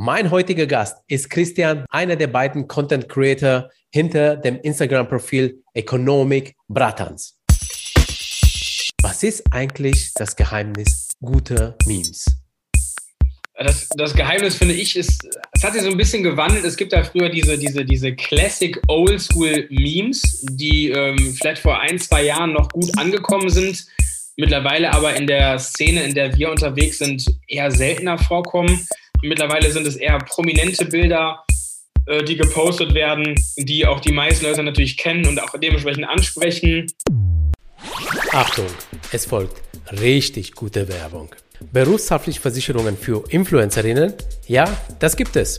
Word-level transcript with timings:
Mein 0.00 0.30
heutiger 0.30 0.68
Gast 0.68 0.98
ist 1.08 1.28
Christian, 1.28 1.84
einer 1.90 2.14
der 2.14 2.28
beiden 2.28 2.68
Content 2.68 3.08
Creator 3.08 3.68
hinter 3.90 4.36
dem 4.36 4.60
Instagram-Profil 4.60 5.60
Economic 5.74 6.54
Bratans. 6.68 7.36
Was 9.02 9.24
ist 9.24 9.42
eigentlich 9.50 10.12
das 10.14 10.36
Geheimnis 10.36 11.08
guter 11.20 11.76
Memes? 11.84 12.26
Das, 13.56 13.88
das, 13.96 14.14
Geheimnis, 14.14 14.54
finde 14.54 14.74
ich, 14.74 14.94
ist, 14.94 15.26
es 15.50 15.64
hat 15.64 15.72
sich 15.72 15.82
so 15.82 15.90
ein 15.90 15.96
bisschen 15.96 16.22
gewandelt. 16.22 16.64
Es 16.64 16.76
gibt 16.76 16.92
da 16.92 17.02
früher 17.02 17.28
diese, 17.28 17.58
diese, 17.58 17.84
diese 17.84 18.14
Classic 18.14 18.80
Oldschool 18.86 19.66
Memes, 19.68 20.46
die 20.52 20.90
ähm, 20.90 21.34
vielleicht 21.34 21.60
vor 21.60 21.80
ein, 21.80 21.98
zwei 21.98 22.22
Jahren 22.22 22.52
noch 22.52 22.68
gut 22.68 22.96
angekommen 22.96 23.50
sind, 23.50 23.84
mittlerweile 24.36 24.92
aber 24.92 25.16
in 25.16 25.26
der 25.26 25.58
Szene, 25.58 26.04
in 26.04 26.14
der 26.14 26.38
wir 26.38 26.52
unterwegs 26.52 26.98
sind, 26.98 27.26
eher 27.48 27.72
seltener 27.72 28.16
vorkommen. 28.16 28.86
Mittlerweile 29.22 29.70
sind 29.72 29.86
es 29.86 29.96
eher 29.96 30.18
prominente 30.18 30.84
Bilder, 30.84 31.44
äh, 32.06 32.22
die 32.22 32.36
gepostet 32.36 32.94
werden, 32.94 33.34
die 33.56 33.84
auch 33.84 34.00
die 34.00 34.12
meisten 34.12 34.44
Leute 34.44 34.62
natürlich 34.62 34.96
kennen 34.96 35.26
und 35.26 35.42
auch 35.42 35.52
dementsprechend 35.60 36.08
ansprechen. 36.08 36.86
Achtung, 38.32 38.66
es 39.12 39.26
folgt 39.26 39.60
richtig 40.00 40.52
gute 40.52 40.88
Werbung. 40.88 41.30
Berufshaftliche 41.72 42.40
Versicherungen 42.40 42.96
für 42.96 43.24
Influencerinnen? 43.30 44.14
Ja, 44.46 44.64
das 45.00 45.16
gibt 45.16 45.34
es. 45.34 45.58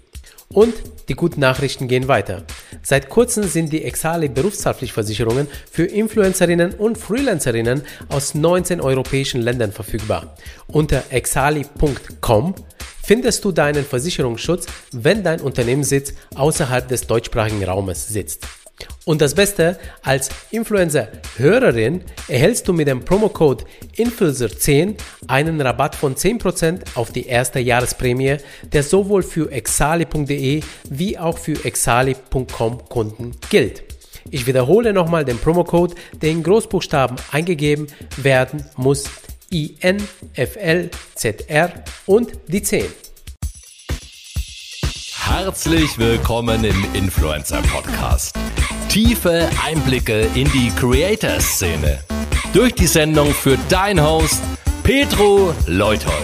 Und 0.53 0.73
die 1.09 1.15
guten 1.15 1.39
Nachrichten 1.39 1.87
gehen 1.87 2.07
weiter. 2.07 2.43
Seit 2.83 3.09
kurzem 3.09 3.43
sind 3.43 3.71
die 3.73 3.83
Exali 3.83 4.27
Berufshaftpflichtversicherungen 4.27 5.47
für 5.69 5.85
Influencerinnen 5.85 6.73
und 6.73 6.97
Freelancerinnen 6.97 7.83
aus 8.09 8.35
19 8.35 8.81
europäischen 8.81 9.41
Ländern 9.41 9.71
verfügbar. 9.71 10.35
Unter 10.67 11.03
exali.com 11.09 12.55
findest 13.03 13.43
du 13.43 13.51
deinen 13.51 13.83
Versicherungsschutz, 13.83 14.67
wenn 14.91 15.23
dein 15.23 15.41
Unternehmenssitz 15.41 16.13
außerhalb 16.35 16.87
des 16.87 17.07
deutschsprachigen 17.07 17.63
Raumes 17.63 18.07
sitzt. 18.07 18.47
Und 19.05 19.21
das 19.21 19.35
Beste, 19.35 19.77
als 20.03 20.29
Influencer-Hörerin 20.51 22.03
erhältst 22.27 22.67
du 22.67 22.73
mit 22.73 22.87
dem 22.87 23.03
Promocode 23.03 23.65
Influencer10 23.97 24.95
einen 25.27 25.59
Rabatt 25.61 25.95
von 25.95 26.15
10% 26.15 26.81
auf 26.95 27.11
die 27.11 27.25
erste 27.27 27.59
Jahresprämie, 27.59 28.37
der 28.71 28.83
sowohl 28.83 29.23
für 29.23 29.51
exali.de 29.51 30.61
wie 30.89 31.17
auch 31.17 31.37
für 31.37 31.65
exali.com 31.65 32.89
Kunden 32.89 33.31
gilt. 33.49 33.83
Ich 34.29 34.45
wiederhole 34.45 34.93
nochmal 34.93 35.25
den 35.25 35.39
Promocode, 35.39 35.95
der 36.21 36.29
in 36.29 36.43
Großbuchstaben 36.43 37.17
eingegeben 37.31 37.87
werden 38.17 38.63
muss. 38.77 39.05
INFLZR 39.49 40.91
und 42.05 42.31
die 42.47 42.61
10. 42.61 42.85
Herzlich 45.23 45.99
willkommen 45.99 46.63
im 46.63 46.83
Influencer 46.93 47.61
Podcast. 47.61 48.35
Tiefe 48.89 49.47
Einblicke 49.63 50.21
in 50.33 50.51
die 50.51 50.71
Creator-Szene. 50.75 51.99
Durch 52.53 52.73
die 52.73 52.87
Sendung 52.87 53.27
für 53.27 53.57
dein 53.69 54.03
Host 54.03 54.41
Petro 54.83 55.53
Leuthold. 55.67 56.15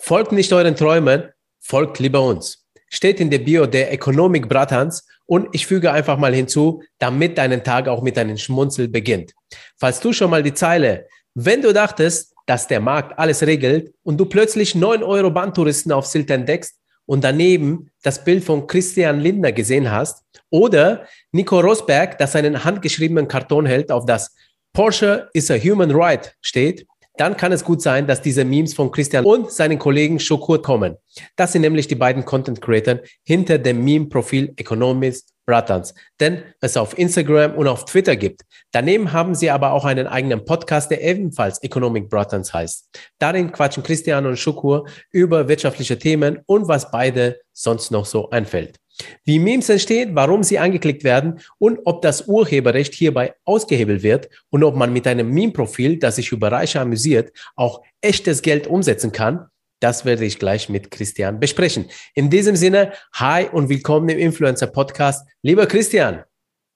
Folgt 0.00 0.32
nicht 0.32 0.52
euren 0.52 0.74
Träumen, 0.74 1.28
folgt 1.60 1.98
lieber 1.98 2.22
uns. 2.22 2.64
Steht 2.88 3.20
in 3.20 3.30
der 3.30 3.38
Bio 3.38 3.66
der 3.66 3.92
Economic 3.92 4.48
Bratans 4.48 5.06
und 5.26 5.48
ich 5.52 5.66
füge 5.66 5.92
einfach 5.92 6.16
mal 6.16 6.34
hinzu, 6.34 6.82
damit 6.98 7.36
deinen 7.36 7.62
Tag 7.62 7.88
auch 7.88 8.02
mit 8.02 8.16
einem 8.18 8.38
Schmunzel 8.38 8.88
beginnt. 8.88 9.32
Falls 9.78 10.00
du 10.00 10.14
schon 10.14 10.30
mal 10.30 10.42
die 10.42 10.54
Zeile, 10.54 11.06
wenn 11.34 11.60
du 11.60 11.72
dachtest, 11.74 12.32
dass 12.46 12.66
der 12.66 12.80
Markt 12.80 13.18
alles 13.18 13.42
regelt 13.42 13.92
und 14.02 14.16
du 14.18 14.24
plötzlich 14.24 14.74
9 14.74 15.02
Euro 15.02 15.30
Bandtouristen 15.30 15.92
auf 15.92 16.06
Sylt 16.06 16.30
entdeckst, 16.30 16.81
und 17.06 17.24
daneben 17.24 17.90
das 18.02 18.24
Bild 18.24 18.44
von 18.44 18.66
Christian 18.66 19.20
Lindner 19.20 19.52
gesehen 19.52 19.90
hast 19.90 20.24
oder 20.50 21.06
Nico 21.32 21.60
Rosberg, 21.60 22.18
das 22.18 22.36
einen 22.36 22.64
handgeschriebenen 22.64 23.28
Karton 23.28 23.66
hält, 23.66 23.90
auf 23.90 24.06
das 24.06 24.34
Porsche 24.72 25.28
is 25.34 25.50
a 25.50 25.56
human 25.56 25.90
right 25.90 26.34
steht, 26.40 26.86
dann 27.16 27.36
kann 27.36 27.52
es 27.52 27.62
gut 27.62 27.82
sein, 27.82 28.06
dass 28.06 28.22
diese 28.22 28.44
Memes 28.44 28.72
von 28.74 28.90
Christian 28.90 29.24
und 29.24 29.52
seinen 29.52 29.78
Kollegen 29.78 30.18
Schukur 30.18 30.62
kommen. 30.62 30.96
Das 31.36 31.52
sind 31.52 31.62
nämlich 31.62 31.86
die 31.86 31.94
beiden 31.94 32.24
Content 32.24 32.60
Creators 32.60 33.00
hinter 33.22 33.58
dem 33.58 33.84
Meme-Profil 33.84 34.54
Economist 34.56 35.31
Bratans, 35.46 35.94
denn 36.20 36.42
es 36.60 36.76
auf 36.76 36.96
Instagram 36.96 37.54
und 37.54 37.66
auf 37.66 37.84
Twitter 37.84 38.16
gibt. 38.16 38.42
Daneben 38.70 39.12
haben 39.12 39.34
sie 39.34 39.50
aber 39.50 39.72
auch 39.72 39.84
einen 39.84 40.06
eigenen 40.06 40.44
Podcast, 40.44 40.90
der 40.90 41.02
ebenfalls 41.02 41.62
Economic 41.62 42.08
Bratans 42.08 42.54
heißt. 42.54 42.88
Darin 43.18 43.52
quatschen 43.52 43.82
Christian 43.82 44.26
und 44.26 44.38
Schukur 44.38 44.86
über 45.10 45.48
wirtschaftliche 45.48 45.98
Themen 45.98 46.40
und 46.46 46.68
was 46.68 46.90
beide 46.90 47.40
sonst 47.52 47.90
noch 47.90 48.06
so 48.06 48.30
einfällt. 48.30 48.78
Wie 49.24 49.38
Memes 49.38 49.68
entstehen, 49.68 50.14
warum 50.14 50.42
sie 50.42 50.58
angeklickt 50.58 51.02
werden 51.02 51.40
und 51.58 51.80
ob 51.84 52.02
das 52.02 52.28
Urheberrecht 52.28 52.94
hierbei 52.94 53.34
ausgehebelt 53.44 54.02
wird 54.02 54.28
und 54.50 54.62
ob 54.64 54.76
man 54.76 54.92
mit 54.92 55.06
einem 55.06 55.30
Meme-Profil, 55.30 55.98
das 55.98 56.16
sich 56.16 56.30
über 56.32 56.52
Reiche 56.52 56.80
amüsiert, 56.80 57.32
auch 57.56 57.82
echtes 58.00 58.42
Geld 58.42 58.66
umsetzen 58.66 59.12
kann, 59.12 59.46
das 59.82 60.04
werde 60.04 60.24
ich 60.24 60.38
gleich 60.38 60.68
mit 60.68 60.90
Christian 60.90 61.40
besprechen. 61.40 61.86
In 62.14 62.30
diesem 62.30 62.54
Sinne, 62.54 62.92
hi 63.14 63.48
und 63.50 63.68
willkommen 63.68 64.08
im 64.08 64.18
Influencer 64.18 64.68
Podcast. 64.68 65.28
Lieber 65.42 65.66
Christian. 65.66 66.22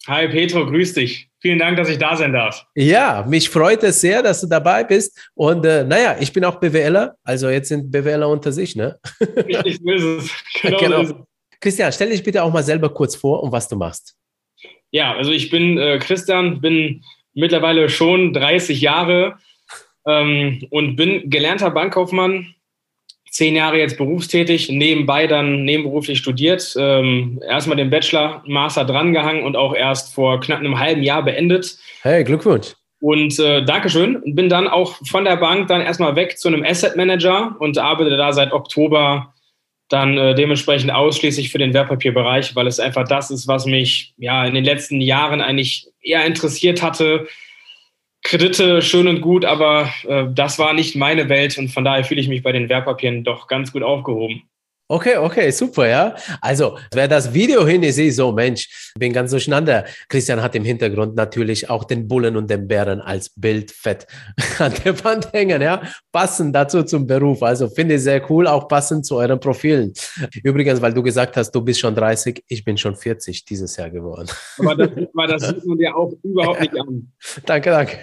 Hi 0.09 0.28
Petro, 0.28 0.67
grüß 0.67 0.94
dich. 0.94 1.28
Vielen 1.41 1.61
Dank, 1.61 1.77
dass 1.77 1.89
ich 1.89 1.99
da 1.99 2.16
sein 2.16 2.33
darf. 2.33 2.65
Ja, 2.75 3.25
mich 3.28 3.49
freut 3.49 3.84
es 3.84 4.00
sehr, 4.00 4.22
dass 4.22 4.41
du 4.41 4.49
dabei 4.49 4.83
bist. 4.83 5.31
Und 5.34 5.65
äh, 5.65 5.84
naja, 5.84 6.16
ich 6.19 6.33
bin 6.33 6.45
auch 6.45 6.56
BWLer, 6.56 7.15
also 7.22 7.49
jetzt 7.49 7.69
sind 7.69 7.93
BWLer 7.93 8.28
unter 8.28 8.50
sich, 8.50 8.75
ne? 8.75 8.99
Richtig, 9.21 9.78
so 9.83 9.93
ist 9.93 10.03
es. 10.03 10.31
Genau, 10.62 10.78
genau. 10.78 11.00
Ist 11.03 11.11
es. 11.11 11.16
Christian, 11.61 11.93
stell 11.93 12.11
dich 12.11 12.25
bitte 12.25 12.43
auch 12.43 12.53
mal 12.53 12.65
selber 12.65 12.93
kurz 12.93 13.15
vor 13.15 13.43
und 13.43 13.53
was 13.53 13.69
du 13.69 13.77
machst. 13.77 14.16
Ja, 14.91 15.15
also 15.15 15.31
ich 15.31 15.50
bin 15.50 15.78
äh, 15.78 15.99
Christian, 15.99 16.61
bin 16.61 17.05
mittlerweile 17.34 17.89
schon 17.89 18.33
30 18.33 18.81
Jahre 18.81 19.37
ähm, 20.06 20.66
und 20.71 20.97
bin 20.97 21.31
gelernter 21.31 21.71
Bankkaufmann, 21.71 22.56
zehn 23.36 23.54
Jahre 23.54 23.78
jetzt 23.78 23.98
berufstätig, 23.98 24.70
nebenbei 24.70 25.26
dann 25.26 25.64
nebenberuflich 25.64 26.16
studiert, 26.16 26.74
ähm, 26.78 27.38
erstmal 27.47 27.76
den 27.76 27.91
Bachelor, 27.91 28.42
Master 28.47 28.86
drangehangen 28.86 29.42
und 29.42 29.56
auch 29.56 29.74
erst 29.74 30.14
vor 30.14 30.41
knapp 30.41 30.60
einem 30.60 30.78
halben 30.78 31.02
Jahr 31.02 31.22
beendet. 31.22 31.76
Hey, 32.00 32.24
Glückwunsch. 32.24 32.72
Und 32.98 33.38
äh, 33.38 33.62
Dankeschön. 33.62 34.22
Bin 34.34 34.48
dann 34.48 34.66
auch 34.66 34.97
von 35.04 35.26
der 35.26 35.36
Bank 35.36 35.69
dann 35.69 35.82
erstmal 35.82 36.16
weg 36.16 36.38
zu 36.38 36.48
einem 36.48 36.64
Asset 36.64 36.97
Manager 36.97 37.54
und 37.58 37.76
arbeite 37.76 38.16
da 38.16 38.32
seit 38.32 38.52
Oktober 38.52 39.34
dann 39.91 40.16
äh, 40.16 40.34
dementsprechend 40.34 40.91
ausschließlich 40.91 41.53
für 41.53 41.58
den 41.58 41.74
Wertpapierbereich, 41.74 42.56
weil 42.56 42.66
es 42.66 42.80
einfach 42.80 43.06
das 43.06 43.30
ist, 43.30 43.47
was 43.47 43.66
mich 43.66 44.14
ja 44.16 44.47
in 44.47 44.54
den 44.54 44.64
letzten 44.64 45.03
Jahren 45.03 45.42
eigentlich 45.42 45.88
eher 46.00 46.24
interessiert 46.24 46.82
hatte, 46.82 47.28
Kredite 48.26 48.82
schön 48.82 49.06
und 49.06 49.20
gut, 49.20 49.44
aber 49.44 49.88
äh, 50.09 50.25
das 50.28 50.59
war 50.59 50.72
nicht 50.72 50.97
meine 50.97 51.28
Welt 51.28 51.56
und 51.59 51.69
von 51.69 51.84
daher 51.84 52.03
fühle 52.03 52.20
ich 52.20 52.26
mich 52.26 52.42
bei 52.42 52.50
den 52.50 52.69
Wertpapieren 52.69 53.22
doch 53.22 53.47
ganz 53.47 53.72
gut 53.72 53.84
aufgehoben. 53.84 54.42
Okay, 54.88 55.16
okay, 55.16 55.50
super, 55.50 55.88
ja. 55.88 56.14
Also, 56.41 56.78
wer 56.92 57.08
das 57.08 57.34
Video 57.34 57.66
hin 57.66 57.82
ist, 57.82 57.97
so, 58.14 58.30
Mensch, 58.30 58.92
bin 58.97 59.12
ganz 59.12 59.32
durcheinander. 59.32 59.84
Christian 60.08 60.41
hat 60.41 60.54
im 60.54 60.64
Hintergrund 60.64 61.16
natürlich 61.16 61.69
auch 61.69 61.82
den 61.82 62.06
Bullen 62.06 62.36
und 62.36 62.48
den 62.48 62.69
Bären 62.69 63.00
als 63.00 63.30
Bildfett 63.30 64.06
an 64.60 64.72
der 64.84 65.02
Wand 65.02 65.32
hängen, 65.32 65.60
ja. 65.60 65.82
Passend 66.12 66.54
dazu 66.54 66.84
zum 66.84 67.04
Beruf. 67.04 67.42
Also, 67.42 67.68
finde 67.68 67.97
ich 67.97 68.03
sehr 68.03 68.30
cool, 68.30 68.47
auch 68.47 68.68
passend 68.68 69.04
zu 69.04 69.16
euren 69.16 69.41
Profilen. 69.41 69.92
Übrigens, 70.44 70.80
weil 70.80 70.94
du 70.94 71.03
gesagt 71.03 71.36
hast, 71.36 71.50
du 71.50 71.62
bist 71.62 71.80
schon 71.80 71.97
30, 71.97 72.44
ich 72.47 72.65
bin 72.65 72.78
schon 72.78 72.94
40 72.94 73.44
dieses 73.44 73.77
Jahr 73.77 73.91
geworden. 73.91 74.28
Aber 74.60 74.77
das, 74.77 74.91
aber 75.12 75.27
das 75.27 75.48
sieht 75.48 75.66
man 75.66 75.78
dir 75.78 75.97
auch 75.97 76.12
überhaupt 76.22 76.60
nicht 76.60 76.78
an. 76.78 77.10
danke, 77.44 77.71
danke. 77.71 77.98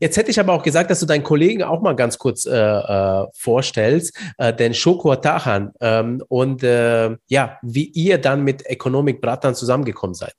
Jetzt 0.00 0.16
hätte 0.16 0.30
ich 0.30 0.40
aber 0.40 0.54
auch 0.54 0.62
gesagt, 0.62 0.90
dass 0.90 1.00
du 1.00 1.04
deinen 1.06 1.24
Kollegen 1.24 1.62
auch 1.62 1.82
mal 1.82 1.94
ganz 1.94 2.16
kurz 2.16 2.46
äh, 2.46 2.56
äh, 2.56 3.26
vorstellst, 3.34 4.16
äh, 4.38 4.54
den 4.54 4.72
Shoko 4.72 5.14
Tahan 5.16 5.73
ähm, 5.80 6.22
und 6.28 6.62
äh, 6.62 7.16
ja, 7.28 7.58
wie 7.62 7.86
ihr 7.86 8.18
dann 8.18 8.44
mit 8.44 8.66
Economic 8.66 9.20
Bratan 9.20 9.54
zusammengekommen 9.54 10.14
seid. 10.14 10.34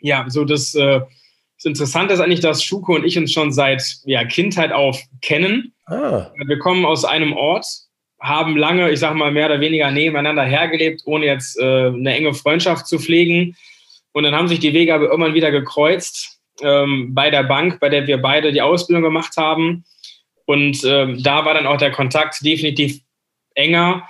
Ja, 0.00 0.26
so 0.28 0.44
das, 0.44 0.74
äh, 0.74 1.00
das 1.56 1.64
Interessante 1.64 2.14
ist 2.14 2.20
eigentlich, 2.20 2.40
dass 2.40 2.62
Schuko 2.62 2.94
und 2.94 3.04
ich 3.04 3.18
uns 3.18 3.32
schon 3.32 3.52
seit 3.52 3.82
ja, 4.04 4.24
Kindheit 4.24 4.72
auf 4.72 5.00
kennen. 5.20 5.74
Ah. 5.86 6.30
Wir 6.46 6.58
kommen 6.58 6.84
aus 6.84 7.04
einem 7.04 7.32
Ort, 7.32 7.66
haben 8.20 8.56
lange, 8.56 8.90
ich 8.90 9.00
sag 9.00 9.14
mal, 9.14 9.32
mehr 9.32 9.46
oder 9.46 9.60
weniger 9.60 9.90
nebeneinander 9.90 10.44
hergelebt, 10.44 11.02
ohne 11.04 11.26
jetzt 11.26 11.58
äh, 11.58 11.86
eine 11.86 12.14
enge 12.14 12.34
Freundschaft 12.34 12.86
zu 12.86 12.98
pflegen. 12.98 13.56
Und 14.12 14.24
dann 14.24 14.34
haben 14.34 14.48
sich 14.48 14.60
die 14.60 14.72
Wege 14.72 14.94
aber 14.94 15.06
irgendwann 15.06 15.34
wieder 15.34 15.50
gekreuzt 15.50 16.40
ähm, 16.62 17.14
bei 17.14 17.30
der 17.30 17.44
Bank, 17.44 17.80
bei 17.80 17.88
der 17.88 18.06
wir 18.06 18.18
beide 18.18 18.52
die 18.52 18.62
Ausbildung 18.62 19.02
gemacht 19.02 19.36
haben. 19.36 19.84
Und 20.46 20.82
ähm, 20.84 21.22
da 21.22 21.44
war 21.44 21.54
dann 21.54 21.66
auch 21.66 21.76
der 21.76 21.92
Kontakt 21.92 22.44
definitiv 22.44 23.00
enger. 23.54 24.08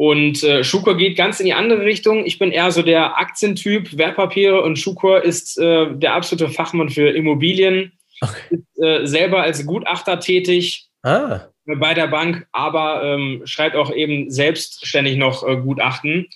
Und 0.00 0.42
äh, 0.44 0.64
Schukor 0.64 0.96
geht 0.96 1.14
ganz 1.14 1.40
in 1.40 1.46
die 1.46 1.52
andere 1.52 1.84
Richtung. 1.84 2.24
Ich 2.24 2.38
bin 2.38 2.52
eher 2.52 2.70
so 2.70 2.80
der 2.80 3.18
Aktientyp, 3.18 3.98
Wertpapiere 3.98 4.62
und 4.62 4.78
Schukor 4.78 5.22
ist 5.22 5.58
äh, 5.58 5.94
der 5.94 6.14
absolute 6.14 6.48
Fachmann 6.48 6.88
für 6.88 7.10
Immobilien. 7.10 7.92
Okay. 8.22 8.38
Ist 8.48 8.82
äh, 8.82 9.06
selber 9.06 9.42
als 9.42 9.66
Gutachter 9.66 10.18
tätig 10.18 10.88
ah. 11.02 11.40
bei 11.66 11.92
der 11.92 12.06
Bank, 12.06 12.46
aber 12.50 13.02
ähm, 13.04 13.42
schreibt 13.44 13.76
auch 13.76 13.92
eben 13.92 14.30
selbstständig 14.30 15.18
noch 15.18 15.46
äh, 15.46 15.56
Gutachten. 15.58 16.28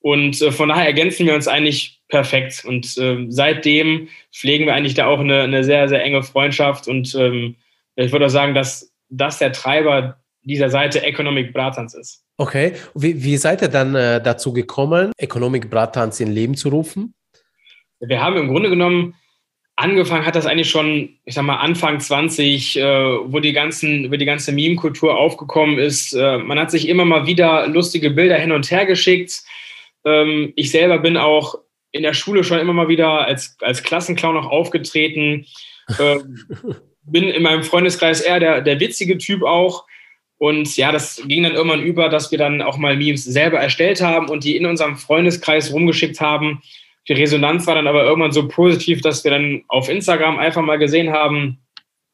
Und 0.00 0.42
äh, 0.42 0.50
von 0.50 0.68
daher 0.68 0.86
ergänzen 0.86 1.28
wir 1.28 1.36
uns 1.36 1.46
eigentlich 1.46 2.00
perfekt. 2.08 2.64
Und 2.66 2.96
ähm, 2.98 3.30
seitdem 3.30 4.08
pflegen 4.34 4.66
wir 4.66 4.74
eigentlich 4.74 4.94
da 4.94 5.06
auch 5.06 5.20
eine, 5.20 5.42
eine 5.42 5.62
sehr, 5.62 5.88
sehr 5.88 6.02
enge 6.02 6.24
Freundschaft. 6.24 6.88
Und 6.88 7.14
ähm, 7.14 7.54
ich 7.94 8.10
würde 8.10 8.26
auch 8.26 8.30
sagen, 8.30 8.54
dass 8.54 8.92
das 9.10 9.38
der 9.38 9.52
Treiber 9.52 10.18
dieser 10.42 10.70
Seite 10.70 11.04
Economic 11.04 11.52
Bratans 11.52 11.94
ist. 11.94 12.25
Okay, 12.38 12.74
wie, 12.94 13.22
wie 13.22 13.36
seid 13.36 13.62
ihr 13.62 13.68
dann 13.68 13.94
äh, 13.94 14.22
dazu 14.22 14.52
gekommen, 14.52 15.12
Economic 15.16 15.70
Bratans 15.70 16.20
in 16.20 16.30
Leben 16.30 16.54
zu 16.54 16.68
rufen? 16.68 17.14
Wir 18.00 18.22
haben 18.22 18.36
im 18.36 18.48
Grunde 18.48 18.68
genommen 18.68 19.14
angefangen 19.76 20.24
hat 20.24 20.34
das 20.34 20.46
eigentlich 20.46 20.70
schon, 20.70 21.18
ich 21.24 21.34
sag 21.34 21.44
mal, 21.44 21.58
Anfang 21.58 22.00
20, 22.00 22.78
äh, 22.78 22.82
wo 22.82 23.40
die 23.40 23.52
ganzen, 23.52 24.10
wo 24.10 24.16
die 24.16 24.24
ganze 24.24 24.52
Meme-Kultur 24.52 25.16
aufgekommen 25.16 25.78
ist. 25.78 26.14
Äh, 26.14 26.38
man 26.38 26.58
hat 26.58 26.70
sich 26.70 26.88
immer 26.88 27.04
mal 27.04 27.26
wieder 27.26 27.68
lustige 27.68 28.10
Bilder 28.10 28.38
hin 28.38 28.52
und 28.52 28.70
her 28.70 28.86
geschickt. 28.86 29.42
Ähm, 30.04 30.52
ich 30.56 30.70
selber 30.70 30.98
bin 30.98 31.16
auch 31.16 31.56
in 31.92 32.02
der 32.02 32.14
Schule 32.14 32.42
schon 32.42 32.58
immer 32.58 32.72
mal 32.72 32.88
wieder 32.88 33.26
als, 33.26 33.56
als 33.60 33.82
Klassenclown 33.82 34.36
auch 34.38 34.50
aufgetreten. 34.50 35.46
Äh, 35.98 36.16
bin 37.02 37.24
in 37.24 37.42
meinem 37.42 37.62
Freundeskreis 37.62 38.20
eher 38.20 38.40
der, 38.40 38.62
der 38.62 38.80
witzige 38.80 39.18
Typ 39.18 39.42
auch. 39.42 39.84
Und 40.38 40.76
ja, 40.76 40.92
das 40.92 41.22
ging 41.26 41.42
dann 41.42 41.54
irgendwann 41.54 41.82
über, 41.82 42.08
dass 42.08 42.30
wir 42.30 42.38
dann 42.38 42.60
auch 42.60 42.76
mal 42.76 42.96
Memes 42.96 43.24
selber 43.24 43.58
erstellt 43.58 44.02
haben 44.02 44.28
und 44.28 44.44
die 44.44 44.56
in 44.56 44.66
unserem 44.66 44.96
Freundeskreis 44.96 45.72
rumgeschickt 45.72 46.20
haben. 46.20 46.62
Die 47.08 47.14
Resonanz 47.14 47.66
war 47.66 47.76
dann 47.76 47.86
aber 47.86 48.04
irgendwann 48.04 48.32
so 48.32 48.46
positiv, 48.48 49.00
dass 49.00 49.24
wir 49.24 49.30
dann 49.30 49.62
auf 49.68 49.88
Instagram 49.88 50.38
einfach 50.38 50.62
mal 50.62 50.78
gesehen 50.78 51.12
haben, 51.12 51.58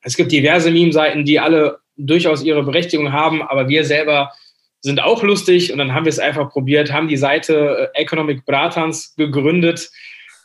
es 0.03 0.17
gibt 0.17 0.33
diverse 0.33 0.71
Meme-Seiten, 0.71 1.25
die 1.25 1.39
alle 1.39 1.79
durchaus 1.97 2.43
ihre 2.43 2.63
Berechtigung 2.65 3.13
haben, 3.13 3.43
aber 3.43 3.69
wir 3.69 3.85
selber 3.85 4.33
sind 4.81 5.01
auch 5.01 5.23
lustig 5.23 5.73
und 5.73 5.79
dann 5.79 5.95
haben 5.95 6.05
wir 6.05 6.11
es 6.11 6.19
einfach 6.19 6.51
probiert, 6.51 6.93
haben 6.93 7.07
die 7.07 7.17
Seite 7.17 7.91
äh, 7.95 8.01
Economic 8.01 8.45
Bratans 8.45 9.15
gegründet 9.17 9.91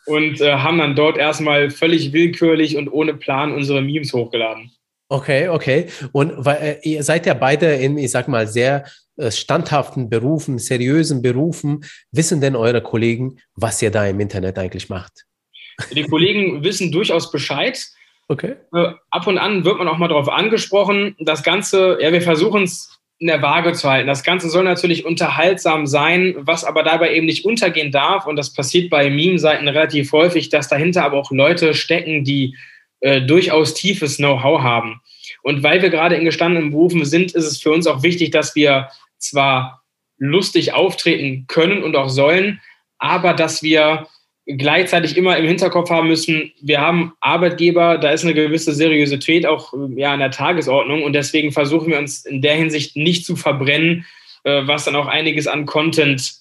und 0.05 0.39
äh, 0.41 0.53
haben 0.53 0.77
dann 0.77 0.95
dort 0.95 1.17
erstmal 1.17 1.71
völlig 1.71 2.13
willkürlich 2.13 2.77
und 2.77 2.87
ohne 2.87 3.15
Plan 3.15 3.51
unsere 3.51 3.81
Memes 3.81 4.13
hochgeladen. 4.13 4.71
Okay, 5.09 5.47
okay. 5.47 5.87
Und 6.11 6.33
weil, 6.37 6.57
äh, 6.83 6.89
ihr 6.89 7.03
seid 7.03 7.25
ja 7.25 7.33
beide 7.33 7.73
in, 7.73 7.97
ich 7.97 8.11
sag 8.11 8.27
mal, 8.27 8.47
sehr 8.47 8.85
äh, 9.17 9.31
standhaften 9.31 10.09
Berufen, 10.09 10.59
seriösen 10.59 11.21
Berufen. 11.21 11.85
Wissen 12.11 12.41
denn 12.41 12.55
eure 12.55 12.81
Kollegen, 12.81 13.39
was 13.55 13.81
ihr 13.81 13.91
da 13.91 14.05
im 14.05 14.19
Internet 14.19 14.57
eigentlich 14.59 14.89
macht? 14.89 15.25
Die 15.93 16.03
Kollegen 16.03 16.63
wissen 16.63 16.91
durchaus 16.91 17.31
Bescheid. 17.31 17.83
Okay. 18.27 18.55
Äh, 18.73 18.93
ab 19.09 19.27
und 19.27 19.37
an 19.37 19.63
wird 19.63 19.77
man 19.77 19.87
auch 19.87 19.97
mal 19.97 20.09
darauf 20.09 20.29
angesprochen. 20.29 21.15
Das 21.19 21.43
Ganze, 21.43 21.97
ja, 22.01 22.11
wir 22.11 22.21
versuchen 22.21 22.63
es 22.63 22.99
in 23.19 23.27
der 23.27 23.41
Waage 23.41 23.73
zu 23.73 23.89
halten. 23.89 24.07
Das 24.07 24.23
Ganze 24.23 24.49
soll 24.49 24.63
natürlich 24.63 25.05
unterhaltsam 25.05 25.87
sein, 25.87 26.35
was 26.37 26.63
aber 26.63 26.83
dabei 26.83 27.15
eben 27.15 27.25
nicht 27.25 27.45
untergehen 27.45 27.91
darf. 27.91 28.27
Und 28.27 28.35
das 28.35 28.53
passiert 28.53 28.89
bei 28.89 29.09
Meme-Seiten 29.09 29.67
relativ 29.67 30.11
häufig, 30.11 30.49
dass 30.49 30.67
dahinter 30.67 31.03
aber 31.03 31.17
auch 31.17 31.31
Leute 31.31 31.73
stecken, 31.73 32.23
die 32.23 32.55
äh, 32.99 33.21
durchaus 33.21 33.73
tiefes 33.73 34.17
Know-how 34.17 34.61
haben. 34.61 35.01
Und 35.43 35.63
weil 35.63 35.81
wir 35.81 35.89
gerade 35.89 36.15
in 36.15 36.25
gestandenen 36.25 36.71
Berufen 36.71 37.05
sind, 37.05 37.33
ist 37.33 37.45
es 37.45 37.61
für 37.61 37.71
uns 37.71 37.87
auch 37.87 38.03
wichtig, 38.03 38.31
dass 38.31 38.55
wir 38.55 38.89
zwar 39.17 39.83
lustig 40.17 40.73
auftreten 40.73 41.45
können 41.47 41.83
und 41.83 41.95
auch 41.95 42.09
sollen, 42.09 42.59
aber 42.97 43.33
dass 43.33 43.61
wir 43.61 44.07
gleichzeitig 44.47 45.17
immer 45.17 45.37
im 45.37 45.45
Hinterkopf 45.45 45.89
haben 45.89 46.07
müssen, 46.07 46.51
wir 46.61 46.79
haben 46.79 47.13
Arbeitgeber, 47.19 47.97
da 47.97 48.11
ist 48.11 48.23
eine 48.23 48.33
gewisse 48.33 48.73
Seriosität 48.73 49.45
auch 49.45 49.73
ja, 49.95 50.13
an 50.13 50.19
der 50.19 50.31
Tagesordnung. 50.31 51.03
Und 51.03 51.13
deswegen 51.13 51.51
versuchen 51.51 51.89
wir 51.89 51.99
uns 51.99 52.25
in 52.25 52.41
der 52.41 52.55
Hinsicht 52.55 52.95
nicht 52.95 53.25
zu 53.25 53.35
verbrennen, 53.35 54.05
äh, 54.43 54.65
was 54.65 54.85
dann 54.85 54.95
auch 54.95 55.07
einiges 55.07 55.47
an 55.47 55.65
Content 55.65 56.33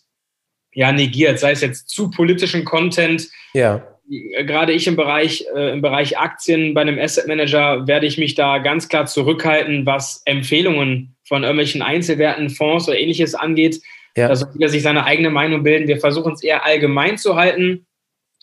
ja 0.72 0.92
negiert, 0.92 1.38
sei 1.38 1.50
es 1.50 1.62
jetzt 1.62 1.88
zu 1.88 2.10
politischen 2.10 2.64
Content, 2.64 3.28
ja 3.54 3.95
gerade 4.08 4.72
ich 4.72 4.86
im 4.86 4.96
Bereich, 4.96 5.46
äh, 5.54 5.72
im 5.72 5.82
Bereich 5.82 6.18
Aktien 6.18 6.74
bei 6.74 6.82
einem 6.82 6.98
Asset 6.98 7.26
Manager 7.26 7.86
werde 7.86 8.06
ich 8.06 8.18
mich 8.18 8.34
da 8.34 8.58
ganz 8.58 8.88
klar 8.88 9.06
zurückhalten, 9.06 9.86
was 9.86 10.22
Empfehlungen 10.24 11.16
von 11.24 11.42
irgendwelchen 11.42 11.82
Einzelwerten, 11.82 12.50
Fonds 12.50 12.88
oder 12.88 12.98
ähnliches 12.98 13.34
angeht. 13.34 13.80
Ja. 14.16 14.28
Da 14.28 14.36
soll 14.36 14.48
jeder 14.54 14.68
sich 14.68 14.82
seine 14.82 15.04
eigene 15.04 15.30
Meinung 15.30 15.62
bilden. 15.62 15.88
Wir 15.88 15.98
versuchen 15.98 16.32
es 16.32 16.42
eher 16.42 16.64
allgemein 16.64 17.18
zu 17.18 17.36
halten 17.36 17.86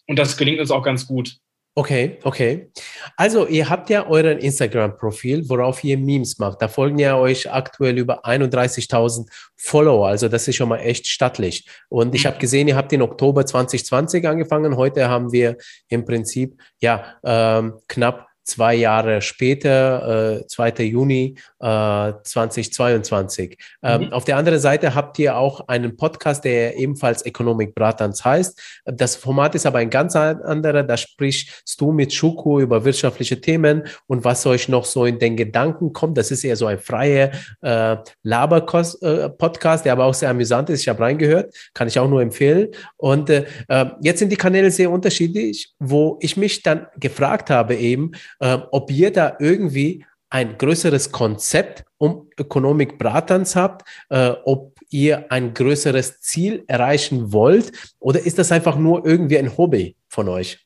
und 0.07 0.19
das 0.19 0.38
gelingt 0.38 0.60
uns 0.60 0.71
auch 0.71 0.83
ganz 0.83 1.07
gut. 1.07 1.38
Okay, 1.75 2.20
okay. 2.24 2.72
Also 3.18 3.48
ihr 3.48 3.68
habt 3.68 3.90
ja 3.90 4.06
euren 4.08 4.38
Instagram-Profil, 4.38 5.50
worauf 5.50 5.84
ihr 5.84 5.98
Memes 5.98 6.38
macht. 6.38 6.62
Da 6.62 6.68
folgen 6.68 7.00
ja 7.00 7.18
euch 7.18 7.52
aktuell 7.52 7.98
über 7.98 8.24
31.000 8.25 9.25
Follower. 9.58 10.08
Also 10.08 10.28
das 10.28 10.48
ist 10.48 10.56
schon 10.56 10.70
mal 10.70 10.78
echt 10.78 11.08
stattlich. 11.08 11.68
Und 11.90 12.14
ich 12.14 12.28
habe 12.28 12.38
gesehen, 12.38 12.68
ihr 12.68 12.75
habt 12.75 12.94
in 12.94 13.02
Oktober 13.02 13.44
2020 13.44 14.28
angefangen. 14.28 14.78
Heute 14.78 15.10
haben 15.10 15.31
wir 15.31 15.58
im 15.88 16.06
Prinzip 16.06 16.62
ja 16.80 17.16
ähm, 17.24 17.80
knapp 17.88 18.28
zwei 18.44 18.75
Jahre 18.75 19.22
später, 19.22 20.42
äh, 20.42 20.48
2. 20.48 20.84
Juni 20.84 21.36
äh, 21.60 22.12
2022. 22.24 23.57
Ähm, 23.81 24.01
mhm. 24.01 24.13
Auf 24.13 24.25
der 24.25 24.38
anderen 24.38 24.60
Seite 24.60 24.95
habt 24.95 25.18
ihr 25.19 25.38
auch 25.38 25.68
einen 25.68 25.95
Podcast, 25.95 26.44
der 26.44 26.78
ebenfalls 26.78 27.24
Economic 27.25 27.74
Bratans 27.74 28.24
heißt. 28.24 28.81
Das 28.86 29.16
Format 29.16 29.56
ist 29.56 29.66
aber 29.66 29.80
ein 29.80 29.90
ganz 29.90 30.16
anderer. 30.16 30.84
Da 30.84 30.98
sprichst 30.98 31.80
du 31.80 31.92
mit 31.92 32.13
Schuko 32.13 32.60
über 32.60 32.84
wirtschaftliche 32.86 33.40
Themen 33.40 33.84
und 34.07 34.24
was 34.24 34.46
euch 34.46 34.68
noch 34.68 34.86
so 34.86 35.06
in 35.06 35.19
den 35.19 35.38
Gedanken 35.38 35.94
kommt. 35.94 36.18
Das 36.18 36.31
ist 36.31 36.44
eher 36.44 36.56
so 36.56 36.68
ein 36.68 36.80
freier 36.80 37.31
äh, 37.62 37.98
Laber-Podcast, 38.24 39.81
äh, 39.81 39.84
der 39.84 39.94
aber 39.94 40.06
auch 40.06 40.13
sehr 40.13 40.30
amüsant 40.30 40.69
ist. 40.69 40.81
Ich 40.81 40.89
habe 40.89 41.01
reingehört, 41.01 41.54
kann 41.74 41.88
ich 41.88 41.98
auch 41.98 42.10
nur 42.10 42.22
empfehlen. 42.22 42.69
Und 42.98 43.30
äh, 43.30 43.46
äh, 43.68 43.86
jetzt 44.01 44.19
sind 44.19 44.31
die 44.31 44.38
Kanäle 44.38 44.69
sehr 44.72 44.92
unterschiedlich, 44.92 45.74
wo 45.80 46.18
ich 46.22 46.38
mich 46.38 46.62
dann 46.62 46.88
gefragt 47.00 47.50
habe 47.50 47.75
eben, 47.75 48.12
äh, 48.39 48.57
ob 48.71 48.91
ihr 48.91 49.12
da 49.12 49.38
irgendwie 49.39 50.06
ein 50.30 50.57
größeres 50.57 51.12
Konzept 51.12 51.85
um 52.00 52.30
Ökonomik 52.39 52.97
Bratans 52.97 53.56
habt, 53.56 53.88
äh, 54.09 54.34
ob 54.46 54.79
ihr 54.89 55.31
ein 55.31 55.53
größeres 55.53 56.22
Ziel 56.22 56.63
erreichen 56.67 57.31
wollt 57.31 57.72
oder 58.00 58.19
ist 58.19 58.39
das 58.39 58.51
einfach 58.51 58.75
nur 58.75 59.05
irgendwie 59.05 59.38
ein 59.38 59.55
Hobby 59.58 59.96
von 60.08 60.27
euch? 60.29 60.60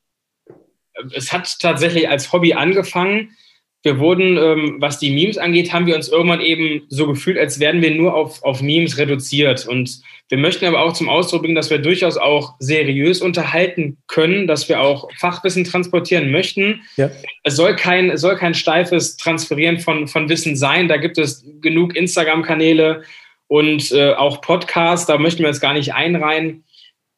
Es 1.14 1.32
hat 1.34 1.54
tatsächlich 1.60 2.10
als 2.10 2.32
Hobby 2.32 2.54
angefangen 2.54 3.36
wir 3.84 4.00
wurden, 4.00 4.38
ähm, 4.38 4.78
was 4.80 5.00
die 5.00 5.12
Memes 5.12 5.38
angeht, 5.38 5.72
haben 5.72 5.86
wir 5.86 5.96
uns 5.96 6.10
irgendwann 6.10 6.42
eben 6.42 6.82
so 6.90 7.08
gefühlt, 7.08 7.38
als 7.38 7.60
wären 7.60 7.82
wir 7.82 7.92
nur 7.92 8.14
auf, 8.14 8.44
auf 8.44 8.62
Memes 8.62 8.98
reduziert. 8.98 9.68
Und 9.68 10.02
wir 10.30 10.38
möchten 10.38 10.66
aber 10.66 10.82
auch 10.82 10.94
zum 10.94 11.08
Ausdruck 11.08 11.44
bringen, 11.44 11.56
dass 11.56 11.70
wir 11.70 11.78
durchaus 11.78 12.18
auch 12.18 12.56
seriös 12.60 13.22
unterhalten 13.22 13.98
können, 14.08 14.48
dass 14.48 14.68
wir 14.68 14.82
auch 14.82 15.10
Fachwissen 15.18 15.64
transportieren 15.64 16.32
möchten. 16.32 16.82
Ja. 16.98 17.10
Es 17.44 17.56
soll 17.56 17.76
kein, 17.76 18.10
es 18.10 18.22
soll 18.22 18.36
kein 18.36 18.54
steifes 18.54 19.16
Transferieren 19.16 19.80
von, 19.80 20.08
von 20.08 20.28
Wissen 20.28 20.56
sein. 20.56 20.88
Da 20.88 20.98
gibt 20.98 21.18
es 21.18 21.46
genug 21.62 21.96
Instagram-Kanäle 21.96 23.04
und 23.48 23.92
äh, 23.92 24.14
auch 24.14 24.42
Podcasts. 24.42 25.06
Da 25.06 25.18
möchten 25.18 25.44
wir 25.44 25.50
jetzt 25.50 25.62
gar 25.62 25.74
nicht 25.74 25.94
einreihen 25.94 26.64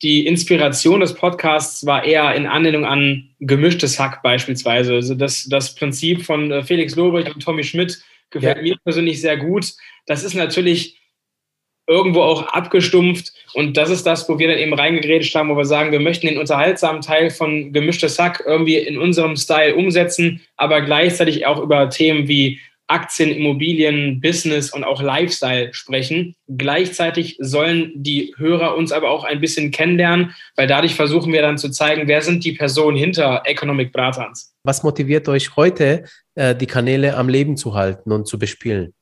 die 0.01 0.25
Inspiration 0.25 1.01
des 1.01 1.13
Podcasts 1.13 1.85
war 1.85 2.05
eher 2.05 2.33
in 2.35 2.47
Anlehnung 2.47 2.85
an 2.85 3.29
gemischtes 3.39 3.99
Hack 3.99 4.23
beispielsweise. 4.23 4.93
Also 4.93 5.15
das, 5.15 5.45
das 5.49 5.75
Prinzip 5.75 6.23
von 6.23 6.51
äh, 6.51 6.63
Felix 6.63 6.95
Lobrecht 6.95 7.33
und 7.33 7.43
Tommy 7.43 7.63
Schmidt 7.63 8.01
gefällt 8.29 8.57
ja. 8.57 8.63
mir 8.63 8.75
persönlich 8.83 9.19
sehr 9.19 9.37
gut. 9.37 9.73
Das 10.05 10.23
ist 10.23 10.35
natürlich 10.35 10.99
irgendwo 11.89 12.21
auch 12.21 12.43
abgestumpft 12.43 13.33
und 13.55 13.75
das 13.75 13.89
ist 13.89 14.05
das, 14.05 14.29
wo 14.29 14.37
wir 14.37 14.47
dann 14.47 14.59
eben 14.59 14.75
reingegrätscht 14.75 15.33
haben, 15.33 15.49
wo 15.49 15.57
wir 15.57 15.65
sagen, 15.65 15.91
wir 15.91 15.99
möchten 15.99 16.27
den 16.27 16.37
unterhaltsamen 16.37 17.01
Teil 17.01 17.31
von 17.31 17.73
gemischtes 17.73 18.19
Hack 18.19 18.43
irgendwie 18.45 18.77
in 18.77 18.99
unserem 18.99 19.35
Style 19.35 19.75
umsetzen, 19.75 20.41
aber 20.55 20.81
gleichzeitig 20.81 21.47
auch 21.47 21.59
über 21.59 21.89
Themen 21.89 22.27
wie 22.27 22.59
Aktien, 22.89 23.29
Immobilien, 23.29 24.19
Business 24.19 24.73
und 24.73 24.83
auch 24.83 25.01
Lifestyle 25.01 25.73
sprechen. 25.73 26.35
Gleichzeitig 26.47 27.37
sollen 27.39 27.91
die 27.95 28.33
Hörer 28.37 28.75
uns 28.75 28.91
aber 28.91 29.11
auch 29.11 29.23
ein 29.23 29.39
bisschen 29.39 29.71
kennenlernen, 29.71 30.33
weil 30.55 30.67
dadurch 30.67 30.95
versuchen 30.95 31.31
wir 31.31 31.41
dann 31.41 31.57
zu 31.57 31.69
zeigen, 31.69 32.07
wer 32.07 32.21
sind 32.21 32.43
die 32.43 32.53
Personen 32.53 32.97
hinter 32.97 33.43
Economic 33.45 33.91
Bratans. 33.91 34.53
Was 34.63 34.83
motiviert 34.83 35.29
euch 35.29 35.55
heute, 35.55 36.05
äh, 36.35 36.55
die 36.55 36.65
Kanäle 36.65 37.15
am 37.15 37.29
Leben 37.29 37.57
zu 37.57 37.75
halten 37.75 38.11
und 38.11 38.27
zu 38.27 38.39
bespielen? 38.39 38.93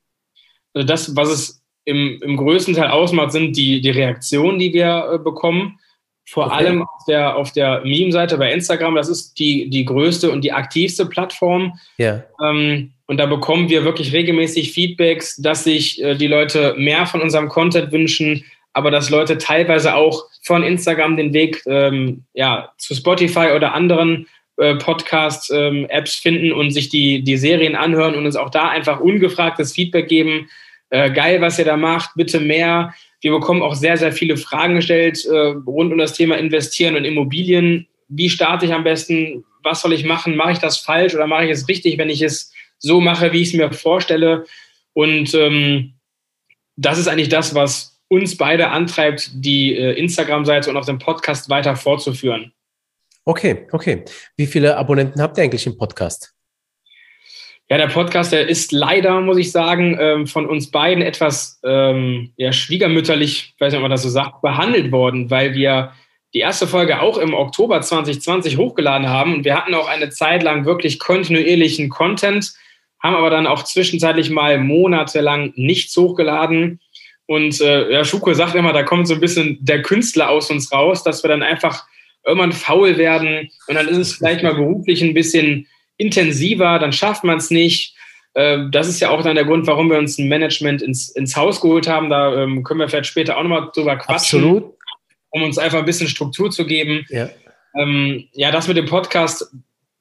Also 0.74 0.86
das, 0.86 1.16
was 1.16 1.30
es 1.30 1.62
im, 1.86 2.20
im 2.22 2.36
größten 2.36 2.74
Teil 2.74 2.90
ausmacht, 2.90 3.32
sind 3.32 3.56
die, 3.56 3.80
die 3.80 3.90
Reaktionen, 3.90 4.58
die 4.58 4.74
wir 4.74 5.12
äh, 5.14 5.18
bekommen. 5.18 5.78
Vor 6.28 6.48
okay. 6.48 6.56
allem 6.56 6.82
auf 6.82 7.04
der, 7.08 7.36
auf 7.36 7.52
der 7.52 7.80
Meme-Seite 7.84 8.36
bei 8.36 8.52
Instagram. 8.52 8.96
Das 8.96 9.08
ist 9.08 9.38
die, 9.38 9.70
die 9.70 9.86
größte 9.86 10.30
und 10.30 10.42
die 10.42 10.52
aktivste 10.52 11.06
Plattform. 11.06 11.72
Ja. 11.96 12.24
Ähm, 12.44 12.92
Und 13.08 13.16
da 13.16 13.26
bekommen 13.26 13.70
wir 13.70 13.84
wirklich 13.84 14.12
regelmäßig 14.12 14.72
Feedbacks, 14.72 15.36
dass 15.36 15.64
sich 15.64 16.00
äh, 16.02 16.14
die 16.14 16.26
Leute 16.26 16.74
mehr 16.76 17.06
von 17.06 17.22
unserem 17.22 17.48
Content 17.48 17.90
wünschen, 17.90 18.44
aber 18.74 18.90
dass 18.90 19.08
Leute 19.08 19.38
teilweise 19.38 19.94
auch 19.94 20.26
von 20.42 20.62
Instagram 20.62 21.16
den 21.16 21.32
Weg 21.32 21.62
ähm, 21.66 22.24
ja, 22.34 22.70
zu 22.76 22.94
Spotify 22.94 23.52
oder 23.56 23.72
anderen 23.72 24.26
äh, 24.58 24.76
Podcast-Apps 24.76 25.50
ähm, 25.50 26.22
finden 26.22 26.52
und 26.52 26.70
sich 26.70 26.90
die, 26.90 27.24
die 27.24 27.38
Serien 27.38 27.76
anhören 27.76 28.14
und 28.14 28.26
uns 28.26 28.36
auch 28.36 28.50
da 28.50 28.68
einfach 28.68 29.00
ungefragtes 29.00 29.72
Feedback 29.72 30.08
geben. 30.08 30.50
Äh, 30.90 31.10
geil, 31.10 31.40
was 31.40 31.58
ihr 31.58 31.64
da 31.64 31.78
macht, 31.78 32.10
bitte 32.14 32.40
mehr. 32.40 32.92
Wir 33.22 33.32
bekommen 33.32 33.62
auch 33.62 33.74
sehr, 33.74 33.96
sehr 33.96 34.12
viele 34.12 34.36
Fragen 34.36 34.74
gestellt 34.74 35.24
äh, 35.24 35.54
rund 35.66 35.92
um 35.92 35.98
das 35.98 36.12
Thema 36.12 36.36
Investieren 36.36 36.94
und 36.94 37.06
Immobilien. 37.06 37.86
Wie 38.08 38.28
starte 38.28 38.66
ich 38.66 38.74
am 38.74 38.84
besten? 38.84 39.44
Was 39.62 39.80
soll 39.80 39.94
ich 39.94 40.04
machen? 40.04 40.36
Mache 40.36 40.52
ich 40.52 40.58
das 40.58 40.76
falsch 40.76 41.14
oder 41.14 41.26
mache 41.26 41.46
ich 41.46 41.50
es 41.50 41.68
richtig, 41.68 41.96
wenn 41.96 42.10
ich 42.10 42.20
es 42.20 42.52
so 42.78 43.00
mache, 43.00 43.32
wie 43.32 43.42
ich 43.42 43.48
es 43.48 43.54
mir 43.54 43.72
vorstelle? 43.72 44.44
Und 44.92 45.34
ähm, 45.34 45.94
das 46.76 46.98
ist 46.98 47.08
eigentlich 47.08 47.28
das, 47.28 47.54
was 47.54 48.00
uns 48.08 48.36
beide 48.36 48.70
antreibt, 48.70 49.30
die 49.34 49.74
äh, 49.74 49.92
Instagram-Seite 49.92 50.70
und 50.70 50.76
auch 50.76 50.86
den 50.86 50.98
Podcast 50.98 51.50
weiter 51.50 51.76
fortzuführen. 51.76 52.52
Okay, 53.24 53.66
okay. 53.72 54.04
Wie 54.36 54.46
viele 54.46 54.76
Abonnenten 54.76 55.20
habt 55.20 55.36
ihr 55.36 55.44
eigentlich 55.44 55.66
im 55.66 55.76
Podcast? 55.76 56.34
Ja, 57.70 57.76
der 57.76 57.88
Podcast, 57.88 58.32
der 58.32 58.48
ist 58.48 58.72
leider, 58.72 59.20
muss 59.20 59.36
ich 59.36 59.52
sagen, 59.52 59.98
ähm, 60.00 60.26
von 60.26 60.46
uns 60.46 60.70
beiden 60.70 61.02
etwas 61.02 61.60
ähm, 61.62 62.32
ja, 62.36 62.50
schwiegermütterlich, 62.50 63.52
ich 63.54 63.60
weiß 63.60 63.72
nicht, 63.72 63.78
ob 63.78 63.82
man 63.82 63.90
das 63.90 64.02
so 64.02 64.08
sagt, 64.08 64.40
behandelt 64.40 64.90
worden, 64.90 65.30
weil 65.30 65.52
wir 65.52 65.92
die 66.32 66.38
erste 66.38 66.66
Folge 66.66 67.02
auch 67.02 67.18
im 67.18 67.34
Oktober 67.34 67.82
2020 67.82 68.56
hochgeladen 68.56 69.08
haben. 69.08 69.34
Und 69.34 69.44
wir 69.44 69.54
hatten 69.54 69.74
auch 69.74 69.88
eine 69.88 70.08
Zeit 70.08 70.42
lang 70.42 70.64
wirklich 70.64 70.98
kontinuierlichen 70.98 71.90
Content, 71.90 72.54
haben 73.00 73.14
aber 73.14 73.30
dann 73.30 73.46
auch 73.46 73.62
zwischenzeitlich 73.62 74.30
mal 74.30 74.58
monatelang 74.58 75.52
nichts 75.56 75.96
hochgeladen. 75.96 76.80
Und 77.26 77.60
äh, 77.60 77.92
ja, 77.92 78.04
Schuko 78.04 78.32
sagt 78.34 78.54
immer, 78.54 78.72
da 78.72 78.82
kommt 78.82 79.06
so 79.06 79.14
ein 79.14 79.20
bisschen 79.20 79.58
der 79.60 79.82
Künstler 79.82 80.30
aus 80.30 80.50
uns 80.50 80.72
raus, 80.72 81.04
dass 81.04 81.22
wir 81.22 81.28
dann 81.28 81.42
einfach 81.42 81.84
irgendwann 82.26 82.52
faul 82.52 82.98
werden 82.98 83.50
und 83.68 83.74
dann 83.74 83.88
ist 83.88 83.96
es 83.96 84.12
vielleicht 84.14 84.42
mal 84.42 84.54
beruflich 84.54 85.02
ein 85.02 85.14
bisschen 85.14 85.66
intensiver, 85.96 86.78
dann 86.78 86.92
schafft 86.92 87.24
man 87.24 87.38
es 87.38 87.50
nicht. 87.50 87.94
Ähm, 88.34 88.70
das 88.70 88.88
ist 88.88 89.00
ja 89.00 89.10
auch 89.10 89.22
dann 89.22 89.34
der 89.34 89.44
Grund, 89.44 89.66
warum 89.66 89.90
wir 89.90 89.98
uns 89.98 90.18
ein 90.18 90.28
Management 90.28 90.82
ins, 90.82 91.08
ins 91.10 91.36
Haus 91.36 91.60
geholt 91.60 91.88
haben. 91.88 92.08
Da 92.08 92.42
ähm, 92.42 92.62
können 92.62 92.80
wir 92.80 92.88
vielleicht 92.88 93.06
später 93.06 93.36
auch 93.36 93.42
nochmal 93.42 93.70
drüber 93.74 93.96
quatschen. 93.96 94.40
Absolut. 94.40 94.74
Um 95.30 95.42
uns 95.42 95.58
einfach 95.58 95.80
ein 95.80 95.84
bisschen 95.84 96.08
Struktur 96.08 96.50
zu 96.50 96.64
geben. 96.64 97.04
Ja. 97.08 97.28
Ähm, 97.76 98.28
ja, 98.32 98.50
das 98.50 98.68
mit 98.68 98.76
dem 98.76 98.86
Podcast, 98.86 99.50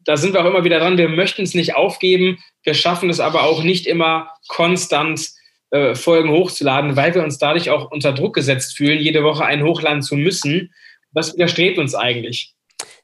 da 0.08 0.16
sind 0.16 0.34
wir 0.34 0.42
auch 0.42 0.50
immer 0.50 0.64
wieder 0.64 0.80
dran. 0.80 0.98
Wir 0.98 1.10
möchten 1.10 1.44
es 1.44 1.54
nicht 1.54 1.76
aufgeben. 1.76 2.40
Wir 2.64 2.74
schaffen 2.74 3.10
es 3.10 3.20
aber 3.20 3.44
auch 3.44 3.62
nicht 3.62 3.86
immer 3.86 4.32
konstant 4.48 5.30
äh, 5.70 5.96
Folgen 5.96 6.32
hochzuladen, 6.32 6.96
weil 6.96 7.14
wir 7.14 7.24
uns 7.24 7.38
dadurch 7.40 7.70
auch 7.70 7.92
unter 7.92 8.14
Druck 8.14 8.34
gesetzt 8.34 8.78
fühlen, 8.78 9.00
jede 9.00 9.24
Woche 9.26 9.44
einen 9.44 9.66
hochladen 9.66 10.02
zu 10.02 10.16
müssen. 10.16 10.74
Das 11.12 11.36
widerstrebt 11.36 11.78
uns 11.78 11.94
eigentlich. 11.94 12.56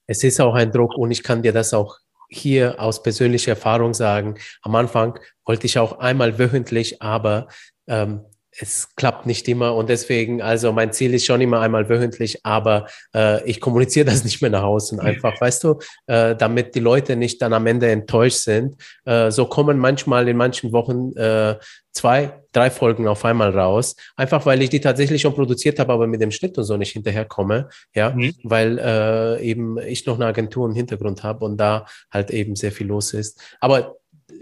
Es 0.08 0.24
ist 0.24 0.40
auch 0.40 0.56
ein 0.56 0.72
Druck 0.72 0.96
und 0.98 1.12
ich 1.12 1.24
kann 1.24 1.44
dir 1.44 1.52
das 1.52 1.74
auch 1.74 1.98
hier 2.30 2.80
aus 2.80 3.04
persönlicher 3.04 3.52
Erfahrung 3.52 3.94
sagen. 3.94 4.36
Am 4.62 4.74
Anfang 4.76 5.20
wollte 5.46 5.66
ich 5.66 5.78
auch 5.78 6.00
einmal 6.00 6.40
wöchentlich, 6.40 7.02
aber 7.02 7.50
ähm, 7.86 8.22
es 8.60 8.96
klappt 8.96 9.26
nicht 9.26 9.48
immer 9.48 9.76
und 9.76 9.90
deswegen, 9.90 10.42
also 10.42 10.72
mein 10.72 10.92
Ziel 10.92 11.14
ist 11.14 11.26
schon 11.26 11.42
immer 11.42 11.62
einmal 11.62 11.90
wöchentlich, 11.90 12.46
aber 12.46 12.88
äh, 13.16 13.44
ich 13.50 13.60
kommuniziere 13.60 14.06
das 14.10 14.24
nicht 14.24 14.42
mehr 14.42 14.52
nach 14.52 14.64
außen 14.64 15.00
einfach, 15.00 15.40
weißt 15.40 15.64
du, 15.64 15.80
äh, 16.08 16.36
damit 16.36 16.76
die 16.76 16.80
Leute 16.80 17.16
nicht 17.16 17.42
dann 17.42 17.54
am 17.54 17.68
Ende 17.68 17.90
enttäuscht 17.90 18.40
sind. 18.40 18.76
Äh, 19.06 19.32
so 19.32 19.46
kommen 19.46 19.78
manchmal 19.78 20.28
in 20.28 20.38
manchen 20.38 20.72
Wochen 20.72 21.16
äh, 21.16 21.56
zwei, 21.92 22.42
drei 22.52 22.70
Folgen 22.70 23.08
auf 23.08 23.24
einmal 23.24 23.58
raus, 23.58 23.96
einfach 24.16 24.46
weil 24.46 24.62
ich 24.62 24.70
die 24.70 24.82
tatsächlich 24.82 25.22
schon 25.22 25.36
produziert 25.36 25.80
habe, 25.80 25.94
aber 25.94 26.08
mit 26.08 26.22
dem 26.22 26.32
Schnitt 26.32 26.58
und 26.58 26.64
so 26.64 26.76
nicht 26.76 26.92
hinterherkomme, 26.92 27.70
ja, 27.94 28.12
mhm. 28.12 28.34
weil 28.44 28.80
äh, 28.80 29.42
eben 29.44 29.78
ich 29.78 30.06
noch 30.06 30.16
eine 30.16 30.26
Agentur 30.26 30.68
im 30.68 30.76
Hintergrund 30.76 31.24
habe 31.24 31.46
und 31.46 31.58
da 31.58 31.86
halt 32.12 32.32
eben 32.32 32.56
sehr 32.56 32.72
viel 32.72 32.88
los 32.88 33.14
ist. 33.14 33.40
Aber 33.60 33.98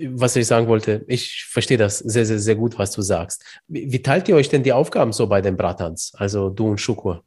was 0.09 0.35
ich 0.35 0.47
sagen 0.47 0.67
wollte, 0.67 1.05
ich 1.07 1.45
verstehe 1.49 1.77
das 1.77 1.99
sehr, 1.99 2.25
sehr, 2.25 2.39
sehr 2.39 2.55
gut, 2.55 2.77
was 2.77 2.91
du 2.91 3.01
sagst. 3.01 3.43
Wie, 3.67 3.91
wie 3.91 4.01
teilt 4.01 4.27
ihr 4.29 4.35
euch 4.35 4.49
denn 4.49 4.63
die 4.63 4.73
Aufgaben 4.73 5.11
so 5.11 5.27
bei 5.27 5.41
den 5.41 5.57
Bratans, 5.57 6.13
also 6.15 6.49
du 6.49 6.69
und 6.69 6.79
Schukur? 6.79 7.23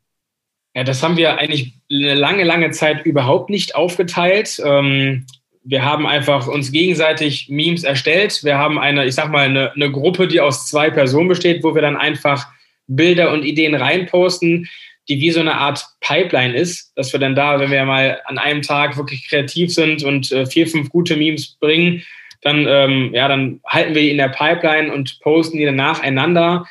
Ja, 0.74 0.82
das 0.82 1.02
haben 1.02 1.16
wir 1.16 1.38
eigentlich 1.38 1.78
eine 1.90 2.14
lange, 2.14 2.42
lange 2.42 2.70
Zeit 2.72 3.06
überhaupt 3.06 3.48
nicht 3.48 3.76
aufgeteilt. 3.76 4.60
Ähm, 4.64 5.26
wir 5.62 5.84
haben 5.84 6.06
einfach 6.06 6.46
uns 6.46 6.72
gegenseitig 6.72 7.48
Memes 7.48 7.84
erstellt. 7.84 8.42
Wir 8.42 8.58
haben 8.58 8.78
eine, 8.78 9.06
ich 9.06 9.14
sag 9.14 9.30
mal, 9.30 9.46
eine, 9.46 9.72
eine 9.72 9.90
Gruppe, 9.90 10.28
die 10.28 10.40
aus 10.40 10.66
zwei 10.66 10.90
Personen 10.90 11.28
besteht, 11.28 11.62
wo 11.62 11.74
wir 11.74 11.82
dann 11.82 11.96
einfach 11.96 12.46
Bilder 12.86 13.32
und 13.32 13.44
Ideen 13.44 13.74
reinposten, 13.74 14.68
die 15.08 15.20
wie 15.20 15.30
so 15.30 15.40
eine 15.40 15.54
Art 15.54 15.86
Pipeline 16.00 16.54
ist, 16.54 16.92
dass 16.96 17.12
wir 17.12 17.20
dann 17.20 17.34
da, 17.34 17.60
wenn 17.60 17.70
wir 17.70 17.84
mal 17.84 18.20
an 18.26 18.38
einem 18.38 18.62
Tag 18.62 18.96
wirklich 18.96 19.28
kreativ 19.28 19.72
sind 19.72 20.02
und 20.02 20.32
äh, 20.32 20.44
vier, 20.46 20.66
fünf 20.66 20.90
gute 20.90 21.16
Memes 21.16 21.56
bringen, 21.60 22.02
dann, 22.44 22.66
ähm, 22.68 23.10
ja, 23.14 23.26
dann 23.26 23.60
halten 23.66 23.94
wir 23.94 24.02
die 24.02 24.10
in 24.10 24.18
der 24.18 24.28
Pipeline 24.28 24.92
und 24.92 25.18
posten 25.20 25.56
die 25.56 25.64
dann 25.64 25.76
nacheinander. 25.76 26.66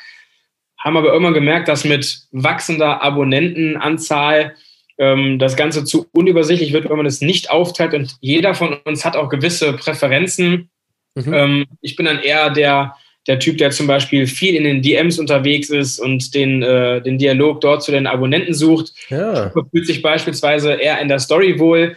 Haben 0.78 0.96
aber 0.96 1.12
irgendwann 1.12 1.34
gemerkt, 1.34 1.66
dass 1.66 1.84
mit 1.84 2.20
wachsender 2.30 3.02
Abonnentenanzahl 3.02 4.54
ähm, 4.98 5.40
das 5.40 5.56
Ganze 5.56 5.84
zu 5.84 6.06
unübersichtlich 6.12 6.72
wird, 6.72 6.88
wenn 6.88 6.96
man 6.96 7.06
es 7.06 7.20
nicht 7.20 7.50
aufteilt. 7.50 7.92
Und 7.92 8.16
jeder 8.20 8.54
von 8.54 8.74
uns 8.84 9.04
hat 9.04 9.16
auch 9.16 9.28
gewisse 9.28 9.72
Präferenzen. 9.72 10.70
Mhm. 11.16 11.34
Ähm, 11.34 11.64
ich 11.80 11.96
bin 11.96 12.06
dann 12.06 12.20
eher 12.20 12.50
der, 12.50 12.94
der 13.26 13.40
Typ, 13.40 13.58
der 13.58 13.72
zum 13.72 13.88
Beispiel 13.88 14.28
viel 14.28 14.54
in 14.54 14.62
den 14.62 14.80
DMs 14.80 15.18
unterwegs 15.18 15.70
ist 15.70 15.98
und 15.98 16.36
den, 16.36 16.62
äh, 16.62 17.02
den 17.02 17.18
Dialog 17.18 17.60
dort 17.62 17.82
zu 17.82 17.90
den 17.90 18.06
Abonnenten 18.06 18.54
sucht. 18.54 18.92
Ja. 19.08 19.50
Fühlt 19.72 19.86
sich 19.88 20.02
beispielsweise 20.02 20.74
eher 20.74 21.00
in 21.00 21.08
der 21.08 21.18
Story 21.18 21.58
wohl 21.58 21.96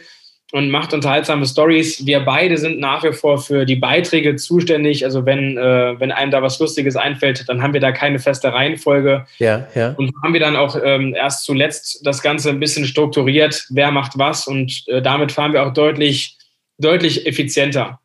und 0.54 0.70
macht 0.70 0.94
unterhaltsame 0.94 1.46
Stories. 1.46 2.06
Wir 2.06 2.22
beide 2.22 2.58
sind 2.58 2.80
nach 2.80 3.04
wie 3.04 3.12
vor 3.12 3.38
für 3.38 3.66
die 3.66 3.75
Beiträge 3.75 4.36
zuständig. 4.38 5.04
Also 5.04 5.25
wenn, 5.25 5.58
äh, 5.58 6.00
wenn 6.00 6.12
einem 6.12 6.32
da 6.32 6.42
was 6.42 6.60
Lustiges 6.60 6.96
einfällt, 6.96 7.48
dann 7.50 7.62
haben 7.62 7.74
wir 7.74 7.82
da 7.82 7.92
keine 7.92 8.20
feste 8.20 8.54
Reihenfolge. 8.54 9.25
Ja, 9.39 9.68
ja. 9.75 9.94
Und 9.98 10.13
haben 10.24 10.34
wir 10.34 10.39
dann 10.39 10.56
auch 10.56 10.77
ähm, 10.82 11.13
erst 11.13 11.44
zuletzt 11.44 12.06
das 12.06 12.22
Ganze 12.22 12.50
ein 12.50 12.60
bisschen 12.60 12.86
strukturiert, 12.86 13.66
wer 13.70 13.92
macht 13.92 14.18
was 14.18 14.48
und 14.48 14.84
äh, 14.88 15.01
damit 15.01 15.32
fahren 15.32 15.51
wir 15.51 15.66
auch 15.66 15.74
deutlich, 15.74 16.38
deutlich 16.77 17.25
effizienter. 17.25 18.00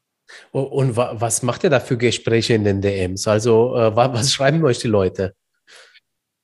Und 0.51 0.97
was 0.97 1.43
macht 1.43 1.65
ihr 1.65 1.71
da 1.71 1.79
für 1.79 1.97
Gespräche 1.97 2.55
in 2.55 2.65
den 2.65 2.81
DMs? 2.81 3.29
Also 3.29 3.77
äh, 3.77 3.95
was 3.95 4.33
schreiben 4.33 4.65
euch 4.65 4.79
die 4.79 4.89
Leute? 4.89 5.35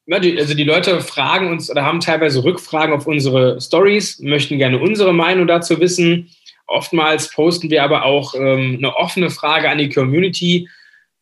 Die, 0.08 0.38
also 0.38 0.54
die 0.54 0.64
Leute 0.64 1.02
fragen 1.02 1.50
uns 1.50 1.70
oder 1.70 1.84
haben 1.84 2.00
teilweise 2.00 2.42
Rückfragen 2.42 2.94
auf 2.94 3.06
unsere 3.06 3.60
Stories, 3.60 4.18
möchten 4.20 4.56
gerne 4.56 4.78
unsere 4.78 5.12
Meinung 5.12 5.46
dazu 5.46 5.78
wissen. 5.80 6.30
Oftmals 6.66 7.30
posten 7.30 7.68
wir 7.70 7.82
aber 7.82 8.04
auch 8.04 8.34
ähm, 8.34 8.76
eine 8.78 8.96
offene 8.96 9.28
Frage 9.28 9.68
an 9.68 9.76
die 9.76 9.90
Community 9.90 10.66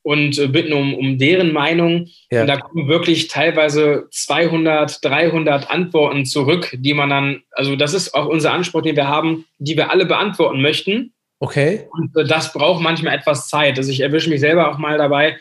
und 0.03 0.39
äh, 0.39 0.47
bitten 0.47 0.73
um, 0.73 0.95
um 0.95 1.19
deren 1.19 1.53
Meinung. 1.53 2.07
Ja. 2.31 2.43
Und 2.43 2.47
da 2.47 2.59
kommen 2.59 2.87
wirklich 2.87 3.27
teilweise 3.27 4.07
200, 4.13 5.05
300 5.05 5.69
Antworten 5.69 6.25
zurück, 6.25 6.77
die 6.79 6.95
man 6.95 7.11
dann, 7.11 7.43
also 7.51 7.75
das 7.75 7.93
ist 7.93 8.15
auch 8.15 8.27
unser 8.27 8.53
Anspruch, 8.53 8.83
den 8.83 8.95
wir 8.95 9.09
haben, 9.09 9.47
die 9.59 9.77
wir 9.77 9.91
alle 9.91 10.07
beantworten 10.07 10.63
möchten. 10.63 11.13
Okay. 11.41 11.89
Und 11.91 12.17
äh, 12.17 12.25
das 12.25 12.53
braucht 12.53 12.81
manchmal 12.81 13.17
etwas 13.17 13.49
Zeit. 13.49 13.79
Also 13.79 13.91
ich 13.91 13.99
erwische 13.99 14.31
mich 14.31 14.39
selber 14.39 14.71
auch 14.71 14.79
mal 14.79 14.97
dabei, 14.97 15.39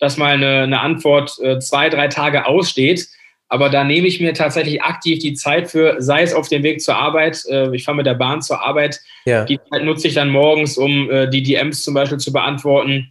dass 0.00 0.16
mal 0.16 0.34
eine, 0.34 0.62
eine 0.62 0.80
Antwort 0.80 1.38
äh, 1.40 1.60
zwei, 1.60 1.88
drei 1.88 2.08
Tage 2.08 2.46
aussteht. 2.46 3.06
Aber 3.48 3.68
da 3.68 3.84
nehme 3.84 4.06
ich 4.06 4.20
mir 4.20 4.32
tatsächlich 4.32 4.82
aktiv 4.82 5.18
die 5.18 5.34
Zeit 5.34 5.68
für, 5.70 5.96
sei 5.98 6.22
es 6.22 6.34
auf 6.34 6.48
dem 6.48 6.62
Weg 6.62 6.80
zur 6.80 6.96
Arbeit, 6.96 7.44
äh, 7.48 7.74
ich 7.74 7.84
fahre 7.84 7.96
mit 7.96 8.06
der 8.06 8.14
Bahn 8.14 8.40
zur 8.42 8.62
Arbeit, 8.62 9.00
ja. 9.26 9.44
die 9.44 9.58
Zeit 9.70 9.84
nutze 9.84 10.08
ich 10.08 10.14
dann 10.14 10.30
morgens, 10.30 10.78
um 10.78 11.10
äh, 11.10 11.28
die 11.28 11.42
DMs 11.42 11.82
zum 11.82 11.94
Beispiel 11.94 12.18
zu 12.18 12.32
beantworten. 12.32 13.10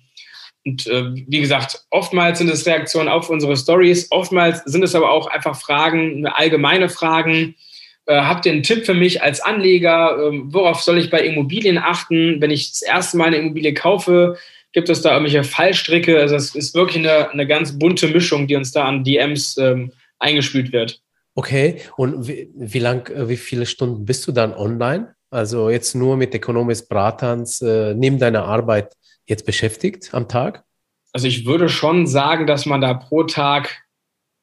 Und 0.66 0.88
äh, 0.88 1.14
wie 1.14 1.42
gesagt, 1.42 1.84
oftmals 1.90 2.40
sind 2.40 2.50
es 2.50 2.66
Reaktionen 2.66 3.10
auf 3.10 3.30
unsere 3.30 3.56
Stories, 3.56 4.08
oftmals 4.12 4.64
sind 4.64 4.84
es 4.84 4.96
aber 4.96 5.12
auch 5.12 5.28
einfach 5.28 5.60
Fragen, 5.60 6.26
allgemeine 6.26 6.90
Fragen. 6.90 7.56
Habt 8.08 8.48
ihr 8.48 8.54
einen 8.54 8.64
Tipp 8.64 8.88
für 8.88 8.96
mich 8.96 9.22
als 9.22 9.40
Anleger? 9.40 10.18
Ähm, 10.18 10.52
worauf 10.52 10.82
soll 10.82 10.98
ich 10.98 11.12
bei 11.12 11.22
Immobilien 11.22 11.78
achten, 11.78 12.42
wenn 12.42 12.50
ich 12.50 12.72
das 12.72 12.82
erste 12.82 13.18
Mal 13.18 13.26
eine 13.26 13.38
Immobilie 13.38 13.76
kaufe? 13.76 14.36
Gibt 14.72 14.90
es 14.90 15.02
da 15.02 15.14
irgendwelche 15.14 15.44
Fallstricke? 15.44 16.20
Also 16.20 16.36
es 16.36 16.54
ist 16.56 16.76
wirklich 16.76 16.98
eine, 16.98 17.32
eine 17.32 17.48
ganz 17.48 17.78
bunte 17.78 18.08
Mischung, 18.08 18.48
die 18.48 18.56
uns 18.56 18.72
da 18.72 18.86
an 18.86 19.04
DMs 19.04 19.58
ähm, 19.58 19.92
eingespült 20.20 20.72
wird. 20.72 21.02
Okay, 21.36 21.82
und 21.96 22.28
wie, 22.28 22.50
wie 22.54 22.80
lang, 22.80 23.08
äh, 23.10 23.30
wie 23.30 23.38
viele 23.38 23.66
Stunden 23.66 24.06
bist 24.06 24.28
du 24.28 24.32
dann 24.32 24.54
online? 24.54 25.16
Also 25.32 25.70
jetzt 25.70 25.96
nur 25.96 26.18
mit 26.18 26.34
Economis 26.34 26.88
Bratans 26.88 27.62
äh, 27.62 27.94
neben 27.94 28.20
deiner 28.20 28.46
Arbeit 28.46 28.94
jetzt 29.26 29.46
beschäftigt 29.46 30.10
am 30.14 30.28
Tag? 30.28 30.64
Also 31.14 31.28
ich 31.28 31.46
würde 31.46 31.70
schon 31.70 32.08
sagen, 32.08 32.46
dass 32.46 32.66
man 32.66 32.82
da 32.82 32.94
pro 32.94 33.24
Tag 33.24 33.84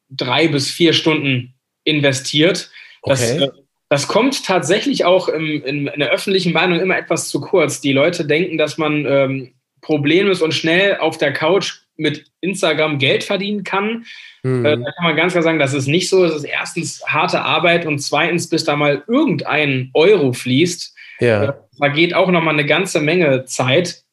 drei 0.09 0.47
bis 0.47 0.69
vier 0.69 0.93
Stunden 0.93 1.53
investiert. 1.83 2.69
Das, 3.03 3.31
okay. 3.31 3.43
äh, 3.43 3.51
das 3.89 4.07
kommt 4.07 4.45
tatsächlich 4.45 5.05
auch 5.05 5.29
im, 5.29 5.63
in, 5.63 5.87
in, 5.87 5.99
der 5.99 6.09
öffentlichen 6.09 6.53
Meinung 6.53 6.79
immer 6.79 6.97
etwas 6.97 7.29
zu 7.29 7.41
kurz. 7.41 7.79
Die 7.79 7.93
Leute 7.93 8.25
denken, 8.25 8.57
dass 8.57 8.77
man 8.77 9.05
ähm, 9.05 9.53
problemlos 9.87 10.41
und 10.41 10.53
schnell 10.53 10.97
auf 10.97 11.17
der 11.17 11.31
Couch 11.31 11.75
mit 11.95 12.25
Instagram 12.41 12.99
Geld 12.99 13.23
verdienen 13.23 13.63
kann. 13.63 14.05
Mhm. 14.43 14.65
Äh, 14.65 14.77
da 14.77 14.91
kann 14.91 15.03
man 15.03 15.15
ganz 15.15 15.31
klar 15.31 15.43
sagen, 15.43 15.59
das 15.59 15.73
ist 15.73 15.87
nicht 15.87 16.09
so. 16.09 16.25
Es 16.25 16.35
ist 16.35 16.43
erstens 16.43 17.01
harte 17.07 17.41
Arbeit 17.41 17.85
und 17.85 17.99
zweitens, 17.99 18.49
bis 18.49 18.65
da 18.65 18.75
mal 18.75 19.03
irgendein 19.07 19.89
Euro 19.93 20.33
fließt, 20.33 20.93
ja. 21.21 21.43
äh, 21.45 21.53
vergeht 21.77 22.13
auch 22.13 22.29
noch 22.29 22.43
mal 22.43 22.51
eine 22.51 22.65
ganze 22.65 22.99
Menge 22.99 23.45
Zeit. 23.45 24.03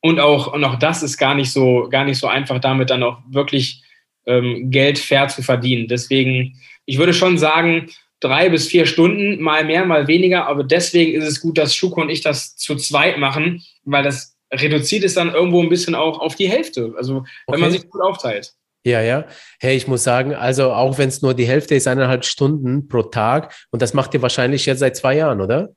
Und 0.00 0.18
auch, 0.18 0.52
und 0.52 0.64
auch 0.64 0.76
das 0.76 1.04
ist 1.04 1.18
gar 1.18 1.36
nicht 1.36 1.52
so, 1.52 1.88
gar 1.88 2.04
nicht 2.04 2.18
so 2.18 2.26
einfach, 2.26 2.58
damit 2.58 2.90
dann 2.90 3.04
auch 3.04 3.18
wirklich 3.28 3.82
ähm, 4.26 4.72
Geld 4.72 4.98
fair 4.98 5.28
zu 5.28 5.40
verdienen. 5.40 5.86
Deswegen, 5.86 6.60
ich 6.84 6.98
würde 6.98 7.14
schon 7.14 7.38
sagen, 7.38 7.90
drei 8.18 8.48
bis 8.48 8.66
vier 8.66 8.86
Stunden, 8.86 9.40
mal 9.40 9.64
mehr, 9.64 9.84
mal 9.84 10.08
weniger. 10.08 10.48
Aber 10.48 10.64
deswegen 10.64 11.14
ist 11.14 11.28
es 11.28 11.40
gut, 11.40 11.58
dass 11.58 11.76
Schuko 11.76 12.00
und 12.00 12.10
ich 12.10 12.22
das 12.22 12.56
zu 12.56 12.74
zweit 12.74 13.18
machen, 13.18 13.62
weil 13.84 14.02
das 14.02 14.35
reduziert 14.56 15.04
es 15.04 15.14
dann 15.14 15.32
irgendwo 15.32 15.62
ein 15.62 15.68
bisschen 15.68 15.94
auch 15.94 16.18
auf 16.18 16.34
die 16.34 16.48
Hälfte. 16.48 16.94
Also 16.96 17.24
wenn 17.46 17.54
okay. 17.54 17.60
man 17.60 17.70
sich 17.70 17.88
gut 17.88 18.02
aufteilt. 18.02 18.52
Ja, 18.86 19.00
ja. 19.00 19.24
Hey, 19.58 19.76
ich 19.76 19.88
muss 19.88 20.04
sagen, 20.04 20.32
also 20.34 20.72
auch 20.72 20.96
wenn 20.96 21.08
es 21.08 21.20
nur 21.20 21.34
die 21.34 21.46
Hälfte 21.46 21.74
ist, 21.74 21.88
eineinhalb 21.88 22.24
Stunden 22.24 22.86
pro 22.86 23.02
Tag. 23.02 23.52
Und 23.72 23.82
das 23.82 23.94
macht 23.94 24.14
ihr 24.14 24.22
wahrscheinlich 24.22 24.64
jetzt 24.66 24.78
seit 24.78 24.96
zwei 24.96 25.16
Jahren, 25.16 25.40
oder? 25.40 25.70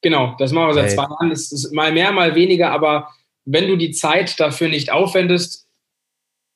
Genau, 0.00 0.34
das 0.38 0.52
machen 0.52 0.68
wir 0.68 0.74
seit 0.74 0.86
hey. 0.86 0.94
zwei 0.94 1.02
Jahren. 1.02 1.30
Es 1.30 1.52
ist 1.52 1.74
mal 1.74 1.92
mehr, 1.92 2.10
mal 2.10 2.34
weniger, 2.34 2.70
aber 2.70 3.08
wenn 3.44 3.68
du 3.68 3.76
die 3.76 3.90
Zeit 3.90 4.40
dafür 4.40 4.68
nicht 4.68 4.90
aufwendest, 4.90 5.67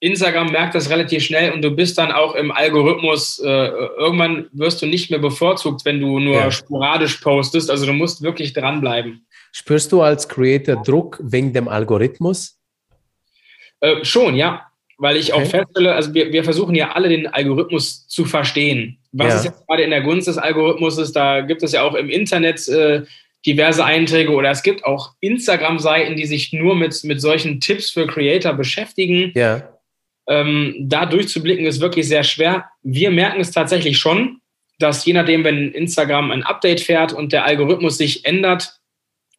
Instagram 0.02 0.50
merkt 0.50 0.74
das 0.74 0.90
relativ 0.90 1.22
schnell 1.22 1.52
und 1.52 1.62
du 1.62 1.70
bist 1.70 1.96
dann 1.96 2.10
auch 2.10 2.34
im 2.34 2.50
Algorithmus, 2.50 3.38
äh, 3.38 3.46
irgendwann 3.46 4.48
wirst 4.52 4.82
du 4.82 4.86
nicht 4.86 5.10
mehr 5.10 5.20
bevorzugt, 5.20 5.84
wenn 5.84 6.00
du 6.00 6.18
nur 6.18 6.34
ja. 6.34 6.50
sporadisch 6.50 7.18
postest. 7.18 7.70
Also 7.70 7.86
du 7.86 7.92
musst 7.92 8.20
wirklich 8.20 8.52
dranbleiben. 8.52 9.24
Spürst 9.52 9.92
du 9.92 10.02
als 10.02 10.28
Creator 10.28 10.82
Druck 10.82 11.20
wegen 11.22 11.52
dem 11.52 11.68
Algorithmus? 11.68 12.58
Äh, 13.78 14.04
schon, 14.04 14.34
ja. 14.34 14.66
Weil 14.98 15.16
ich 15.16 15.32
okay. 15.32 15.42
auch 15.44 15.48
feststelle, 15.48 15.94
also 15.94 16.12
wir, 16.14 16.32
wir 16.32 16.42
versuchen 16.42 16.74
ja 16.74 16.92
alle 16.92 17.08
den 17.08 17.28
Algorithmus 17.28 18.08
zu 18.08 18.24
verstehen. 18.24 18.98
Was 19.12 19.28
ja. 19.28 19.34
ist 19.36 19.44
jetzt 19.44 19.66
gerade 19.68 19.84
in 19.84 19.90
der 19.90 20.02
Gunst 20.02 20.26
des 20.26 20.36
Algorithmus? 20.36 21.12
Da 21.12 21.42
gibt 21.42 21.62
es 21.62 21.70
ja 21.70 21.82
auch 21.84 21.94
im 21.94 22.10
Internet 22.10 22.66
äh, 22.66 23.02
diverse 23.46 23.84
Einträge 23.84 24.32
oder 24.32 24.50
es 24.50 24.64
gibt 24.64 24.84
auch 24.84 25.12
Instagram-Seiten, 25.20 26.16
die 26.16 26.26
sich 26.26 26.52
nur 26.52 26.74
mit, 26.74 27.04
mit 27.04 27.20
solchen 27.20 27.60
Tipps 27.60 27.90
für 27.90 28.08
Creator 28.08 28.54
beschäftigen. 28.54 29.30
Ja 29.36 29.71
ähm, 30.28 30.76
da 30.80 31.06
durchzublicken 31.06 31.66
ist 31.66 31.80
wirklich 31.80 32.08
sehr 32.08 32.22
schwer. 32.22 32.66
Wir 32.82 33.10
merken 33.10 33.40
es 33.40 33.50
tatsächlich 33.50 33.98
schon, 33.98 34.40
dass 34.78 35.04
je 35.04 35.12
nachdem, 35.12 35.44
wenn 35.44 35.72
Instagram 35.72 36.30
ein 36.30 36.42
Update 36.42 36.80
fährt 36.80 37.12
und 37.12 37.32
der 37.32 37.44
Algorithmus 37.44 37.98
sich 37.98 38.24
ändert, 38.24 38.80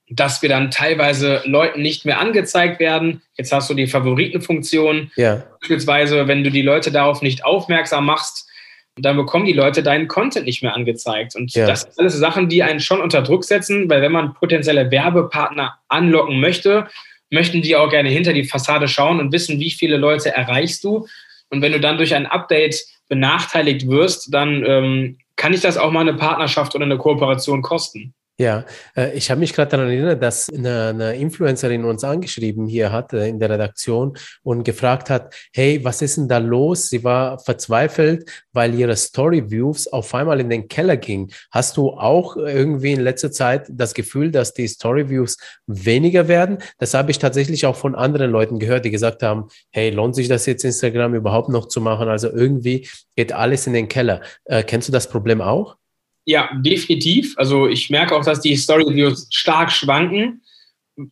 dass 0.10 0.42
wir 0.42 0.50
dann 0.50 0.70
teilweise 0.70 1.42
Leuten 1.46 1.82
nicht 1.82 2.06
mehr 2.06 2.20
angezeigt 2.20 2.80
werden. 2.80 3.22
Jetzt 3.38 3.52
hast 3.52 3.70
du 3.70 3.74
die 3.74 3.88
Favoritenfunktion. 3.88 5.12
Ja. 5.16 5.44
Beispielsweise, 5.62 6.28
wenn 6.28 6.44
du 6.44 6.52
die 6.52 6.62
Leute 6.62 6.92
darauf 6.92 7.22
nicht 7.22 7.46
aufmerksam 7.46 8.06
machst, 8.06 8.48
dann 8.96 9.18
bekommen 9.18 9.46
die 9.46 9.54
Leute 9.54 9.82
deinen 9.82 10.08
Content 10.08 10.46
nicht 10.46 10.62
mehr 10.62 10.76
angezeigt. 10.76 11.36
Und 11.36 11.54
ja. 11.56 11.66
das 11.66 11.82
sind 11.82 11.98
alles 11.98 12.14
Sachen, 12.14 12.48
die 12.48 12.62
einen 12.62 12.80
schon 12.80 13.02
unter 13.02 13.24
Druck 13.24 13.44
setzen, 13.44 13.90
weil 13.90 14.02
wenn 14.02 14.12
man 14.12 14.34
potenzielle 14.36 14.92
Werbepartner 14.92 15.80
anlocken 15.88 16.40
möchte, 16.40 16.88
möchten 17.34 17.62
die 17.62 17.76
auch 17.76 17.90
gerne 17.90 18.10
hinter 18.10 18.32
die 18.32 18.44
Fassade 18.44 18.88
schauen 18.88 19.20
und 19.20 19.32
wissen, 19.32 19.60
wie 19.60 19.72
viele 19.72 19.98
Leute 19.98 20.30
erreichst 20.30 20.84
du. 20.84 21.08
Und 21.50 21.62
wenn 21.62 21.72
du 21.72 21.80
dann 21.80 21.98
durch 21.98 22.14
ein 22.14 22.28
Update 22.28 22.86
benachteiligt 23.10 23.88
wirst, 23.90 24.34
dann 24.34 24.64
ähm, 24.66 25.18
kann 25.36 25.54
ich 25.54 25.62
das 25.62 25.78
auch 25.78 25.92
mal 25.92 26.02
eine 26.02 26.14
Partnerschaft 26.14 26.76
oder 26.76 26.86
eine 26.86 26.98
Kooperation 26.98 27.62
kosten. 27.62 28.14
Ja, 28.40 28.66
äh, 28.96 29.16
ich 29.16 29.30
habe 29.30 29.40
mich 29.42 29.54
gerade 29.54 29.70
daran 29.70 29.90
erinnert, 29.90 30.24
dass 30.24 30.50
eine, 30.50 30.88
eine, 30.88 31.16
Influencerin 31.16 31.86
uns 31.86 32.04
angeschrieben 32.04 32.66
hier 32.66 32.92
hat 32.92 33.14
äh, 33.14 33.28
in 33.28 33.40
der 33.40 33.52
Redaktion 33.52 34.18
und 34.42 34.64
gefragt 34.64 35.12
hat, 35.12 35.36
hey, 35.54 35.84
was 35.84 36.02
ist 36.02 36.18
denn 36.18 36.28
da 36.28 36.40
los? 36.40 36.90
Sie 36.90 37.04
war 37.04 37.38
verzweifelt, 37.38 38.28
weil 38.52 38.74
ihre 38.74 38.96
Story-Views 38.96 39.88
auf 39.90 40.16
einmal 40.16 40.40
in 40.40 40.50
den 40.50 40.68
Keller 40.68 40.98
gingen. 40.98 41.32
Hast 41.52 41.78
du 41.78 41.92
auch 41.92 42.36
irgendwie 42.36 42.94
in 42.94 43.02
letzter 43.02 43.32
Zeit 43.32 43.68
das 43.70 43.94
Gefühl, 43.94 44.32
dass 44.32 44.52
die 44.56 44.68
Story-Views 44.68 45.38
weniger 45.68 46.28
werden? 46.28 46.58
Das 46.80 46.96
habe 46.96 47.12
ich 47.12 47.20
tatsächlich 47.20 47.68
auch 47.68 47.76
von 47.76 47.94
anderen 47.94 48.32
Leuten 48.32 48.58
gehört, 48.58 48.86
die 48.86 48.92
gesagt 48.92 49.22
haben, 49.22 49.48
hey, 49.72 49.92
lohnt 49.92 50.16
sich 50.16 50.28
das 50.28 50.48
jetzt 50.48 50.66
Instagram 50.66 51.14
überhaupt 51.14 51.50
noch 51.50 51.68
zu 51.68 51.82
machen? 51.82 52.08
Also 52.08 52.32
irgendwie 52.32 52.90
geht 53.16 53.32
alles 53.32 53.68
in 53.68 53.74
den 53.74 53.88
Keller. 53.88 54.22
Äh, 54.46 54.64
kennst 54.64 54.88
du 54.88 54.92
das 54.92 55.08
Problem 55.08 55.40
auch? 55.40 55.78
Ja, 56.26 56.50
definitiv. 56.62 57.34
Also 57.38 57.68
ich 57.68 57.90
merke 57.90 58.16
auch, 58.16 58.24
dass 58.24 58.42
die 58.42 58.56
Story-Views 58.56 59.28
stark 59.32 59.72
schwanken. 59.72 60.42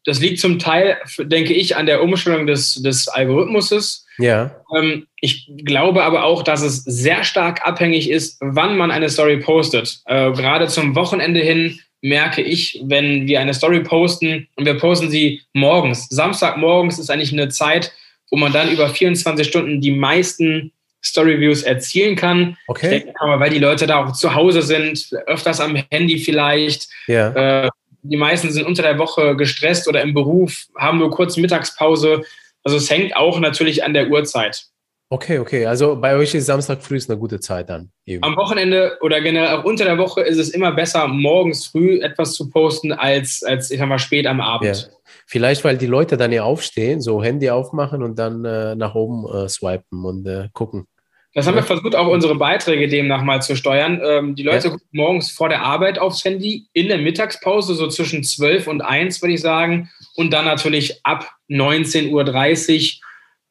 Das 0.06 0.21
liegt 0.21 0.39
zum 0.39 0.60
Teil, 0.60 0.97
denke 1.17 1.54
ich, 1.54 1.76
an 1.76 1.88
der 1.88 2.04
Umstellung 2.04 2.45
des, 2.45 2.76
des 2.76 3.08
Algorithmuses. 3.08 4.06
Ja. 4.19 4.56
Ähm, 4.76 5.08
ich 5.19 5.52
glaube 5.65 6.04
aber 6.04 6.24
auch, 6.24 6.43
dass 6.43 6.62
es 6.62 6.84
sehr 6.84 7.24
stark 7.24 7.65
abhängig 7.67 8.10
ist, 8.10 8.38
wann 8.41 8.78
man 8.78 8.91
eine 8.91 9.10
Story 9.10 9.38
postet. 9.38 10.02
Äh, 10.06 10.32
gerade 10.34 10.67
zum 10.67 10.95
Wochenende 10.95 11.39
hin 11.39 11.80
merke 12.02 12.41
ich, 12.41 12.80
wenn 12.84 13.28
wir 13.28 13.39
eine 13.39 13.54
Story 13.54 13.82
posten 13.82 14.47
und 14.56 14.65
wir 14.65 14.76
posten 14.76 15.10
sie 15.10 15.41
morgens. 15.54 16.08
Samstagmorgens 16.10 17.00
ist 17.00 17.10
eigentlich 17.10 17.34
eine 17.34 17.50
Zeit, 17.50 17.91
wo 18.30 18.38
man 18.38 18.54
dann 18.54 18.71
über 18.71 18.89
24 18.89 19.47
Stunden 19.47 19.82
die 19.82 19.91
meisten 19.91 20.71
Storyviews 21.03 21.63
erzielen 21.63 22.15
kann. 22.15 22.57
Okay. 22.67 22.89
Denke 22.89 23.13
aber, 23.19 23.39
weil 23.39 23.49
die 23.49 23.59
Leute 23.59 23.87
da 23.87 24.05
auch 24.05 24.13
zu 24.13 24.33
Hause 24.35 24.61
sind, 24.61 25.09
öfters 25.27 25.59
am 25.59 25.75
Handy 25.89 26.19
vielleicht. 26.19 26.87
Ja. 27.07 27.65
Äh, 27.65 27.69
die 28.03 28.17
meisten 28.17 28.51
sind 28.51 28.65
unter 28.65 28.83
der 28.83 28.97
Woche 28.97 29.35
gestresst 29.35 29.87
oder 29.87 30.01
im 30.01 30.13
Beruf, 30.13 30.65
haben 30.77 30.99
nur 30.99 31.11
kurz 31.11 31.37
Mittagspause. 31.37 32.23
Also 32.63 32.77
es 32.77 32.89
hängt 32.89 33.15
auch 33.15 33.39
natürlich 33.39 33.83
an 33.83 33.93
der 33.93 34.09
Uhrzeit. 34.09 34.65
Okay, 35.13 35.39
okay. 35.39 35.65
Also 35.65 35.97
bei 35.97 36.15
euch 36.15 36.33
ist 36.33 36.45
Samstag 36.45 36.81
früh 36.81 36.97
eine 37.05 37.17
gute 37.17 37.41
Zeit 37.41 37.69
dann. 37.69 37.91
Eben. 38.05 38.23
Am 38.23 38.37
Wochenende 38.37 38.97
oder 39.01 39.19
generell 39.19 39.57
auch 39.57 39.65
unter 39.65 39.83
der 39.83 39.97
Woche 39.97 40.21
ist 40.21 40.37
es 40.37 40.51
immer 40.51 40.71
besser, 40.71 41.05
morgens 41.09 41.67
früh 41.67 41.99
etwas 42.01 42.33
zu 42.33 42.49
posten, 42.49 42.93
als, 42.93 43.43
als 43.43 43.69
ich 43.71 43.79
sag 43.79 43.89
mal, 43.89 43.99
spät 43.99 44.25
am 44.25 44.39
Abend. 44.39 44.77
Ja. 44.77 45.11
Vielleicht, 45.25 45.65
weil 45.65 45.77
die 45.77 45.87
Leute 45.87 46.15
dann 46.15 46.31
ja 46.31 46.43
aufstehen, 46.43 47.01
so 47.01 47.21
Handy 47.21 47.49
aufmachen 47.49 48.03
und 48.03 48.17
dann 48.19 48.45
äh, 48.45 48.73
nach 48.75 48.95
oben 48.95 49.25
äh, 49.27 49.49
swipen 49.49 50.05
und 50.05 50.25
äh, 50.27 50.47
gucken. 50.53 50.87
Das 51.34 51.48
haben 51.48 51.56
wir 51.56 51.63
versucht, 51.63 51.96
auch 51.96 52.08
unsere 52.08 52.36
Beiträge 52.36 52.89
demnach 52.89 53.24
mal 53.24 53.41
zu 53.41 53.56
steuern. 53.56 54.02
Ähm, 54.04 54.36
die 54.36 54.44
Leute 54.44 54.67
ja. 54.67 54.74
gucken 54.74 54.88
morgens 54.91 55.32
vor 55.32 55.48
der 55.48 55.62
Arbeit 55.62 55.98
aufs 55.98 56.26
Handy, 56.26 56.65
in 56.74 56.89
der 56.89 56.98
Mittagspause, 56.98 57.74
so 57.74 57.88
zwischen 57.88 58.24
12 58.24 58.67
und 58.67 58.82
1, 58.82 59.22
würde 59.22 59.34
ich 59.34 59.41
sagen. 59.41 59.89
Und 60.15 60.32
dann 60.34 60.46
natürlich 60.46 61.00
ab 61.04 61.32
19.30 61.50 63.00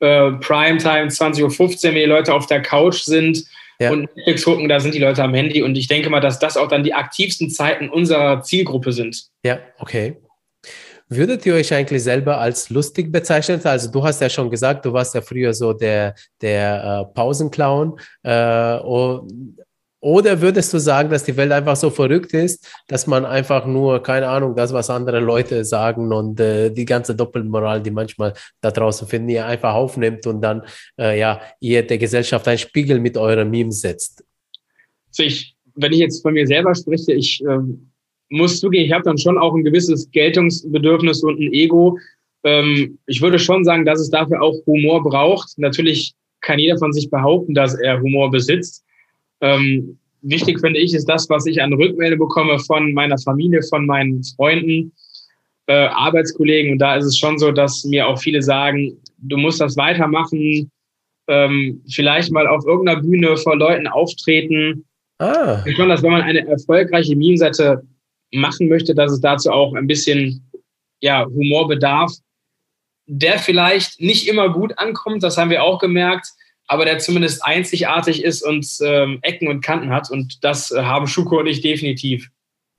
Uhr, 0.01 0.07
äh, 0.07 0.33
Primetime, 0.33 1.09
20.15 1.09 1.43
Uhr, 1.43 1.83
wenn 1.83 1.95
die 1.95 2.05
Leute 2.05 2.35
auf 2.35 2.47
der 2.47 2.61
Couch 2.61 3.01
sind 3.01 3.45
ja. 3.79 3.91
und 3.91 4.15
Netflix 4.15 4.45
gucken, 4.45 4.69
da 4.69 4.79
sind 4.79 4.95
die 4.95 4.99
Leute 4.99 5.23
am 5.25 5.33
Handy. 5.33 5.63
Und 5.63 5.77
ich 5.77 5.89
denke 5.89 6.11
mal, 6.11 6.21
dass 6.21 6.39
das 6.39 6.59
auch 6.59 6.69
dann 6.69 6.85
die 6.85 6.93
aktivsten 6.93 7.49
Zeiten 7.49 7.89
unserer 7.89 8.43
Zielgruppe 8.43 8.93
sind. 8.93 9.25
Ja, 9.43 9.59
okay. 9.79 10.17
Würdet 11.13 11.45
ihr 11.45 11.55
euch 11.55 11.75
eigentlich 11.75 12.05
selber 12.05 12.39
als 12.39 12.71
lustig 12.71 13.11
bezeichnen? 13.11 13.61
Also 13.65 13.91
du 13.91 14.01
hast 14.05 14.21
ja 14.21 14.31
schon 14.31 14.49
gesagt, 14.49 14.85
du 14.85 14.93
warst 14.93 15.13
ja 15.13 15.21
früher 15.21 15.53
so 15.53 15.73
der, 15.73 16.15
der 16.41 17.09
äh, 17.11 17.15
Pausenclown. 17.15 17.99
Äh, 18.23 18.79
oder 20.03 20.41
würdest 20.41 20.73
du 20.73 20.79
sagen, 20.79 21.11
dass 21.11 21.25
die 21.25 21.37
Welt 21.37 21.51
einfach 21.51 21.75
so 21.75 21.91
verrückt 21.91 22.33
ist, 22.33 22.73
dass 22.87 23.09
man 23.09 23.27
einfach 23.27 23.67
nur, 23.67 24.01
keine 24.05 24.29
Ahnung, 24.29 24.55
das, 24.55 24.73
was 24.73 24.89
andere 24.89 25.19
Leute 25.19 25.65
sagen 25.65 26.13
und 26.13 26.39
äh, 26.39 26.71
die 26.71 26.85
ganze 26.85 27.17
Doppelmoral, 27.17 27.83
die 27.83 27.91
manchmal 27.91 28.33
da 28.61 28.71
draußen 28.71 29.09
finden, 29.09 29.31
ihr 29.31 29.45
einfach 29.45 29.75
aufnimmt 29.75 30.29
und 30.29 30.41
dann, 30.41 30.63
äh, 30.97 31.19
ja, 31.19 31.41
ihr 31.59 31.85
der 31.85 31.99
Gesellschaft 31.99 32.47
einen 32.47 32.59
Spiegel 32.59 33.01
mit 33.01 33.19
euren 33.19 33.51
Memes 33.51 33.81
setzt? 33.81 34.25
Also 35.09 35.25
ich, 35.25 35.57
wenn 35.75 35.93
ich 35.93 35.99
jetzt 35.99 36.23
von 36.23 36.35
mir 36.35 36.47
selber 36.47 36.73
spreche, 36.73 37.15
ich 37.15 37.43
ähm 37.43 37.90
muss 38.31 38.61
zugeben, 38.61 38.87
ich 38.87 38.93
habe 38.93 39.05
dann 39.05 39.19
schon 39.19 39.39
auch 39.39 39.55
ein 39.55 39.65
gewisses 39.65 40.11
Geltungsbedürfnis 40.11 41.23
und 41.23 41.39
ein 41.41 41.53
Ego. 41.53 41.99
Ähm, 42.45 42.99
ich 43.07 43.21
würde 43.21 43.39
schon 43.39 43.65
sagen, 43.65 43.85
dass 43.85 44.01
es 44.01 44.11
dafür 44.11 44.41
auch 44.41 44.57
Humor 44.67 45.03
braucht. 45.03 45.59
Natürlich 45.59 46.15
kann 46.41 46.59
jeder 46.59 46.79
von 46.79 46.93
sich 46.93 47.11
behaupten, 47.11 47.55
dass 47.55 47.75
er 47.75 48.01
Humor 48.01 48.31
besitzt. 48.31 48.85
Ähm, 49.41 49.99
wichtig 50.23 50.61
finde 50.61 50.81
ich, 50.81 50.95
ist 50.95 51.09
das, 51.09 51.29
was 51.29 51.47
ich 51.47 51.61
an 51.61 51.73
Rückmeldung 51.73 52.21
bekomme 52.21 52.59
von 52.61 52.93
meiner 52.93 53.19
Familie, 53.19 53.63
von 53.65 53.85
meinen 53.85 54.23
Freunden, 54.23 54.93
äh, 55.67 55.87
Arbeitskollegen. 55.87 56.73
Und 56.73 56.79
da 56.79 56.97
ist 56.97 57.05
es 57.05 57.19
schon 57.19 57.39
so, 57.39 57.53
dass 57.53 57.85
mir 57.85 58.07
auch 58.07 58.19
viele 58.19 58.43
sagen, 58.43 58.97
du 59.19 59.37
musst 59.37 59.61
das 59.61 59.77
weitermachen, 59.77 60.71
ähm, 61.29 61.83
vielleicht 61.93 62.33
mal 62.33 62.47
auf 62.47 62.65
irgendeiner 62.67 63.01
Bühne 63.01 63.37
vor 63.37 63.57
Leuten 63.57 63.87
auftreten. 63.87 64.85
Ah. 65.19 65.63
Ich 65.67 65.77
schon, 65.77 65.89
dass 65.89 66.03
wenn 66.03 66.13
man 66.13 66.23
eine 66.23 66.47
erfolgreiche 66.47 67.15
Meme-Seite 67.15 67.83
machen 68.33 68.69
möchte, 68.69 68.95
dass 68.95 69.13
es 69.13 69.21
dazu 69.21 69.51
auch 69.51 69.75
ein 69.75 69.87
bisschen 69.87 70.51
ja, 71.01 71.25
Humor 71.25 71.69
bedarf, 71.69 72.13
der 73.07 73.39
vielleicht 73.39 74.01
nicht 74.01 74.29
immer 74.29 74.53
gut 74.53 74.79
ankommt, 74.79 75.23
das 75.23 75.37
haben 75.37 75.51
wir 75.51 75.63
auch 75.63 75.79
gemerkt, 75.79 76.29
aber 76.69 76.85
der 76.85 76.99
zumindest 76.99 77.45
einzigartig 77.45 78.23
ist 78.23 78.43
und 78.43 78.67
ähm, 78.83 79.19
Ecken 79.23 79.49
und 79.49 79.61
Kanten 79.61 79.91
hat. 79.91 80.11
Und 80.11 80.45
das 80.45 80.71
äh, 80.71 80.83
haben 80.83 81.09
Schuko 81.09 81.41
und 81.41 81.49
ich 81.49 81.61
definitiv. 81.61 82.31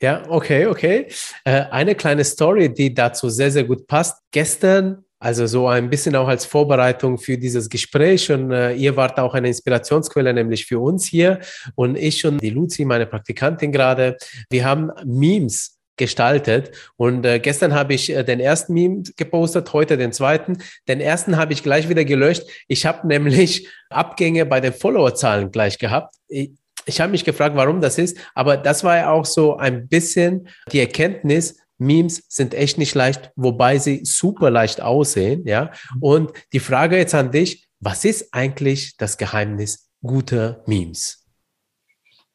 Ja, 0.02 0.24
okay, 0.30 0.68
okay. 0.68 1.08
Äh, 1.44 1.66
eine 1.72 1.96
kleine 1.96 2.24
Story, 2.24 2.74
die 2.74 2.94
dazu 2.94 3.30
sehr, 3.30 3.52
sehr 3.52 3.66
gut 3.66 3.88
passt. 3.88 4.24
Gestern 4.32 5.04
Also 5.21 5.45
so 5.45 5.67
ein 5.67 5.91
bisschen 5.91 6.15
auch 6.15 6.27
als 6.27 6.45
Vorbereitung 6.45 7.19
für 7.19 7.38
dieses 7.38 7.69
Gespräch 7.69 8.31
und 8.31 8.51
äh, 8.51 8.73
ihr 8.73 8.95
wart 8.95 9.19
auch 9.19 9.36
eine 9.36 9.49
Inspirationsquelle, 9.49 10.34
nämlich 10.34 10.65
für 10.65 10.79
uns 10.79 11.05
hier 11.05 11.39
und 11.75 11.95
ich 11.95 12.25
und 12.25 12.39
die 12.41 12.49
Luzi, 12.49 12.86
meine 12.86 13.05
Praktikantin 13.05 13.71
gerade. 13.71 14.17
Wir 14.49 14.65
haben 14.65 14.89
Memes 15.05 15.77
gestaltet. 15.95 16.71
Und 16.97 17.23
äh, 17.27 17.39
gestern 17.39 17.75
habe 17.75 17.93
ich 17.93 18.10
äh, 18.10 18.23
den 18.23 18.39
ersten 18.39 18.73
Meme 18.73 19.03
gepostet, 19.15 19.71
heute 19.73 19.95
den 19.95 20.12
zweiten. 20.12 20.57
Den 20.88 20.99
ersten 20.99 21.38
habe 21.38 21.53
ich 21.53 21.62
gleich 21.62 21.88
wieder 21.88 22.03
gelöscht. 22.03 22.41
Ich 22.67 22.88
habe 22.88 23.05
nämlich 23.05 23.67
Abgänge 23.91 24.47
bei 24.47 24.60
den 24.60 24.73
Followerzahlen 24.73 25.51
gleich 25.51 25.77
gehabt. 25.77 26.15
Ich, 26.29 26.49
ich 26.88 26.99
habe 26.99 27.12
mich 27.12 27.23
gefragt, 27.23 27.55
warum 27.55 27.79
das 27.79 27.99
ist, 27.99 28.17
aber 28.34 28.57
das 28.57 28.84
war 28.84 28.97
ja 28.97 29.12
auch 29.12 29.25
so 29.25 29.57
ein 29.57 29.88
bisschen 29.88 30.47
die 30.71 30.79
Erkenntnis, 30.79 31.61
Memes 31.82 32.24
sind 32.30 32.54
echt 32.54 32.78
nicht 32.78 32.94
leicht, 32.94 33.32
wobei 33.36 33.80
sie 33.80 34.02
super 34.04 34.52
leicht 34.52 34.82
aussehen, 34.82 35.48
ja. 35.48 35.72
Und 36.00 36.32
die 36.54 36.60
Frage 36.60 36.98
jetzt 36.98 37.15
an 37.15 37.32
dich, 37.32 37.67
was 37.80 38.06
ist 38.06 38.34
eigentlich 38.34 38.96
das 38.98 39.17
Geheimnis 39.17 39.89
guter 40.04 40.63
Memes? 40.67 41.26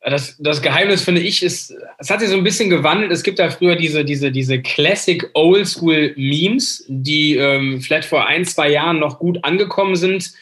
Das, 0.01 0.37
das 0.39 0.63
Geheimnis, 0.63 1.03
finde 1.03 1.21
ich, 1.21 1.43
ist, 1.43 1.75
es 1.99 2.11
hat 2.11 2.21
sich 2.21 2.29
so 2.29 2.37
ein 2.37 2.45
bisschen 2.45 2.71
gewandelt. 2.71 3.11
Es 3.11 3.23
gibt 3.23 3.39
da 3.39 3.51
früher 3.51 3.77
diese, 3.77 4.05
diese, 4.05 4.31
diese 4.31 4.61
Classic 4.63 5.29
Oldschool 5.35 6.13
Memes, 6.17 6.85
die 6.89 7.37
ähm, 7.37 7.81
vielleicht 7.81 8.09
vor 8.09 8.27
ein, 8.27 8.45
zwei 8.45 8.71
Jahren 8.71 8.99
noch 8.99 9.19
gut 9.19 9.43
angekommen 9.45 9.97
sind, 9.97 10.33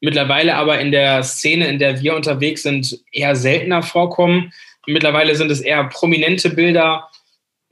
mittlerweile 0.00 0.56
aber 0.56 0.78
in 0.78 0.90
der 0.90 1.22
Szene, 1.22 1.68
in 1.68 1.78
der 1.78 2.02
wir 2.02 2.16
unterwegs 2.16 2.62
sind, 2.62 3.00
eher 3.12 3.36
seltener 3.36 3.82
vorkommen. 3.82 4.52
Mittlerweile 4.86 5.34
sind 5.34 5.50
es 5.50 5.60
eher 5.60 5.84
prominente 5.84 6.50
Bilder, 6.50 7.08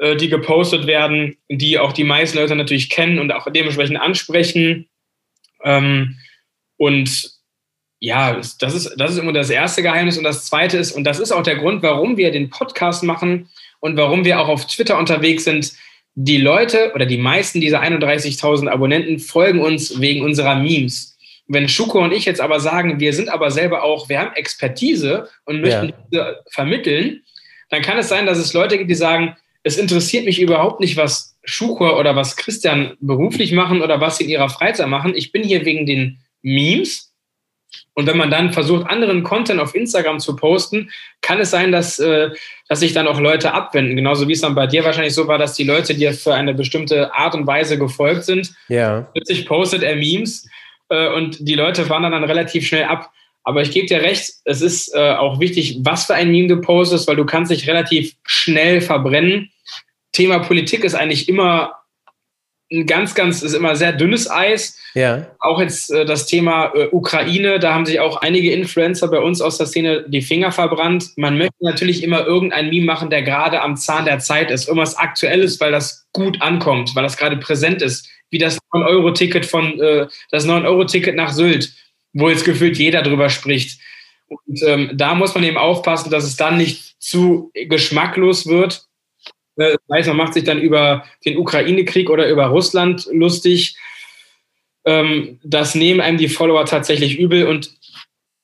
äh, 0.02 0.16
die 0.16 0.28
gepostet 0.28 0.88
werden, 0.88 1.36
die 1.48 1.78
auch 1.78 1.92
die 1.92 2.02
meisten 2.02 2.36
Leute 2.36 2.56
natürlich 2.56 2.90
kennen 2.90 3.20
und 3.20 3.32
auch 3.32 3.46
dementsprechend 3.52 4.00
ansprechen. 4.00 4.88
Ähm, 5.62 6.18
und 6.76 7.30
ja, 8.00 8.32
das 8.58 8.74
ist, 8.74 8.96
das 8.96 9.12
ist 9.12 9.18
immer 9.18 9.32
das 9.32 9.48
erste 9.48 9.80
Geheimnis. 9.80 10.18
Und 10.18 10.24
das 10.24 10.46
zweite 10.46 10.76
ist, 10.76 10.90
und 10.90 11.04
das 11.04 11.20
ist 11.20 11.30
auch 11.30 11.44
der 11.44 11.54
Grund, 11.54 11.84
warum 11.84 12.16
wir 12.16 12.32
den 12.32 12.50
Podcast 12.50 13.04
machen 13.04 13.48
und 13.78 13.96
warum 13.96 14.24
wir 14.24 14.40
auch 14.40 14.48
auf 14.48 14.66
Twitter 14.66 14.98
unterwegs 14.98 15.44
sind. 15.44 15.72
Die 16.16 16.38
Leute 16.38 16.90
oder 16.96 17.06
die 17.06 17.16
meisten 17.16 17.60
dieser 17.60 17.80
31.000 17.80 18.66
Abonnenten 18.66 19.20
folgen 19.20 19.60
uns 19.60 20.00
wegen 20.00 20.24
unserer 20.24 20.56
Memes. 20.56 21.16
Wenn 21.46 21.68
Schuko 21.68 22.00
und 22.02 22.12
ich 22.12 22.24
jetzt 22.24 22.40
aber 22.40 22.58
sagen, 22.58 22.98
wir 22.98 23.12
sind 23.12 23.28
aber 23.28 23.52
selber 23.52 23.84
auch, 23.84 24.08
wir 24.08 24.18
haben 24.18 24.34
Expertise 24.34 25.28
und 25.44 25.60
möchten 25.60 25.90
ja. 25.90 25.94
diese 26.10 26.40
vermitteln, 26.50 27.22
dann 27.70 27.82
kann 27.82 27.98
es 27.98 28.08
sein, 28.08 28.26
dass 28.26 28.38
es 28.38 28.52
Leute 28.52 28.78
gibt, 28.78 28.90
die 28.90 28.96
sagen, 28.96 29.36
es 29.62 29.78
interessiert 29.78 30.24
mich 30.24 30.40
überhaupt 30.40 30.80
nicht, 30.80 30.96
was 30.96 31.36
Schuko 31.44 31.98
oder 31.98 32.16
was 32.16 32.36
Christian 32.36 32.96
beruflich 33.00 33.52
machen 33.52 33.82
oder 33.82 34.00
was 34.00 34.18
sie 34.18 34.24
in 34.24 34.30
ihrer 34.30 34.48
Freizeit 34.48 34.88
machen. 34.88 35.14
Ich 35.14 35.32
bin 35.32 35.42
hier 35.42 35.64
wegen 35.64 35.86
den 35.86 36.18
Memes. 36.42 37.10
Und 37.94 38.06
wenn 38.06 38.16
man 38.16 38.30
dann 38.30 38.52
versucht, 38.52 38.86
anderen 38.88 39.22
Content 39.22 39.60
auf 39.60 39.74
Instagram 39.74 40.18
zu 40.18 40.36
posten, 40.36 40.90
kann 41.20 41.40
es 41.40 41.50
sein, 41.50 41.72
dass, 41.72 41.98
äh, 41.98 42.30
dass 42.68 42.80
sich 42.80 42.92
dann 42.92 43.06
auch 43.06 43.20
Leute 43.20 43.52
abwenden. 43.52 43.96
Genauso 43.96 44.28
wie 44.28 44.32
es 44.32 44.40
dann 44.40 44.54
bei 44.54 44.66
dir 44.66 44.84
wahrscheinlich 44.84 45.14
so 45.14 45.26
war, 45.26 45.38
dass 45.38 45.54
die 45.54 45.64
Leute 45.64 45.94
dir 45.94 46.12
für 46.12 46.34
eine 46.34 46.54
bestimmte 46.54 47.14
Art 47.14 47.34
und 47.34 47.46
Weise 47.46 47.78
gefolgt 47.78 48.24
sind. 48.24 48.52
Ja. 48.68 49.08
Plötzlich 49.14 49.46
postet 49.46 49.82
er 49.82 49.96
Memes 49.96 50.48
äh, 50.88 51.08
und 51.14 51.46
die 51.46 51.54
Leute 51.54 51.88
wandern 51.88 52.12
dann 52.12 52.24
relativ 52.24 52.66
schnell 52.66 52.84
ab. 52.84 53.10
Aber 53.44 53.62
ich 53.62 53.70
gebe 53.70 53.86
dir 53.86 54.02
recht, 54.02 54.30
es 54.44 54.62
ist 54.62 54.94
äh, 54.94 55.14
auch 55.14 55.40
wichtig, 55.40 55.78
was 55.82 56.06
für 56.06 56.14
ein 56.14 56.30
Meme 56.30 56.48
du 56.48 56.60
postest, 56.60 57.08
weil 57.08 57.16
du 57.16 57.24
kannst 57.24 57.50
dich 57.50 57.68
relativ 57.68 58.14
schnell 58.24 58.80
verbrennen. 58.80 59.50
Thema 60.12 60.38
Politik 60.38 60.84
ist 60.84 60.94
eigentlich 60.94 61.28
immer 61.28 61.82
ein 62.70 62.86
ganz, 62.86 63.14
ganz, 63.14 63.42
ist 63.42 63.54
immer 63.54 63.76
sehr 63.76 63.92
dünnes 63.92 64.30
Eis. 64.30 64.78
Ja. 64.94 65.26
Auch 65.40 65.60
jetzt 65.60 65.90
äh, 65.90 66.04
das 66.04 66.26
Thema 66.26 66.72
äh, 66.74 66.88
Ukraine, 66.90 67.58
da 67.58 67.74
haben 67.74 67.86
sich 67.86 68.00
auch 68.00 68.16
einige 68.18 68.52
Influencer 68.52 69.08
bei 69.08 69.18
uns 69.18 69.40
aus 69.40 69.58
der 69.58 69.66
Szene 69.66 70.04
die 70.08 70.22
Finger 70.22 70.52
verbrannt. 70.52 71.10
Man 71.16 71.36
möchte 71.36 71.56
natürlich 71.60 72.02
immer 72.02 72.26
irgendein 72.26 72.70
Meme 72.70 72.86
machen, 72.86 73.10
der 73.10 73.22
gerade 73.22 73.60
am 73.60 73.76
Zahn 73.76 74.04
der 74.04 74.20
Zeit 74.20 74.50
ist, 74.50 74.68
irgendwas 74.68 74.96
Aktuelles, 74.96 75.60
weil 75.60 75.72
das 75.72 76.06
gut 76.12 76.40
ankommt, 76.40 76.94
weil 76.94 77.02
das 77.02 77.16
gerade 77.16 77.36
präsent 77.36 77.82
ist. 77.82 78.08
Wie 78.30 78.38
das 78.38 78.58
9-Euro-Ticket 78.72 79.44
von, 79.44 79.78
äh, 79.80 80.06
das 80.30 80.46
9-Euro-Ticket 80.46 81.14
nach 81.14 81.32
Sylt 81.32 81.72
wo 82.12 82.28
jetzt 82.28 82.44
gefühlt 82.44 82.78
jeder 82.78 83.02
drüber 83.02 83.30
spricht. 83.30 83.80
Und 84.28 84.62
ähm, 84.62 84.90
da 84.94 85.14
muss 85.14 85.34
man 85.34 85.44
eben 85.44 85.56
aufpassen, 85.56 86.10
dass 86.10 86.24
es 86.24 86.36
dann 86.36 86.56
nicht 86.56 86.94
zu 86.98 87.50
geschmacklos 87.54 88.46
wird. 88.46 88.86
Das 89.56 89.76
heißt, 89.92 90.08
man 90.08 90.16
macht 90.16 90.34
sich 90.34 90.44
dann 90.44 90.60
über 90.60 91.04
den 91.24 91.36
Ukraine-Krieg 91.36 92.08
oder 92.08 92.28
über 92.28 92.46
Russland 92.46 93.06
lustig. 93.12 93.76
Ähm, 94.84 95.38
das 95.44 95.74
nehmen 95.74 96.00
einem 96.00 96.18
die 96.18 96.28
Follower 96.28 96.64
tatsächlich 96.64 97.18
übel. 97.18 97.46
Und 97.46 97.76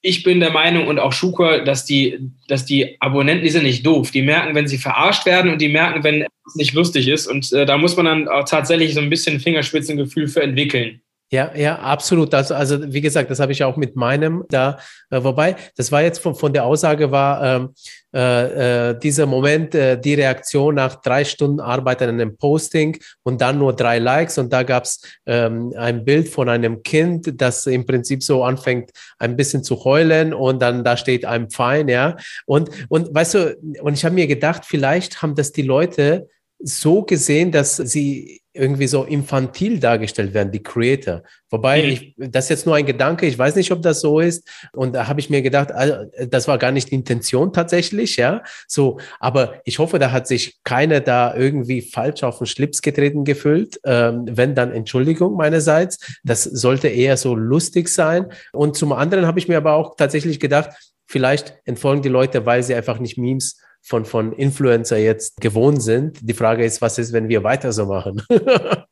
ich 0.03 0.23
bin 0.23 0.41
der 0.41 0.51
Meinung 0.51 0.87
und 0.87 0.99
auch 0.99 1.13
Schuker, 1.13 1.65
dass 1.65 1.85
die, 1.85 2.19
dass 2.47 2.67
die 2.67 3.01
Abonnenten, 3.01 3.45
die 3.45 3.51
sind 3.51 3.65
nicht 3.65 3.87
doof. 3.87 4.11
Die 4.11 4.23
merken, 4.23 4.55
wenn 4.55 4.69
sie 4.69 4.79
verarscht 4.79 5.25
werden 5.25 5.51
und 5.51 5.61
die 5.61 5.69
merken, 5.69 6.05
wenn 6.05 6.23
es 6.23 6.55
nicht 6.55 6.75
lustig 6.75 7.09
ist. 7.09 7.27
Und 7.27 7.53
äh, 7.53 7.65
da 7.65 7.79
muss 7.79 7.97
man 7.97 8.07
dann 8.07 8.29
auch 8.29 8.45
tatsächlich 8.45 8.95
so 8.95 9.01
ein 9.01 9.11
bisschen 9.11 9.41
Fingerspitzengefühl 9.41 10.29
für 10.29 10.43
entwickeln. 10.43 11.01
Ja, 11.31 11.55
ja, 11.55 11.79
absolut. 11.79 12.33
Also, 12.33 12.55
also 12.55 12.91
wie 12.91 13.03
gesagt, 13.03 13.31
das 13.31 13.39
habe 13.39 13.53
ich 13.53 13.63
auch 13.63 13.77
mit 13.77 13.97
meinem 13.97 14.45
da. 14.49 14.79
Äh, 15.11 15.23
wobei, 15.23 15.57
das 15.77 15.93
war 15.93 16.01
jetzt 16.01 16.21
von, 16.21 16.35
von 16.35 16.55
der 16.55 16.65
Aussage 16.65 17.11
war 17.11 17.45
ähm, 17.45 17.75
äh, 18.15 18.91
äh, 18.91 18.99
dieser 18.99 19.27
Moment, 19.27 19.75
äh, 19.75 20.01
die 20.01 20.15
Reaktion 20.15 20.77
nach 20.77 21.03
drei 21.03 21.27
Stunden 21.27 21.61
Arbeit 21.61 22.01
an 22.01 22.09
einem 22.09 22.39
Posting 22.39 22.99
und 23.25 23.43
dann 23.43 23.59
nur 23.59 23.77
drei 23.77 23.99
Likes 23.99 24.39
und 24.39 24.55
da 24.55 24.63
gab 24.63 24.85
es 24.85 25.03
ähm, 25.27 25.75
ein 25.77 26.03
Bild 26.07 26.31
von 26.31 26.49
einem 26.49 26.83
Kind, 26.83 27.39
das 27.39 27.67
im 27.67 27.85
Prinzip 27.85 28.23
so 28.23 28.43
anfängt, 28.43 28.91
ein 29.19 29.37
bisschen 29.37 29.63
zu 29.63 29.85
heulen 29.85 30.33
und 30.33 30.63
dann 30.63 30.83
da 30.83 30.97
steht 30.97 31.27
einem 31.27 31.51
fein, 31.51 31.89
ja. 31.89 32.17
Und 32.47 32.71
und 32.89 33.15
weißt 33.15 33.35
du, 33.35 33.57
und 33.83 33.93
ich 33.93 34.05
habe 34.07 34.15
mir 34.15 34.27
gedacht, 34.27 34.63
vielleicht 34.65 35.21
haben 35.21 35.35
das 35.35 35.53
die 35.53 35.61
Leute 35.61 36.27
so 36.59 37.03
gesehen, 37.03 37.53
dass 37.53 37.77
sie 37.77 38.41
irgendwie 38.59 38.87
so 38.87 39.05
infantil 39.05 39.79
dargestellt 39.79 40.35
werden, 40.35 40.53
die 40.53 40.63
Creator. 40.63 41.23
Wobei, 41.51 41.83
mhm. 41.83 41.89
ich, 41.89 42.15
das 42.17 42.45
ist 42.45 42.51
jetzt 42.51 42.67
nur 42.67 42.75
ein 42.75 42.85
Gedanke, 42.85 43.27
ich 43.27 43.39
weiß 43.39 43.55
nicht, 43.57 43.73
ob 43.73 43.83
das 43.83 44.01
so 44.01 44.21
ist. 44.21 44.47
Und 44.73 44.95
da 44.95 45.07
habe 45.07 45.21
ich 45.21 45.31
mir 45.31 45.43
gedacht, 45.43 45.73
also, 45.73 46.11
das 46.29 46.49
war 46.49 46.59
gar 46.59 46.73
nicht 46.73 46.91
die 46.91 46.97
Intention 46.97 47.53
tatsächlich, 47.53 48.17
ja. 48.17 48.43
So, 48.67 48.99
aber 49.21 49.61
ich 49.65 49.79
hoffe, 49.79 49.99
da 49.99 50.11
hat 50.11 50.27
sich 50.27 50.59
keiner 50.65 51.01
da 51.01 51.35
irgendwie 51.35 51.81
falsch 51.81 52.23
auf 52.23 52.39
den 52.39 52.47
Schlips 52.47 52.83
getreten 52.83 53.25
gefühlt. 53.25 53.81
Ähm, 53.85 54.25
wenn 54.29 54.55
dann 54.55 54.73
Entschuldigung 54.73 55.37
meinerseits. 55.37 55.99
Das 56.25 56.45
sollte 56.45 56.89
eher 56.89 57.17
so 57.17 57.35
lustig 57.35 57.89
sein. 57.89 58.27
Und 58.53 58.77
zum 58.77 58.93
anderen 58.93 59.27
habe 59.27 59.39
ich 59.39 59.49
mir 59.49 59.57
aber 59.57 59.75
auch 59.75 59.97
tatsächlich 59.97 60.41
gedacht, 60.41 60.71
vielleicht 61.07 61.55
entfolgen 61.65 62.03
die 62.03 62.09
Leute, 62.09 62.45
weil 62.47 62.63
sie 62.63 62.75
einfach 62.75 62.99
nicht 62.99 63.19
Memes 63.19 63.59
von, 63.83 64.05
von 64.05 64.33
Influencer 64.33 64.99
jetzt 64.99 65.41
gewohnt 65.41 65.83
sind. 65.83 66.19
Die 66.23 66.35
Frage 66.35 66.65
ist, 66.65 66.83
was 66.83 66.99
ist, 66.99 67.13
wenn 67.13 67.29
wir 67.29 67.43
weiter 67.45 67.73
so 67.73 67.87
machen? 67.87 68.23
ja, 68.31 68.87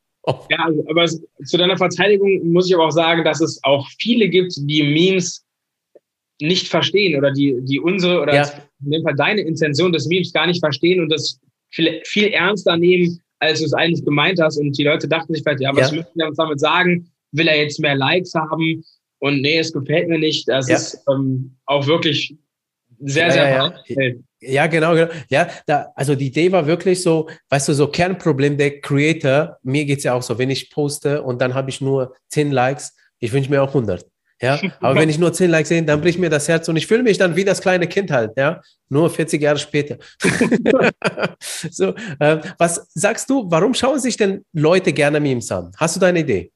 also, 0.65 0.85
aber 0.89 1.05
zu 1.07 1.57
deiner 1.57 1.77
Verteidigung 1.77 2.51
muss 2.51 2.67
ich 2.67 2.75
aber 2.75 2.87
auch 2.87 2.91
sagen, 2.91 3.23
dass 3.23 3.41
es 3.41 3.59
auch 3.63 3.87
viele 3.99 4.29
gibt, 4.29 4.53
die 4.57 4.83
Memes 4.83 5.45
nicht 6.39 6.67
verstehen 6.67 7.17
oder 7.17 7.31
die, 7.31 7.57
die 7.61 7.79
unsere 7.79 8.21
oder 8.21 8.35
ja. 8.35 8.51
in 8.83 8.91
dem 8.91 9.03
Fall 9.03 9.15
deine 9.15 9.41
Intention 9.41 9.91
des 9.91 10.07
Memes 10.07 10.33
gar 10.33 10.47
nicht 10.47 10.59
verstehen 10.59 11.01
und 11.01 11.09
das 11.09 11.39
viel, 11.69 12.01
viel 12.05 12.27
ernster 12.27 12.77
nehmen, 12.77 13.19
als 13.39 13.59
du 13.59 13.65
es 13.65 13.73
eigentlich 13.73 14.05
gemeint 14.05 14.39
hast. 14.41 14.57
Und 14.57 14.77
die 14.77 14.83
Leute 14.83 15.07
dachten 15.07 15.33
sich 15.33 15.43
vielleicht, 15.43 15.61
ja, 15.61 15.75
was 15.75 15.91
ja. 15.91 15.97
möchten 15.97 16.19
wir 16.19 16.27
uns 16.27 16.37
damit 16.37 16.59
sagen? 16.59 17.11
Will 17.31 17.47
er 17.47 17.61
jetzt 17.61 17.79
mehr 17.79 17.95
Likes 17.95 18.33
haben? 18.33 18.83
Und 19.19 19.41
nee, 19.41 19.57
es 19.57 19.73
gefällt 19.73 20.09
mir 20.09 20.19
nicht. 20.19 20.47
Das 20.47 20.69
ja. 20.69 20.75
ist 20.75 21.03
ähm, 21.09 21.55
auch 21.65 21.87
wirklich 21.87 22.35
sehr, 22.99 23.31
sehr 23.31 23.49
ja, 23.49 23.73
ja. 23.87 24.13
Ja, 24.41 24.67
genau, 24.67 24.93
genau. 24.93 25.11
Ja, 25.29 25.49
da, 25.65 25.91
also 25.95 26.15
die 26.15 26.27
Idee 26.27 26.51
war 26.51 26.67
wirklich 26.67 27.01
so, 27.01 27.29
weißt 27.49 27.69
du, 27.69 27.73
so 27.73 27.87
Kernproblem 27.87 28.57
der 28.57 28.81
Creator. 28.81 29.57
Mir 29.63 29.85
geht 29.85 29.99
es 29.99 30.03
ja 30.03 30.13
auch 30.13 30.21
so, 30.21 30.37
wenn 30.37 30.49
ich 30.49 30.69
poste 30.69 31.23
und 31.23 31.41
dann 31.41 31.53
habe 31.53 31.69
ich 31.69 31.81
nur 31.81 32.15
10 32.29 32.51
Likes, 32.51 32.95
ich 33.19 33.33
wünsche 33.33 33.49
mir 33.49 33.63
auch 33.63 33.69
100. 33.69 34.05
Ja, 34.39 34.59
aber 34.79 34.99
wenn 34.99 35.09
ich 35.09 35.17
nur 35.17 35.33
10 35.33 35.49
Likes 35.49 35.69
sehe, 35.69 35.81
dann 35.83 36.01
bricht 36.01 36.19
mir 36.19 36.29
das 36.29 36.47
Herz 36.47 36.69
und 36.69 36.75
ich 36.75 36.85
fühle 36.85 37.03
mich 37.03 37.17
dann 37.17 37.35
wie 37.35 37.43
das 37.43 37.61
kleine 37.61 37.87
Kind 37.87 38.11
halt, 38.11 38.33
ja, 38.37 38.61
nur 38.89 39.09
40 39.09 39.41
Jahre 39.41 39.57
später. 39.57 39.97
so, 41.39 41.95
äh, 42.19 42.37
was 42.59 42.87
sagst 42.93 43.29
du, 43.29 43.49
warum 43.49 43.73
schauen 43.73 43.99
sich 43.99 44.17
denn 44.17 44.45
Leute 44.53 44.93
gerne 44.93 45.19
Memes 45.19 45.51
an? 45.51 45.71
Hast 45.77 45.95
du 45.95 45.99
deine 45.99 46.19
Idee? 46.19 46.51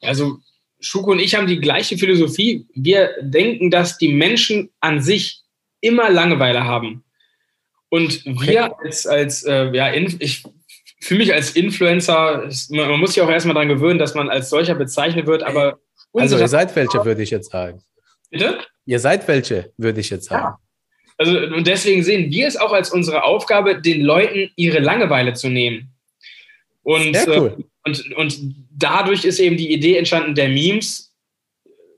Also, 0.00 0.38
Schuko 0.80 1.12
und 1.12 1.20
ich 1.20 1.34
haben 1.34 1.46
die 1.46 1.60
gleiche 1.60 1.98
Philosophie. 1.98 2.66
Wir 2.74 3.10
denken, 3.20 3.70
dass 3.70 3.98
die 3.98 4.12
Menschen 4.12 4.70
an 4.80 5.00
sich 5.00 5.42
immer 5.80 6.10
Langeweile 6.10 6.64
haben. 6.64 7.04
Und 7.88 8.24
wir 8.24 8.78
als, 8.80 9.06
als 9.06 9.44
äh, 9.44 9.70
ja, 9.74 9.92
ich 9.92 10.42
fühle 11.00 11.20
mich 11.20 11.32
als 11.32 11.50
Influencer, 11.50 12.48
man 12.70 13.00
muss 13.00 13.14
sich 13.14 13.22
auch 13.22 13.30
erstmal 13.30 13.54
daran 13.54 13.68
gewöhnen, 13.68 13.98
dass 13.98 14.14
man 14.14 14.28
als 14.28 14.50
solcher 14.50 14.74
bezeichnet 14.74 15.26
wird, 15.26 15.42
aber. 15.42 15.78
Also, 16.12 16.38
ihr 16.38 16.48
seid 16.48 16.74
welche, 16.74 17.04
würde 17.04 17.22
ich 17.22 17.30
jetzt 17.30 17.50
sagen. 17.50 17.82
Bitte? 18.30 18.58
Ihr 18.86 18.98
seid 18.98 19.28
welche, 19.28 19.72
würde 19.76 20.00
ich 20.00 20.10
jetzt 20.10 20.26
sagen. 20.26 20.44
Ja. 20.44 20.58
Also, 21.18 21.38
und 21.38 21.66
deswegen 21.66 22.02
sehen 22.02 22.30
wir 22.30 22.46
es 22.46 22.56
auch 22.56 22.72
als 22.72 22.90
unsere 22.90 23.24
Aufgabe, 23.24 23.80
den 23.80 24.02
Leuten 24.02 24.50
ihre 24.56 24.80
Langeweile 24.80 25.32
zu 25.32 25.48
nehmen. 25.48 25.94
Und, 26.82 27.16
Sehr 27.16 27.40
cool. 27.40 27.56
Äh, 27.58 27.62
und, 27.88 28.16
und 28.16 28.54
dadurch 28.70 29.24
ist 29.24 29.38
eben 29.38 29.56
die 29.56 29.72
Idee 29.72 29.96
entstanden 29.96 30.34
der 30.34 30.48
Memes. 30.48 31.14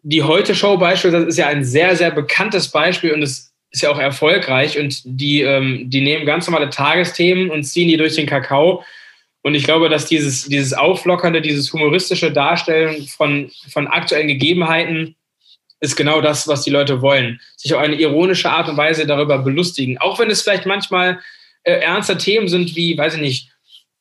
Die 0.03 0.23
Heute-Show 0.23 0.79
beispielsweise 0.79 1.27
ist 1.27 1.39
ja 1.39 1.49
ein 1.49 1.65
sehr, 1.65 1.97
sehr 1.97 2.11
bekanntes 2.11 2.69
Beispiel 2.69 3.13
und 3.13 3.23
es 3.23 3.48
ist 3.71 3.83
ja 3.83 3.91
auch 3.91 3.99
erfolgreich 3.99 4.79
und 4.79 5.03
die, 5.05 5.43
ähm, 5.43 5.91
die 5.91 6.01
nehmen 6.01 6.25
ganz 6.25 6.47
normale 6.47 6.71
Tagesthemen 6.71 7.51
und 7.51 7.65
ziehen 7.65 7.89
die 7.89 7.97
durch 7.97 8.15
den 8.15 8.27
Kakao. 8.27 8.83
Und 9.43 9.55
ich 9.55 9.65
glaube, 9.65 9.89
dass 9.89 10.07
dieses, 10.07 10.47
dieses 10.47 10.73
auflockernde, 10.73 11.41
dieses 11.41 11.73
humoristische 11.73 12.33
Darstellen 12.33 13.07
von, 13.07 13.51
von 13.71 13.87
aktuellen 13.87 14.29
Gegebenheiten 14.29 15.17
ist 15.81 15.97
genau 15.97 16.21
das, 16.21 16.49
was 16.49 16.63
die 16.63 16.71
Leute 16.71 17.03
wollen. 17.03 17.41
Sich 17.57 17.73
auf 17.75 17.81
eine 17.81 17.95
ironische 17.95 18.51
Art 18.51 18.69
und 18.69 18.77
Weise 18.77 19.07
darüber 19.07 19.39
belustigen. 19.39 19.99
Auch 19.99 20.19
wenn 20.19 20.31
es 20.31 20.43
vielleicht 20.43 20.67
manchmal 20.67 21.21
äh, 21.63 21.75
ernste 21.75 22.19
Themen 22.19 22.49
sind 22.49 22.75
wie, 22.75 22.99
weiß 22.99 23.15
ich 23.15 23.21
nicht, 23.21 23.51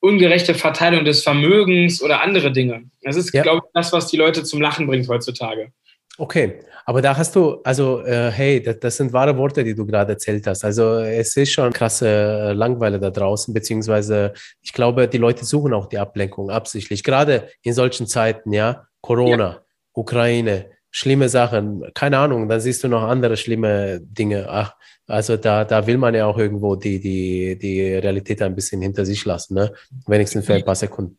ungerechte 0.00 0.54
Verteilung 0.54 1.04
des 1.04 1.22
Vermögens 1.22 2.02
oder 2.02 2.22
andere 2.22 2.52
Dinge. 2.52 2.84
Das 3.02 3.16
ist, 3.16 3.32
ja. 3.34 3.42
glaube 3.42 3.62
ich, 3.64 3.70
das, 3.74 3.92
was 3.92 4.06
die 4.06 4.16
Leute 4.16 4.44
zum 4.44 4.60
Lachen 4.60 4.86
bringt 4.86 5.08
heutzutage. 5.08 5.72
Okay, 6.20 6.58
aber 6.84 7.00
da 7.00 7.16
hast 7.16 7.36
du, 7.36 7.60
also 7.62 8.04
äh, 8.04 8.32
hey, 8.32 8.60
das, 8.60 8.80
das, 8.80 8.96
sind 8.96 9.12
wahre 9.12 9.36
Worte, 9.36 9.62
die 9.62 9.74
du 9.74 9.86
gerade 9.86 10.14
erzählt 10.14 10.44
hast. 10.48 10.64
Also 10.64 10.98
es 10.98 11.36
ist 11.36 11.52
schon 11.52 11.72
krasse 11.72 12.08
äh, 12.08 12.52
Langweile 12.54 12.98
da 12.98 13.10
draußen, 13.10 13.54
beziehungsweise 13.54 14.32
ich 14.60 14.72
glaube, 14.72 15.06
die 15.06 15.18
Leute 15.18 15.44
suchen 15.44 15.72
auch 15.74 15.86
die 15.86 15.98
Ablenkung 15.98 16.50
absichtlich, 16.50 17.04
gerade 17.04 17.48
in 17.62 17.72
solchen 17.72 18.08
Zeiten, 18.08 18.52
ja, 18.52 18.88
Corona, 19.00 19.48
ja. 19.48 19.62
Ukraine, 19.92 20.66
schlimme 20.90 21.28
Sachen, 21.28 21.84
keine 21.94 22.18
Ahnung, 22.18 22.48
dann 22.48 22.60
siehst 22.60 22.82
du 22.82 22.88
noch 22.88 23.02
andere 23.02 23.36
schlimme 23.36 24.00
Dinge. 24.00 24.46
Ach, 24.48 24.74
also 25.06 25.36
da, 25.36 25.64
da 25.64 25.86
will 25.86 25.98
man 25.98 26.16
ja 26.16 26.26
auch 26.26 26.38
irgendwo 26.38 26.74
die, 26.74 26.98
die, 26.98 27.56
die 27.56 27.94
Realität 27.94 28.42
ein 28.42 28.56
bisschen 28.56 28.82
hinter 28.82 29.06
sich 29.06 29.24
lassen, 29.24 29.54
ne? 29.54 29.72
wenigstens 30.08 30.46
für 30.46 30.54
ein 30.54 30.64
paar 30.64 30.74
Sekunden. 30.74 31.16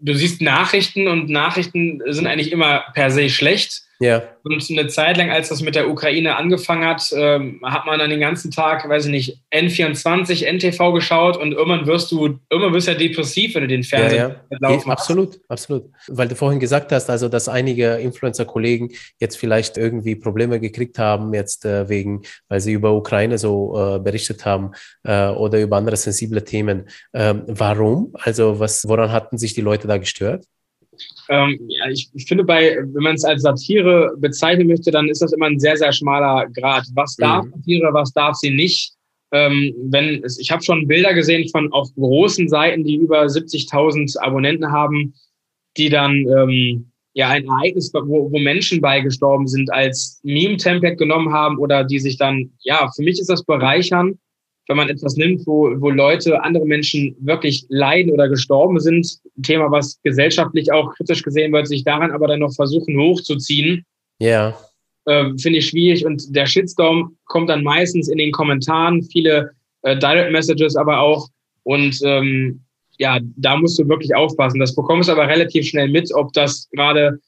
Du 0.00 0.12
siehst 0.12 0.40
Nachrichten 0.40 1.06
und 1.06 1.28
Nachrichten 1.30 2.02
sind 2.06 2.26
eigentlich 2.26 2.50
immer 2.50 2.84
per 2.94 3.10
se 3.12 3.28
schlecht 3.28 3.84
ja. 4.00 4.22
Und 4.44 4.66
eine 4.70 4.88
Zeit 4.88 5.18
lang, 5.18 5.30
als 5.30 5.50
das 5.50 5.60
mit 5.60 5.74
der 5.74 5.90
Ukraine 5.90 6.36
angefangen 6.36 6.86
hat, 6.86 7.12
ähm, 7.14 7.60
hat 7.62 7.84
man 7.84 7.98
dann 7.98 8.08
den 8.08 8.20
ganzen 8.20 8.50
Tag, 8.50 8.88
weiß 8.88 9.04
ich 9.04 9.10
nicht, 9.10 9.38
N24, 9.52 10.46
NTV 10.50 10.92
geschaut 10.92 11.36
und 11.36 11.52
irgendwann 11.52 11.86
wirst 11.86 12.10
du, 12.10 12.38
irgendwann 12.48 12.72
wirst 12.72 12.88
du 12.88 12.92
ja 12.92 12.98
depressiv, 12.98 13.54
wenn 13.54 13.62
du 13.62 13.68
den 13.68 13.82
Fernseher 13.82 14.40
ja, 14.50 14.70
ja. 14.70 14.78
Absolut, 14.86 15.38
absolut. 15.48 15.84
Weil 16.08 16.28
du 16.28 16.34
vorhin 16.34 16.58
gesagt 16.58 16.92
hast, 16.92 17.10
also 17.10 17.28
dass 17.28 17.46
einige 17.48 17.96
Influencer-Kollegen 17.96 18.90
jetzt 19.18 19.36
vielleicht 19.36 19.76
irgendwie 19.76 20.16
Probleme 20.16 20.60
gekriegt 20.60 20.98
haben, 20.98 21.34
jetzt 21.34 21.66
äh, 21.66 21.86
wegen, 21.90 22.22
weil 22.48 22.60
sie 22.60 22.72
über 22.72 22.94
Ukraine 22.94 23.36
so 23.36 23.96
äh, 23.96 23.98
berichtet 23.98 24.46
haben 24.46 24.72
äh, 25.04 25.28
oder 25.28 25.60
über 25.60 25.76
andere 25.76 25.96
sensible 25.96 26.42
Themen. 26.42 26.88
Ähm, 27.12 27.42
warum? 27.46 28.14
Also 28.14 28.58
was, 28.58 28.88
woran 28.88 29.12
hatten 29.12 29.36
sich 29.36 29.52
die 29.52 29.60
Leute 29.60 29.86
da 29.86 29.98
gestört? 29.98 30.46
Ähm, 31.28 31.58
ja, 31.68 31.88
ich, 31.90 32.10
ich, 32.14 32.26
finde, 32.26 32.44
bei, 32.44 32.76
wenn 32.76 33.02
man 33.02 33.14
es 33.14 33.24
als 33.24 33.42
Satire 33.42 34.12
bezeichnen 34.18 34.66
möchte, 34.66 34.90
dann 34.90 35.08
ist 35.08 35.22
das 35.22 35.32
immer 35.32 35.46
ein 35.46 35.60
sehr, 35.60 35.76
sehr 35.76 35.92
schmaler 35.92 36.48
Grad. 36.50 36.84
Was 36.94 37.16
darf 37.16 37.44
mhm. 37.44 37.52
Satire, 37.52 37.90
was 37.92 38.12
darf 38.12 38.36
sie 38.36 38.50
nicht? 38.50 38.92
Ähm, 39.32 39.72
wenn 39.90 40.24
es, 40.24 40.38
ich 40.40 40.50
habe 40.50 40.62
schon 40.62 40.88
Bilder 40.88 41.14
gesehen 41.14 41.48
von 41.50 41.72
auf 41.72 41.88
großen 41.94 42.48
Seiten, 42.48 42.82
die 42.82 42.96
über 42.96 43.22
70.000 43.22 44.18
Abonnenten 44.18 44.72
haben, 44.72 45.14
die 45.76 45.88
dann 45.88 46.26
ähm, 46.26 46.90
ja 47.12 47.28
ein 47.28 47.46
Ereignis, 47.46 47.92
wo, 47.94 48.30
wo 48.32 48.38
Menschen 48.38 48.80
beigestorben 48.80 49.46
sind, 49.46 49.72
als 49.72 50.20
Meme-Template 50.24 50.96
genommen 50.96 51.32
haben 51.32 51.58
oder 51.58 51.84
die 51.84 52.00
sich 52.00 52.18
dann, 52.18 52.50
ja, 52.62 52.90
für 52.94 53.02
mich 53.02 53.20
ist 53.20 53.30
das 53.30 53.44
bereichern, 53.44 54.18
wenn 54.70 54.76
man 54.76 54.88
etwas 54.88 55.16
nimmt, 55.16 55.44
wo, 55.48 55.68
wo 55.80 55.90
Leute, 55.90 56.44
andere 56.44 56.64
Menschen 56.64 57.16
wirklich 57.18 57.66
leiden 57.70 58.12
oder 58.12 58.28
gestorben 58.28 58.78
sind, 58.78 59.18
ein 59.36 59.42
Thema, 59.42 59.68
was 59.72 60.00
gesellschaftlich 60.04 60.70
auch 60.72 60.94
kritisch 60.94 61.24
gesehen 61.24 61.52
wird, 61.52 61.66
sich 61.66 61.82
daran 61.82 62.12
aber 62.12 62.28
dann 62.28 62.38
noch 62.38 62.54
versuchen 62.54 62.96
hochzuziehen. 62.96 63.84
Ja. 64.20 64.56
Äh, 65.06 65.36
Finde 65.38 65.58
ich 65.58 65.66
schwierig. 65.66 66.06
Und 66.06 66.36
der 66.36 66.46
Shitstorm 66.46 67.16
kommt 67.24 67.50
dann 67.50 67.64
meistens 67.64 68.08
in 68.08 68.18
den 68.18 68.30
Kommentaren, 68.30 69.02
viele 69.02 69.50
äh, 69.82 69.98
Direct 69.98 70.30
Messages 70.30 70.76
aber 70.76 71.00
auch. 71.00 71.26
Und 71.64 71.98
ähm, 72.04 72.60
ja, 72.98 73.18
da 73.38 73.56
musst 73.56 73.76
du 73.76 73.88
wirklich 73.88 74.14
aufpassen. 74.14 74.60
Das 74.60 74.76
bekommst 74.76 75.08
du 75.08 75.14
aber 75.14 75.26
relativ 75.26 75.66
schnell 75.66 75.88
mit, 75.88 76.14
ob 76.14 76.32
das 76.32 76.68
gerade 76.70 77.18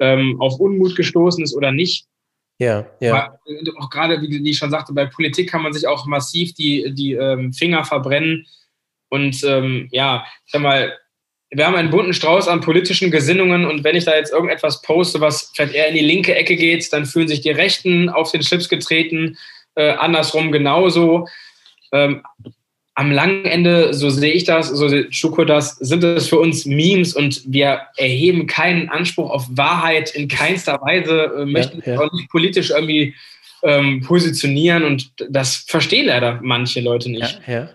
ähm, 0.00 0.40
auf 0.40 0.58
Unmut 0.58 0.96
gestoßen 0.96 1.44
ist 1.44 1.54
oder 1.54 1.72
nicht. 1.72 2.06
Ja, 2.58 2.86
ja. 3.00 3.14
Aber 3.14 3.38
auch 3.78 3.90
gerade, 3.90 4.20
wie 4.22 4.50
ich 4.50 4.58
schon 4.58 4.70
sagte, 4.70 4.92
bei 4.92 5.06
Politik 5.06 5.50
kann 5.50 5.62
man 5.62 5.72
sich 5.72 5.86
auch 5.86 6.06
massiv 6.06 6.54
die, 6.54 6.92
die 6.94 7.12
ähm, 7.12 7.52
Finger 7.52 7.84
verbrennen. 7.84 8.46
Und 9.08 9.44
ähm, 9.44 9.88
ja, 9.92 10.24
ich 10.46 10.52
sag 10.52 10.62
mal, 10.62 10.96
wir 11.50 11.66
haben 11.66 11.76
einen 11.76 11.90
bunten 11.90 12.12
Strauß 12.12 12.48
an 12.48 12.60
politischen 12.60 13.10
Gesinnungen 13.10 13.66
und 13.66 13.84
wenn 13.84 13.94
ich 13.94 14.04
da 14.04 14.16
jetzt 14.16 14.32
irgendetwas 14.32 14.82
poste, 14.82 15.20
was 15.20 15.52
vielleicht 15.54 15.74
eher 15.74 15.88
in 15.88 15.94
die 15.94 16.00
linke 16.00 16.34
Ecke 16.34 16.56
geht, 16.56 16.92
dann 16.92 17.06
fühlen 17.06 17.28
sich 17.28 17.40
die 17.40 17.50
Rechten 17.50 18.08
auf 18.08 18.32
den 18.32 18.42
Schlips 18.42 18.68
getreten, 18.68 19.38
äh, 19.76 19.92
andersrum 19.92 20.50
genauso. 20.50 21.28
Ähm, 21.92 22.22
am 22.96 23.10
langen 23.10 23.44
Ende, 23.44 23.92
so 23.92 24.08
sehe 24.08 24.32
ich 24.32 24.44
das, 24.44 24.68
so 24.68 24.88
sieht 24.88 25.14
Schuko 25.14 25.44
das, 25.44 25.76
sind 25.76 26.02
es 26.02 26.28
für 26.28 26.38
uns 26.38 26.64
Memes 26.64 27.14
und 27.14 27.42
wir 27.46 27.82
erheben 27.96 28.46
keinen 28.46 28.88
Anspruch 28.88 29.30
auf 29.30 29.46
Wahrheit 29.50 30.14
in 30.14 30.28
keinster 30.28 30.80
Weise, 30.80 31.30
äh, 31.36 31.44
möchten 31.44 31.82
ja, 31.84 31.94
ja. 31.94 32.00
auch 32.00 32.12
nicht 32.12 32.30
politisch 32.30 32.70
irgendwie 32.70 33.14
ähm, 33.62 34.00
positionieren 34.00 34.84
und 34.84 35.12
das 35.28 35.56
verstehen 35.56 36.06
leider 36.06 36.40
manche 36.42 36.80
Leute 36.80 37.10
nicht. 37.10 37.40
Ja, 37.46 37.52
ja. 37.52 37.68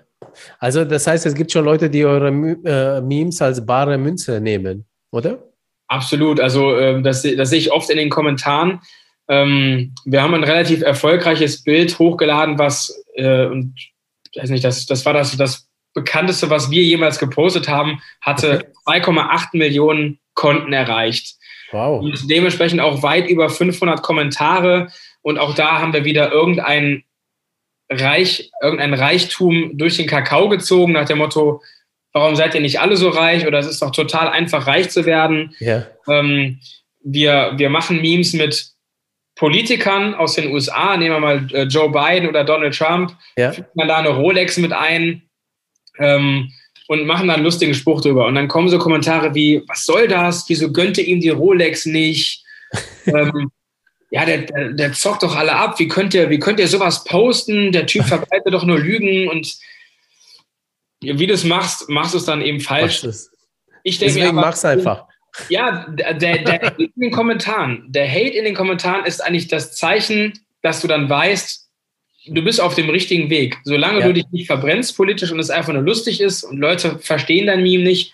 Also 0.57 0.85
das 0.85 1.05
heißt, 1.05 1.25
es 1.27 1.35
gibt 1.35 1.51
schon 1.51 1.65
Leute, 1.65 1.87
die 1.89 2.03
eure 2.03 2.29
äh, 2.29 3.01
Memes 3.01 3.41
als 3.43 3.63
bare 3.63 3.99
Münze 3.99 4.41
nehmen, 4.41 4.85
oder? 5.11 5.43
Absolut, 5.87 6.39
also 6.39 6.75
äh, 6.75 6.99
das, 7.03 7.21
das 7.21 7.49
sehe 7.51 7.59
ich 7.59 7.71
oft 7.71 7.91
in 7.91 7.97
den 7.97 8.09
Kommentaren. 8.09 8.79
Ähm, 9.27 9.93
wir 10.05 10.23
haben 10.23 10.33
ein 10.33 10.43
relativ 10.43 10.81
erfolgreiches 10.81 11.63
Bild 11.63 11.99
hochgeladen, 11.99 12.57
was 12.57 13.03
äh, 13.13 13.45
und 13.45 13.75
weiß 14.35 14.49
nicht, 14.49 14.63
das, 14.63 14.85
das 14.85 15.05
war 15.05 15.13
das, 15.13 15.35
das 15.37 15.67
bekannteste, 15.93 16.49
was 16.49 16.71
wir 16.71 16.83
jemals 16.83 17.19
gepostet 17.19 17.67
haben, 17.67 18.01
hatte 18.21 18.71
2,8 18.87 19.49
Millionen 19.53 20.19
Konten 20.33 20.73
erreicht. 20.73 21.35
Wow. 21.71 22.01
Und 22.01 22.29
dementsprechend 22.29 22.81
auch 22.81 23.03
weit 23.03 23.29
über 23.29 23.49
500 23.49 24.01
Kommentare. 24.01 24.91
Und 25.21 25.37
auch 25.37 25.55
da 25.55 25.79
haben 25.79 25.93
wir 25.93 26.05
wieder 26.05 26.31
irgendein 26.31 27.03
Reich, 27.89 28.51
irgendein 28.61 28.93
Reichtum 28.93 29.77
durch 29.77 29.97
den 29.97 30.07
Kakao 30.07 30.47
gezogen, 30.47 30.93
nach 30.93 31.05
dem 31.05 31.17
Motto, 31.17 31.61
warum 32.13 32.35
seid 32.35 32.55
ihr 32.55 32.61
nicht 32.61 32.79
alle 32.79 32.95
so 32.95 33.09
reich? 33.09 33.45
Oder 33.45 33.59
es 33.59 33.67
ist 33.67 33.81
doch 33.81 33.91
total 33.91 34.29
einfach, 34.29 34.67
reich 34.67 34.89
zu 34.89 35.05
werden. 35.05 35.55
Ja. 35.59 35.87
Ähm, 36.07 36.59
wir, 37.03 37.53
wir 37.57 37.69
machen 37.69 38.01
Memes 38.01 38.33
mit 38.33 38.70
Politikern 39.35 40.13
aus 40.13 40.35
den 40.35 40.51
USA, 40.51 40.97
nehmen 40.97 41.15
wir 41.15 41.19
mal 41.19 41.47
äh, 41.53 41.63
Joe 41.63 41.89
Biden 41.91 42.27
oder 42.27 42.43
Donald 42.43 42.75
Trump, 42.75 43.15
ja. 43.37 43.51
fügt 43.51 43.75
man 43.75 43.87
da 43.87 43.97
eine 43.97 44.09
Rolex 44.09 44.57
mit 44.57 44.73
ein 44.73 45.23
ähm, 45.97 46.51
und 46.87 47.05
machen 47.05 47.27
da 47.27 47.35
einen 47.35 47.43
lustigen 47.43 47.73
Spruch 47.73 48.01
drüber. 48.01 48.25
Und 48.25 48.35
dann 48.35 48.47
kommen 48.47 48.69
so 48.69 48.77
Kommentare 48.77 49.33
wie, 49.33 49.63
was 49.67 49.83
soll 49.83 50.07
das? 50.07 50.45
Wieso 50.47 50.71
gönnte 50.71 51.01
ihm 51.01 51.21
die 51.21 51.29
Rolex 51.29 51.85
nicht? 51.85 52.43
ähm, 53.05 53.51
ja, 54.09 54.25
der, 54.25 54.39
der, 54.39 54.73
der, 54.73 54.93
zockt 54.93 55.23
doch 55.23 55.35
alle 55.35 55.55
ab. 55.55 55.79
Wie 55.79 55.87
könnt 55.87 56.13
ihr, 56.13 56.29
wie 56.29 56.39
könnt 56.39 56.59
ihr 56.59 56.67
sowas 56.67 57.05
posten? 57.05 57.71
Der 57.71 57.85
Typ 57.85 58.05
verbreitet 58.05 58.53
doch 58.53 58.65
nur 58.65 58.77
Lügen 58.77 59.29
und 59.29 59.57
wie 61.01 61.27
du 61.27 61.33
es 61.33 61.45
machst, 61.45 61.89
machst 61.89 62.13
du 62.13 62.17
es 62.17 62.25
dann 62.25 62.41
eben 62.41 62.59
falsch. 62.59 63.03
Ich 63.83 63.97
denke 63.97 64.15
Deswegen 64.15 64.35
mach's 64.35 64.63
einfach. 64.65 65.07
Ja, 65.49 65.85
der, 65.89 66.13
der 66.13 66.61
Hate 66.61 66.83
in 66.83 66.91
den 66.95 67.11
Kommentaren, 67.11 67.85
der 67.87 68.09
Hate 68.09 68.37
in 68.37 68.45
den 68.45 68.55
Kommentaren 68.55 69.05
ist 69.05 69.21
eigentlich 69.21 69.47
das 69.47 69.75
Zeichen, 69.75 70.33
dass 70.61 70.81
du 70.81 70.87
dann 70.87 71.09
weißt, 71.09 71.69
du 72.27 72.43
bist 72.43 72.61
auf 72.61 72.75
dem 72.75 72.89
richtigen 72.89 73.29
Weg. 73.29 73.57
Solange 73.63 73.99
ja. 73.99 74.07
du 74.07 74.13
dich 74.13 74.25
nicht 74.31 74.47
verbrennst 74.47 74.95
politisch 74.95 75.31
und 75.31 75.39
es 75.39 75.49
einfach 75.49 75.73
nur 75.73 75.83
lustig 75.83 76.21
ist 76.21 76.43
und 76.43 76.57
Leute 76.57 76.99
verstehen 76.99 77.47
dein 77.47 77.63
Meme 77.63 77.83
nicht, 77.83 78.13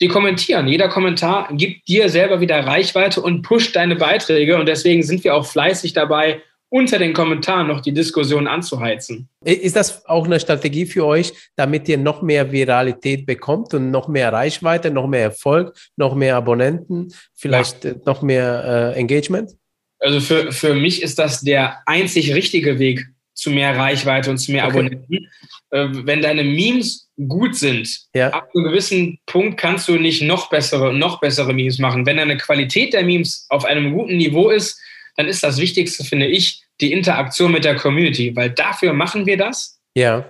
die 0.00 0.08
kommentieren. 0.08 0.66
Jeder 0.66 0.88
Kommentar 0.88 1.48
gibt 1.52 1.86
dir 1.88 2.08
selber 2.08 2.40
wieder 2.40 2.66
Reichweite 2.66 3.20
und 3.20 3.42
pusht 3.42 3.76
deine 3.76 3.96
Beiträge 3.96 4.56
und 4.56 4.66
deswegen 4.66 5.02
sind 5.02 5.24
wir 5.24 5.34
auch 5.34 5.46
fleißig 5.46 5.92
dabei, 5.92 6.42
unter 6.74 6.98
den 6.98 7.12
Kommentaren 7.12 7.68
noch 7.68 7.82
die 7.82 7.94
Diskussion 7.94 8.48
anzuheizen. 8.48 9.28
Ist 9.44 9.76
das 9.76 10.04
auch 10.06 10.24
eine 10.24 10.40
Strategie 10.40 10.86
für 10.86 11.06
euch, 11.06 11.32
damit 11.54 11.88
ihr 11.88 11.98
noch 11.98 12.20
mehr 12.20 12.50
Viralität 12.50 13.26
bekommt 13.26 13.74
und 13.74 13.92
noch 13.92 14.08
mehr 14.08 14.32
Reichweite, 14.32 14.90
noch 14.90 15.06
mehr 15.06 15.22
Erfolg, 15.22 15.72
noch 15.94 16.16
mehr 16.16 16.34
Abonnenten, 16.34 17.14
vielleicht 17.32 17.84
ja. 17.84 17.92
Äh, 17.92 18.00
noch 18.06 18.22
mehr 18.22 18.92
äh, 18.96 18.98
Engagement? 18.98 19.52
Also 20.00 20.18
für, 20.18 20.50
für 20.50 20.74
mich 20.74 21.00
ist 21.00 21.20
das 21.20 21.42
der 21.42 21.78
einzig 21.86 22.34
richtige 22.34 22.80
Weg 22.80 23.06
zu 23.34 23.50
mehr 23.50 23.76
Reichweite 23.76 24.30
und 24.30 24.38
zu 24.38 24.50
mehr 24.50 24.64
okay. 24.64 24.72
Abonnenten. 24.72 25.28
Äh, 25.70 25.86
wenn 25.92 26.22
deine 26.22 26.42
Memes 26.42 27.08
gut 27.28 27.54
sind, 27.54 28.00
ja. 28.16 28.30
ab 28.30 28.48
einem 28.52 28.64
gewissen 28.64 29.20
Punkt 29.26 29.60
kannst 29.60 29.86
du 29.86 29.96
nicht 29.96 30.22
noch 30.22 30.50
bessere, 30.50 30.92
noch 30.92 31.20
bessere 31.20 31.52
Memes 31.52 31.78
machen. 31.78 32.04
Wenn 32.04 32.16
deine 32.16 32.36
Qualität 32.36 32.94
der 32.94 33.04
Memes 33.04 33.46
auf 33.48 33.64
einem 33.64 33.92
guten 33.92 34.16
Niveau 34.16 34.50
ist, 34.50 34.80
dann 35.16 35.28
ist 35.28 35.44
das 35.44 35.58
Wichtigste, 35.60 36.02
finde 36.02 36.26
ich, 36.26 36.63
die 36.80 36.92
Interaktion 36.92 37.52
mit 37.52 37.64
der 37.64 37.76
Community, 37.76 38.34
weil 38.34 38.50
dafür 38.50 38.92
machen 38.92 39.26
wir 39.26 39.36
das. 39.36 39.80
Ja. 39.94 40.24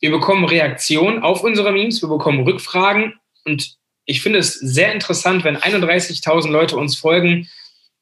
Wir 0.00 0.10
bekommen 0.10 0.44
Reaktionen 0.44 1.22
auf 1.22 1.42
unsere 1.42 1.72
Memes, 1.72 2.02
wir 2.02 2.08
bekommen 2.08 2.44
Rückfragen 2.44 3.14
und 3.44 3.76
ich 4.04 4.22
finde 4.22 4.38
es 4.38 4.54
sehr 4.54 4.92
interessant, 4.92 5.44
wenn 5.44 5.56
31.000 5.56 6.50
Leute 6.50 6.76
uns 6.76 6.96
folgen, 6.96 7.48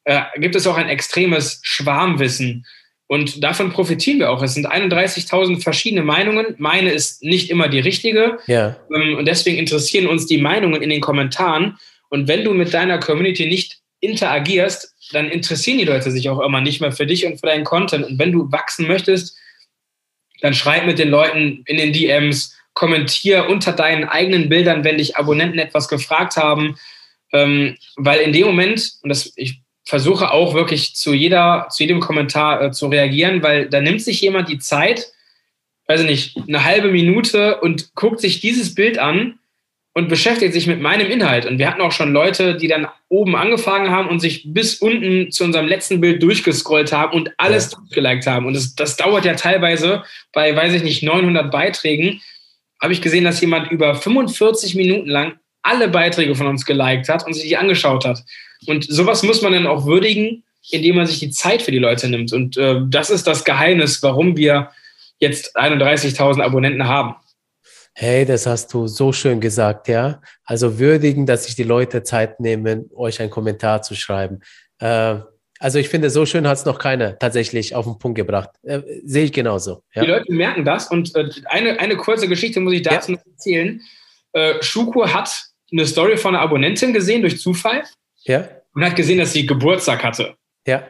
äh, 0.04 0.22
gibt 0.37 0.54
es 0.54 0.66
auch 0.66 0.76
ein 0.76 0.88
extremes 0.88 1.61
Schwarmwissen. 1.62 2.66
Und 3.07 3.42
davon 3.42 3.70
profitieren 3.70 4.18
wir 4.18 4.30
auch. 4.30 4.42
Es 4.42 4.54
sind 4.54 4.66
31.000 4.66 5.62
verschiedene 5.62 6.02
Meinungen. 6.02 6.54
Meine 6.59 6.90
ist 6.90 7.22
nicht 7.22 7.50
immer 7.50 7.68
die 7.68 7.80
richtige. 7.80 8.38
Ja. 8.46 8.76
Ähm, 8.94 9.16
und 9.16 9.26
deswegen 9.26 9.59
interessieren 9.59 10.07
uns 10.07 10.26
die 10.26 10.38
Meinungen 10.38 10.83
in 10.83 10.90
den 10.90 11.00
Kommentaren. 11.00 11.78
Und 12.09 12.28
wenn 12.28 12.44
du 12.44 12.52
mit 12.52 12.72
deiner 12.72 12.98
Community 12.98 13.46
nicht 13.46 13.80
interagierst, 14.04 14.94
dann 15.12 15.30
interessieren 15.30 15.78
die 15.78 15.84
Leute 15.84 16.10
sich 16.10 16.28
auch 16.28 16.40
immer 16.40 16.60
nicht 16.60 16.80
mehr 16.80 16.92
für 16.92 17.06
dich 17.06 17.26
und 17.26 17.38
für 17.38 17.46
deinen 17.46 17.64
Content. 17.64 18.06
Und 18.06 18.18
wenn 18.18 18.32
du 18.32 18.50
wachsen 18.50 18.86
möchtest, 18.86 19.36
dann 20.40 20.54
schreib 20.54 20.86
mit 20.86 20.98
den 20.98 21.10
Leuten 21.10 21.62
in 21.66 21.76
den 21.76 21.92
DMs, 21.92 22.56
kommentier 22.74 23.48
unter 23.48 23.72
deinen 23.72 24.04
eigenen 24.04 24.48
Bildern, 24.48 24.84
wenn 24.84 24.98
dich 24.98 25.16
Abonnenten 25.16 25.58
etwas 25.58 25.88
gefragt 25.88 26.36
haben. 26.36 26.76
Ähm, 27.32 27.76
weil 27.96 28.20
in 28.20 28.32
dem 28.32 28.46
Moment, 28.46 28.94
und 29.02 29.08
das, 29.08 29.32
ich 29.36 29.60
versuche 29.84 30.30
auch 30.32 30.54
wirklich 30.54 30.94
zu 30.94 31.14
jeder, 31.14 31.68
zu 31.70 31.82
jedem 31.84 32.00
Kommentar 32.00 32.62
äh, 32.62 32.72
zu 32.72 32.88
reagieren, 32.88 33.42
weil 33.42 33.68
da 33.68 33.80
nimmt 33.80 34.02
sich 34.02 34.20
jemand 34.20 34.48
die 34.48 34.58
Zeit, 34.58 35.12
weiß 35.86 36.00
ich 36.00 36.06
nicht, 36.06 36.36
eine 36.48 36.64
halbe 36.64 36.90
Minute 36.90 37.60
und 37.60 37.94
guckt 37.94 38.20
sich 38.20 38.40
dieses 38.40 38.74
Bild 38.74 38.98
an 38.98 39.38
und 39.94 40.09
beschäftigt 40.09 40.52
sich 40.52 40.66
mit 40.66 40.80
meinem 40.80 41.09
Inhalt. 41.09 41.46
Und 41.46 41.59
wir 41.59 41.68
hatten 41.68 41.80
auch 41.80 41.92
schon 41.92 42.12
Leute, 42.12 42.57
die 42.57 42.66
dann 42.66 42.88
oben 43.09 43.37
angefangen 43.37 43.90
haben 43.90 44.09
und 44.09 44.18
sich 44.18 44.42
bis 44.44 44.74
unten 44.74 45.30
zu 45.30 45.44
unserem 45.44 45.66
letzten 45.66 46.00
Bild 46.00 46.20
durchgescrollt 46.20 46.92
haben 46.92 47.12
und 47.12 47.30
alles 47.38 47.70
ja. 47.70 47.78
durchgeliked 47.78 48.26
haben. 48.26 48.46
Und 48.46 48.54
das, 48.54 48.74
das 48.74 48.96
dauert 48.96 49.24
ja 49.24 49.35
teilweise 49.35 50.02
bei, 50.33 50.54
weiß 50.54 50.74
ich 50.74 50.83
nicht, 50.83 51.04
900 51.04 51.50
Beiträgen. 51.50 52.20
Habe 52.83 52.92
ich 52.92 53.02
gesehen, 53.02 53.24
dass 53.24 53.40
jemand 53.40 53.70
über 53.70 53.94
45 53.94 54.74
Minuten 54.74 55.09
lang 55.09 55.35
alle 55.62 55.88
Beiträge 55.88 56.35
von 56.35 56.48
uns 56.48 56.66
geliked 56.66 57.09
hat 57.09 57.24
und 57.24 57.33
sich 57.33 57.44
die 57.44 57.57
angeschaut 57.57 58.04
hat. 58.04 58.24
Und 58.66 58.85
sowas 58.85 59.22
muss 59.22 59.42
man 59.42 59.52
dann 59.52 59.66
auch 59.68 59.87
würdigen, 59.87 60.42
indem 60.70 60.96
man 60.96 61.07
sich 61.07 61.20
die 61.20 61.30
Zeit 61.30 61.62
für 61.62 61.70
die 61.70 61.78
Leute 61.78 62.09
nimmt. 62.09 62.33
Und 62.33 62.57
äh, 62.57 62.80
das 62.88 63.11
ist 63.11 63.28
das 63.28 63.44
Geheimnis, 63.44 64.02
warum 64.02 64.37
wir 64.37 64.70
jetzt 65.20 65.57
31.000 65.57 66.42
Abonnenten 66.42 66.88
haben. 66.88 67.14
Hey, 67.94 68.24
das 68.24 68.46
hast 68.46 68.74
du 68.74 68.87
so 68.87 69.12
schön 69.12 69.40
gesagt, 69.40 69.88
ja. 69.88 70.20
Also 70.44 70.78
würdigen, 70.78 71.26
dass 71.26 71.44
sich 71.44 71.54
die 71.54 71.62
Leute 71.62 72.02
Zeit 72.02 72.40
nehmen, 72.40 72.90
euch 72.94 73.20
einen 73.20 73.30
Kommentar 73.30 73.83
zu 73.83 73.94
schreiben. 73.94 74.40
Äh, 74.78 75.20
also 75.61 75.78
ich 75.78 75.88
finde, 75.88 76.11
so 76.11 76.26
schön 76.26 76.46
hat 76.46 76.59
es 76.59 76.64
noch 76.64 76.78
keiner 76.78 77.18
tatsächlich 77.18 77.74
auf 77.74 77.85
den 77.85 77.98
Punkt 77.98 78.16
gebracht. 78.16 78.50
Äh, 78.62 78.83
Sehe 79.04 79.24
ich 79.24 79.33
genauso. 79.33 79.83
Ja. 79.94 80.02
Die 80.02 80.11
Leute 80.11 80.33
merken 80.33 80.64
das 80.64 80.88
und 80.88 81.14
äh, 81.14 81.30
eine, 81.46 81.78
eine 81.78 81.96
kurze 81.96 82.28
Geschichte 82.28 82.61
muss 82.61 82.74
ich 82.74 82.83
dazu 82.83 83.12
ja. 83.12 83.18
erzählen. 83.24 83.80
Äh, 84.33 84.54
Schuko 84.61 85.07
hat 85.07 85.44
eine 85.72 85.87
Story 85.87 86.16
von 86.16 86.35
einer 86.35 86.42
Abonnentin 86.42 86.92
gesehen 86.92 87.22
durch 87.22 87.40
Zufall 87.40 87.85
ja. 88.24 88.48
Und 88.74 88.85
hat 88.85 88.96
gesehen, 88.96 89.18
dass 89.18 89.33
sie 89.33 89.46
Geburtstag 89.46 90.02
hatte. 90.02 90.35
Ja. 90.66 90.83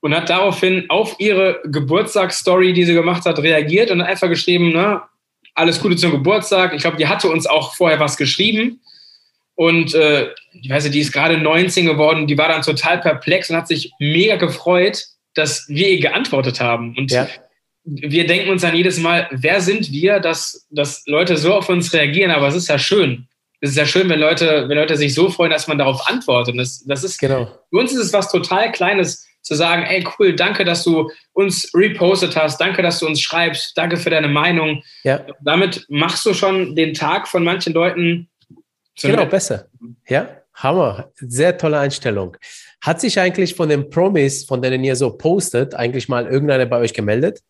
Und 0.00 0.14
hat 0.14 0.30
daraufhin 0.30 0.86
auf 0.88 1.16
ihre 1.18 1.60
Geburtstagsstory, 1.64 2.72
die 2.72 2.84
sie 2.84 2.94
gemacht 2.94 3.24
hat, 3.26 3.38
reagiert 3.40 3.90
und 3.90 4.00
hat 4.00 4.08
einfach 4.08 4.28
geschrieben, 4.28 4.72
ne, 4.72 5.02
alles 5.58 5.80
Gute 5.80 5.96
zum 5.96 6.12
Geburtstag. 6.12 6.74
Ich 6.74 6.82
glaube, 6.82 6.96
die 6.96 7.06
hatte 7.06 7.28
uns 7.28 7.46
auch 7.46 7.74
vorher 7.74 8.00
was 8.00 8.16
geschrieben. 8.16 8.80
Und 9.54 9.94
äh, 9.94 10.28
ich 10.52 10.70
weiß 10.70 10.84
nicht, 10.84 10.94
die 10.94 11.00
ist 11.00 11.12
gerade 11.12 11.36
19 11.36 11.86
geworden, 11.86 12.26
die 12.26 12.38
war 12.38 12.48
dann 12.48 12.62
total 12.62 13.00
perplex 13.00 13.50
und 13.50 13.56
hat 13.56 13.66
sich 13.66 13.92
mega 13.98 14.36
gefreut, 14.36 15.04
dass 15.34 15.68
wir 15.68 15.88
ihr 15.88 16.00
geantwortet 16.00 16.60
haben. 16.60 16.94
Und 16.96 17.10
ja. 17.10 17.26
wir 17.84 18.26
denken 18.26 18.50
uns 18.50 18.62
dann 18.62 18.76
jedes 18.76 18.98
Mal, 18.98 19.28
wer 19.32 19.60
sind 19.60 19.90
wir, 19.90 20.20
dass, 20.20 20.66
dass 20.70 21.04
Leute 21.06 21.36
so 21.36 21.54
auf 21.54 21.68
uns 21.68 21.92
reagieren? 21.92 22.30
Aber 22.30 22.46
es 22.46 22.54
ist 22.54 22.68
ja 22.68 22.78
schön 22.78 23.28
es 23.60 23.70
ist 23.70 23.76
ja 23.76 23.86
schön, 23.86 24.08
wenn 24.08 24.20
Leute, 24.20 24.68
wenn 24.68 24.76
Leute 24.76 24.96
sich 24.96 25.14
so 25.14 25.30
freuen, 25.30 25.50
dass 25.50 25.66
man 25.66 25.78
darauf 25.78 26.08
antwortet. 26.08 26.56
Das, 26.56 26.84
das 26.84 27.02
ist, 27.02 27.18
genau. 27.18 27.46
Für 27.70 27.76
uns 27.76 27.92
ist 27.92 27.98
es 27.98 28.12
was 28.12 28.30
total 28.30 28.70
Kleines, 28.70 29.26
zu 29.42 29.54
sagen, 29.54 29.82
ey, 29.82 30.04
cool, 30.18 30.34
danke, 30.34 30.64
dass 30.64 30.84
du 30.84 31.10
uns 31.32 31.70
repostet 31.74 32.36
hast, 32.36 32.60
danke, 32.60 32.82
dass 32.82 32.98
du 33.00 33.06
uns 33.06 33.20
schreibst, 33.20 33.76
danke 33.76 33.96
für 33.96 34.10
deine 34.10 34.28
Meinung. 34.28 34.82
Ja. 35.04 35.24
Damit 35.40 35.86
machst 35.88 36.26
du 36.26 36.34
schon 36.34 36.76
den 36.76 36.94
Tag 36.94 37.28
von 37.28 37.44
manchen 37.44 37.72
Leuten 37.72 38.28
Genau, 39.00 39.26
besser. 39.26 39.68
Ja, 40.08 40.28
Hammer. 40.54 41.12
Sehr 41.14 41.56
tolle 41.56 41.78
Einstellung. 41.78 42.36
Hat 42.80 43.00
sich 43.00 43.20
eigentlich 43.20 43.54
von 43.54 43.68
den 43.68 43.90
Promis, 43.90 44.44
von 44.44 44.60
denen 44.60 44.82
ihr 44.82 44.96
so 44.96 45.10
postet, 45.16 45.74
eigentlich 45.74 46.08
mal 46.08 46.26
irgendeiner 46.26 46.66
bei 46.66 46.78
euch 46.80 46.94
gemeldet? 46.94 47.40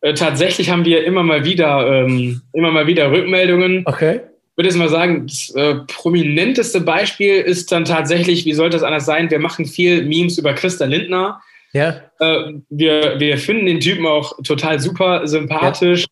Äh, 0.00 0.14
tatsächlich 0.14 0.70
haben 0.70 0.86
wir 0.86 1.04
immer 1.04 1.22
mal 1.22 1.44
wieder, 1.44 1.86
ähm, 1.86 2.40
immer 2.54 2.70
mal 2.70 2.86
wieder 2.86 3.10
Rückmeldungen. 3.10 3.82
Okay 3.84 4.22
würde 4.60 4.68
jetzt 4.68 4.76
mal 4.76 4.90
sagen, 4.90 5.26
das 5.26 5.48
äh, 5.54 5.76
prominenteste 5.86 6.82
Beispiel 6.82 7.36
ist 7.36 7.72
dann 7.72 7.86
tatsächlich, 7.86 8.44
wie 8.44 8.52
sollte 8.52 8.76
es 8.76 8.82
anders 8.82 9.06
sein? 9.06 9.30
Wir 9.30 9.38
machen 9.38 9.64
viel 9.64 10.04
Memes 10.04 10.36
über 10.36 10.52
Christa 10.52 10.84
Lindner. 10.84 11.40
Ja. 11.72 12.02
Äh, 12.18 12.52
wir, 12.68 13.18
wir 13.18 13.38
finden 13.38 13.64
den 13.64 13.80
Typen 13.80 14.06
auch 14.06 14.34
total 14.42 14.78
super 14.78 15.26
sympathisch. 15.26 16.02
Ja. 16.02 16.06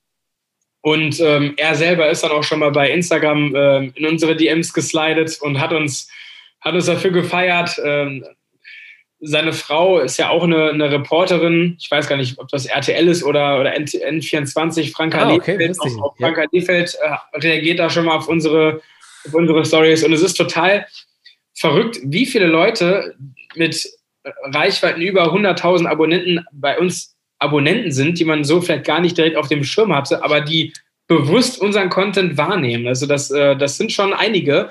Und 0.81 1.21
ähm, 1.21 1.53
er 1.59 1.75
selber 1.75 2.09
ist 2.09 2.25
dann 2.25 2.31
auch 2.31 2.43
schon 2.43 2.61
mal 2.61 2.73
bei 2.73 2.91
Instagram 2.91 3.55
äh, 3.55 3.85
in 3.89 4.07
unsere 4.07 4.35
DMs 4.35 4.73
geslidet 4.73 5.37
und 5.43 5.61
hat 5.61 5.75
uns, 5.75 6.11
hat 6.63 6.73
uns 6.73 6.87
dafür 6.87 7.11
gefeiert. 7.11 7.79
Ähm, 7.85 8.25
seine 9.21 9.53
Frau 9.53 9.99
ist 9.99 10.17
ja 10.17 10.31
auch 10.31 10.45
eine, 10.45 10.71
eine, 10.71 10.91
Reporterin. 10.91 11.77
Ich 11.79 11.91
weiß 11.91 12.09
gar 12.09 12.17
nicht, 12.17 12.39
ob 12.39 12.49
das 12.49 12.67
RTL 12.67 13.09
ist 13.09 13.25
oder, 13.25 13.61
oder 13.61 13.75
N24. 13.77 14.93
Franka 14.93 15.23
ah, 15.23 15.33
okay, 15.33 15.57
Lefeld, 15.57 15.81
auch, 15.81 16.03
auch 16.03 16.17
Franka 16.17 16.43
ja. 16.43 16.49
Lefeld 16.53 16.97
äh, 17.01 17.39
reagiert 17.39 17.79
da 17.79 17.91
schon 17.91 18.05
mal 18.05 18.17
auf 18.17 18.29
unsere, 18.29 18.81
auf 19.27 19.35
unsere 19.35 19.65
Stories. 19.65 20.05
Und 20.05 20.13
es 20.13 20.23
ist 20.23 20.35
total 20.35 20.87
verrückt, 21.55 21.99
wie 22.05 22.27
viele 22.27 22.47
Leute 22.47 23.17
mit 23.57 23.89
Reichweiten 24.45 25.01
über 25.01 25.33
100.000 25.33 25.87
Abonnenten 25.87 26.45
bei 26.53 26.79
uns 26.79 27.17
Abonnenten 27.41 27.93
sind, 27.93 28.19
die 28.19 28.25
man 28.25 28.45
so 28.45 28.61
vielleicht 28.61 28.85
gar 28.85 29.01
nicht 29.01 29.17
direkt 29.17 29.37
auf 29.37 29.49
dem 29.49 29.63
Schirm 29.63 29.95
hatte, 29.95 30.25
aber 30.25 30.41
die 30.41 30.73
bewusst 31.07 31.61
unseren 31.61 31.89
Content 31.89 32.37
wahrnehmen. 32.37 32.87
Also 32.87 33.07
das, 33.07 33.31
äh, 33.31 33.57
das 33.57 33.77
sind 33.77 33.93
schon 33.93 34.13
einige. 34.13 34.71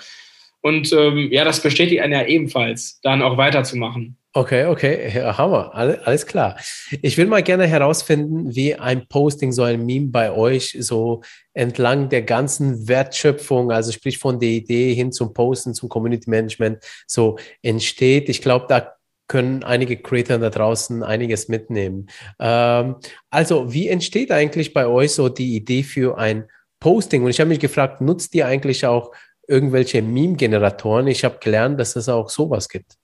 Und 0.62 0.92
ähm, 0.92 1.30
ja, 1.32 1.44
das 1.44 1.62
bestätigt 1.62 2.02
einen 2.02 2.14
ja 2.14 2.26
ebenfalls, 2.26 3.00
dann 3.02 3.22
auch 3.22 3.38
weiterzumachen. 3.38 4.18
Okay, 4.38 4.66
okay, 4.66 5.12
ja, 5.16 5.36
Hammer, 5.36 5.74
alles 5.74 6.28
klar. 6.28 6.58
Ich 7.02 7.18
will 7.18 7.26
mal 7.26 7.42
gerne 7.42 7.66
herausfinden, 7.66 8.56
wie 8.56 8.76
ein 8.76 9.08
Posting, 9.08 9.52
so 9.52 9.64
ein 9.64 9.84
Meme 9.84 10.10
bei 10.10 10.32
euch 10.32 10.78
so 10.80 11.24
entlang 11.56 12.10
der 12.10 12.22
ganzen 12.22 12.88
Wertschöpfung, 12.88 13.72
also 13.72 13.92
sprich 13.92 14.20
von 14.20 14.40
der 14.40 14.50
Idee 14.50 14.94
hin 14.94 15.12
zum 15.12 15.34
Posten, 15.34 15.74
zum 15.74 15.90
Community 15.90 16.30
Management, 16.30 16.84
so 17.08 17.40
entsteht. 17.64 18.30
Ich 18.30 18.44
glaube, 18.44 18.68
da 18.70 18.94
können 19.28 19.64
einige 19.64 19.98
Creator 19.98 20.38
da 20.38 20.52
draußen 20.52 21.02
einiges 21.02 21.48
mitnehmen. 21.48 22.08
Ähm, 22.40 22.98
also, 23.32 23.74
wie 23.74 23.88
entsteht 23.88 24.32
eigentlich 24.32 24.72
bei 24.72 24.86
euch 24.86 25.14
so 25.14 25.30
die 25.30 25.56
Idee 25.56 25.82
für 25.82 26.20
ein 26.20 26.48
Posting? 26.80 27.24
Und 27.24 27.32
ich 27.32 27.40
habe 27.40 27.50
mich 27.50 27.60
gefragt, 27.60 28.02
nutzt 28.02 28.36
ihr 28.36 28.46
eigentlich 28.46 28.86
auch 28.86 29.12
irgendwelche 29.48 30.04
Meme-Generatoren? 30.04 31.08
Ich 31.08 31.26
habe 31.26 31.40
gelernt, 31.40 31.80
dass 31.80 31.96
es 31.96 32.08
auch 32.08 32.30
sowas 32.30 32.70
gibt. 32.70 32.98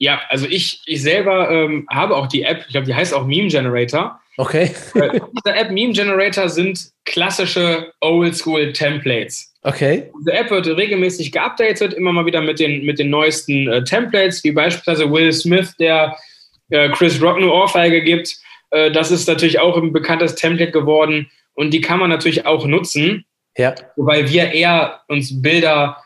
Ja, 0.00 0.22
also 0.30 0.46
ich, 0.48 0.80
ich 0.86 1.02
selber 1.02 1.50
ähm, 1.50 1.86
habe 1.90 2.16
auch 2.16 2.26
die 2.26 2.42
App, 2.42 2.64
ich 2.66 2.72
glaube, 2.72 2.86
die 2.86 2.94
heißt 2.94 3.12
auch 3.12 3.26
Meme 3.26 3.48
Generator. 3.48 4.18
Okay. 4.38 4.74
äh, 4.94 5.20
diese 5.36 5.54
App 5.54 5.70
Meme 5.70 5.92
Generator 5.92 6.48
sind 6.48 6.90
klassische 7.04 7.92
Oldschool 8.00 8.72
Templates. 8.72 9.54
Okay. 9.62 10.10
Diese 10.18 10.32
App 10.32 10.50
wird 10.50 10.66
regelmäßig 10.66 11.32
geupdatet, 11.32 11.92
immer 11.92 12.12
mal 12.12 12.24
wieder 12.24 12.40
mit 12.40 12.58
den, 12.58 12.86
mit 12.86 12.98
den 12.98 13.10
neuesten 13.10 13.68
äh, 13.68 13.84
Templates, 13.84 14.42
wie 14.42 14.52
beispielsweise 14.52 15.12
Will 15.12 15.30
Smith, 15.34 15.76
der 15.78 16.16
äh, 16.70 16.88
Chris 16.88 17.20
Rock 17.20 17.36
eine 17.36 17.52
Ohrfeige 17.52 18.02
gibt. 18.02 18.34
Äh, 18.70 18.90
das 18.90 19.10
ist 19.10 19.28
natürlich 19.28 19.58
auch 19.58 19.76
ein 19.76 19.92
bekanntes 19.92 20.34
Template 20.34 20.72
geworden 20.72 21.30
und 21.52 21.74
die 21.74 21.82
kann 21.82 22.00
man 22.00 22.08
natürlich 22.08 22.46
auch 22.46 22.64
nutzen. 22.64 23.26
Ja. 23.58 23.74
Wobei 23.96 24.30
wir 24.30 24.50
eher 24.52 25.00
uns 25.08 25.42
Bilder 25.42 25.98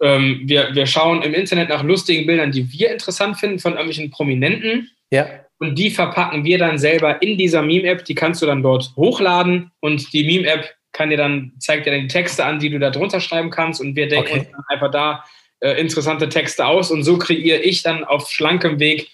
ähm, 0.00 0.42
wir, 0.44 0.74
wir 0.74 0.86
schauen 0.86 1.22
im 1.22 1.34
Internet 1.34 1.68
nach 1.68 1.82
lustigen 1.82 2.26
Bildern, 2.26 2.52
die 2.52 2.70
wir 2.72 2.90
interessant 2.90 3.38
finden 3.38 3.58
von 3.58 3.72
irgendwelchen 3.72 4.10
Prominenten. 4.10 4.90
Ja. 5.10 5.28
Und 5.58 5.78
die 5.78 5.90
verpacken 5.90 6.44
wir 6.44 6.58
dann 6.58 6.78
selber 6.78 7.20
in 7.22 7.36
dieser 7.36 7.62
Meme-App. 7.62 8.04
Die 8.06 8.14
kannst 8.14 8.40
du 8.40 8.46
dann 8.46 8.62
dort 8.62 8.92
hochladen 8.96 9.70
und 9.80 10.12
die 10.12 10.24
Meme-App 10.24 10.74
kann 10.92 11.10
dir 11.10 11.18
dann, 11.18 11.52
zeigt 11.58 11.86
dir 11.86 11.92
dann 11.92 12.02
die 12.02 12.08
Texte 12.08 12.44
an, 12.44 12.58
die 12.58 12.70
du 12.70 12.78
da 12.78 12.90
drunter 12.90 13.20
schreiben 13.20 13.50
kannst. 13.50 13.80
Und 13.80 13.94
wir 13.94 14.08
denken 14.08 14.30
okay. 14.30 14.38
uns 14.40 14.50
dann 14.50 14.64
einfach 14.68 14.90
da 14.90 15.24
äh, 15.60 15.78
interessante 15.78 16.28
Texte 16.28 16.66
aus. 16.66 16.90
Und 16.90 17.02
so 17.02 17.18
kreiere 17.18 17.60
ich 17.60 17.82
dann 17.82 18.04
auf 18.04 18.30
schlankem 18.30 18.80
Weg 18.80 19.08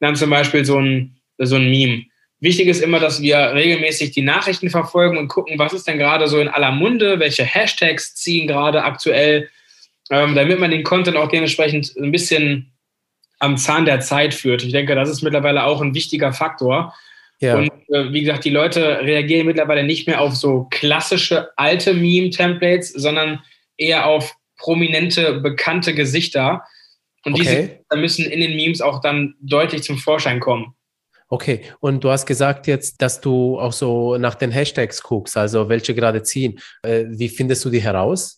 dann 0.00 0.14
zum 0.14 0.30
Beispiel 0.30 0.64
so 0.64 0.78
ein, 0.78 1.16
so 1.38 1.56
ein 1.56 1.68
Meme. 1.68 2.04
Wichtig 2.40 2.68
ist 2.68 2.80
immer, 2.80 3.00
dass 3.00 3.20
wir 3.20 3.36
regelmäßig 3.36 4.12
die 4.12 4.22
Nachrichten 4.22 4.70
verfolgen 4.70 5.18
und 5.18 5.26
gucken, 5.26 5.58
was 5.58 5.72
ist 5.72 5.88
denn 5.88 5.98
gerade 5.98 6.28
so 6.28 6.38
in 6.38 6.46
aller 6.46 6.70
Munde, 6.70 7.18
welche 7.18 7.44
Hashtags 7.44 8.14
ziehen 8.14 8.46
gerade 8.46 8.84
aktuell 8.84 9.48
ähm, 10.10 10.34
damit 10.34 10.58
man 10.58 10.70
den 10.70 10.84
Content 10.84 11.16
auch 11.16 11.28
dementsprechend 11.28 11.94
ein 11.96 12.12
bisschen 12.12 12.72
am 13.38 13.56
Zahn 13.56 13.84
der 13.84 14.00
Zeit 14.00 14.34
führt. 14.34 14.64
Ich 14.64 14.72
denke, 14.72 14.94
das 14.94 15.08
ist 15.08 15.22
mittlerweile 15.22 15.64
auch 15.64 15.80
ein 15.80 15.94
wichtiger 15.94 16.32
Faktor. 16.32 16.94
Ja. 17.40 17.56
Und 17.56 17.70
äh, 17.88 18.12
wie 18.12 18.22
gesagt, 18.22 18.44
die 18.44 18.50
Leute 18.50 19.00
reagieren 19.00 19.46
mittlerweile 19.46 19.84
nicht 19.84 20.08
mehr 20.08 20.20
auf 20.20 20.34
so 20.34 20.66
klassische 20.70 21.50
alte 21.56 21.94
Meme-Templates, 21.94 22.92
sondern 22.92 23.40
eher 23.76 24.06
auf 24.06 24.34
prominente, 24.56 25.40
bekannte 25.40 25.94
Gesichter. 25.94 26.64
Und 27.24 27.34
okay. 27.34 27.78
diese 27.90 28.00
müssen 28.00 28.24
in 28.26 28.40
den 28.40 28.56
Memes 28.56 28.80
auch 28.80 29.00
dann 29.00 29.36
deutlich 29.40 29.82
zum 29.84 29.98
Vorschein 29.98 30.40
kommen. 30.40 30.74
Okay, 31.30 31.60
und 31.80 32.02
du 32.02 32.10
hast 32.10 32.26
gesagt 32.26 32.66
jetzt, 32.66 33.02
dass 33.02 33.20
du 33.20 33.60
auch 33.60 33.72
so 33.72 34.16
nach 34.16 34.34
den 34.34 34.50
Hashtags 34.50 35.02
guckst, 35.02 35.36
also 35.36 35.68
welche 35.68 35.94
gerade 35.94 36.22
ziehen. 36.22 36.58
Äh, 36.82 37.04
wie 37.08 37.28
findest 37.28 37.64
du 37.64 37.70
die 37.70 37.82
heraus? 37.82 38.37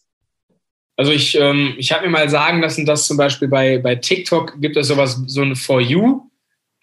Also 1.00 1.12
ich, 1.12 1.34
ähm, 1.34 1.76
ich 1.78 1.92
habe 1.92 2.04
mir 2.04 2.10
mal 2.10 2.28
sagen 2.28 2.60
lassen, 2.60 2.84
dass 2.84 3.06
zum 3.06 3.16
Beispiel 3.16 3.48
bei, 3.48 3.78
bei 3.78 3.94
TikTok 3.94 4.60
gibt 4.60 4.76
es 4.76 4.88
sowas, 4.88 5.18
so 5.28 5.40
ein 5.40 5.56
For 5.56 5.80
You, 5.80 6.28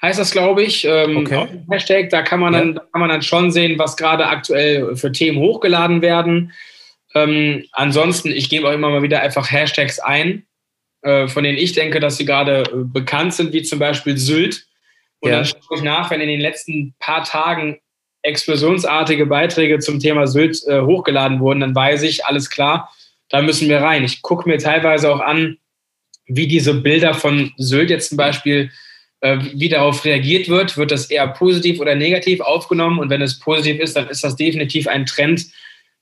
heißt 0.02 0.18
das, 0.18 0.32
glaube 0.32 0.64
ich. 0.64 0.86
Ähm, 0.86 1.18
okay. 1.18 1.48
Hashtag, 1.70 2.10
da 2.10 2.24
kann 2.24 2.40
man 2.40 2.54
dann, 2.54 2.74
ja. 2.74 2.82
kann 2.92 3.00
man 3.00 3.10
dann 3.10 3.22
schon 3.22 3.52
sehen, 3.52 3.78
was 3.78 3.96
gerade 3.96 4.26
aktuell 4.26 4.96
für 4.96 5.12
Themen 5.12 5.38
hochgeladen 5.38 6.02
werden. 6.02 6.52
Ähm, 7.14 7.66
ansonsten, 7.74 8.32
ich 8.32 8.50
gebe 8.50 8.68
auch 8.68 8.74
immer 8.74 8.90
mal 8.90 9.04
wieder 9.04 9.22
einfach 9.22 9.52
Hashtags 9.52 10.00
ein, 10.00 10.48
äh, 11.04 11.28
von 11.28 11.44
denen 11.44 11.60
ich 11.60 11.74
denke, 11.74 12.00
dass 12.00 12.18
sie 12.18 12.26
gerade 12.26 12.64
äh, 12.64 12.86
bekannt 12.86 13.36
sind, 13.36 13.54
wie 13.54 13.62
zum 13.62 13.78
Beispiel 13.78 14.18
Sylt. 14.18 14.66
Und 15.20 15.30
ja. 15.30 15.36
dann 15.36 15.46
schaue 15.46 15.78
ich 15.78 15.84
nach, 15.84 16.10
wenn 16.10 16.22
in 16.22 16.28
den 16.28 16.42
letzten 16.42 16.96
paar 16.98 17.24
Tagen 17.24 17.78
explosionsartige 18.24 19.28
Beiträge 19.28 19.78
zum 19.78 20.00
Thema 20.00 20.26
Sylt 20.26 20.58
äh, 20.66 20.82
hochgeladen 20.82 21.40
wurden, 21.40 21.60
dann 21.60 21.76
weiß 21.76 22.02
ich, 22.02 22.26
alles 22.26 22.50
klar, 22.50 22.92
da 23.30 23.42
müssen 23.42 23.70
wir 23.70 23.82
rein. 23.82 24.04
Ich 24.04 24.22
gucke 24.22 24.48
mir 24.48 24.58
teilweise 24.58 25.12
auch 25.14 25.20
an, 25.20 25.58
wie 26.28 26.48
diese 26.48 26.74
Bilder 26.74 27.14
von 27.14 27.52
Sylt 27.58 27.90
jetzt 27.90 28.10
zum 28.10 28.18
Beispiel, 28.18 28.70
äh, 29.22 29.38
wie 29.54 29.70
darauf 29.70 30.04
reagiert 30.06 30.50
wird. 30.50 30.78
Wird 30.78 30.92
das 30.92 31.10
eher 31.10 31.28
positiv 31.28 31.80
oder 31.80 31.96
negativ 31.96 32.40
aufgenommen? 32.42 33.00
Und 33.00 33.10
wenn 33.10 33.22
es 33.22 33.40
positiv 33.40 33.80
ist, 33.80 33.96
dann 33.96 34.08
ist 34.10 34.24
das 34.24 34.36
definitiv 34.36 34.88
ein 34.88 35.06
Trend, 35.06 35.46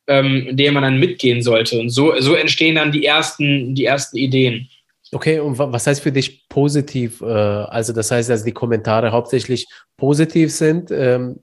ähm, 0.07 0.49
den 0.51 0.73
man 0.73 0.83
dann 0.83 0.99
mitgehen 0.99 1.41
sollte. 1.41 1.79
Und 1.79 1.89
so, 1.89 2.19
so 2.19 2.35
entstehen 2.35 2.75
dann 2.75 2.91
die 2.91 3.05
ersten, 3.05 3.75
die 3.75 3.85
ersten 3.85 4.17
Ideen. 4.17 4.69
Okay, 5.11 5.39
und 5.39 5.57
was 5.57 5.87
heißt 5.87 6.01
für 6.01 6.11
dich 6.11 6.47
positiv? 6.49 7.21
Äh, 7.21 7.25
also 7.25 7.93
das 7.93 8.11
heißt, 8.11 8.29
dass 8.29 8.43
die 8.43 8.51
Kommentare 8.51 9.11
hauptsächlich 9.11 9.65
positiv 9.97 10.51
sind. 10.51 10.91
Ähm 10.91 11.39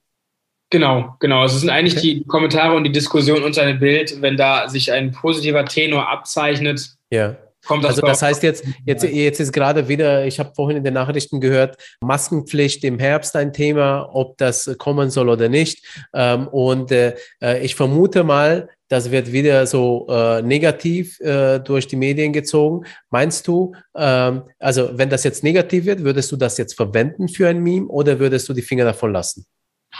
genau, 0.73 1.15
genau. 1.21 1.43
Also 1.43 1.55
es 1.55 1.61
sind 1.61 1.71
eigentlich 1.71 1.97
okay. 1.97 2.15
die 2.15 2.25
Kommentare 2.25 2.75
und 2.75 2.83
die 2.83 2.91
Diskussion 2.91 3.45
unter 3.45 3.65
dem 3.65 3.79
Bild, 3.79 4.21
wenn 4.21 4.37
da 4.37 4.69
sich 4.69 4.91
ein 4.91 5.13
positiver 5.13 5.65
Tenor 5.65 6.09
abzeichnet. 6.09 6.97
Ja. 7.11 7.37
Kommt 7.65 7.85
das 7.85 7.91
also 7.91 8.03
das 8.03 8.23
heißt 8.23 8.43
jetzt, 8.43 8.65
jetzt, 8.87 9.05
jetzt 9.05 9.39
ist 9.39 9.53
gerade 9.53 9.87
wieder, 9.87 10.27
ich 10.27 10.41
habe 10.41 10.53
vorhin 10.57 10.79
in 10.79 10.83
den 10.83 10.95
Nachrichten 10.95 11.41
gehört, 11.41 11.77
Maskenpflicht 12.01 12.83
im 12.83 12.99
Herbst 12.99 13.37
ein 13.37 13.53
Thema, 13.53 14.11
ob 14.13 14.37
das 14.39 14.75
kommen 14.79 15.11
soll 15.11 15.29
oder 15.29 15.49
nicht. 15.49 15.85
Ähm, 16.13 16.49
und 16.49 16.91
äh, 16.91 17.15
äh, 17.41 17.65
ich 17.65 17.77
vermute 17.77 18.25
mal, 18.25 18.69
das 18.89 19.13
wird 19.13 19.31
wieder 19.31 19.65
so 19.69 20.09
äh, 20.11 20.43
negativ 20.43 21.21
äh, 21.21 21.61
durch 21.61 21.87
die 21.87 21.95
Medien 21.95 22.33
gezogen. 22.33 22.85
Meinst 23.11 23.47
du, 23.47 23.75
ähm, 23.95 24.43
also 24.59 24.91
wenn 24.95 25.09
das 25.09 25.23
jetzt 25.23 25.45
negativ 25.45 25.85
wird, 25.85 26.03
würdest 26.03 26.33
du 26.33 26.37
das 26.37 26.59
jetzt 26.59 26.75
verwenden 26.75 27.29
für 27.29 27.47
ein 27.47 27.63
Meme 27.63 27.87
oder 27.87 28.19
würdest 28.19 28.49
du 28.49 28.55
die 28.55 28.63
Finger 28.63 28.85
davon 28.85 29.13
lassen? 29.13 29.47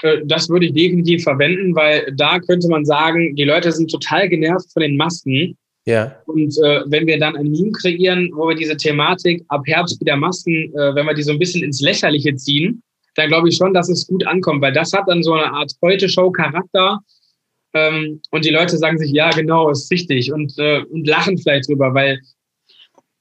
Äh, 0.03 0.19
das 0.25 0.49
würde 0.49 0.67
ich 0.67 0.73
definitiv 0.73 1.23
verwenden, 1.23 1.75
weil 1.75 2.13
da 2.17 2.39
könnte 2.41 2.69
man 2.69 2.85
sagen, 2.85 3.35
die 3.37 3.45
Leute 3.45 3.71
sind 3.73 3.91
total 3.91 4.29
genervt 4.29 4.73
von 4.73 4.83
den 4.83 4.97
Masken. 4.97 5.57
Ja. 5.85 6.17
Und 6.27 6.57
äh, 6.59 6.83
wenn 6.87 7.07
wir 7.07 7.19
dann 7.19 7.37
ein 7.37 7.51
Meme 7.51 7.73
kreieren, 7.73 8.31
wo 8.35 8.49
wir 8.49 8.55
diese 8.55 8.77
Thematik 8.77 9.45
ab 9.49 9.63
Herbst 9.67 10.01
wieder 10.01 10.17
Masken, 10.17 10.73
äh, 10.75 10.95
wenn 10.95 11.07
wir 11.07 11.15
die 11.15 11.23
so 11.23 11.33
ein 11.33 11.39
bisschen 11.39 11.63
ins 11.63 11.81
Lächerliche 11.81 12.35
ziehen, 12.37 12.83
dann 13.17 13.29
glaube 13.29 13.49
ich 13.49 13.57
schon, 13.57 13.75
dass 13.75 13.89
es 13.89 14.07
gut 14.07 14.27
ankommt, 14.27 14.63
weil 14.63 14.73
das 14.73 14.93
hat 14.93 15.05
dann 15.07 15.23
so 15.23 15.35
eine 15.35 15.53
Art 15.53 15.73
Heute-Show-Charakter 15.83 17.01
ähm, 17.75 18.21
und 18.31 18.45
die 18.45 18.51
Leute 18.51 18.77
sagen 18.79 18.99
sich, 18.99 19.11
ja, 19.11 19.31
genau, 19.31 19.71
ist 19.71 19.91
richtig 19.91 20.33
und, 20.33 20.57
äh, 20.59 20.83
und 20.85 21.07
lachen 21.07 21.37
vielleicht 21.37 21.69
drüber, 21.69 21.93
weil 21.95 22.21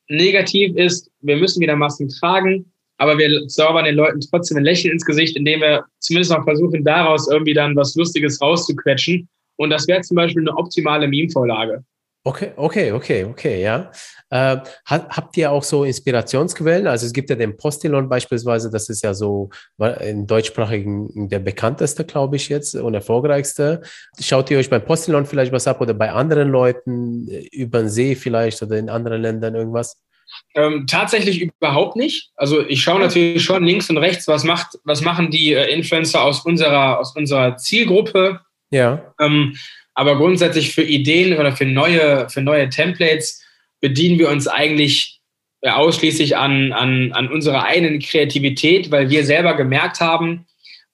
negativ 0.08 0.76
ist, 0.76 1.10
wir 1.22 1.38
müssen 1.38 1.62
wieder 1.62 1.76
Masken 1.76 2.10
tragen, 2.10 2.71
aber 3.02 3.18
wir 3.18 3.48
zaubern 3.48 3.86
den 3.86 3.96
Leuten 3.96 4.22
trotzdem 4.22 4.58
ein 4.58 4.64
Lächeln 4.64 4.94
ins 4.94 5.04
Gesicht, 5.04 5.36
indem 5.36 5.62
wir 5.62 5.84
zumindest 6.02 6.32
noch 6.32 6.44
versuchen, 6.44 6.84
daraus 6.84 7.28
irgendwie 7.28 7.56
dann 7.56 7.76
was 7.76 7.96
Lustiges 7.96 8.40
rauszuquetschen. 8.40 9.28
Und 9.56 9.72
das 9.72 9.88
wäre 9.88 10.02
zum 10.02 10.18
Beispiel 10.18 10.44
eine 10.44 10.56
optimale 10.56 11.08
Meme-Vorlage. 11.08 11.84
Okay, 12.24 12.52
okay, 12.56 12.92
okay, 12.92 13.24
okay, 13.24 13.64
ja. 13.64 13.92
Äh, 14.30 14.58
habt 14.86 15.36
ihr 15.36 15.52
auch 15.52 15.64
so 15.64 15.84
Inspirationsquellen? 15.84 16.86
Also 16.86 17.08
es 17.08 17.14
gibt 17.14 17.32
ja 17.32 17.36
den 17.36 17.58
Postillon 17.58 18.08
beispielsweise, 18.08 18.70
das 18.70 18.88
ist 18.88 19.04
ja 19.04 19.16
so 19.16 19.50
im 19.80 20.28
deutschsprachigen 20.28 21.28
der 21.28 21.40
bekannteste, 21.40 22.06
glaube 22.06 22.36
ich 22.36 22.50
jetzt 22.50 22.76
und 22.76 22.94
erfolgreichste. 22.94 23.82
Schaut 24.20 24.52
ihr 24.52 24.60
euch 24.60 24.70
beim 24.70 24.86
Postillon 24.86 25.26
vielleicht 25.26 25.52
was 25.52 25.68
ab 25.68 25.82
oder 25.82 25.96
bei 25.96 26.12
anderen 26.12 26.50
Leuten 26.50 27.28
äh, 27.28 27.48
über 27.52 27.80
den 27.80 27.90
See 27.90 28.14
vielleicht 28.14 28.62
oder 28.62 28.78
in 28.78 28.92
anderen 28.92 29.24
Ländern 29.24 29.56
irgendwas? 29.56 30.00
Ähm, 30.56 30.86
tatsächlich 30.88 31.42
überhaupt 31.42 31.96
nicht. 31.96 32.32
Also 32.36 32.66
ich 32.68 32.82
schaue 32.82 33.00
natürlich 33.00 33.44
schon 33.44 33.64
links 33.64 33.90
und 33.90 33.98
rechts, 33.98 34.28
was 34.28 34.44
macht, 34.44 34.78
was 34.84 35.02
machen 35.02 35.32
die 35.32 35.54
äh, 35.54 35.72
Influencer 35.72 36.24
aus 36.24 36.46
unserer, 36.46 37.00
aus 37.00 37.16
unserer 37.16 37.58
Zielgruppe. 37.58 38.42
Ja. 38.70 39.14
Ähm, 39.20 39.56
aber 39.94 40.18
grundsätzlich 40.18 40.74
für 40.74 40.84
Ideen 40.84 41.38
oder 41.38 41.56
für 41.56 41.66
neue, 41.66 42.30
für 42.30 42.42
neue 42.42 42.70
Templates 42.70 43.44
bedienen 43.82 44.20
wir 44.20 44.30
uns 44.30 44.48
eigentlich 44.48 45.20
ausschließlich 45.62 46.38
an, 46.38 46.74
an, 46.74 47.12
an 47.12 47.32
unserer 47.32 47.66
eigenen 47.66 48.00
Kreativität, 48.00 48.90
weil 48.92 49.10
wir 49.10 49.26
selber 49.26 49.56
gemerkt 49.56 50.00
haben, 50.00 50.48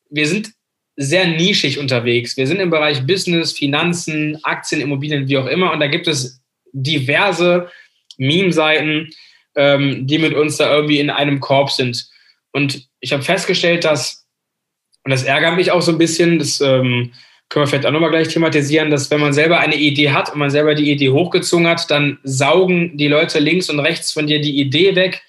wir 0.09 0.27
sind 0.27 0.51
sehr 0.97 1.27
nischig 1.27 1.77
unterwegs. 1.77 2.35
Wir 2.37 2.47
sind 2.47 2.59
im 2.59 2.69
Bereich 2.69 3.05
Business, 3.05 3.53
Finanzen, 3.53 4.39
Aktien, 4.43 4.81
Immobilien, 4.81 5.27
wie 5.27 5.37
auch 5.37 5.45
immer. 5.45 5.71
Und 5.71 5.79
da 5.79 5.87
gibt 5.87 6.07
es 6.07 6.41
diverse 6.73 7.69
Meme-Seiten, 8.17 9.13
ähm, 9.57 10.07
die 10.07 10.19
mit 10.19 10.33
uns 10.33 10.57
da 10.57 10.73
irgendwie 10.73 10.99
in 10.99 11.09
einem 11.09 11.41
Korb 11.41 11.71
sind. 11.71 12.07
Und 12.53 12.87
ich 13.01 13.11
habe 13.11 13.23
festgestellt, 13.23 13.83
dass, 13.83 14.25
und 15.03 15.11
das 15.11 15.23
ärgert 15.23 15.55
mich 15.57 15.71
auch 15.71 15.81
so 15.81 15.91
ein 15.91 15.97
bisschen, 15.97 16.39
das 16.39 16.61
ähm, 16.61 17.11
können 17.49 17.63
wir 17.63 17.67
vielleicht 17.67 17.85
auch 17.85 17.91
nochmal 17.91 18.11
gleich 18.11 18.27
thematisieren, 18.27 18.91
dass 18.91 19.09
wenn 19.09 19.21
man 19.21 19.33
selber 19.33 19.59
eine 19.59 19.75
Idee 19.75 20.11
hat 20.11 20.31
und 20.31 20.39
man 20.39 20.49
selber 20.49 20.75
die 20.75 20.91
Idee 20.91 21.09
hochgezogen 21.09 21.67
hat, 21.67 21.89
dann 21.89 22.19
saugen 22.23 22.97
die 22.97 23.07
Leute 23.07 23.39
links 23.39 23.69
und 23.69 23.79
rechts 23.79 24.11
von 24.11 24.27
dir 24.27 24.39
die 24.39 24.59
Idee 24.59 24.95
weg, 24.95 25.23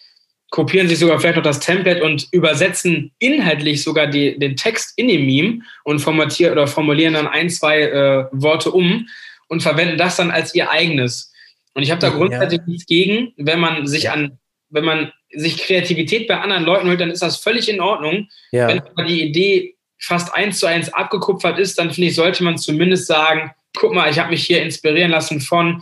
kopieren 0.50 0.88
sich 0.88 0.98
sogar 0.98 1.20
vielleicht 1.20 1.36
noch 1.36 1.42
das 1.42 1.60
Template 1.60 2.02
und 2.02 2.28
übersetzen 2.32 3.12
inhaltlich 3.18 3.82
sogar 3.82 4.06
die, 4.06 4.38
den 4.38 4.56
Text 4.56 4.94
in 4.96 5.08
dem 5.08 5.26
Meme 5.26 5.60
und 5.84 6.00
formatieren 6.00 6.52
oder 6.52 6.66
formulieren 6.66 7.14
dann 7.14 7.28
ein, 7.28 7.50
zwei 7.50 7.82
äh, 7.82 8.24
Worte 8.32 8.70
um 8.72 9.06
und 9.48 9.62
verwenden 9.62 9.98
das 9.98 10.16
dann 10.16 10.30
als 10.30 10.54
ihr 10.54 10.70
eigenes. 10.70 11.32
Und 11.78 11.84
ich 11.84 11.92
habe 11.92 12.00
da 12.00 12.08
grundsätzlich 12.08 12.58
ja. 12.58 12.66
nichts 12.66 12.86
gegen, 12.86 13.32
wenn 13.36 13.60
man 13.60 13.86
sich 13.86 14.10
an, 14.10 14.36
wenn 14.68 14.84
man 14.84 15.12
sich 15.30 15.58
Kreativität 15.58 16.26
bei 16.26 16.40
anderen 16.40 16.64
Leuten 16.64 16.88
holt, 16.88 17.00
dann 17.00 17.12
ist 17.12 17.22
das 17.22 17.36
völlig 17.36 17.68
in 17.68 17.80
Ordnung. 17.80 18.26
Ja. 18.50 18.66
Wenn 18.66 18.80
aber 18.80 19.04
die 19.04 19.22
Idee 19.22 19.76
fast 19.96 20.34
eins 20.34 20.58
zu 20.58 20.66
eins 20.66 20.92
abgekupfert 20.92 21.56
ist, 21.56 21.78
dann 21.78 21.92
finde 21.92 22.08
ich, 22.08 22.16
sollte 22.16 22.42
man 22.42 22.58
zumindest 22.58 23.06
sagen, 23.06 23.52
guck 23.76 23.94
mal, 23.94 24.10
ich 24.10 24.18
habe 24.18 24.30
mich 24.30 24.44
hier 24.44 24.60
inspirieren 24.60 25.12
lassen 25.12 25.40
von 25.40 25.80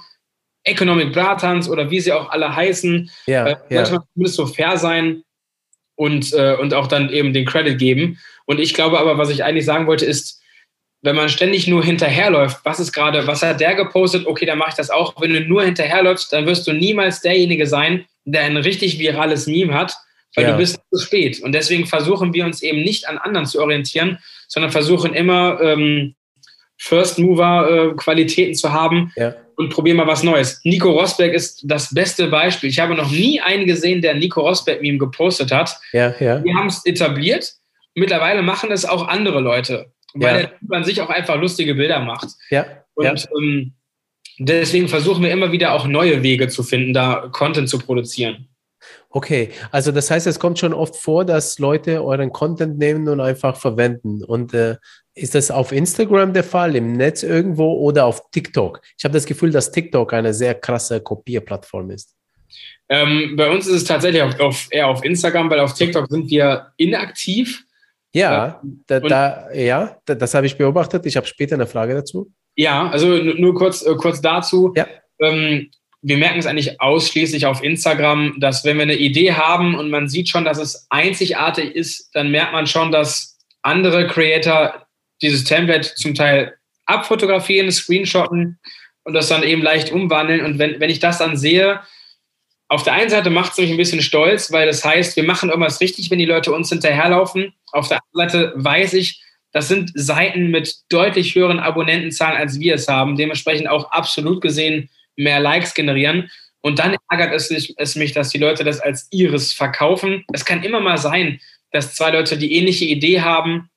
Economic 0.64 1.14
Bratans 1.14 1.66
oder 1.66 1.90
wie 1.90 2.00
sie 2.00 2.12
auch 2.12 2.28
alle 2.28 2.54
heißen. 2.54 3.10
Ja, 3.26 3.46
äh, 3.46 3.56
ja. 3.70 3.86
Sollte 3.86 3.92
man 3.92 4.08
zumindest 4.12 4.36
so 4.36 4.44
fair 4.44 4.76
sein 4.76 5.22
und, 5.94 6.30
äh, 6.34 6.56
und 6.60 6.74
auch 6.74 6.88
dann 6.88 7.08
eben 7.08 7.32
den 7.32 7.46
Credit 7.46 7.78
geben. 7.78 8.18
Und 8.44 8.60
ich 8.60 8.74
glaube 8.74 9.00
aber, 9.00 9.16
was 9.16 9.30
ich 9.30 9.44
eigentlich 9.44 9.64
sagen 9.64 9.86
wollte, 9.86 10.04
ist, 10.04 10.42
wenn 11.06 11.16
man 11.16 11.28
ständig 11.28 11.66
nur 11.68 11.82
hinterherläuft, 11.82 12.58
was 12.64 12.80
ist 12.80 12.92
gerade, 12.92 13.26
was 13.26 13.42
hat 13.42 13.60
der 13.60 13.74
gepostet, 13.74 14.26
okay, 14.26 14.44
dann 14.44 14.58
mache 14.58 14.70
ich 14.70 14.74
das 14.74 14.90
auch. 14.90 15.14
Wenn 15.20 15.32
du 15.32 15.40
nur 15.40 15.62
hinterherläufst, 15.62 16.32
dann 16.32 16.46
wirst 16.46 16.66
du 16.66 16.72
niemals 16.72 17.22
derjenige 17.22 17.66
sein, 17.66 18.04
der 18.24 18.42
ein 18.42 18.56
richtig 18.56 18.98
virales 18.98 19.46
Meme 19.46 19.72
hat, 19.72 19.94
weil 20.34 20.44
ja. 20.44 20.50
du 20.50 20.58
bist 20.58 20.78
zu 20.92 20.98
spät. 20.98 21.40
Und 21.40 21.52
deswegen 21.52 21.86
versuchen 21.86 22.34
wir 22.34 22.44
uns 22.44 22.60
eben 22.60 22.82
nicht 22.82 23.08
an 23.08 23.18
anderen 23.18 23.46
zu 23.46 23.60
orientieren, 23.60 24.18
sondern 24.48 24.72
versuchen 24.72 25.14
immer 25.14 25.60
ähm, 25.62 26.16
First 26.76 27.18
Mover 27.18 27.70
äh, 27.70 27.94
Qualitäten 27.96 28.54
zu 28.54 28.72
haben 28.72 29.12
ja. 29.16 29.34
und 29.56 29.70
probieren 29.70 29.96
mal 29.96 30.06
was 30.06 30.24
Neues. 30.24 30.60
Nico 30.64 30.90
Rosberg 30.90 31.32
ist 31.32 31.62
das 31.64 31.94
beste 31.94 32.26
Beispiel. 32.26 32.68
Ich 32.68 32.80
habe 32.80 32.94
noch 32.94 33.10
nie 33.10 33.40
einen 33.40 33.66
gesehen, 33.66 34.02
der 34.02 34.14
Nico 34.14 34.40
Rosberg 34.40 34.82
Meme 34.82 34.98
gepostet 34.98 35.52
hat. 35.52 35.78
Ja, 35.92 36.14
ja. 36.20 36.42
Wir 36.44 36.54
haben 36.54 36.66
es 36.66 36.84
etabliert. 36.84 37.54
Mittlerweile 37.94 38.42
machen 38.42 38.70
es 38.72 38.84
auch 38.84 39.08
andere 39.08 39.40
Leute, 39.40 39.90
weil 40.20 40.44
ja. 40.44 40.50
man 40.60 40.84
sich 40.84 41.00
auch 41.00 41.10
einfach 41.10 41.40
lustige 41.40 41.74
Bilder 41.74 42.00
macht. 42.00 42.28
Ja. 42.50 42.66
Und 42.94 43.04
ja. 43.04 43.30
Ähm, 43.38 43.74
deswegen 44.38 44.88
versuchen 44.88 45.22
wir 45.22 45.30
immer 45.30 45.52
wieder 45.52 45.72
auch 45.72 45.86
neue 45.86 46.22
Wege 46.22 46.48
zu 46.48 46.62
finden, 46.62 46.92
da 46.92 47.28
Content 47.32 47.68
zu 47.68 47.78
produzieren. 47.78 48.48
Okay, 49.10 49.50
also 49.70 49.92
das 49.92 50.10
heißt, 50.10 50.26
es 50.26 50.38
kommt 50.38 50.58
schon 50.58 50.74
oft 50.74 50.96
vor, 50.96 51.24
dass 51.24 51.58
Leute 51.58 52.04
euren 52.04 52.32
Content 52.32 52.78
nehmen 52.78 53.08
und 53.08 53.20
einfach 53.20 53.56
verwenden. 53.56 54.22
Und 54.22 54.52
äh, 54.52 54.76
ist 55.14 55.34
das 55.34 55.50
auf 55.50 55.72
Instagram 55.72 56.34
der 56.34 56.44
Fall, 56.44 56.76
im 56.76 56.92
Netz 56.92 57.22
irgendwo 57.22 57.72
oder 57.74 58.04
auf 58.04 58.30
TikTok? 58.30 58.80
Ich 58.98 59.04
habe 59.04 59.14
das 59.14 59.24
Gefühl, 59.24 59.50
dass 59.50 59.72
TikTok 59.72 60.12
eine 60.12 60.34
sehr 60.34 60.54
krasse 60.54 61.00
Kopierplattform 61.00 61.90
ist. 61.90 62.14
Ähm, 62.88 63.34
bei 63.36 63.50
uns 63.50 63.66
ist 63.66 63.74
es 63.74 63.84
tatsächlich 63.84 64.22
auf, 64.22 64.38
auf, 64.38 64.68
eher 64.70 64.88
auf 64.88 65.04
Instagram, 65.04 65.50
weil 65.50 65.60
auf 65.60 65.74
TikTok 65.74 66.08
sind 66.08 66.30
wir 66.30 66.72
inaktiv. 66.76 67.64
Ja, 68.16 68.62
äh, 68.64 68.68
da, 68.86 69.00
da, 69.00 69.52
ja 69.52 69.98
das 70.06 70.32
habe 70.34 70.46
ich 70.46 70.56
beobachtet. 70.56 71.04
Ich 71.04 71.16
habe 71.16 71.26
später 71.26 71.54
eine 71.54 71.66
Frage 71.66 71.94
dazu. 71.94 72.32
Ja, 72.56 72.88
also 72.88 73.08
nur 73.18 73.54
kurz, 73.54 73.84
äh, 73.84 73.94
kurz 73.96 74.22
dazu. 74.22 74.72
Ja. 74.74 74.86
Ähm, 75.20 75.70
wir 76.00 76.16
merken 76.16 76.38
es 76.38 76.46
eigentlich 76.46 76.80
ausschließlich 76.80 77.44
auf 77.44 77.62
Instagram, 77.62 78.36
dass 78.38 78.64
wenn 78.64 78.76
wir 78.76 78.84
eine 78.84 78.96
Idee 78.96 79.32
haben 79.32 79.74
und 79.74 79.90
man 79.90 80.08
sieht 80.08 80.30
schon, 80.30 80.44
dass 80.44 80.58
es 80.58 80.86
einzigartig 80.88 81.74
ist, 81.74 82.10
dann 82.14 82.30
merkt 82.30 82.52
man 82.52 82.66
schon, 82.66 82.90
dass 82.90 83.38
andere 83.62 84.06
Creator 84.06 84.86
dieses 85.20 85.44
Template 85.44 85.94
zum 85.96 86.14
Teil 86.14 86.54
abfotografieren, 86.86 87.70
screenshotten 87.70 88.58
und 89.04 89.12
das 89.12 89.28
dann 89.28 89.42
eben 89.42 89.62
leicht 89.62 89.92
umwandeln. 89.92 90.42
Und 90.42 90.58
wenn, 90.58 90.80
wenn 90.80 90.90
ich 90.90 91.00
das 91.00 91.18
dann 91.18 91.36
sehe, 91.36 91.80
auf 92.68 92.82
der 92.82 92.94
einen 92.94 93.10
Seite 93.10 93.30
macht 93.30 93.52
es 93.52 93.58
mich 93.58 93.70
ein 93.70 93.76
bisschen 93.76 94.02
stolz, 94.02 94.50
weil 94.50 94.66
das 94.66 94.84
heißt, 94.84 95.16
wir 95.16 95.24
machen 95.24 95.50
irgendwas 95.50 95.80
richtig, 95.80 96.10
wenn 96.10 96.18
die 96.18 96.24
Leute 96.24 96.52
uns 96.52 96.68
hinterherlaufen. 96.68 97.52
Auf 97.72 97.88
der 97.88 98.00
anderen 98.12 98.30
Seite 98.30 98.52
weiß 98.56 98.94
ich, 98.94 99.22
das 99.52 99.68
sind 99.68 99.92
Seiten 99.94 100.50
mit 100.50 100.74
deutlich 100.88 101.34
höheren 101.34 101.60
Abonnentenzahlen, 101.60 102.36
als 102.36 102.58
wir 102.58 102.74
es 102.74 102.88
haben. 102.88 103.16
Dementsprechend 103.16 103.68
auch 103.68 103.90
absolut 103.92 104.40
gesehen 104.40 104.90
mehr 105.14 105.40
Likes 105.40 105.74
generieren. 105.74 106.30
Und 106.60 106.80
dann 106.80 106.96
ärgert 107.08 107.32
es, 107.32 107.96
mich, 107.96 108.12
dass 108.12 108.30
die 108.30 108.38
Leute 108.38 108.64
das 108.64 108.80
als 108.80 109.06
ihres 109.12 109.52
verkaufen. 109.52 110.24
Es 110.32 110.44
kann 110.44 110.64
immer 110.64 110.80
mal 110.80 110.98
sein, 110.98 111.40
dass 111.70 111.94
zwei 111.94 112.10
Leute 112.10 112.36
die 112.36 112.54
ähnliche 112.54 112.84
Idee 112.84 113.20
haben 113.20 113.70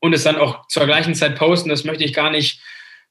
und 0.00 0.12
es 0.12 0.24
dann 0.24 0.36
auch 0.36 0.66
zur 0.68 0.84
gleichen 0.84 1.14
Zeit 1.14 1.36
posten. 1.36 1.70
Das 1.70 1.84
möchte 1.84 2.04
ich 2.04 2.12
gar 2.12 2.30
nicht, 2.30 2.60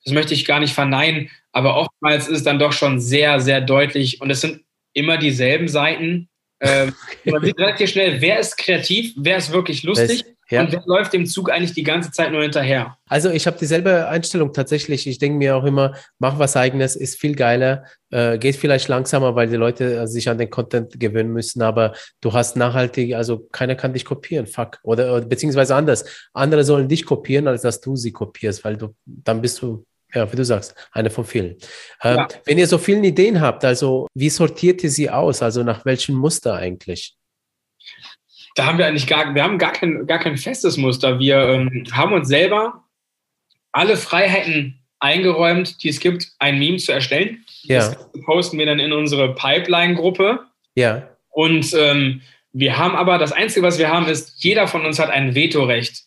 das 0.06 0.14
möchte 0.14 0.36
ich 0.36 0.46
gar 0.46 0.60
nicht 0.60 0.74
verneinen. 0.74 1.32
Aber 1.52 1.76
oftmals 1.76 2.28
ist 2.28 2.38
es 2.38 2.44
dann 2.44 2.60
doch 2.60 2.74
schon 2.74 3.00
sehr, 3.00 3.40
sehr 3.40 3.60
deutlich. 3.60 4.22
Und 4.22 4.30
es 4.30 4.42
sind 4.42 4.62
immer 4.98 5.18
dieselben 5.18 5.68
Seiten. 5.68 6.30
Ähm, 6.60 6.94
man 7.26 7.44
sieht 7.44 7.60
relativ 7.60 7.90
schnell, 7.90 8.20
wer 8.22 8.40
ist 8.40 8.58
kreativ, 8.58 9.14
wer 9.18 9.38
ist 9.38 9.52
wirklich 9.52 9.84
lustig. 9.84 10.26
Ja. 10.50 10.62
Und 10.62 10.72
wer 10.72 10.82
läuft 10.86 11.12
dem 11.12 11.26
Zug 11.26 11.52
eigentlich 11.52 11.74
die 11.74 11.84
ganze 11.84 12.10
Zeit 12.10 12.32
nur 12.32 12.42
hinterher? 12.42 12.98
Also 13.10 13.30
ich 13.30 13.48
habe 13.48 13.58
dieselbe 13.60 14.08
Einstellung 14.08 14.54
tatsächlich. 14.54 15.06
Ich 15.06 15.20
denke 15.20 15.38
mir 15.38 15.58
auch 15.58 15.66
immer, 15.66 15.94
mach 16.20 16.40
was 16.40 16.56
eigenes, 16.56 16.96
ist 16.96 17.20
viel 17.20 17.36
geiler, 17.36 17.84
äh, 18.12 18.38
geht 18.38 18.56
vielleicht 18.56 18.88
langsamer, 18.88 19.36
weil 19.36 19.50
die 19.50 19.58
Leute 19.58 20.00
äh, 20.00 20.08
sich 20.08 20.30
an 20.30 20.38
den 20.38 20.50
Content 20.50 20.98
gewöhnen 20.98 21.34
müssen, 21.34 21.62
aber 21.62 21.94
du 22.22 22.32
hast 22.32 22.56
nachhaltig, 22.56 23.14
also 23.14 23.40
keiner 23.52 23.76
kann 23.76 23.92
dich 23.92 24.06
kopieren, 24.06 24.48
fuck. 24.48 24.80
Oder, 24.84 25.14
oder 25.14 25.26
beziehungsweise 25.26 25.76
anders. 25.76 26.06
Andere 26.34 26.64
sollen 26.64 26.88
dich 26.88 27.06
kopieren, 27.06 27.50
als 27.50 27.64
dass 27.64 27.82
du 27.82 27.98
sie 27.98 28.14
kopierst, 28.14 28.64
weil 28.64 28.78
du 28.78 28.96
dann 29.06 29.42
bist 29.42 29.62
du 29.62 29.86
ja, 30.14 30.32
wie 30.32 30.36
du 30.36 30.46
sagst, 30.46 30.76
eine 30.92 31.10
von 31.10 31.26
vielen. 31.26 31.58
Ähm, 32.02 32.18
ja. 32.18 32.28
Wenn 32.46 32.58
ihr 32.58 32.68
so 32.68 32.78
viele 32.78 33.06
Ideen 33.06 33.42
habt, 33.42 33.66
also 33.66 34.08
wie 34.14 34.30
sortiert 34.30 34.84
ihr 34.84 34.90
sie 34.90 35.10
aus? 35.10 35.42
Also 35.42 35.64
nach 35.64 35.86
welchem 35.86 36.16
Muster 36.16 36.56
eigentlich? 36.56 37.18
da 38.58 38.66
haben 38.66 38.80
wir 38.80 38.88
eigentlich 38.88 39.06
gar, 39.06 39.36
wir 39.36 39.44
haben 39.44 39.60
gar 39.60 39.72
kein, 39.72 40.08
gar 40.08 40.18
kein 40.18 40.36
festes 40.36 40.78
Muster. 40.78 41.20
Wir 41.20 41.38
ähm, 41.38 41.86
haben 41.92 42.14
uns 42.14 42.28
selber 42.28 42.84
alle 43.72 43.98
Freiheiten 43.98 44.84
eingeräumt, 45.00 45.84
die 45.84 45.90
es 45.90 46.00
gibt, 46.00 46.28
ein 46.40 46.58
Meme 46.58 46.78
zu 46.78 46.92
erstellen. 46.92 47.46
Ja. 47.62 47.90
Das 47.90 48.12
posten 48.26 48.58
wir 48.58 48.66
dann 48.66 48.80
in 48.80 48.94
unsere 48.94 49.36
Pipeline-Gruppe. 49.36 50.40
Ja. 50.74 51.08
Und 51.30 51.72
ähm, 51.78 52.22
wir 52.52 52.80
haben 52.80 52.96
aber, 52.96 53.20
das 53.20 53.32
Einzige, 53.32 53.64
was 53.64 53.78
wir 53.78 53.90
haben, 53.90 54.08
ist, 54.08 54.44
jeder 54.44 54.68
von 54.68 54.88
uns 54.88 54.98
hat 54.98 55.12
ein 55.12 55.36
Vetorecht. 55.36 56.06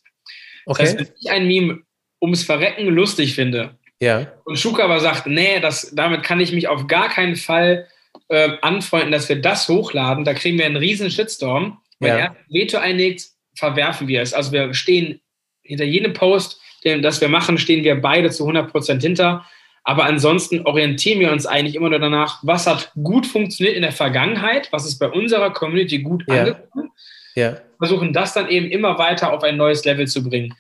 Okay. 0.66 0.82
Das 0.82 0.90
heißt, 0.90 0.98
wenn 0.98 1.14
ich 1.20 1.30
ein 1.30 1.46
Meme 1.46 1.82
ums 2.20 2.42
Verrecken 2.42 2.88
lustig 2.88 3.36
finde 3.36 3.78
ja. 4.00 4.32
und 4.44 4.58
Schuka 4.58 4.84
aber 4.84 5.00
sagt, 5.00 5.26
nee, 5.26 5.60
das, 5.60 5.92
damit 5.94 6.22
kann 6.22 6.40
ich 6.40 6.52
mich 6.52 6.68
auf 6.68 6.86
gar 6.86 7.08
keinen 7.08 7.36
Fall 7.36 7.86
äh, 8.28 8.50
anfreunden, 8.62 9.12
dass 9.12 9.28
wir 9.28 9.40
das 9.40 9.68
hochladen, 9.68 10.24
da 10.24 10.34
kriegen 10.34 10.58
wir 10.58 10.66
einen 10.66 10.76
riesen 10.76 11.10
Shitstorm. 11.10 11.78
Wenn 11.98 12.08
ja. 12.08 12.18
er 12.18 12.36
Veto 12.48 12.78
einlegt, 12.78 13.26
verwerfen 13.54 14.08
wir 14.08 14.22
es. 14.22 14.32
Also 14.32 14.52
wir 14.52 14.72
stehen 14.74 15.20
hinter 15.62 15.84
jedem 15.84 16.12
Post, 16.12 16.60
den 16.84 17.02
das 17.02 17.20
wir 17.20 17.28
machen, 17.28 17.58
stehen 17.58 17.84
wir 17.84 18.00
beide 18.00 18.30
zu 18.30 18.44
100 18.44 18.70
Prozent 18.70 19.02
hinter. 19.02 19.44
Aber 19.82 20.04
ansonsten 20.04 20.66
orientieren 20.66 21.20
wir 21.20 21.32
uns 21.32 21.46
eigentlich 21.46 21.74
immer 21.74 21.90
nur 21.90 21.98
danach, 21.98 22.38
was 22.42 22.66
hat 22.66 22.92
gut 23.02 23.26
funktioniert 23.26 23.76
in 23.76 23.82
der 23.82 23.92
Vergangenheit, 23.92 24.68
was 24.72 24.86
ist 24.86 24.98
bei 24.98 25.08
unserer 25.08 25.52
Community 25.52 25.98
gut 25.98 26.24
ja. 26.28 26.40
angekommen. 26.40 26.90
Ja. 27.34 27.56
Versuchen 27.78 28.12
das 28.12 28.34
dann 28.34 28.48
eben 28.48 28.70
immer 28.70 28.98
weiter 28.98 29.32
auf 29.32 29.42
ein 29.42 29.56
neues 29.56 29.84
Level 29.84 30.06
zu 30.06 30.22
bringen. 30.22 30.54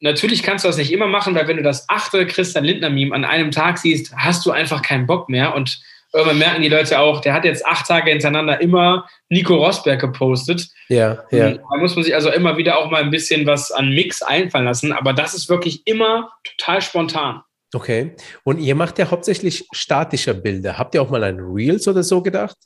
Natürlich 0.00 0.42
kannst 0.42 0.64
du 0.64 0.68
das 0.68 0.76
nicht 0.76 0.92
immer 0.92 1.08
machen, 1.08 1.34
weil 1.34 1.48
wenn 1.48 1.56
du 1.56 1.62
das 1.62 1.88
achte 1.88 2.26
Christian 2.26 2.64
Lindner-Meme 2.64 3.14
an 3.14 3.24
einem 3.24 3.50
Tag 3.50 3.78
siehst, 3.78 4.14
hast 4.16 4.46
du 4.46 4.52
einfach 4.52 4.82
keinen 4.82 5.06
Bock 5.06 5.28
mehr 5.28 5.54
und 5.54 5.80
irgendwann 6.12 6.38
merken 6.38 6.62
die 6.62 6.68
Leute 6.68 6.98
auch, 6.98 7.20
der 7.20 7.34
hat 7.34 7.44
jetzt 7.44 7.66
acht 7.66 7.86
Tage 7.86 8.10
hintereinander 8.10 8.60
immer 8.60 9.08
Nico 9.28 9.56
Rosberg 9.56 10.00
gepostet. 10.00 10.68
Ja, 10.88 11.24
ja. 11.30 11.50
Da 11.50 11.76
muss 11.78 11.94
man 11.94 12.04
sich 12.04 12.14
also 12.14 12.30
immer 12.30 12.56
wieder 12.56 12.78
auch 12.78 12.90
mal 12.90 13.02
ein 13.02 13.10
bisschen 13.10 13.46
was 13.46 13.70
an 13.70 13.90
Mix 13.90 14.22
einfallen 14.22 14.64
lassen. 14.64 14.92
Aber 14.92 15.12
das 15.12 15.34
ist 15.34 15.48
wirklich 15.48 15.86
immer 15.86 16.30
total 16.44 16.80
spontan. 16.80 17.42
Okay. 17.74 18.14
Und 18.44 18.58
ihr 18.58 18.74
macht 18.74 18.98
ja 18.98 19.10
hauptsächlich 19.10 19.66
statische 19.72 20.32
Bilder. 20.34 20.78
Habt 20.78 20.94
ihr 20.94 21.02
auch 21.02 21.10
mal 21.10 21.24
ein 21.24 21.38
Reels 21.38 21.86
oder 21.86 22.02
so 22.02 22.22
gedacht? 22.22 22.56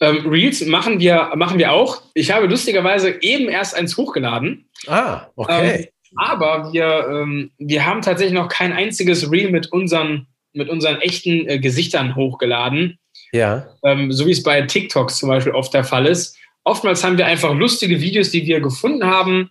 Ähm, 0.00 0.26
Reels 0.28 0.64
machen 0.66 1.00
wir, 1.00 1.32
machen 1.36 1.58
wir 1.58 1.72
auch. 1.72 2.02
Ich 2.14 2.30
habe 2.30 2.46
lustigerweise 2.46 3.22
eben 3.22 3.48
erst 3.48 3.74
eins 3.74 3.96
hochgeladen. 3.96 4.68
Ah, 4.86 5.26
okay. 5.36 5.74
Ähm, 5.74 5.86
aber 6.16 6.72
wir, 6.72 7.08
ähm, 7.08 7.50
wir 7.58 7.86
haben 7.86 8.02
tatsächlich 8.02 8.34
noch 8.34 8.48
kein 8.48 8.72
einziges 8.72 9.30
Reel 9.30 9.50
mit 9.50 9.72
unseren 9.72 10.26
mit 10.52 10.68
unseren 10.68 11.00
echten 11.00 11.48
äh, 11.48 11.58
Gesichtern 11.58 12.16
hochgeladen. 12.16 12.98
Ja. 13.32 13.68
Ähm, 13.84 14.12
so 14.12 14.26
wie 14.26 14.32
es 14.32 14.42
bei 14.42 14.62
TikToks 14.62 15.18
zum 15.18 15.28
Beispiel 15.28 15.52
oft 15.52 15.72
der 15.74 15.84
Fall 15.84 16.06
ist. 16.06 16.36
Oftmals 16.64 17.04
haben 17.04 17.18
wir 17.18 17.26
einfach 17.26 17.54
lustige 17.54 18.00
Videos, 18.00 18.30
die 18.30 18.46
wir 18.46 18.60
gefunden 18.60 19.04
haben, 19.04 19.50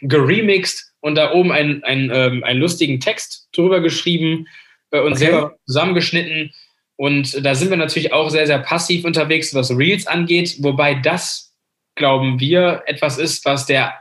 geremixed 0.00 0.92
und 1.00 1.14
da 1.14 1.32
oben 1.32 1.52
einen, 1.52 1.82
einen, 1.84 2.10
ähm, 2.12 2.44
einen 2.44 2.60
lustigen 2.60 3.00
Text 3.00 3.48
drüber 3.52 3.80
geschrieben 3.80 4.46
äh, 4.90 5.00
und 5.00 5.12
okay. 5.12 5.18
selber 5.18 5.56
zusammengeschnitten. 5.66 6.52
Und 6.96 7.44
da 7.44 7.54
sind 7.54 7.70
wir 7.70 7.76
natürlich 7.76 8.12
auch 8.12 8.28
sehr, 8.28 8.46
sehr 8.46 8.58
passiv 8.58 9.04
unterwegs, 9.04 9.54
was 9.54 9.76
Reels 9.76 10.06
angeht, 10.06 10.56
wobei 10.60 10.94
das, 10.94 11.54
glauben 11.94 12.40
wir, 12.40 12.82
etwas 12.86 13.18
ist, 13.18 13.44
was 13.44 13.66
der 13.66 13.94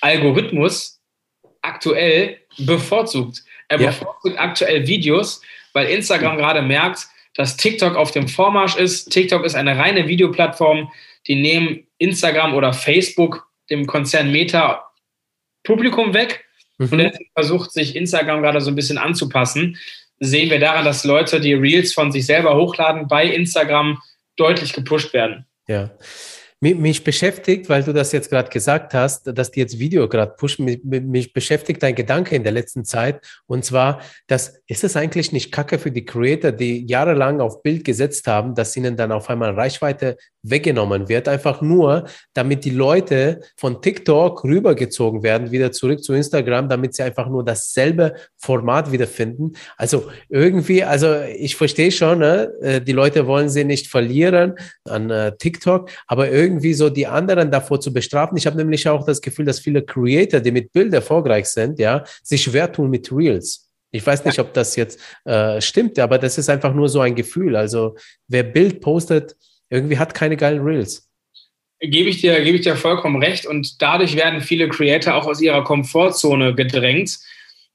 Algorithmus 0.00 0.93
aktuell 1.64 2.38
bevorzugt. 2.58 3.42
Er 3.68 3.80
ja. 3.80 3.88
bevorzugt 3.88 4.38
aktuell 4.38 4.86
Videos, 4.86 5.40
weil 5.72 5.86
Instagram 5.86 6.36
gerade 6.36 6.62
merkt, 6.62 7.08
dass 7.34 7.56
TikTok 7.56 7.96
auf 7.96 8.12
dem 8.12 8.28
Vormarsch 8.28 8.76
ist. 8.76 9.10
TikTok 9.10 9.44
ist 9.44 9.54
eine 9.54 9.76
reine 9.76 10.06
Videoplattform. 10.06 10.92
Die 11.26 11.34
nehmen 11.34 11.86
Instagram 11.98 12.54
oder 12.54 12.72
Facebook, 12.72 13.48
dem 13.70 13.86
Konzern 13.86 14.30
Meta, 14.30 14.84
Publikum 15.64 16.14
weg. 16.14 16.44
Mhm. 16.78 16.88
Und 16.92 16.98
jetzt 17.00 17.20
versucht 17.34 17.72
sich 17.72 17.96
Instagram 17.96 18.42
gerade 18.42 18.60
so 18.60 18.70
ein 18.70 18.76
bisschen 18.76 18.98
anzupassen. 18.98 19.78
Sehen 20.20 20.50
wir 20.50 20.60
daran, 20.60 20.84
dass 20.84 21.04
Leute, 21.04 21.40
die 21.40 21.54
Reels 21.54 21.92
von 21.92 22.12
sich 22.12 22.26
selber 22.26 22.56
hochladen, 22.56 23.08
bei 23.08 23.26
Instagram 23.26 24.00
deutlich 24.36 24.72
gepusht 24.72 25.12
werden. 25.12 25.46
Ja. 25.66 25.90
Mich 26.60 27.04
beschäftigt, 27.04 27.68
weil 27.68 27.82
du 27.82 27.92
das 27.92 28.12
jetzt 28.12 28.30
gerade 28.30 28.48
gesagt 28.48 28.94
hast, 28.94 29.26
dass 29.36 29.50
die 29.50 29.60
jetzt 29.60 29.78
Video 29.78 30.08
gerade 30.08 30.32
pushen, 30.34 30.64
mich, 30.64 30.82
mich, 30.82 31.32
beschäftigt 31.34 31.84
ein 31.84 31.94
Gedanke 31.94 32.34
in 32.34 32.42
der 32.42 32.52
letzten 32.52 32.86
Zeit. 32.86 33.20
Und 33.46 33.66
zwar, 33.66 34.00
dass, 34.28 34.62
ist 34.66 34.82
es 34.82 34.96
eigentlich 34.96 35.30
nicht 35.32 35.52
kacke 35.52 35.78
für 35.78 35.90
die 35.90 36.06
Creator, 36.06 36.52
die 36.52 36.86
jahrelang 36.86 37.40
auf 37.40 37.62
Bild 37.62 37.84
gesetzt 37.84 38.26
haben, 38.28 38.54
dass 38.54 38.76
ihnen 38.76 38.96
dann 38.96 39.12
auf 39.12 39.28
einmal 39.28 39.52
Reichweite 39.52 40.16
weggenommen 40.44 41.08
wird, 41.08 41.26
einfach 41.26 41.60
nur, 41.60 42.04
damit 42.34 42.64
die 42.64 42.70
Leute 42.70 43.40
von 43.56 43.82
TikTok 43.82 44.44
rübergezogen 44.44 45.22
werden, 45.22 45.50
wieder 45.50 45.72
zurück 45.72 46.04
zu 46.04 46.12
Instagram, 46.12 46.68
damit 46.68 46.94
sie 46.94 47.02
einfach 47.02 47.28
nur 47.28 47.44
dasselbe 47.44 48.14
Format 48.36 48.92
wiederfinden. 48.92 49.52
Also 49.76 50.10
irgendwie, 50.28 50.84
also 50.84 51.20
ich 51.22 51.56
verstehe 51.56 51.90
schon, 51.90 52.18
ne? 52.18 52.52
Äh, 52.60 52.80
die 52.80 52.92
Leute 52.92 53.26
wollen 53.26 53.48
sie 53.48 53.64
nicht 53.64 53.88
verlieren 53.88 54.54
an 54.84 55.10
äh, 55.10 55.36
TikTok, 55.36 55.90
aber 56.06 56.30
irgendwie 56.30 56.53
so 56.74 56.90
die 56.90 57.06
anderen 57.06 57.50
davor 57.50 57.80
zu 57.80 57.92
bestrafen. 57.92 58.36
Ich 58.36 58.46
habe 58.46 58.56
nämlich 58.56 58.88
auch 58.88 59.04
das 59.04 59.20
Gefühl, 59.20 59.44
dass 59.44 59.60
viele 59.60 59.82
Creator, 59.82 60.40
die 60.40 60.52
mit 60.52 60.72
Bild 60.72 60.92
erfolgreich 60.92 61.46
sind, 61.46 61.78
ja, 61.78 62.04
sich 62.22 62.42
schwer 62.42 62.70
tun 62.70 62.90
mit 62.90 63.10
Reels. 63.12 63.70
Ich 63.90 64.04
weiß 64.04 64.24
nicht, 64.24 64.40
ob 64.40 64.52
das 64.52 64.74
jetzt 64.74 65.00
äh, 65.24 65.60
stimmt, 65.60 65.98
aber 66.00 66.18
das 66.18 66.36
ist 66.36 66.50
einfach 66.50 66.74
nur 66.74 66.88
so 66.88 67.00
ein 67.00 67.14
Gefühl. 67.14 67.54
Also 67.54 67.96
wer 68.26 68.42
Bild 68.42 68.80
postet, 68.80 69.36
irgendwie 69.70 69.98
hat 69.98 70.14
keine 70.14 70.36
geilen 70.36 70.62
Reels. 70.62 71.08
Gebe 71.80 72.08
ich, 72.08 72.20
dir, 72.20 72.42
gebe 72.42 72.56
ich 72.56 72.62
dir 72.62 72.76
vollkommen 72.76 73.22
recht. 73.22 73.46
Und 73.46 73.80
dadurch 73.80 74.16
werden 74.16 74.40
viele 74.40 74.68
Creator 74.68 75.14
auch 75.14 75.26
aus 75.26 75.40
ihrer 75.40 75.62
Komfortzone 75.62 76.54
gedrängt. 76.54 77.18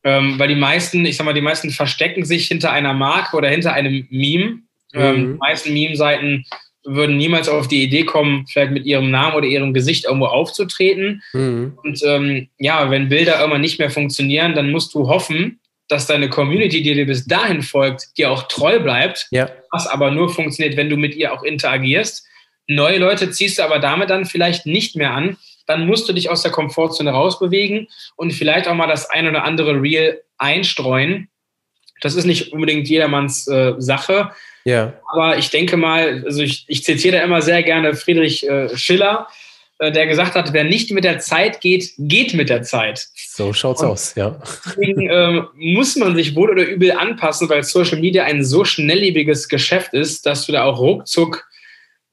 Ähm, 0.03 0.39
weil 0.39 0.47
die 0.47 0.55
meisten, 0.55 1.05
ich 1.05 1.17
sag 1.17 1.25
mal, 1.25 1.33
die 1.33 1.41
meisten 1.41 1.71
verstecken 1.71 2.25
sich 2.25 2.47
hinter 2.47 2.71
einer 2.71 2.93
Marke 2.93 3.35
oder 3.35 3.49
hinter 3.49 3.73
einem 3.73 4.07
Meme. 4.09 4.59
Ähm, 4.93 5.15
mhm. 5.15 5.33
die 5.33 5.37
meisten 5.37 5.73
Meme-Seiten 5.73 6.45
würden 6.85 7.17
niemals 7.17 7.49
auf 7.49 7.67
die 7.67 7.83
Idee 7.83 8.05
kommen, 8.05 8.45
vielleicht 8.47 8.71
mit 8.71 8.85
ihrem 8.85 9.11
Namen 9.11 9.35
oder 9.35 9.47
ihrem 9.47 9.73
Gesicht 9.73 10.05
irgendwo 10.05 10.27
aufzutreten. 10.27 11.21
Mhm. 11.33 11.77
Und 11.83 12.01
ähm, 12.05 12.49
ja, 12.57 12.89
wenn 12.89 13.09
Bilder 13.09 13.39
irgendwann 13.39 13.61
nicht 13.61 13.79
mehr 13.79 13.89
funktionieren, 13.89 14.55
dann 14.55 14.71
musst 14.71 14.93
du 14.93 15.07
hoffen, 15.07 15.59
dass 15.89 16.07
deine 16.07 16.29
Community, 16.29 16.81
die 16.81 16.93
dir 16.93 17.05
bis 17.05 17.25
dahin 17.25 17.61
folgt, 17.61 18.17
dir 18.17 18.31
auch 18.31 18.43
treu 18.43 18.79
bleibt, 18.79 19.27
ja. 19.31 19.49
was 19.71 19.87
aber 19.87 20.11
nur 20.11 20.29
funktioniert, 20.29 20.77
wenn 20.77 20.89
du 20.89 20.97
mit 20.97 21.15
ihr 21.15 21.33
auch 21.33 21.43
interagierst. 21.43 22.25
Neue 22.67 22.99
Leute 22.99 23.31
ziehst 23.31 23.57
du 23.57 23.63
aber 23.63 23.79
damit 23.79 24.11
dann 24.11 24.25
vielleicht 24.25 24.67
nicht 24.67 24.95
mehr 24.95 25.13
an. 25.13 25.37
Dann 25.65 25.87
musst 25.87 26.07
du 26.07 26.13
dich 26.13 26.29
aus 26.29 26.43
der 26.43 26.51
Komfortzone 26.51 27.11
rausbewegen 27.11 27.87
und 28.15 28.31
vielleicht 28.31 28.67
auch 28.67 28.75
mal 28.75 28.87
das 28.87 29.09
ein 29.09 29.27
oder 29.27 29.43
andere 29.43 29.81
Reel 29.81 30.21
einstreuen. 30.37 31.29
Das 32.01 32.15
ist 32.15 32.25
nicht 32.25 32.53
unbedingt 32.53 32.87
jedermanns 32.87 33.47
äh, 33.47 33.73
Sache. 33.79 34.31
Ja. 34.65 34.93
Aber 35.11 35.37
ich 35.37 35.49
denke 35.49 35.77
mal, 35.77 36.23
also 36.25 36.41
ich, 36.41 36.65
ich 36.67 36.83
zitiere 36.83 37.17
da 37.17 37.23
immer 37.23 37.41
sehr 37.41 37.63
gerne 37.63 37.95
Friedrich 37.95 38.47
äh, 38.47 38.75
Schiller, 38.75 39.27
äh, 39.79 39.91
der 39.91 40.07
gesagt 40.07 40.35
hat, 40.35 40.53
wer 40.53 40.63
nicht 40.63 40.91
mit 40.91 41.05
der 41.05 41.19
Zeit 41.19 41.61
geht, 41.61 41.93
geht 41.97 42.33
mit 42.33 42.49
der 42.49 42.63
Zeit. 42.63 43.07
So 43.15 43.53
schaut's 43.53 43.81
Und 43.81 43.87
aus, 43.87 44.15
ja. 44.15 44.41
Deswegen 44.65 45.09
ähm, 45.09 45.47
muss 45.55 45.95
man 45.95 46.15
sich 46.15 46.35
wohl 46.35 46.51
oder 46.51 46.67
übel 46.67 46.91
anpassen, 46.91 47.49
weil 47.49 47.63
Social 47.63 47.99
Media 47.99 48.25
ein 48.25 48.43
so 48.43 48.65
schnelllebiges 48.65 49.47
Geschäft 49.47 49.93
ist, 49.93 50.25
dass 50.25 50.45
du 50.45 50.51
da 50.51 50.63
auch 50.63 50.79
ruckzuck 50.79 51.47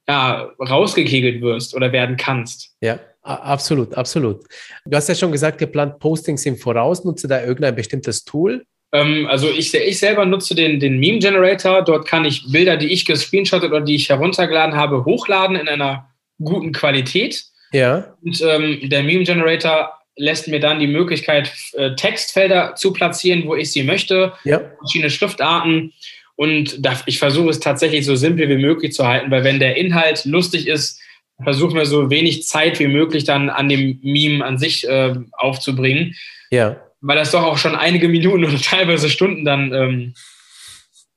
ja, 0.08 0.50
rausgekegelt 0.60 1.42
wirst 1.42 1.74
oder 1.74 1.90
werden 1.90 2.16
kannst. 2.16 2.70
Ja, 2.80 3.00
absolut, 3.22 3.94
absolut. 3.94 4.44
Du 4.84 4.96
hast 4.96 5.08
ja 5.08 5.16
schon 5.16 5.32
gesagt, 5.32 5.60
ihr 5.60 5.66
plant 5.66 5.98
Postings 5.98 6.46
im 6.46 6.56
Voraus. 6.56 7.04
Nutze 7.04 7.26
da 7.26 7.42
irgendein 7.42 7.74
bestimmtes 7.74 8.24
Tool? 8.24 8.64
Ähm, 8.92 9.26
also 9.28 9.48
ich, 9.50 9.74
ich 9.74 9.98
selber 9.98 10.24
nutze 10.24 10.54
den, 10.54 10.80
den 10.80 10.98
Meme 10.98 11.18
Generator. 11.18 11.82
Dort 11.82 12.06
kann 12.06 12.24
ich 12.24 12.50
Bilder, 12.50 12.76
die 12.76 12.92
ich 12.92 13.04
gescreenshottet 13.04 13.70
oder 13.70 13.80
die 13.80 13.96
ich 13.96 14.08
heruntergeladen 14.08 14.76
habe, 14.76 15.04
hochladen 15.04 15.56
in 15.56 15.68
einer 15.68 16.08
guten 16.38 16.72
Qualität. 16.72 17.44
Ja. 17.72 18.14
Und 18.22 18.40
ähm, 18.42 18.88
der 18.88 19.02
Meme 19.02 19.24
Generator 19.24 19.92
lässt 20.16 20.48
mir 20.48 20.60
dann 20.60 20.78
die 20.78 20.86
Möglichkeit, 20.86 21.52
äh, 21.74 21.94
Textfelder 21.94 22.74
zu 22.74 22.92
platzieren, 22.92 23.46
wo 23.46 23.54
ich 23.54 23.70
sie 23.72 23.82
möchte. 23.82 24.32
Ja. 24.44 24.62
Verschiedene 24.78 25.10
Schriftarten. 25.10 25.92
Und 26.36 26.84
da, 26.84 27.00
ich 27.06 27.18
versuche 27.18 27.50
es 27.50 27.60
tatsächlich 27.60 28.04
so 28.04 28.14
simpel 28.14 28.48
wie 28.48 28.58
möglich 28.58 28.92
zu 28.92 29.06
halten, 29.06 29.30
weil 29.30 29.44
wenn 29.44 29.58
der 29.58 29.76
Inhalt 29.76 30.24
lustig 30.24 30.66
ist, 30.66 31.00
versuchen 31.42 31.76
wir 31.76 31.86
so 31.86 32.10
wenig 32.10 32.44
Zeit 32.46 32.78
wie 32.78 32.88
möglich 32.88 33.24
dann 33.24 33.50
an 33.50 33.68
dem 33.68 33.98
Meme 34.02 34.44
an 34.44 34.58
sich 34.58 34.88
äh, 34.88 35.14
aufzubringen. 35.32 36.14
Ja. 36.50 36.76
Weil 37.00 37.16
das 37.16 37.30
doch 37.30 37.42
auch 37.42 37.58
schon 37.58 37.74
einige 37.74 38.08
Minuten 38.08 38.44
oder 38.44 38.58
teilweise 38.62 39.10
Stunden 39.10 39.44
dann 39.44 39.72
ähm, 39.72 40.14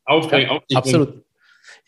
aufbringt. 0.05 0.49
Ja, 0.69 0.77
absolut. 0.77 1.23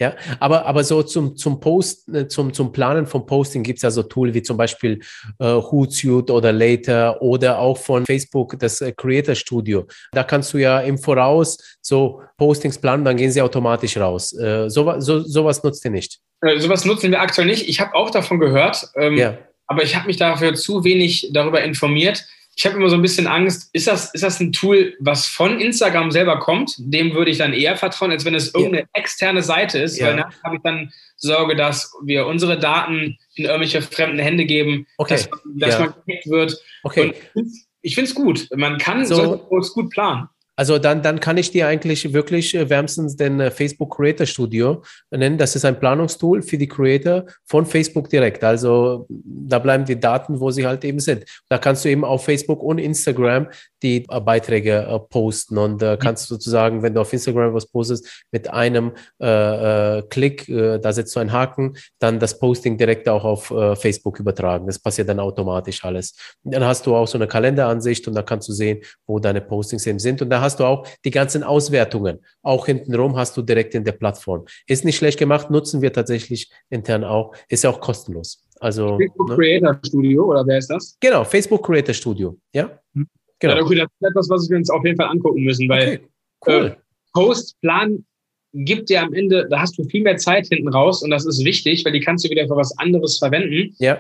Ja, 0.01 0.15
aber, 0.39 0.65
aber 0.65 0.83
so 0.83 1.03
zum, 1.03 1.35
zum 1.35 1.59
Post, 1.59 2.09
äh, 2.09 2.27
zum, 2.27 2.51
zum 2.53 2.71
Planen 2.71 3.05
von 3.05 3.23
Posting 3.23 3.61
gibt 3.61 3.77
es 3.77 3.83
ja 3.83 3.91
so 3.91 4.01
Tools 4.01 4.33
wie 4.33 4.41
zum 4.41 4.57
Beispiel 4.57 4.99
äh, 5.37 5.45
Hootsuite 5.45 6.33
oder 6.33 6.51
Later 6.51 7.21
oder 7.21 7.59
auch 7.59 7.77
von 7.77 8.07
Facebook 8.07 8.57
das 8.57 8.81
äh, 8.81 8.93
Creator 8.93 9.35
Studio. 9.35 9.85
Da 10.11 10.23
kannst 10.23 10.55
du 10.55 10.57
ja 10.57 10.79
im 10.79 10.97
Voraus 10.97 11.77
so 11.81 12.23
Postings 12.37 12.79
planen, 12.79 13.05
dann 13.05 13.15
gehen 13.15 13.31
sie 13.31 13.43
automatisch 13.43 13.95
raus. 13.95 14.33
Äh, 14.33 14.71
so, 14.71 14.99
so, 14.99 15.19
sowas 15.19 15.63
nutzt 15.63 15.85
ihr 15.85 15.91
nicht. 15.91 16.19
Äh, 16.41 16.59
sowas 16.59 16.83
nutzen 16.83 17.11
wir 17.11 17.21
aktuell 17.21 17.45
nicht. 17.45 17.69
Ich 17.69 17.79
habe 17.79 17.93
auch 17.93 18.09
davon 18.09 18.39
gehört, 18.39 18.87
ähm, 18.95 19.17
ja. 19.17 19.37
aber 19.67 19.83
ich 19.83 19.95
habe 19.95 20.07
mich 20.07 20.17
dafür 20.17 20.55
zu 20.55 20.83
wenig 20.83 21.29
darüber 21.31 21.61
informiert 21.63 22.25
ich 22.55 22.65
habe 22.65 22.77
immer 22.77 22.89
so 22.89 22.95
ein 22.95 23.01
bisschen 23.01 23.27
Angst, 23.27 23.69
ist 23.73 23.87
das, 23.87 24.13
ist 24.13 24.23
das 24.23 24.39
ein 24.39 24.51
Tool, 24.51 24.95
was 24.99 25.25
von 25.25 25.59
Instagram 25.59 26.11
selber 26.11 26.39
kommt? 26.39 26.73
Dem 26.77 27.13
würde 27.13 27.31
ich 27.31 27.37
dann 27.37 27.53
eher 27.53 27.77
vertrauen, 27.77 28.11
als 28.11 28.25
wenn 28.25 28.35
es 28.35 28.53
irgendeine 28.53 28.87
externe 28.93 29.41
Seite 29.41 29.79
ist, 29.79 29.97
ja. 29.97 30.07
weil 30.07 30.15
nachher 30.17 30.43
habe 30.43 30.55
ich 30.57 30.61
dann 30.61 30.91
Sorge, 31.15 31.55
dass 31.55 31.93
wir 32.03 32.25
unsere 32.25 32.59
Daten 32.59 33.17
in 33.35 33.45
irgendwelche 33.45 33.81
fremden 33.81 34.19
Hände 34.19 34.45
geben, 34.45 34.85
okay. 34.97 35.15
dass, 35.15 35.29
dass 35.55 35.73
ja. 35.73 35.79
man 35.79 35.93
gehackt 36.05 36.27
wird. 36.27 36.61
Okay. 36.83 37.13
Und 37.33 37.47
ich 37.81 37.95
finde 37.95 38.09
es 38.09 38.15
gut. 38.15 38.47
Man 38.55 38.77
kann 38.77 39.05
so, 39.05 39.37
gut 39.73 39.89
planen. 39.89 40.27
Also 40.62 40.78
dann, 40.78 41.01
dann 41.01 41.20
kann 41.20 41.38
ich 41.38 41.49
dir 41.49 41.66
eigentlich 41.66 42.14
wirklich 42.14 42.53
äh, 42.53 42.70
wärmstens 42.70 43.16
den 43.16 43.39
äh, 43.39 43.49
Facebook 43.49 43.95
Creator 43.95 44.28
Studio 44.28 44.84
nennen. 45.09 45.39
Das 45.39 45.55
ist 45.55 45.66
ein 45.66 45.80
Planungstool 45.80 46.43
für 46.43 46.59
die 46.59 46.68
Creator 46.68 47.26
von 47.45 47.66
Facebook 47.66 48.12
direkt. 48.12 48.43
Also 48.43 49.07
da 49.09 49.57
bleiben 49.57 49.86
die 49.86 49.99
Daten, 49.99 50.39
wo 50.39 50.51
sie 50.51 50.68
halt 50.68 50.86
eben 50.86 50.99
sind. 50.99 51.26
Da 51.49 51.57
kannst 51.57 51.84
du 51.84 51.89
eben 51.89 52.05
auf 52.05 52.26
Facebook 52.26 52.62
und 52.62 52.78
Instagram 52.78 53.47
die 53.82 54.05
äh, 54.07 54.20
Beiträge 54.22 54.86
äh, 54.88 54.99
posten 54.99 55.57
und 55.57 55.82
äh, 55.82 55.97
kannst 55.99 56.28
sozusagen, 56.28 56.84
wenn 56.84 56.93
du 56.93 57.01
auf 57.01 57.12
Instagram 57.12 57.53
was 57.53 57.66
postest, 57.66 58.26
mit 58.32 58.47
einem 58.51 58.91
äh, 59.20 60.03
Klick, 60.03 60.45
da 60.47 60.93
setzt 60.93 61.16
du 61.16 61.20
einen 61.20 61.32
Haken, 61.32 61.76
dann 61.99 62.20
das 62.20 62.38
Posting 62.38 62.78
direkt 62.78 63.07
auch 63.09 63.24
auf 63.24 63.53
Facebook 63.80 64.20
übertragen. 64.20 64.68
Das 64.68 64.80
passiert 64.80 65.09
dann 65.09 65.20
automatisch 65.20 65.84
alles. 65.84 66.16
Dann 66.43 66.64
hast 66.64 66.86
du 66.86 66.95
auch 66.95 67.07
so 67.07 67.18
eine 67.18 67.28
Kalenderansicht 67.28 68.07
und 68.07 68.16
da 68.16 68.22
kannst 68.22 68.47
du 68.49 68.53
sehen, 68.53 68.82
wo 69.07 69.20
deine 69.20 69.41
Postings 69.41 69.86
eben 69.88 69.99
sind. 69.99 70.22
Und 70.22 70.30
da 70.30 70.41
hast 70.41 70.50
du 70.59 70.65
auch 70.65 70.87
die 71.05 71.11
ganzen 71.11 71.43
Auswertungen. 71.43 72.19
Auch 72.41 72.65
hintenrum 72.65 73.15
hast 73.15 73.37
du 73.37 73.41
direkt 73.41 73.75
in 73.75 73.83
der 73.83 73.93
Plattform. 73.93 74.45
Ist 74.67 74.85
nicht 74.85 74.97
schlecht 74.97 75.19
gemacht, 75.19 75.49
nutzen 75.49 75.81
wir 75.81 75.93
tatsächlich 75.93 76.51
intern 76.69 77.03
auch. 77.03 77.33
Ist 77.49 77.63
ja 77.63 77.69
auch 77.69 77.79
kostenlos. 77.79 78.43
Also, 78.59 78.97
Facebook 78.97 79.29
ne? 79.29 79.35
Creator 79.35 79.79
Studio 79.85 80.25
oder 80.25 80.45
wer 80.45 80.57
ist 80.57 80.69
das? 80.69 80.97
Genau, 80.99 81.23
Facebook 81.23 81.65
Creator 81.65 81.93
Studio. 81.93 82.37
Ja. 82.53 82.79
Hm. 82.93 83.07
Genau. 83.39 83.55
Ja, 83.55 83.61
okay, 83.63 83.75
das 83.75 83.87
ist 83.99 84.09
etwas, 84.09 84.29
was 84.29 84.49
wir 84.49 84.57
uns 84.57 84.69
auf 84.69 84.85
jeden 84.85 84.97
Fall 84.97 85.07
angucken 85.07 85.43
müssen, 85.43 85.67
weil 85.67 85.99
okay, 86.41 86.59
cool. 86.59 86.65
äh, 86.67 86.75
Postplan 87.13 88.05
gibt 88.53 88.89
dir 88.89 89.01
am 89.01 89.13
Ende, 89.13 89.47
da 89.49 89.61
hast 89.61 89.77
du 89.77 89.83
viel 89.85 90.03
mehr 90.03 90.17
Zeit 90.17 90.47
hinten 90.47 90.69
raus 90.69 91.01
und 91.01 91.09
das 91.09 91.25
ist 91.25 91.43
wichtig, 91.43 91.83
weil 91.85 91.93
die 91.93 92.01
kannst 92.01 92.25
du 92.25 92.29
wieder 92.29 92.47
für 92.47 92.55
was 92.55 92.77
anderes 92.77 93.17
verwenden. 93.17 93.75
Ja. 93.79 93.97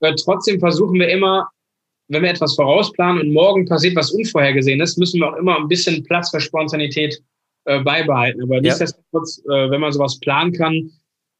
Weil 0.00 0.14
trotzdem 0.16 0.60
versuchen 0.60 0.98
wir 1.00 1.08
immer, 1.08 1.48
wenn 2.08 2.22
wir 2.22 2.30
etwas 2.30 2.54
vorausplanen 2.54 3.22
und 3.22 3.32
morgen 3.32 3.66
passiert 3.66 3.96
was 3.96 4.10
Unvorhergesehenes, 4.12 4.96
müssen 4.96 5.20
wir 5.20 5.32
auch 5.32 5.36
immer 5.36 5.56
ein 5.56 5.68
bisschen 5.68 6.02
Platz 6.04 6.30
für 6.30 6.40
Spontanität 6.40 7.22
äh, 7.64 7.80
beibehalten. 7.82 8.42
Aber 8.42 8.56
ja. 8.56 8.60
nichtsdestotrotz, 8.62 9.42
äh, 9.46 9.70
wenn 9.70 9.80
man 9.80 9.92
sowas 9.92 10.18
planen 10.20 10.52
kann, 10.52 10.90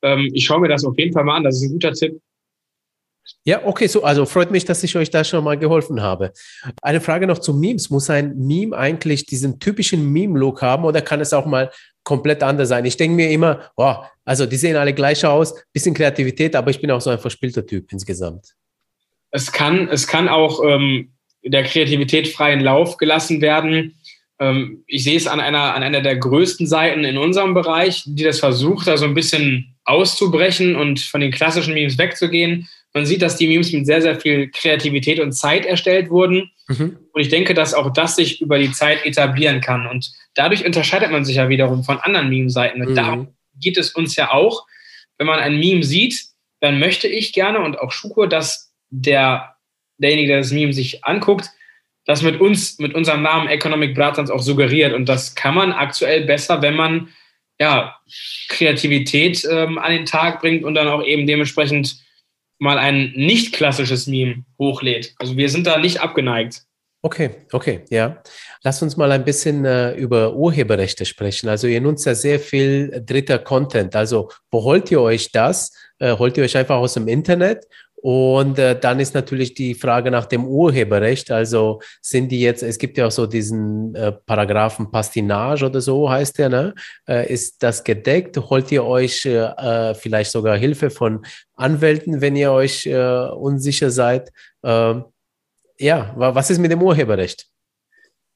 ähm, 0.03 0.31
ich 0.33 0.47
schaue 0.47 0.61
mir 0.61 0.69
das 0.69 0.85
auf 0.85 0.97
jeden 0.99 1.13
Fall 1.13 1.25
mal 1.25 1.37
an, 1.37 1.45
das 1.45 1.57
ist 1.57 1.63
ein 1.63 1.73
guter 1.73 1.93
Tipp. 1.93 2.21
Ja, 3.45 3.65
okay, 3.65 3.87
so, 3.87 4.03
also 4.03 4.27
freut 4.27 4.51
mich, 4.51 4.65
dass 4.65 4.83
ich 4.83 4.97
euch 4.97 5.11
da 5.11 5.25
schon 5.25 5.45
mal 5.45 5.59
geholfen 5.59 6.03
habe. 6.03 6.33
Eine 6.83 7.01
Frage 7.01 7.27
noch 7.27 7.39
zu 7.39 7.55
Memes. 7.55 7.89
Muss 7.91 8.11
ein 8.11 8.37
Meme 8.37 8.77
eigentlich 8.77 9.27
diesen 9.27 9.59
typischen 9.59 10.13
Meme-Look 10.13 10.61
haben 10.63 10.85
oder 10.85 11.01
kann 11.01 11.21
es 11.21 11.33
auch 11.33 11.47
mal 11.47 11.71
komplett 12.05 12.43
anders 12.43 12.69
sein? 12.69 12.85
Ich 12.85 12.97
denke 12.97 13.17
mir 13.17 13.31
immer, 13.31 13.71
oh, 13.77 13.95
also 14.25 14.45
die 14.45 14.57
sehen 14.57 14.77
alle 14.77 14.93
gleich 14.93 15.25
aus, 15.25 15.55
bisschen 15.73 15.95
Kreativität, 15.95 16.55
aber 16.55 16.71
ich 16.71 16.81
bin 16.81 16.91
auch 16.91 17.01
so 17.01 17.11
ein 17.11 17.19
verspielter 17.19 17.65
Typ 17.65 17.93
insgesamt. 17.93 18.55
Es 19.35 19.53
kann, 19.53 19.89
es 19.89 20.07
kann 20.07 20.29
auch 20.29 20.63
ähm, 20.65 21.13
der 21.43 21.65
Kreativität 21.65 22.29
freien 22.29 22.61
Lauf 22.61 22.97
gelassen 22.97 23.41
werden. 23.41 23.95
Ähm, 24.39 24.85
ich 24.87 25.05
sehe 25.05 25.17
es 25.17 25.27
an 25.27 25.41
einer, 25.41 25.75
an 25.75 25.83
einer 25.83 26.01
der 26.01 26.17
größten 26.17 26.67
Seiten 26.67 27.05
in 27.05 27.19
unserem 27.19 27.55
Bereich, 27.55 28.03
die 28.07 28.23
das 28.23 28.41
versucht, 28.41 28.87
da 28.87 28.97
so 28.97 29.05
ein 29.05 29.15
bisschen 29.15 29.77
auszubrechen 29.85 30.77
und 30.77 31.01
von 31.01 31.21
den 31.21 31.31
klassischen 31.31 31.75
Memes 31.75 31.99
wegzugehen 31.99 32.69
man 32.95 33.07
sieht, 33.07 33.23
dass 33.23 33.37
die 33.37 33.49
Memes 33.49 33.73
mit 33.73 33.87
sehr, 33.87 34.01
sehr 34.01 34.19
viel 34.19 34.51
Kreativität 34.51 35.19
und 35.19 35.33
Zeit 35.33 35.67
erstellt 35.67 36.11
wurden. 36.11 36.53
Mhm. 36.69 36.97
Und 37.13 37.21
ich 37.21 37.29
denke, 37.29 37.53
dass 37.53 37.75
auch 37.75 37.93
das 37.93 38.15
sich 38.15 38.41
über 38.41 38.59
die 38.59 38.71
Zeit 38.71 39.05
etablieren 39.05 39.61
kann. 39.61 39.87
Und 39.89 40.13
dadurch 40.35 40.65
unterscheidet 40.65 41.11
man 41.11 41.25
sich 41.25 41.37
ja 41.37 41.49
wiederum 41.49 41.83
von 41.83 41.99
anderen 41.99 42.29
Meme-Seiten. 42.29 42.81
Und 42.81 42.91
mhm. 42.91 42.95
darum 42.95 43.29
geht 43.61 43.77
es 43.79 43.91
uns 43.91 44.15
ja 44.15 44.31
auch. 44.31 44.65
Wenn 45.19 45.27
man 45.27 45.41
ein 45.41 45.59
Meme 45.59 45.83
sieht, 45.83 46.25
dann 46.61 46.79
möchte 46.79 47.09
ich 47.09 47.33
gerne 47.33 47.61
und 47.61 47.79
auch 47.81 47.91
Schuko, 47.91 48.27
dass 48.27 48.73
der, 49.03 49.57
derjenige, 49.99 50.29
der 50.29 50.39
das 50.39 50.53
Meme 50.53 50.73
sich 50.73 51.05
anguckt, 51.05 51.51
das 52.07 52.23
mit 52.23 52.41
uns, 52.41 52.79
mit 52.79 52.95
unserem 52.95 53.23
Namen 53.23 53.49
Economic 53.49 53.95
Bratans 53.95 54.31
auch 54.31 54.43
suggeriert. 54.43 54.93
Und 54.93 55.09
das 55.09 55.35
kann 55.35 55.55
man 55.55 55.73
aktuell 55.73 56.25
besser, 56.27 56.61
wenn 56.63 56.75
man 56.75 57.09
ja, 57.59 57.97
Kreativität 58.49 59.47
ähm, 59.51 59.79
an 59.79 59.93
den 59.93 60.07
Tag 60.07 60.41
bringt 60.41 60.65
und 60.65 60.75
dann 60.75 60.89
auch 60.89 61.03
eben 61.03 61.27
dementsprechend 61.27 62.03
mal 62.59 62.79
ein 62.79 63.13
nicht 63.15 63.55
klassisches 63.55 64.07
Meme 64.07 64.45
hochlädt. 64.59 65.15
Also 65.19 65.37
wir 65.37 65.49
sind 65.49 65.67
da 65.67 65.79
nicht 65.79 66.01
abgeneigt. 66.01 66.63
Okay, 67.03 67.31
okay, 67.53 67.85
ja. 67.91 68.23
Lass 68.63 68.81
uns 68.81 68.97
mal 68.97 69.13
ein 69.13 69.25
bisschen 69.25 69.65
äh, 69.67 69.93
über 69.93 70.35
Urheberrechte 70.35 71.05
sprechen. 71.05 71.49
Also 71.49 71.67
ihr 71.67 71.81
nutzt 71.81 72.07
ja 72.07 72.15
sehr 72.15 72.41
viel 72.41 73.03
dritter 73.05 73.39
Content. 73.39 73.95
Also 73.95 74.31
wo 74.51 74.65
holt 74.65 74.91
ihr 74.91 75.03
euch 75.03 75.31
das? 75.31 75.73
Äh, 75.99 76.17
holt 76.17 76.39
ihr 76.39 76.45
euch 76.45 76.57
einfach 76.57 76.77
aus 76.77 76.95
dem 76.95 77.07
Internet 77.07 77.67
und 78.05 78.59
äh, 78.59 78.79
dann 78.79 79.01
ist 79.01 79.15
natürlich 79.15 79.55
die 79.55 79.73
Frage 79.75 80.11
nach 80.11 80.27
dem 80.27 80.45
Urheberrecht. 80.45 81.31
Also 81.31 81.81
sind 82.03 82.31
die 82.31 82.41
jetzt, 82.43 82.63
es 82.63 82.77
gibt 82.77 82.99
ja 82.99 83.07
auch 83.07 83.11
so 83.11 83.27
diesen 83.27 83.95
äh, 83.95 84.13
Paragraphen 84.13 84.91
Pastinage 84.91 85.65
oder 85.65 85.81
so 85.81 86.11
heißt 86.11 86.37
der, 86.37 86.51
ne? 86.51 86.75
Äh, 87.09 87.33
ist 87.33 87.63
das 87.63 87.83
gedeckt? 87.83 88.37
Holt 88.37 88.71
ihr 88.71 88.85
euch 88.85 89.25
äh, 89.25 89.39
äh 89.39 89.95
vielleicht 89.95 90.33
sogar 90.33 90.59
Hilfe 90.59 90.91
von 90.91 91.25
Anwälten, 91.57 92.21
wenn 92.21 92.37
ihr 92.37 92.53
euch 92.53 92.85
äh, 92.85 93.29
unsicher 93.31 93.91
seid? 93.91 94.31
Ähm, 94.63 95.07
ja, 95.79 96.13
was 96.15 96.51
ist 96.51 96.59
mit 96.59 96.73
dem 96.73 96.83
Urheberrecht? 96.83 97.47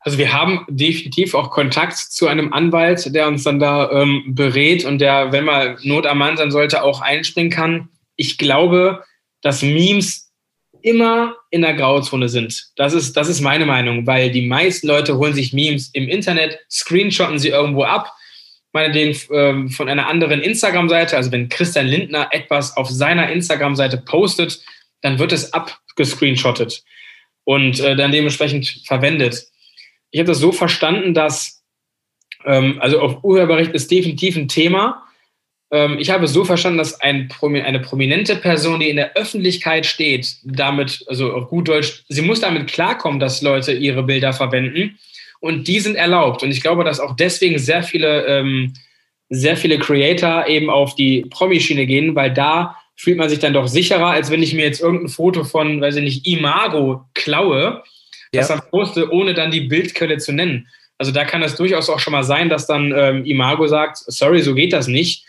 Also 0.01 0.17
wir 0.17 0.33
haben 0.33 0.65
definitiv 0.71 1.35
auch 1.35 1.51
Kontakt 1.51 1.99
zu 1.99 2.27
einem 2.27 2.55
Anwalt, 2.55 3.15
der 3.15 3.29
uns 3.29 3.45
dann 3.45 3.59
da 3.59 3.91
ähm, 3.91 4.23
berät 4.29 4.87
und 4.87 4.99
der, 4.99 5.31
wenn 5.33 5.45
mal 5.45 5.77
Not 5.83 6.07
am 6.07 6.17
Mann 6.17 6.39
sein 6.39 6.51
sollte, 6.51 6.83
auch 6.83 7.03
einspringen 7.03 7.53
kann. 7.53 7.91
Ich 8.17 8.39
glaube, 8.39 9.05
dass 9.43 9.63
Memes 9.63 10.29
immer 10.83 11.37
in 11.51 11.63
der 11.63 11.75
Grauzone 11.75 12.29
sind. 12.29 12.69
Das 12.77 12.93
ist, 12.93 13.17
das 13.17 13.29
ist 13.29 13.41
meine 13.41 13.67
Meinung, 13.67 14.07
weil 14.07 14.31
die 14.31 14.47
meisten 14.47 14.87
Leute 14.87 15.17
holen 15.19 15.35
sich 15.35 15.53
Memes 15.53 15.91
im 15.93 16.09
Internet, 16.09 16.59
screenshotten 16.71 17.39
sie 17.39 17.49
irgendwo 17.49 17.83
ab, 17.85 18.13
meinetwegen 18.73 19.19
ähm, 19.33 19.71
von 19.71 19.89
einer 19.89 20.09
anderen 20.09 20.41
Instagram-Seite. 20.41 21.17
Also 21.17 21.33
wenn 21.33 21.49
Christian 21.49 21.87
Lindner 21.87 22.29
etwas 22.31 22.77
auf 22.77 22.89
seiner 22.89 23.31
Instagram-Seite 23.31 23.99
postet, 23.99 24.61
dann 25.01 25.19
wird 25.19 25.33
es 25.33 25.53
abgescreenshottet 25.53 26.85
und 27.45 27.81
äh, 27.81 27.97
dann 27.97 28.13
dementsprechend 28.13 28.83
verwendet. 28.85 29.47
Ich 30.11 30.21
habe 30.21 30.29
das 30.29 30.39
so 30.39 30.53
verstanden, 30.53 31.15
dass, 31.15 31.63
ähm, 32.45 32.79
also 32.81 33.01
auf 33.01 33.25
Urheberrecht 33.25 33.73
ist 33.73 33.91
definitiv 33.91 34.37
ein 34.37 34.49
Thema, 34.49 35.08
ich 35.71 36.11
habe 36.11 36.27
so 36.27 36.45
verstanden, 36.45 36.79
dass 36.79 37.01
ein, 37.01 37.29
eine 37.43 37.81
prominente 37.81 38.37
Person, 38.37 38.81
die 38.81 38.89
in 38.89 38.97
der 38.97 39.15
Öffentlichkeit 39.17 39.85
steht, 39.85 40.37
damit, 40.43 41.05
also 41.09 41.33
auf 41.33 41.49
gut 41.49 41.69
Deutsch, 41.69 42.05
sie 42.09 42.23
muss 42.23 42.41
damit 42.41 42.69
klarkommen, 42.69 43.21
dass 43.21 43.43
Leute 43.43 43.73
ihre 43.73 44.03
Bilder 44.03 44.33
verwenden 44.33 44.99
und 45.41 45.69
die 45.69 45.81
sind 45.81 45.97
erlaubt. 45.97 46.43
Und 46.43 46.51
ich 46.51 46.63
glaube, 46.63 46.85
dass 46.85 47.01
auch 47.01 47.15
deswegen 47.17 47.59
sehr 47.59 47.83
viele, 47.83 48.27
ähm, 48.27 48.73
sehr 49.29 49.57
viele 49.57 49.79
Creator 49.79 50.47
eben 50.47 50.71
auf 50.71 50.95
die 50.95 51.27
Promi-Schiene 51.29 51.87
gehen, 51.87 52.15
weil 52.15 52.33
da 52.33 52.77
fühlt 52.97 53.19
man 53.19 53.29
sich 53.29 53.39
dann 53.39 53.53
doch 53.53 53.69
sicherer, 53.69 54.09
als 54.09 54.31
wenn 54.31 54.43
ich 54.43 54.55
mir 54.55 54.65
jetzt 54.65 54.81
irgendein 54.81 55.09
Foto 55.09 55.45
von, 55.45 55.81
weiß 55.81 55.97
ich 55.97 56.03
nicht, 56.03 56.27
Imago 56.27 57.05
klaue, 57.15 57.83
ja. 58.33 58.41
das 58.41 58.49
dann 58.49 58.63
poste, 58.71 59.13
ohne 59.13 59.35
dann 59.35 59.51
die 59.51 59.61
Bildquelle 59.61 60.19
zu 60.19 60.33
nennen. 60.33 60.67
Also 60.97 61.13
da 61.13 61.25
kann 61.25 61.43
es 61.43 61.55
durchaus 61.55 61.89
auch 61.91 62.01
schon 62.01 62.13
mal 62.13 62.25
sein, 62.25 62.49
dass 62.49 62.67
dann 62.67 62.93
ähm, 62.97 63.25
Imago 63.25 63.69
sagt, 63.69 63.99
sorry, 63.99 64.43
so 64.43 64.55
geht 64.55 64.73
das 64.73 64.89
nicht. 64.89 65.25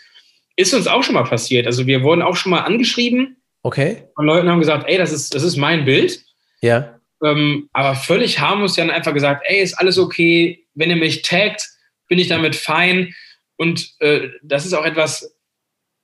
Ist 0.60 0.74
uns 0.74 0.86
auch 0.86 1.02
schon 1.02 1.14
mal 1.14 1.24
passiert. 1.24 1.66
Also 1.66 1.86
wir 1.86 2.02
wurden 2.02 2.20
auch 2.20 2.36
schon 2.36 2.50
mal 2.50 2.60
angeschrieben. 2.60 3.38
Okay. 3.62 4.04
Und 4.16 4.26
Leute 4.26 4.46
haben 4.46 4.60
gesagt, 4.60 4.84
ey, 4.86 4.98
das 4.98 5.10
ist, 5.10 5.34
das 5.34 5.42
ist 5.42 5.56
mein 5.56 5.86
Bild. 5.86 6.20
Ja. 6.60 7.00
Ähm, 7.24 7.70
aber 7.72 7.94
völlig 7.94 8.40
harmlos 8.40 8.74
dann 8.74 8.90
einfach 8.90 9.14
gesagt, 9.14 9.42
ey, 9.46 9.62
ist 9.62 9.72
alles 9.74 9.96
okay. 9.96 10.66
Wenn 10.74 10.90
ihr 10.90 10.96
mich 10.96 11.22
taggt, 11.22 11.66
bin 12.08 12.18
ich 12.18 12.28
damit 12.28 12.56
fein. 12.56 13.14
Und 13.56 13.90
äh, 14.00 14.28
das 14.42 14.66
ist 14.66 14.74
auch 14.74 14.84
etwas, 14.84 15.34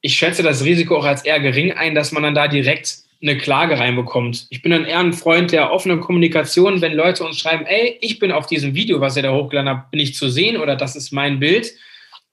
ich 0.01 0.17
schätze 0.17 0.43
das 0.43 0.65
Risiko 0.65 0.97
auch 0.97 1.05
als 1.05 1.23
eher 1.27 1.41
gering 1.41 1.73
ein, 1.73 1.95
dass 1.95 2.13
man 2.13 2.23
dann 2.23 2.35
da 2.35 2.49
direkt 2.49 2.97
eine 3.21 3.37
Klage 3.37 3.79
reinbekommt. 3.79 4.47
Ich 4.49 4.63
bin 4.63 4.73
dann 4.73 4.87
eher 4.87 5.01
ein 5.01 5.13
Freund 5.13 5.53
der 5.53 5.71
offenen 5.71 6.01
Kommunikation, 6.01 6.81
wenn 6.81 6.95
Leute 6.95 7.25
uns 7.25 7.39
schreiben, 7.39 7.67
ey, 7.67 7.99
ich 8.01 8.19
bin 8.19 8.33
auf 8.33 8.47
diesem 8.47 8.75
Video, 8.75 9.03
was 9.03 9.19
ihr 9.19 9.23
da 9.23 9.33
hochgeladen 9.33 9.69
habt, 9.69 9.91
bin 9.91 10.01
ich 10.01 10.15
zu 10.15 10.31
sehen 10.31 10.57
oder 10.57 10.77
das 10.77 10.97
ist 10.97 11.13
mein 11.13 11.41
Bild, 11.41 11.75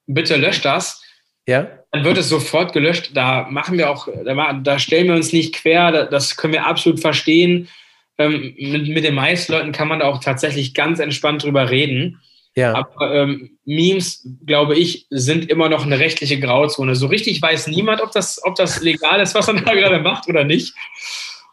bitte 0.06 0.36
löscht 0.36 0.64
das. 0.64 1.03
Ja. 1.46 1.68
Dann 1.92 2.04
wird 2.04 2.18
es 2.18 2.28
sofort 2.28 2.72
gelöscht. 2.72 3.10
Da 3.14 3.46
machen 3.50 3.78
wir 3.78 3.90
auch, 3.90 4.08
da, 4.24 4.52
da 4.52 4.78
stellen 4.78 5.08
wir 5.08 5.14
uns 5.14 5.32
nicht 5.32 5.54
quer, 5.54 6.06
das 6.06 6.36
können 6.36 6.52
wir 6.52 6.66
absolut 6.66 7.00
verstehen. 7.00 7.68
Ähm, 8.16 8.54
mit, 8.58 8.88
mit 8.88 9.04
den 9.04 9.14
meisten 9.14 9.52
Leuten 9.52 9.72
kann 9.72 9.88
man 9.88 9.98
da 9.98 10.06
auch 10.06 10.20
tatsächlich 10.20 10.74
ganz 10.74 11.00
entspannt 11.00 11.42
drüber 11.42 11.70
reden. 11.70 12.20
Ja. 12.56 12.74
Aber 12.74 13.12
ähm, 13.12 13.58
Memes, 13.64 14.28
glaube 14.46 14.76
ich, 14.76 15.06
sind 15.10 15.50
immer 15.50 15.68
noch 15.68 15.84
eine 15.84 15.98
rechtliche 15.98 16.38
Grauzone. 16.38 16.94
So 16.94 17.08
richtig 17.08 17.42
weiß 17.42 17.66
niemand, 17.66 18.00
ob 18.00 18.12
das, 18.12 18.40
ob 18.44 18.54
das 18.54 18.80
legal 18.80 19.20
ist, 19.20 19.34
was 19.34 19.48
er 19.48 19.54
da 19.54 19.74
gerade 19.74 19.98
macht 19.98 20.28
oder 20.28 20.44
nicht. 20.44 20.74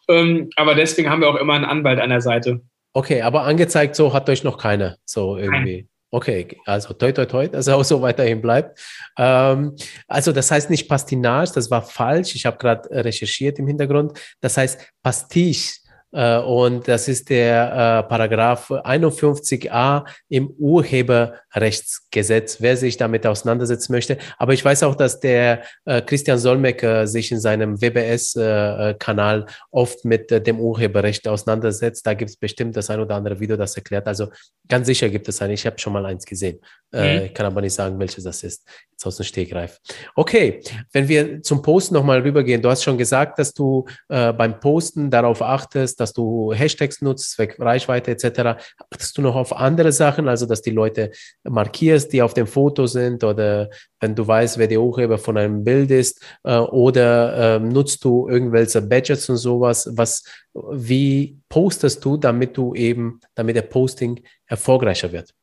Ähm, 0.08 0.50
aber 0.56 0.76
deswegen 0.76 1.10
haben 1.10 1.22
wir 1.22 1.30
auch 1.30 1.36
immer 1.36 1.54
einen 1.54 1.66
Anwalt 1.66 2.00
an 2.00 2.10
der 2.10 2.22
Seite. 2.22 2.62
Okay, 2.94 3.22
aber 3.22 3.44
angezeigt 3.44 3.96
so 3.96 4.14
hat 4.14 4.30
euch 4.30 4.44
noch 4.44 4.58
keiner 4.58 4.98
so 5.06 5.38
irgendwie. 5.38 5.88
Okay, 6.14 6.58
also 6.66 6.94
toi 6.94 7.14
toi 7.14 7.26
toi, 7.26 7.48
dass 7.48 7.68
er 7.68 7.78
auch 7.78 7.86
so 7.86 8.02
weiterhin 8.02 8.42
bleibt. 8.42 8.78
Ähm, 9.18 9.78
also 10.10 10.34
das 10.34 10.52
heißt 10.52 10.70
nicht 10.70 10.90
Pastinage, 10.90 11.54
das 11.56 11.72
war 11.72 11.82
falsch. 11.82 12.36
Ich 12.36 12.46
habe 12.46 12.58
gerade 12.58 12.90
recherchiert 12.92 13.60
im 13.60 13.68
Hintergrund. 13.68 14.20
Das 14.42 14.58
heißt 14.58 14.92
Pastiche 15.02 15.81
und 16.12 16.90
das 16.90 17.08
ist 17.08 17.30
der 17.30 18.04
äh, 18.04 18.10
Paragraph 18.10 18.70
51a 18.70 20.04
im 20.28 20.50
Urheberrechtsgesetz, 20.50 22.58
wer 22.60 22.76
sich 22.76 22.98
damit 22.98 23.26
auseinandersetzen 23.26 23.94
möchte. 23.94 24.18
Aber 24.38 24.54
ich 24.54 24.64
weiß 24.64 24.84
auch, 24.84 24.96
dass 24.96 25.22
der 25.22 25.64
äh, 25.86 26.02
Christian 26.02 26.38
Solmecke 26.38 27.08
sich 27.08 27.32
in 27.32 27.40
seinem 27.40 27.82
WBS-Kanal 27.82 29.46
oft 29.72 30.04
mit 30.04 30.46
dem 30.46 30.60
Urheberrecht 30.60 31.30
auseinandersetzt. 31.30 32.06
Da 32.06 32.14
gibt 32.14 32.32
es 32.32 32.36
bestimmt 32.36 32.76
das 32.76 32.90
ein 32.90 33.00
oder 33.00 33.16
andere 33.16 33.40
Video, 33.40 33.56
das 33.56 33.78
erklärt. 33.78 34.06
Also 34.08 34.28
ganz 34.68 34.88
sicher 34.88 35.08
gibt 35.08 35.30
es 35.30 35.42
ein. 35.42 35.52
Ich 35.52 35.66
habe 35.66 35.80
schon 35.80 35.94
mal 35.94 36.06
eins 36.06 36.26
gesehen. 36.26 36.60
Mhm. 36.92 37.28
Ich 37.28 37.34
kann 37.34 37.46
aber 37.46 37.62
nicht 37.62 37.74
sagen, 37.74 37.98
welches 38.00 38.26
das 38.26 38.44
ist. 38.44 38.68
Jetzt 38.92 39.06
aus 39.06 39.16
dem 39.16 39.24
Stegreif. 39.24 39.80
Okay, 40.14 40.62
wenn 40.92 41.08
wir 41.08 41.42
zum 41.42 41.62
Posten 41.62 41.94
nochmal 41.94 42.20
rübergehen. 42.20 42.62
Du 42.62 42.70
hast 42.70 42.84
schon 42.84 42.98
gesagt, 42.98 43.40
dass 43.40 43.54
du 43.54 43.86
beim 44.10 44.60
Posten 44.60 45.10
darauf 45.10 45.42
achtest, 45.42 46.01
dass 46.02 46.14
du 46.14 46.52
Hashtags 46.54 47.02
nutzt, 47.02 47.32
Zweck 47.32 47.58
Reichweite 47.60 48.12
etc. 48.12 48.62
Achtest 48.92 49.18
du 49.18 49.22
noch 49.22 49.36
auf 49.36 49.56
andere 49.56 49.92
Sachen, 49.92 50.28
also 50.28 50.46
dass 50.46 50.62
die 50.62 50.72
Leute 50.72 51.12
markierst, 51.44 52.12
die 52.12 52.22
auf 52.22 52.34
dem 52.34 52.48
Foto 52.48 52.88
sind 52.88 53.24
oder 53.24 53.70
wenn 54.02 54.16
du 54.16 54.28
weißt, 54.28 54.58
wer 54.58 54.68
der 54.68 54.82
Urheber 54.82 55.18
von 55.18 55.38
einem 55.38 55.64
Bild 55.64 55.92
ist 55.92 56.22
äh, 56.44 56.58
oder 56.58 57.56
äh, 57.56 57.60
nutzt 57.60 58.04
du 58.04 58.28
irgendwelche 58.28 58.82
Badges 58.82 59.30
und 59.30 59.38
sowas, 59.38 59.90
was, 59.94 60.24
wie 60.54 61.38
postest 61.48 62.04
du, 62.04 62.18
damit 62.18 62.58
du 62.58 62.76
eben, 62.76 63.22
damit 63.36 63.56
der 63.56 63.62
Posting 63.62 64.22
erfolgreicher 64.48 65.12
wird? 65.12 65.34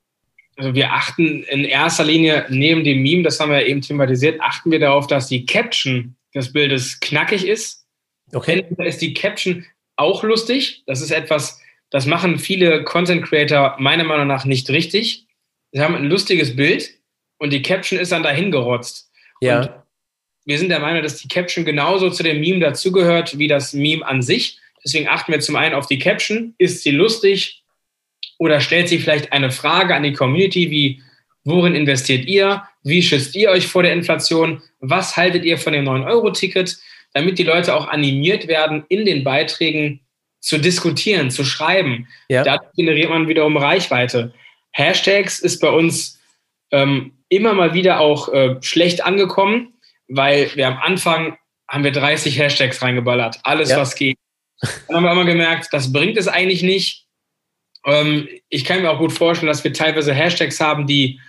Also 0.56 0.74
wir 0.74 0.92
achten 0.92 1.44
in 1.44 1.64
erster 1.64 2.04
Linie 2.04 2.46
neben 2.48 2.82
dem 2.82 3.00
Meme, 3.00 3.22
das 3.22 3.38
haben 3.38 3.52
wir 3.52 3.64
eben 3.64 3.80
thematisiert, 3.80 4.40
achten 4.40 4.72
wir 4.72 4.80
darauf, 4.80 5.06
dass 5.06 5.28
die 5.28 5.46
Caption 5.46 6.16
des 6.34 6.52
Bildes 6.52 6.98
knackig 6.98 7.46
ist. 7.46 7.86
Okay. 8.32 8.60
Entweder 8.60 8.88
ist 8.88 9.00
die 9.00 9.14
Caption 9.14 9.64
auch 9.98 10.22
lustig. 10.22 10.82
Das 10.86 11.00
ist 11.00 11.10
etwas, 11.10 11.60
das 11.90 12.06
machen 12.06 12.38
viele 12.38 12.84
Content 12.84 13.24
Creator 13.24 13.76
meiner 13.78 14.04
Meinung 14.04 14.26
nach 14.26 14.44
nicht 14.44 14.70
richtig. 14.70 15.26
Sie 15.72 15.80
haben 15.80 15.94
ein 15.94 16.04
lustiges 16.04 16.56
Bild 16.56 16.90
und 17.38 17.52
die 17.52 17.62
Caption 17.62 17.98
ist 17.98 18.12
dann 18.12 18.22
dahin 18.22 18.50
gerotzt. 18.50 19.10
Ja. 19.40 19.60
Und 19.60 19.70
wir 20.44 20.58
sind 20.58 20.70
der 20.70 20.80
Meinung, 20.80 21.02
dass 21.02 21.18
die 21.18 21.28
Caption 21.28 21.64
genauso 21.64 22.10
zu 22.10 22.22
dem 22.22 22.40
Meme 22.40 22.60
dazugehört 22.60 23.38
wie 23.38 23.48
das 23.48 23.74
Meme 23.74 24.06
an 24.06 24.22
sich. 24.22 24.58
Deswegen 24.82 25.08
achten 25.08 25.32
wir 25.32 25.40
zum 25.40 25.56
einen 25.56 25.74
auf 25.74 25.86
die 25.86 25.98
Caption. 25.98 26.54
Ist 26.56 26.82
sie 26.82 26.90
lustig? 26.90 27.62
Oder 28.38 28.60
stellt 28.60 28.88
sie 28.88 28.98
vielleicht 28.98 29.32
eine 29.32 29.50
Frage 29.50 29.94
an 29.94 30.04
die 30.04 30.12
Community 30.12 30.70
wie, 30.70 31.02
worin 31.44 31.74
investiert 31.74 32.26
ihr? 32.26 32.62
Wie 32.82 33.02
schützt 33.02 33.34
ihr 33.34 33.50
euch 33.50 33.66
vor 33.66 33.82
der 33.82 33.92
Inflation? 33.92 34.62
Was 34.80 35.16
haltet 35.16 35.44
ihr 35.44 35.58
von 35.58 35.72
dem 35.72 35.84
9-Euro-Ticket? 35.84 36.78
Damit 37.12 37.38
die 37.38 37.44
Leute 37.44 37.74
auch 37.74 37.88
animiert 37.88 38.48
werden, 38.48 38.84
in 38.88 39.04
den 39.04 39.24
Beiträgen 39.24 40.00
zu 40.40 40.58
diskutieren, 40.58 41.30
zu 41.30 41.44
schreiben. 41.44 42.08
Ja. 42.28 42.44
Dadurch 42.44 42.72
generiert 42.76 43.10
man 43.10 43.28
wiederum 43.28 43.56
Reichweite. 43.56 44.32
Hashtags 44.72 45.40
ist 45.40 45.60
bei 45.60 45.70
uns 45.70 46.20
ähm, 46.70 47.12
immer 47.28 47.54
mal 47.54 47.74
wieder 47.74 48.00
auch 48.00 48.32
äh, 48.32 48.56
schlecht 48.60 49.04
angekommen, 49.04 49.74
weil 50.08 50.50
wir 50.54 50.68
am 50.68 50.78
Anfang 50.78 51.36
haben 51.68 51.84
wir 51.84 51.92
30 51.92 52.38
Hashtags 52.38 52.80
reingeballert, 52.80 53.40
alles 53.42 53.70
ja. 53.70 53.78
was 53.78 53.94
geht. 53.94 54.16
Dann 54.60 54.96
haben 54.96 55.04
wir 55.04 55.12
immer 55.12 55.24
gemerkt, 55.24 55.68
das 55.72 55.92
bringt 55.92 56.16
es 56.16 56.28
eigentlich 56.28 56.62
nicht. 56.62 57.06
Ähm, 57.84 58.28
ich 58.48 58.64
kann 58.64 58.82
mir 58.82 58.90
auch 58.90 58.98
gut 58.98 59.12
vorstellen, 59.12 59.48
dass 59.48 59.64
wir 59.64 59.72
teilweise 59.72 60.14
Hashtags 60.14 60.60
haben, 60.60 60.86
die 60.86 61.20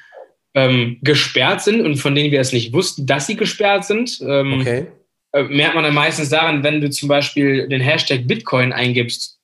ähm, 0.55 0.97
gesperrt 1.01 1.61
sind 1.61 1.81
und 1.81 1.97
von 1.97 2.15
denen 2.15 2.31
wir 2.31 2.39
es 2.39 2.53
nicht 2.53 2.73
wussten, 2.73 3.05
dass 3.05 3.27
sie 3.27 3.35
gesperrt 3.35 3.85
sind. 3.85 4.19
Ähm, 4.21 4.59
okay. 4.61 4.87
Äh, 5.31 5.43
merkt 5.43 5.75
man 5.75 5.83
dann 5.83 5.93
meistens 5.93 6.29
daran, 6.29 6.63
wenn 6.63 6.81
du 6.81 6.89
zum 6.89 7.07
Beispiel 7.07 7.67
den 7.67 7.81
Hashtag 7.81 8.27
Bitcoin 8.27 8.73
eingibst, 8.73 9.39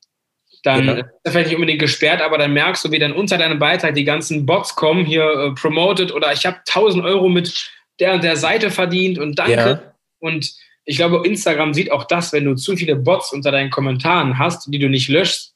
dann 0.63 0.87
ja. 0.87 0.93
ist 0.93 1.05
er 1.23 1.31
vielleicht 1.31 1.47
nicht 1.49 1.55
unbedingt 1.55 1.79
gesperrt, 1.79 2.21
aber 2.21 2.39
dann 2.39 2.53
merkst 2.53 2.83
du, 2.83 2.91
wie 2.91 2.99
dann 2.99 3.13
unter 3.13 3.37
deinem 3.37 3.59
Beitrag 3.59 3.93
die 3.93 4.03
ganzen 4.03 4.45
Bots 4.45 4.75
kommen, 4.75 5.05
hier 5.05 5.23
äh, 5.23 5.51
promoted 5.51 6.11
oder 6.11 6.33
ich 6.33 6.45
habe 6.45 6.57
1000 6.67 7.03
Euro 7.05 7.29
mit 7.29 7.53
der 7.99 8.13
und 8.13 8.23
der 8.23 8.35
Seite 8.35 8.71
verdient 8.71 9.19
und 9.19 9.37
danke. 9.37 9.53
Ja. 9.53 9.93
Und 10.19 10.53
ich 10.85 10.97
glaube, 10.97 11.21
Instagram 11.25 11.73
sieht 11.73 11.91
auch 11.91 12.05
das, 12.05 12.33
wenn 12.33 12.45
du 12.45 12.55
zu 12.55 12.75
viele 12.75 12.95
Bots 12.95 13.31
unter 13.31 13.51
deinen 13.51 13.69
Kommentaren 13.69 14.39
hast, 14.39 14.71
die 14.73 14.79
du 14.79 14.89
nicht 14.89 15.07
löschst, 15.07 15.53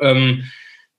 ähm, 0.00 0.44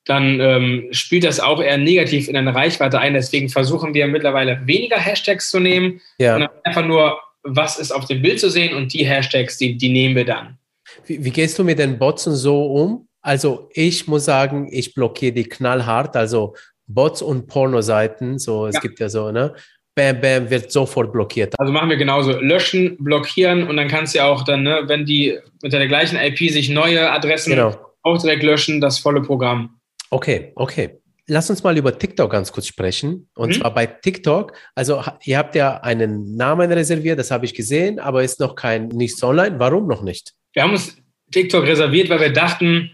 dann 0.06 0.40
ähm, 0.40 0.88
spielt 0.92 1.24
das 1.24 1.40
auch 1.40 1.62
eher 1.62 1.78
negativ 1.78 2.28
in 2.28 2.36
deine 2.36 2.54
Reichweite 2.54 3.00
ein. 3.00 3.16
Deswegen 3.16 3.50
versuchen 3.50 3.94
wir 3.94 4.08
mittlerweile 4.08 4.62
weniger 4.66 4.98
Hashtags 4.98 5.50
zu 5.50 5.60
nehmen, 5.60 6.00
ja. 6.20 6.34
sondern 6.34 6.52
einfach 6.64 6.86
nur 6.86 7.20
was 7.46 7.78
ist 7.78 7.92
auf 7.92 8.06
dem 8.06 8.22
Bild 8.22 8.40
zu 8.40 8.50
sehen 8.50 8.76
und 8.76 8.94
die 8.94 9.06
Hashtags, 9.06 9.58
die, 9.58 9.78
die 9.78 9.90
nehmen 9.90 10.16
wir 10.16 10.26
dann. 10.26 10.58
Wie, 11.06 11.24
wie 11.24 11.32
gehst 11.32 11.58
du 11.58 11.64
mit 11.64 11.80
den 11.80 11.98
Bots 11.98 12.24
so 12.24 12.66
um? 12.66 13.08
Also 13.22 13.70
ich 13.74 14.08
muss 14.08 14.26
sagen, 14.26 14.68
ich 14.72 14.94
blockiere 14.94 15.34
die 15.34 15.46
knallhart, 15.46 16.16
also 16.16 16.56
Bots 16.88 17.22
und 17.22 17.48
Pornoseiten, 17.48 18.38
so 18.38 18.68
es 18.68 18.76
ja. 18.76 18.82
gibt 18.82 19.00
ja 19.00 19.10
so, 19.10 19.32
ne? 19.32 19.54
Bam, 19.96 20.20
bam, 20.20 20.50
wird 20.50 20.72
sofort 20.72 21.14
blockiert. 21.14 21.58
Also 21.58 21.72
machen 21.72 21.90
wir 21.90 21.96
genauso. 21.96 22.38
Löschen, 22.40 22.98
blockieren 23.00 23.66
und 23.66 23.78
dann 23.78 23.88
kannst 23.88 24.14
du 24.14 24.18
ja 24.18 24.28
auch 24.28 24.44
dann, 24.44 24.64
ne, 24.64 24.84
wenn 24.88 25.06
die 25.06 25.40
unter 25.64 25.78
der 25.78 25.88
gleichen 25.88 26.18
IP 26.18 26.38
sich 26.52 26.70
neue 26.70 27.10
Adressen 27.10 27.52
genau. 27.52 27.74
auch 28.02 28.22
direkt 28.22 28.44
löschen, 28.44 28.82
das 28.82 29.00
volle 29.00 29.22
Programm. 29.22 29.80
Okay, 30.10 30.52
okay 30.56 31.00
lass 31.28 31.50
uns 31.50 31.64
mal 31.64 31.78
über 31.78 31.98
TikTok 31.98 32.32
ganz 32.32 32.52
kurz 32.52 32.68
sprechen. 32.68 33.30
Und 33.36 33.50
mhm. 33.50 33.54
zwar 33.54 33.74
bei 33.74 33.86
TikTok, 33.86 34.54
also 34.76 35.04
ihr 35.24 35.38
habt 35.38 35.56
ja 35.56 35.78
einen 35.78 36.36
Namen 36.36 36.72
reserviert, 36.72 37.20
das 37.20 37.32
habe 37.32 37.46
ich 37.46 37.54
gesehen, 37.54 38.00
aber 38.00 38.24
ist 38.24 38.40
noch 38.40 38.56
kein 38.56 38.88
nichts 38.90 39.22
online. 39.24 39.60
Warum 39.60 39.88
noch 39.88 40.02
nicht? 40.02 40.34
Wir 40.54 40.64
haben 40.64 40.72
uns 40.72 40.98
TikTok 41.32 41.66
reserviert, 41.66 42.10
weil 42.10 42.22
wir 42.22 42.34
dachten, 42.34 42.92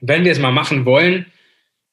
wenn 0.00 0.24
wir 0.24 0.32
es 0.32 0.38
mal 0.38 0.52
machen 0.52 0.84
wollen, 0.84 1.26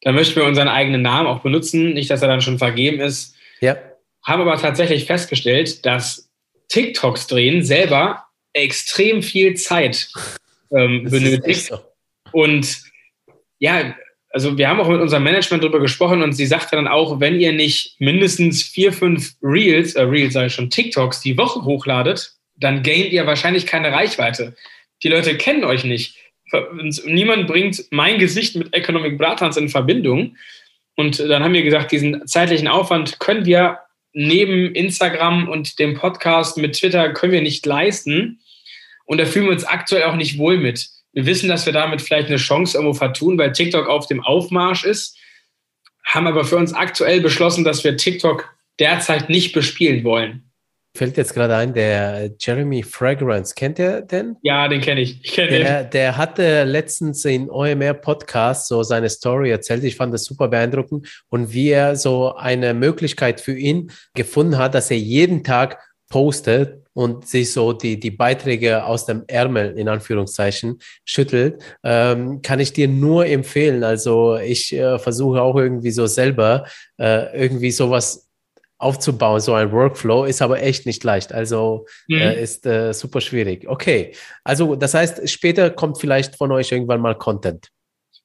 dann 0.02 0.16
möchten 0.16 0.38
wir 0.38 0.46
unseren 0.46 0.68
eigenen 0.68 1.02
Namen 1.02 1.28
auch 1.28 1.42
benutzen, 1.42 1.94
nicht, 1.94 2.10
dass 2.10 2.22
er 2.22 2.28
dann 2.28 2.42
schon 2.42 2.58
vergeben 2.58 3.00
ist. 3.00 3.36
Ja. 3.60 3.78
Haben 4.26 4.42
aber 4.42 4.58
tatsächlich 4.58 5.06
festgestellt, 5.06 5.86
dass 5.86 6.30
TikToks 6.70 7.28
drehen 7.28 7.64
selber 7.64 8.26
extrem 8.54 9.22
viel 9.22 9.56
Zeit 9.56 10.10
ähm, 10.72 11.04
benötigt. 11.10 11.66
So. 11.66 11.80
Und 12.32 12.82
ja, 13.60 13.96
also 14.32 14.58
wir 14.58 14.70
haben 14.70 14.80
auch 14.80 14.88
mit 14.88 15.02
unserem 15.02 15.24
Management 15.24 15.64
darüber 15.64 15.80
gesprochen 15.80 16.22
und 16.22 16.34
sie 16.34 16.46
sagte 16.46 16.76
dann 16.76 16.88
auch, 16.88 17.20
wenn 17.20 17.40
ihr 17.40 17.52
nicht 17.52 18.00
mindestens 18.00 18.64
vier, 18.64 18.94
fünf 18.94 19.34
Reels, 19.42 19.96
äh, 19.96 20.04
Reels 20.04 20.36
ich 20.36 20.54
schon, 20.54 20.70
TikToks 20.70 21.22
die 21.22 21.38
Woche 21.38 21.64
hochladet, 21.64 22.34
dann 22.56 22.84
gaint 22.84 23.12
ihr 23.12 23.26
wahrscheinlich 23.26 23.66
keine 23.66 23.92
Reichweite. 23.92 24.56
Die 25.04 25.10
Leute 25.10 25.38
kennen 25.38 25.64
euch 25.64 25.84
nicht. 25.84 26.16
Niemand 27.06 27.48
bringt 27.48 27.86
mein 27.92 28.20
Gesicht 28.20 28.56
mit 28.56 28.74
Economic 28.74 29.18
Bratans 29.18 29.58
in 29.58 29.70
Verbindung. 29.70 30.36
Und 30.96 31.20
dann 31.20 31.44
haben 31.44 31.54
wir 31.54 31.64
gesagt, 31.64 31.92
diesen 31.92 32.28
zeitlichen 32.28 32.68
Aufwand 32.68 33.20
können 33.20 33.46
wir 33.46 33.80
neben 34.14 34.74
Instagram 34.74 35.48
und 35.48 35.80
dem 35.80 35.94
Podcast 35.94 36.58
mit 36.58 36.74
Twitter 36.74 37.14
können 37.14 37.32
wir 37.32 37.42
nicht 37.42 37.66
leisten. 37.66 38.42
Und 39.06 39.20
da 39.20 39.26
fühlen 39.26 39.46
wir 39.46 39.54
uns 39.54 39.64
aktuell 39.64 40.04
auch 40.04 40.16
nicht 40.16 40.38
wohl 40.38 40.58
mit. 40.58 40.90
Wir 41.14 41.26
wissen, 41.26 41.49
dass 41.49 41.66
wir 41.66 41.74
damit 41.74 42.01
vielleicht 42.01 42.28
eine 42.28 42.38
Chance 42.38 42.78
irgendwo 42.78 42.93
vertun, 42.93 43.38
weil 43.38 43.51
TikTok 43.51 43.88
auf 43.88 44.07
dem 44.07 44.24
Aufmarsch 44.24 44.84
ist, 44.84 45.18
haben 46.05 46.28
aber 46.28 46.45
für 46.45 46.57
uns 46.57 46.74
aktuell 46.74 47.22
beschlossen, 47.22 47.64
dass 47.64 47.84
wir 47.84 47.97
TikTok 47.97 48.53
derzeit 48.80 49.30
nicht 49.30 49.53
bespielen 49.53 50.03
wollen. 50.03 50.49
Fällt 50.97 51.18
jetzt 51.18 51.36
gerade 51.36 51.55
ein, 51.55 51.74
der 51.74 52.32
Jeremy 52.39 52.82
Fragrance, 52.82 53.53
kennt 53.53 53.78
ihr 53.78 54.01
denn? 54.01 54.36
Ja, 54.41 54.68
den 54.68 54.82
kenne 54.82 55.01
ich. 55.01 55.24
ich 55.24 55.34
kenn 55.34 55.49
der, 55.49 55.84
der 55.84 56.18
hatte 56.18 56.64
letztens 56.64 57.24
in 57.26 57.49
OMR 57.49 57.93
Podcast 57.93 58.68
so 58.68 58.82
seine 58.82 59.07
Story 59.07 59.51
erzählt. 59.51 59.84
Ich 59.84 59.95
fand 59.95 60.14
das 60.14 60.24
super 60.24 60.47
beeindruckend 60.47 61.07
und 61.30 61.53
wie 61.53 61.70
er 61.70 61.95
so 61.95 62.36
eine 62.36 62.74
Möglichkeit 62.74 63.39
für 63.39 63.55
ihn 63.55 63.91
gefunden 64.16 64.57
hat, 64.57 64.74
dass 64.74 64.89
er 64.89 64.97
jeden 64.97 65.43
Tag 65.43 65.78
postet 66.10 66.84
und 67.00 67.26
sich 67.26 67.54
so 67.54 67.72
die, 67.72 67.97
die 67.97 68.12
Beiträge 68.12 68.84
aus 68.84 69.06
dem 69.06 69.24
Ärmel 69.28 69.78
in 69.78 69.88
Anführungszeichen 69.88 70.80
schüttelt, 71.06 71.64
ähm, 71.82 72.41
kann 72.41 72.60
ich 72.60 72.74
dir 72.74 72.89
nur 72.89 73.26
empfehlen. 73.26 73.86
Also 73.86 74.36
ich 74.36 74.74
äh, 74.74 75.00
versuche 75.00 75.41
auch 75.41 75.56
irgendwie 75.56 75.91
so 75.91 76.08
selber 76.08 76.66
äh, 76.97 77.41
irgendwie 77.41 77.72
sowas 77.72 78.30
aufzubauen, 78.80 79.39
so 79.39 79.54
ein 79.54 79.72
Workflow, 79.72 80.26
ist 80.26 80.41
aber 80.41 80.62
echt 80.62 80.86
nicht 80.86 81.02
leicht. 81.06 81.32
Also 81.32 81.86
mhm. 82.10 82.18
äh, 82.18 82.43
ist 82.43 82.66
äh, 82.66 82.91
super 82.91 83.22
schwierig. 83.22 83.66
Okay, 83.66 84.14
also 84.43 84.76
das 84.76 84.93
heißt, 84.93 85.30
später 85.30 85.70
kommt 85.70 86.02
vielleicht 86.02 86.36
von 86.36 86.52
euch 86.52 86.70
irgendwann 86.70 87.00
mal 87.00 87.16
Content. 87.16 87.70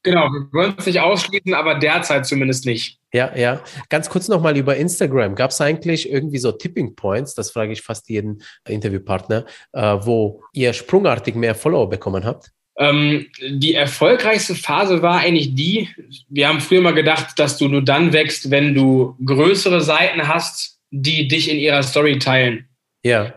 Genau, 0.02 0.28
wir 0.32 0.52
wollen 0.52 0.74
es 0.76 0.86
nicht 0.86 0.98
ausschließen, 0.98 1.54
aber 1.54 1.76
derzeit 1.76 2.26
zumindest 2.26 2.66
nicht. 2.66 2.98
Ja, 3.14 3.30
ja. 3.36 3.62
Ganz 3.90 4.10
kurz 4.10 4.26
nochmal 4.26 4.56
über 4.56 4.76
Instagram. 4.76 5.36
Gab 5.36 5.52
es 5.52 5.60
eigentlich 5.60 6.10
irgendwie 6.10 6.38
so 6.38 6.50
Tipping 6.50 6.96
Points, 6.96 7.34
das 7.34 7.52
frage 7.52 7.72
ich 7.72 7.80
fast 7.80 8.08
jeden 8.08 8.42
Interviewpartner, 8.68 9.46
äh, 9.72 9.80
wo 10.00 10.42
ihr 10.52 10.72
sprungartig 10.72 11.36
mehr 11.36 11.54
Follower 11.54 11.88
bekommen 11.88 12.24
habt? 12.24 12.50
Ähm, 12.76 13.26
die 13.40 13.74
erfolgreichste 13.74 14.56
Phase 14.56 15.00
war 15.00 15.20
eigentlich 15.20 15.54
die, 15.54 15.88
wir 16.28 16.48
haben 16.48 16.60
früher 16.60 16.80
mal 16.80 16.92
gedacht, 16.92 17.38
dass 17.38 17.56
du 17.56 17.68
nur 17.68 17.82
dann 17.82 18.12
wächst, 18.12 18.50
wenn 18.50 18.74
du 18.74 19.16
größere 19.24 19.80
Seiten 19.80 20.26
hast, 20.26 20.80
die 20.90 21.28
dich 21.28 21.48
in 21.48 21.58
ihrer 21.58 21.84
Story 21.84 22.18
teilen. 22.18 22.68
Ja. 23.04 23.32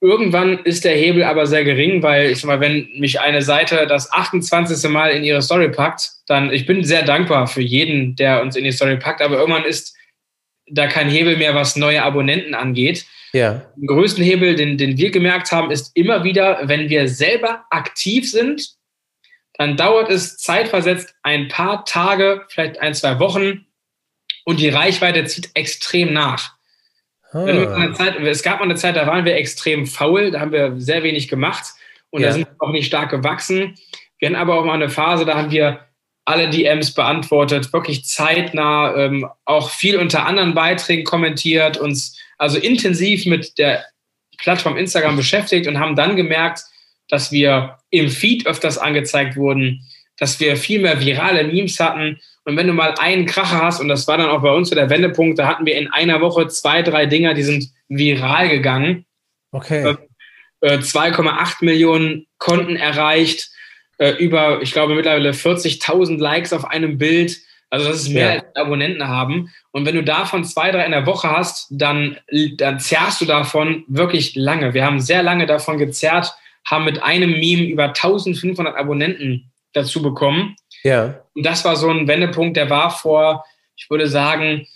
Irgendwann 0.00 0.60
ist 0.60 0.84
der 0.84 0.94
Hebel 0.94 1.24
aber 1.24 1.46
sehr 1.46 1.64
gering, 1.64 2.02
weil 2.02 2.30
ich 2.30 2.40
sag 2.40 2.46
mal, 2.46 2.60
wenn 2.60 2.88
mich 2.98 3.20
eine 3.20 3.42
Seite 3.42 3.86
das 3.88 4.12
28. 4.12 4.88
Mal 4.90 5.10
in 5.10 5.24
ihre 5.24 5.42
Story 5.42 5.70
packt, 5.70 6.10
dann 6.28 6.52
ich 6.52 6.66
bin 6.66 6.84
sehr 6.84 7.02
dankbar 7.02 7.48
für 7.48 7.62
jeden, 7.62 8.14
der 8.14 8.40
uns 8.42 8.54
in 8.54 8.64
die 8.64 8.70
Story 8.72 8.96
packt, 8.96 9.20
aber 9.20 9.38
irgendwann 9.38 9.64
ist 9.64 9.96
da 10.70 10.86
kein 10.86 11.08
Hebel 11.08 11.36
mehr, 11.36 11.54
was 11.54 11.76
neue 11.76 12.02
Abonnenten 12.02 12.54
angeht. 12.54 13.06
Ja. 13.32 13.62
Den 13.76 13.86
größten 13.88 14.22
Hebel, 14.22 14.54
den, 14.54 14.78
den 14.78 14.96
wir 14.96 15.10
gemerkt 15.10 15.50
haben, 15.50 15.70
ist 15.70 15.90
immer 15.96 16.22
wieder, 16.24 16.60
wenn 16.62 16.88
wir 16.88 17.08
selber 17.08 17.64
aktiv 17.70 18.30
sind, 18.30 18.76
dann 19.54 19.76
dauert 19.76 20.10
es 20.10 20.38
zeitversetzt 20.38 21.14
ein 21.22 21.48
paar 21.48 21.84
Tage, 21.84 22.44
vielleicht 22.48 22.80
ein, 22.80 22.94
zwei 22.94 23.18
Wochen 23.18 23.66
und 24.44 24.60
die 24.60 24.68
Reichweite 24.68 25.24
zieht 25.24 25.50
extrem 25.54 26.12
nach. 26.12 26.57
Ah. 27.32 27.92
Zeit, 27.94 28.16
es 28.20 28.42
gab 28.42 28.58
mal 28.58 28.64
eine 28.64 28.76
Zeit, 28.76 28.96
da 28.96 29.06
waren 29.06 29.24
wir 29.24 29.36
extrem 29.36 29.86
faul, 29.86 30.30
da 30.30 30.40
haben 30.40 30.52
wir 30.52 30.80
sehr 30.80 31.02
wenig 31.02 31.28
gemacht 31.28 31.64
und 32.10 32.22
ja. 32.22 32.28
da 32.28 32.32
sind 32.32 32.48
wir 32.48 32.56
auch 32.66 32.72
nicht 32.72 32.86
stark 32.86 33.10
gewachsen. 33.10 33.74
Wir 34.18 34.28
hatten 34.28 34.36
aber 34.36 34.58
auch 34.58 34.64
mal 34.64 34.74
eine 34.74 34.88
Phase, 34.88 35.24
da 35.24 35.36
haben 35.36 35.50
wir 35.50 35.80
alle 36.24 36.50
DMs 36.50 36.92
beantwortet, 36.92 37.72
wirklich 37.72 38.04
zeitnah, 38.04 38.94
ähm, 38.96 39.26
auch 39.44 39.70
viel 39.70 39.96
unter 39.96 40.26
anderen 40.26 40.54
Beiträgen 40.54 41.04
kommentiert, 41.04 41.78
uns 41.78 42.18
also 42.36 42.58
intensiv 42.58 43.26
mit 43.26 43.58
der 43.58 43.84
Plattform 44.38 44.76
Instagram 44.76 45.16
beschäftigt 45.16 45.66
und 45.66 45.78
haben 45.78 45.96
dann 45.96 46.16
gemerkt, 46.16 46.62
dass 47.08 47.32
wir 47.32 47.78
im 47.90 48.08
Feed 48.10 48.46
öfters 48.46 48.78
angezeigt 48.78 49.36
wurden, 49.36 49.82
dass 50.18 50.38
wir 50.40 50.56
viel 50.56 50.80
mehr 50.80 51.00
virale 51.00 51.44
Memes 51.44 51.80
hatten 51.80 52.20
und 52.48 52.56
wenn 52.56 52.66
du 52.66 52.72
mal 52.72 52.94
einen 52.98 53.26
Kracher 53.26 53.60
hast, 53.60 53.78
und 53.78 53.88
das 53.88 54.08
war 54.08 54.16
dann 54.16 54.30
auch 54.30 54.40
bei 54.40 54.50
uns 54.50 54.70
so 54.70 54.74
der 54.74 54.88
Wendepunkt, 54.88 55.38
da 55.38 55.46
hatten 55.46 55.66
wir 55.66 55.76
in 55.76 55.92
einer 55.92 56.22
Woche 56.22 56.48
zwei, 56.48 56.80
drei 56.80 57.04
Dinger, 57.04 57.34
die 57.34 57.42
sind 57.42 57.66
viral 57.88 58.48
gegangen. 58.48 59.04
Okay. 59.52 59.98
2,8 60.62 61.28
äh, 61.60 61.64
Millionen 61.66 62.26
Konten 62.38 62.76
erreicht, 62.76 63.50
äh, 63.98 64.12
über, 64.12 64.62
ich 64.62 64.72
glaube, 64.72 64.94
mittlerweile 64.94 65.32
40.000 65.32 66.18
Likes 66.18 66.54
auf 66.54 66.64
einem 66.64 66.96
Bild. 66.96 67.36
Also 67.68 67.86
das 67.86 68.00
ist 68.00 68.08
mehr, 68.08 68.36
ja. 68.36 68.40
als 68.40 68.56
Abonnenten 68.56 69.06
haben. 69.06 69.52
Und 69.70 69.84
wenn 69.84 69.96
du 69.96 70.02
davon 70.02 70.42
zwei, 70.42 70.70
drei 70.70 70.86
in 70.86 70.92
der 70.92 71.04
Woche 71.04 71.30
hast, 71.30 71.66
dann, 71.70 72.16
dann 72.56 72.80
zerrst 72.80 73.20
du 73.20 73.26
davon 73.26 73.84
wirklich 73.88 74.36
lange. 74.36 74.72
Wir 74.72 74.86
haben 74.86 75.00
sehr 75.00 75.22
lange 75.22 75.44
davon 75.44 75.76
gezerrt, 75.76 76.32
haben 76.66 76.86
mit 76.86 77.02
einem 77.02 77.32
Meme 77.32 77.64
über 77.64 77.88
1500 77.88 78.74
Abonnenten 78.74 79.52
dazu 79.74 80.00
bekommen. 80.00 80.56
Ja. 80.82 81.24
Und 81.34 81.44
das 81.44 81.64
war 81.64 81.76
so 81.76 81.88
ein 81.88 82.06
Wendepunkt, 82.08 82.56
der 82.56 82.70
war 82.70 82.90
vor, 82.90 83.44
ich 83.76 83.88
würde 83.90 84.08
sagen, 84.08 84.66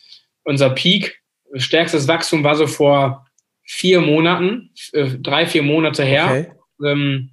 unser 0.45 0.71
Peak, 0.71 1.21
stärkstes 1.55 2.09
Wachstum 2.09 2.45
war 2.45 2.57
so 2.57 2.67
vor 2.67 3.27
vier 3.65 4.01
Monaten, 4.01 4.71
äh, 4.93 5.11
drei, 5.19 5.47
vier 5.47 5.63
Monate 5.63 6.05
her. 6.05 6.27
Okay. 6.79 6.91
Ähm, 6.91 7.31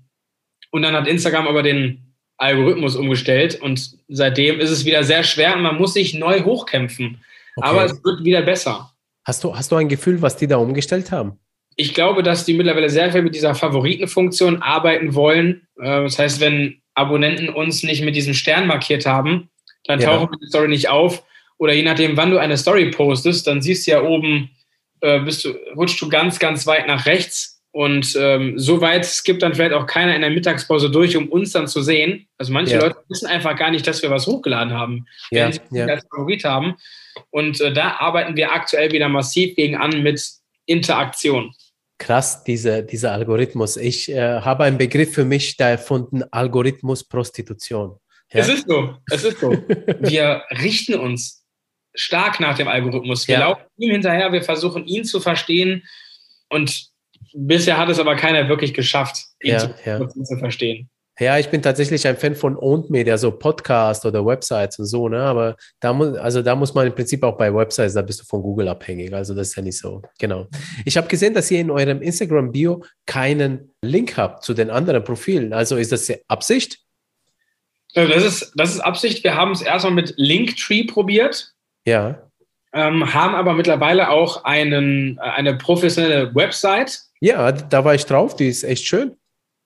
und 0.72 0.82
dann 0.84 0.94
hat 0.94 1.08
Instagram 1.08 1.48
aber 1.48 1.64
den 1.64 2.16
Algorithmus 2.38 2.96
umgestellt 2.96 3.60
und 3.62 3.98
seitdem 4.08 4.60
ist 4.60 4.70
es 4.70 4.86
wieder 4.86 5.04
sehr 5.04 5.24
schwer 5.24 5.56
und 5.56 5.62
man 5.62 5.78
muss 5.78 5.94
sich 5.94 6.14
neu 6.14 6.42
hochkämpfen. 6.42 7.22
Okay. 7.56 7.68
Aber 7.68 7.86
es 7.86 8.04
wird 8.04 8.24
wieder 8.24 8.42
besser. 8.42 8.94
Hast 9.26 9.44
du, 9.44 9.56
hast 9.56 9.72
du 9.72 9.76
ein 9.76 9.90
Gefühl, 9.90 10.22
was 10.22 10.38
die 10.38 10.48
da 10.48 10.58
umgestellt 10.58 11.12
haben? 11.12 11.38
Ich 11.76 11.94
glaube, 11.94 12.24
dass 12.24 12.46
die 12.46 12.54
mittlerweile 12.54 12.90
sehr 12.90 13.12
viel 13.12 13.22
mit 13.22 13.36
dieser 13.36 13.56
Favoritenfunktion 13.56 14.62
arbeiten 14.62 15.16
wollen. 15.16 15.68
Äh, 15.78 16.04
das 16.04 16.18
heißt, 16.18 16.40
wenn 16.40 16.82
Abonnenten 17.00 17.50
uns 17.50 17.84
nicht 17.84 18.04
mit 18.04 18.16
diesem 18.16 18.34
Stern 18.34 18.68
markiert 18.68 19.06
haben, 19.06 19.50
dann 19.86 20.00
ja. 20.00 20.08
tauchen 20.08 20.38
die 20.42 20.48
Story 20.48 20.68
nicht 20.68 20.90
auf. 20.90 21.24
Oder 21.58 21.74
je 21.74 21.84
nachdem, 21.84 22.16
wann 22.18 22.32
du 22.32 22.38
eine 22.38 22.58
Story 22.58 22.92
postest, 22.92 23.48
dann 23.48 23.62
siehst 23.62 23.88
du 23.88 23.92
ja 23.92 24.02
oben, 24.02 24.52
äh, 25.02 25.20
bist 25.20 25.46
du, 25.46 25.50
rutschst 25.76 26.02
du 26.02 26.10
ganz, 26.10 26.40
ganz 26.40 26.68
weit 26.68 26.88
nach 26.88 27.06
rechts. 27.06 27.62
Und 27.72 28.16
ähm, 28.20 28.58
so 28.58 28.82
weit 28.82 29.06
skippt 29.06 29.44
dann 29.44 29.54
vielleicht 29.54 29.74
auch 29.74 29.86
keiner 29.86 30.16
in 30.16 30.22
der 30.22 30.32
Mittagspause 30.32 30.90
durch, 30.90 31.16
um 31.16 31.30
uns 31.30 31.52
dann 31.52 31.68
zu 31.68 31.82
sehen. 31.82 32.28
Also 32.38 32.52
manche 32.52 32.76
ja. 32.76 32.82
Leute 32.82 32.98
wissen 33.10 33.28
einfach 33.28 33.56
gar 33.56 33.70
nicht, 33.70 33.86
dass 33.86 34.02
wir 34.02 34.10
was 34.10 34.26
hochgeladen 34.26 34.74
haben, 34.74 35.06
ja. 35.30 35.46
wenn 35.46 35.54
sie 35.54 35.60
ja. 35.72 35.86
als 35.86 36.06
Favorit 36.10 36.44
haben. 36.44 36.76
Und 37.30 37.62
äh, 37.62 37.72
da 37.72 37.98
arbeiten 38.00 38.36
wir 38.36 38.52
aktuell 38.52 38.92
wieder 38.92 39.08
massiv 39.08 39.56
gegen 39.56 39.76
an 39.76 40.02
mit 40.02 40.22
Interaktion 40.66 41.54
krass, 42.00 42.44
diese, 42.44 42.84
dieser 42.84 43.12
Algorithmus. 43.12 43.78
Ich 43.78 44.10
äh, 44.10 44.42
habe 44.42 44.64
einen 44.64 44.78
Begriff 44.78 45.14
für 45.14 45.26
mich 45.26 45.58
da 45.58 45.70
erfunden, 45.70 46.24
Algorithmus 46.32 47.04
Prostitution. 47.04 48.00
Ja? 48.32 48.40
Es 48.40 48.48
ist 48.48 48.68
so, 48.68 48.96
es 49.12 49.24
ist 49.24 49.40
so. 49.40 49.52
wir 49.52 50.44
richten 50.62 50.96
uns 50.96 51.46
stark 51.94 52.40
nach 52.40 52.58
dem 52.58 52.68
Algorithmus. 52.68 53.28
Wir 53.28 53.36
ja. 53.36 53.42
laufen 53.42 53.66
ihm 53.78 53.92
hinterher, 53.92 54.32
wir 54.32 54.44
versuchen 54.44 54.86
ihn 54.86 55.04
zu 55.04 55.20
verstehen 55.20 55.84
und 56.50 56.90
bisher 57.34 57.78
hat 57.78 57.90
es 57.90 58.00
aber 58.00 58.16
keiner 58.16 58.48
wirklich 58.50 58.74
geschafft, 58.74 59.26
ihn 59.44 59.54
ja, 59.54 59.60
zu, 59.60 60.24
zu 60.24 60.38
verstehen. 60.38 60.90
Ja, 61.20 61.38
ich 61.38 61.50
bin 61.50 61.62
tatsächlich 61.62 62.08
ein 62.08 62.16
Fan 62.16 62.34
von 62.34 62.58
Owned 62.58 62.90
Media, 62.90 63.18
so 63.18 63.30
Podcasts 63.32 64.06
oder 64.06 64.26
Websites 64.26 64.80
und 64.80 64.86
so, 64.86 65.10
ne? 65.10 65.22
Aber 65.22 65.58
da 65.82 65.92
muss, 65.92 66.16
also 66.16 66.42
da 66.42 66.56
muss 66.56 66.74
man 66.74 66.88
im 66.88 66.96
Prinzip 66.96 67.24
auch 67.24 67.38
bei 67.38 67.54
Websites, 67.54 67.94
da 67.94 68.02
bist 68.02 68.22
du 68.22 68.24
von 68.24 68.42
Google 68.42 68.70
abhängig. 68.70 69.14
Also 69.14 69.36
das 69.36 69.50
ist 69.50 69.56
ja 69.58 69.64
nicht 69.64 69.78
so. 69.78 70.02
Genau. 70.18 70.48
Ich 70.86 70.96
habe 70.96 71.08
gesehen, 71.08 71.34
dass 71.34 71.52
ihr 71.52 71.60
in 71.60 71.72
eurem 71.72 72.02
Instagram-Bio 72.02 72.86
keinen 73.06 73.74
Link 73.82 74.16
habt 74.16 74.44
zu 74.44 74.54
den 74.54 74.70
anderen 74.70 75.04
Profilen. 75.04 75.52
Also 75.52 75.76
ist 75.76 75.92
das 75.92 76.10
Absicht? 76.30 76.80
Das 77.94 78.24
ist, 78.24 78.54
das 78.56 78.76
ist 78.76 78.80
Absicht. 78.80 79.24
Wir 79.24 79.36
haben 79.36 79.52
es 79.52 79.62
erstmal 79.62 79.94
mit 79.94 80.14
Linktree 80.16 80.86
probiert. 80.86 81.54
Ja. 81.86 82.30
Ähm, 82.72 83.14
haben 83.14 83.36
aber 83.36 83.56
mittlerweile 83.56 84.10
auch 84.10 84.46
einen, 84.46 85.18
äh, 85.18 85.22
eine 85.22 85.58
professionelle 85.58 86.34
Website. 86.34 87.00
Ja, 87.20 87.52
da 87.52 87.84
war 87.84 87.96
ich 87.96 88.06
drauf, 88.06 88.36
die 88.36 88.48
ist 88.48 88.64
echt 88.64 88.86
schön. 88.86 89.18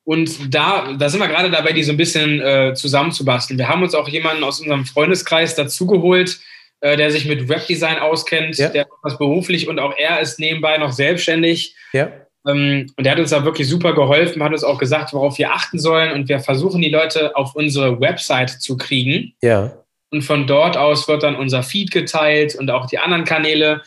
Und 0.05 0.53
da, 0.53 0.93
da 0.93 1.09
sind 1.09 1.21
wir 1.21 1.29
gerade 1.29 1.49
dabei, 1.49 1.71
die 1.71 1.83
so 1.83 1.91
ein 1.91 1.97
bisschen 1.97 2.41
äh, 2.41 2.73
zusammenzubasteln. 2.73 3.57
Wir 3.57 3.69
haben 3.69 3.83
uns 3.83 3.95
auch 3.95 4.09
jemanden 4.09 4.43
aus 4.43 4.59
unserem 4.59 4.85
Freundeskreis 4.85 5.55
dazugeholt, 5.55 6.39
äh, 6.81 6.97
der 6.97 7.09
sich 7.11 7.25
mit 7.25 7.47
Webdesign 7.47 7.99
auskennt, 7.99 8.57
ja. 8.57 8.67
der 8.67 8.87
was 9.01 9.17
beruflich 9.17 9.69
und 9.69 9.79
auch 9.79 9.95
er 9.97 10.19
ist 10.19 10.39
nebenbei 10.39 10.77
noch 10.77 10.91
selbstständig. 10.91 11.75
Ja. 11.93 12.11
Ähm, 12.45 12.91
und 12.97 13.05
der 13.05 13.13
hat 13.13 13.19
uns 13.19 13.29
da 13.29 13.45
wirklich 13.45 13.69
super 13.69 13.93
geholfen, 13.93 14.43
hat 14.43 14.51
uns 14.51 14.65
auch 14.65 14.77
gesagt, 14.77 15.13
worauf 15.13 15.37
wir 15.37 15.53
achten 15.53 15.79
sollen. 15.79 16.11
Und 16.11 16.27
wir 16.27 16.41
versuchen, 16.41 16.81
die 16.81 16.89
Leute 16.89 17.35
auf 17.37 17.55
unsere 17.55 18.01
Website 18.01 18.49
zu 18.49 18.75
kriegen. 18.75 19.33
Ja. 19.41 19.71
und 20.11 20.21
von 20.21 20.45
dort 20.45 20.75
aus 20.75 21.07
wird 21.07 21.23
dann 21.23 21.35
unser 21.35 21.63
Feed 21.63 21.91
geteilt 21.91 22.55
und 22.55 22.69
auch 22.69 22.85
die 22.87 22.99
anderen 22.99 23.23
Kanäle. 23.23 23.81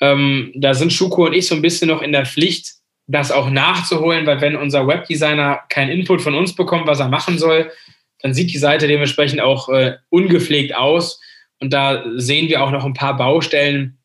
Ähm, 0.00 0.52
da 0.56 0.74
sind 0.74 0.92
Schuko 0.92 1.26
und 1.26 1.32
ich 1.34 1.46
so 1.46 1.54
ein 1.54 1.62
bisschen 1.62 1.88
noch 1.88 2.02
in 2.02 2.10
der 2.10 2.26
Pflicht, 2.26 2.74
das 3.06 3.30
auch 3.30 3.50
nachzuholen, 3.50 4.26
weil 4.26 4.40
wenn 4.40 4.56
unser 4.56 4.86
Webdesigner 4.86 5.62
keinen 5.68 5.90
Input 5.90 6.22
von 6.22 6.34
uns 6.34 6.54
bekommt, 6.54 6.86
was 6.86 7.00
er 7.00 7.08
machen 7.08 7.38
soll, 7.38 7.70
dann 8.20 8.32
sieht 8.32 8.52
die 8.52 8.58
Seite 8.58 8.88
dementsprechend 8.88 9.40
auch 9.40 9.68
äh, 9.68 9.96
ungepflegt 10.08 10.74
aus. 10.74 11.20
Und 11.60 11.72
da 11.72 12.02
sehen 12.16 12.48
wir 12.48 12.62
auch 12.62 12.70
noch 12.70 12.84
ein 12.84 12.94
paar 12.94 13.16
Baustellen, 13.16 13.98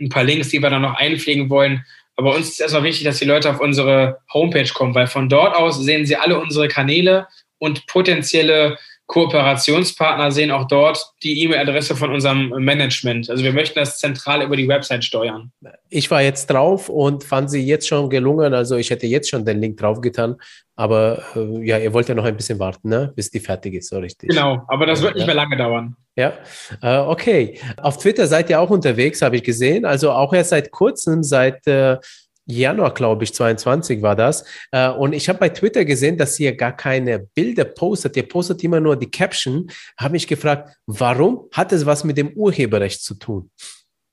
ein 0.00 0.08
paar 0.08 0.24
Links, 0.24 0.48
die 0.48 0.60
wir 0.60 0.70
dann 0.70 0.82
noch 0.82 0.94
einpflegen 0.94 1.48
wollen. 1.50 1.84
Aber 2.16 2.34
uns 2.34 2.50
ist 2.50 2.60
erstmal 2.60 2.84
wichtig, 2.84 3.04
dass 3.04 3.18
die 3.18 3.24
Leute 3.24 3.50
auf 3.50 3.60
unsere 3.60 4.20
Homepage 4.32 4.68
kommen, 4.72 4.94
weil 4.94 5.06
von 5.06 5.28
dort 5.28 5.56
aus 5.56 5.80
sehen 5.80 6.06
sie 6.06 6.16
alle 6.16 6.38
unsere 6.38 6.68
Kanäle 6.68 7.28
und 7.58 7.86
potenzielle 7.86 8.78
Kooperationspartner 9.06 10.30
sehen 10.32 10.50
auch 10.50 10.66
dort 10.66 11.12
die 11.22 11.42
E-Mail-Adresse 11.42 11.94
von 11.94 12.10
unserem 12.10 12.48
Management. 12.48 13.28
Also 13.28 13.44
wir 13.44 13.52
möchten 13.52 13.78
das 13.78 13.98
zentral 13.98 14.42
über 14.42 14.56
die 14.56 14.66
Website 14.66 15.04
steuern. 15.04 15.52
Ich 15.90 16.10
war 16.10 16.22
jetzt 16.22 16.46
drauf 16.46 16.88
und 16.88 17.22
fand 17.22 17.50
sie 17.50 17.64
jetzt 17.64 17.86
schon 17.86 18.08
gelungen. 18.08 18.54
Also 18.54 18.76
ich 18.76 18.90
hätte 18.90 19.06
jetzt 19.06 19.28
schon 19.28 19.44
den 19.44 19.60
Link 19.60 19.76
drauf 19.76 20.00
getan. 20.00 20.36
Aber 20.76 21.22
äh, 21.36 21.64
ja, 21.64 21.78
ihr 21.78 21.92
wollt 21.92 22.08
ja 22.08 22.14
noch 22.14 22.24
ein 22.24 22.36
bisschen 22.36 22.58
warten, 22.58 22.88
ne? 22.88 23.12
bis 23.14 23.30
die 23.30 23.40
fertig 23.40 23.74
ist, 23.74 23.90
so 23.90 23.98
richtig. 23.98 24.30
Genau, 24.30 24.62
aber 24.68 24.86
das 24.86 25.02
wird 25.02 25.14
nicht 25.14 25.26
mehr 25.26 25.34
lange 25.34 25.56
dauern. 25.56 25.96
Ja, 26.16 26.32
äh, 26.80 26.98
okay. 26.98 27.60
Auf 27.76 27.98
Twitter 27.98 28.26
seid 28.26 28.48
ihr 28.50 28.60
auch 28.60 28.70
unterwegs, 28.70 29.22
habe 29.22 29.36
ich 29.36 29.44
gesehen. 29.44 29.84
Also 29.84 30.10
auch 30.12 30.32
erst 30.32 30.50
seit 30.50 30.70
kurzem, 30.70 31.22
seit 31.22 31.66
äh, 31.66 31.98
Januar, 32.46 32.92
glaube 32.92 33.24
ich, 33.24 33.34
22 33.34 34.02
war 34.02 34.16
das. 34.16 34.44
Äh, 34.70 34.90
und 34.90 35.12
ich 35.12 35.28
habe 35.28 35.38
bei 35.38 35.48
Twitter 35.48 35.84
gesehen, 35.84 36.18
dass 36.18 36.38
ihr 36.38 36.56
gar 36.56 36.76
keine 36.76 37.18
Bilder 37.18 37.64
postet. 37.64 38.16
Ihr 38.16 38.28
postet 38.28 38.62
immer 38.62 38.80
nur 38.80 38.96
die 38.96 39.10
Caption. 39.10 39.70
Habe 39.96 40.12
mich 40.12 40.26
gefragt, 40.26 40.76
warum? 40.86 41.48
Hat 41.52 41.72
es 41.72 41.86
was 41.86 42.04
mit 42.04 42.18
dem 42.18 42.32
Urheberrecht 42.32 43.02
zu 43.02 43.14
tun? 43.14 43.50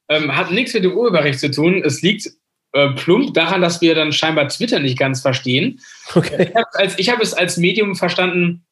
Ähm, 0.09 0.35
hat 0.35 0.51
nichts 0.51 0.73
mit 0.73 0.83
dem 0.83 0.93
Urheberrecht 0.93 1.39
zu 1.39 1.51
tun. 1.51 1.81
Es 1.83 2.01
liegt 2.01 2.29
äh, 2.73 2.89
plump 2.91 3.33
daran, 3.33 3.61
dass 3.61 3.81
wir 3.81 3.95
dann 3.95 4.13
scheinbar 4.13 4.47
Twitter 4.47 4.79
nicht 4.79 4.97
ganz 4.97 5.21
verstehen. 5.21 5.81
Okay. 6.13 6.51
Ich 6.97 7.09
habe 7.09 7.17
hab 7.17 7.21
es 7.21 7.33
als 7.33 7.57
Medium 7.57 7.95
verstanden, 7.95 8.65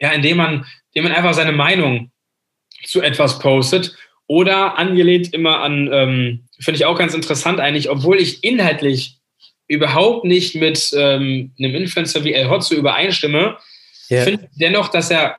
ja, 0.00 0.10
indem 0.10 0.36
man, 0.36 0.66
indem 0.92 1.10
man 1.10 1.16
einfach 1.16 1.34
seine 1.34 1.52
Meinung 1.52 2.10
zu 2.84 3.00
etwas 3.00 3.38
postet 3.38 3.96
oder 4.26 4.78
angelehnt 4.78 5.32
immer 5.32 5.60
an, 5.60 5.88
ähm, 5.92 6.47
finde 6.58 6.78
ich 6.78 6.84
auch 6.84 6.98
ganz 6.98 7.14
interessant 7.14 7.60
eigentlich, 7.60 7.90
obwohl 7.90 8.18
ich 8.18 8.42
inhaltlich 8.44 9.18
überhaupt 9.68 10.24
nicht 10.24 10.54
mit 10.54 10.90
ähm, 10.96 11.52
einem 11.58 11.74
Influencer 11.74 12.24
wie 12.24 12.32
El 12.32 12.48
Hotzo 12.48 12.74
übereinstimme, 12.74 13.58
yeah. 14.10 14.24
finde 14.24 14.44
ich 14.44 14.58
dennoch, 14.58 14.88
dass 14.88 15.10
er 15.10 15.36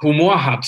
Humor 0.00 0.44
hat. 0.44 0.66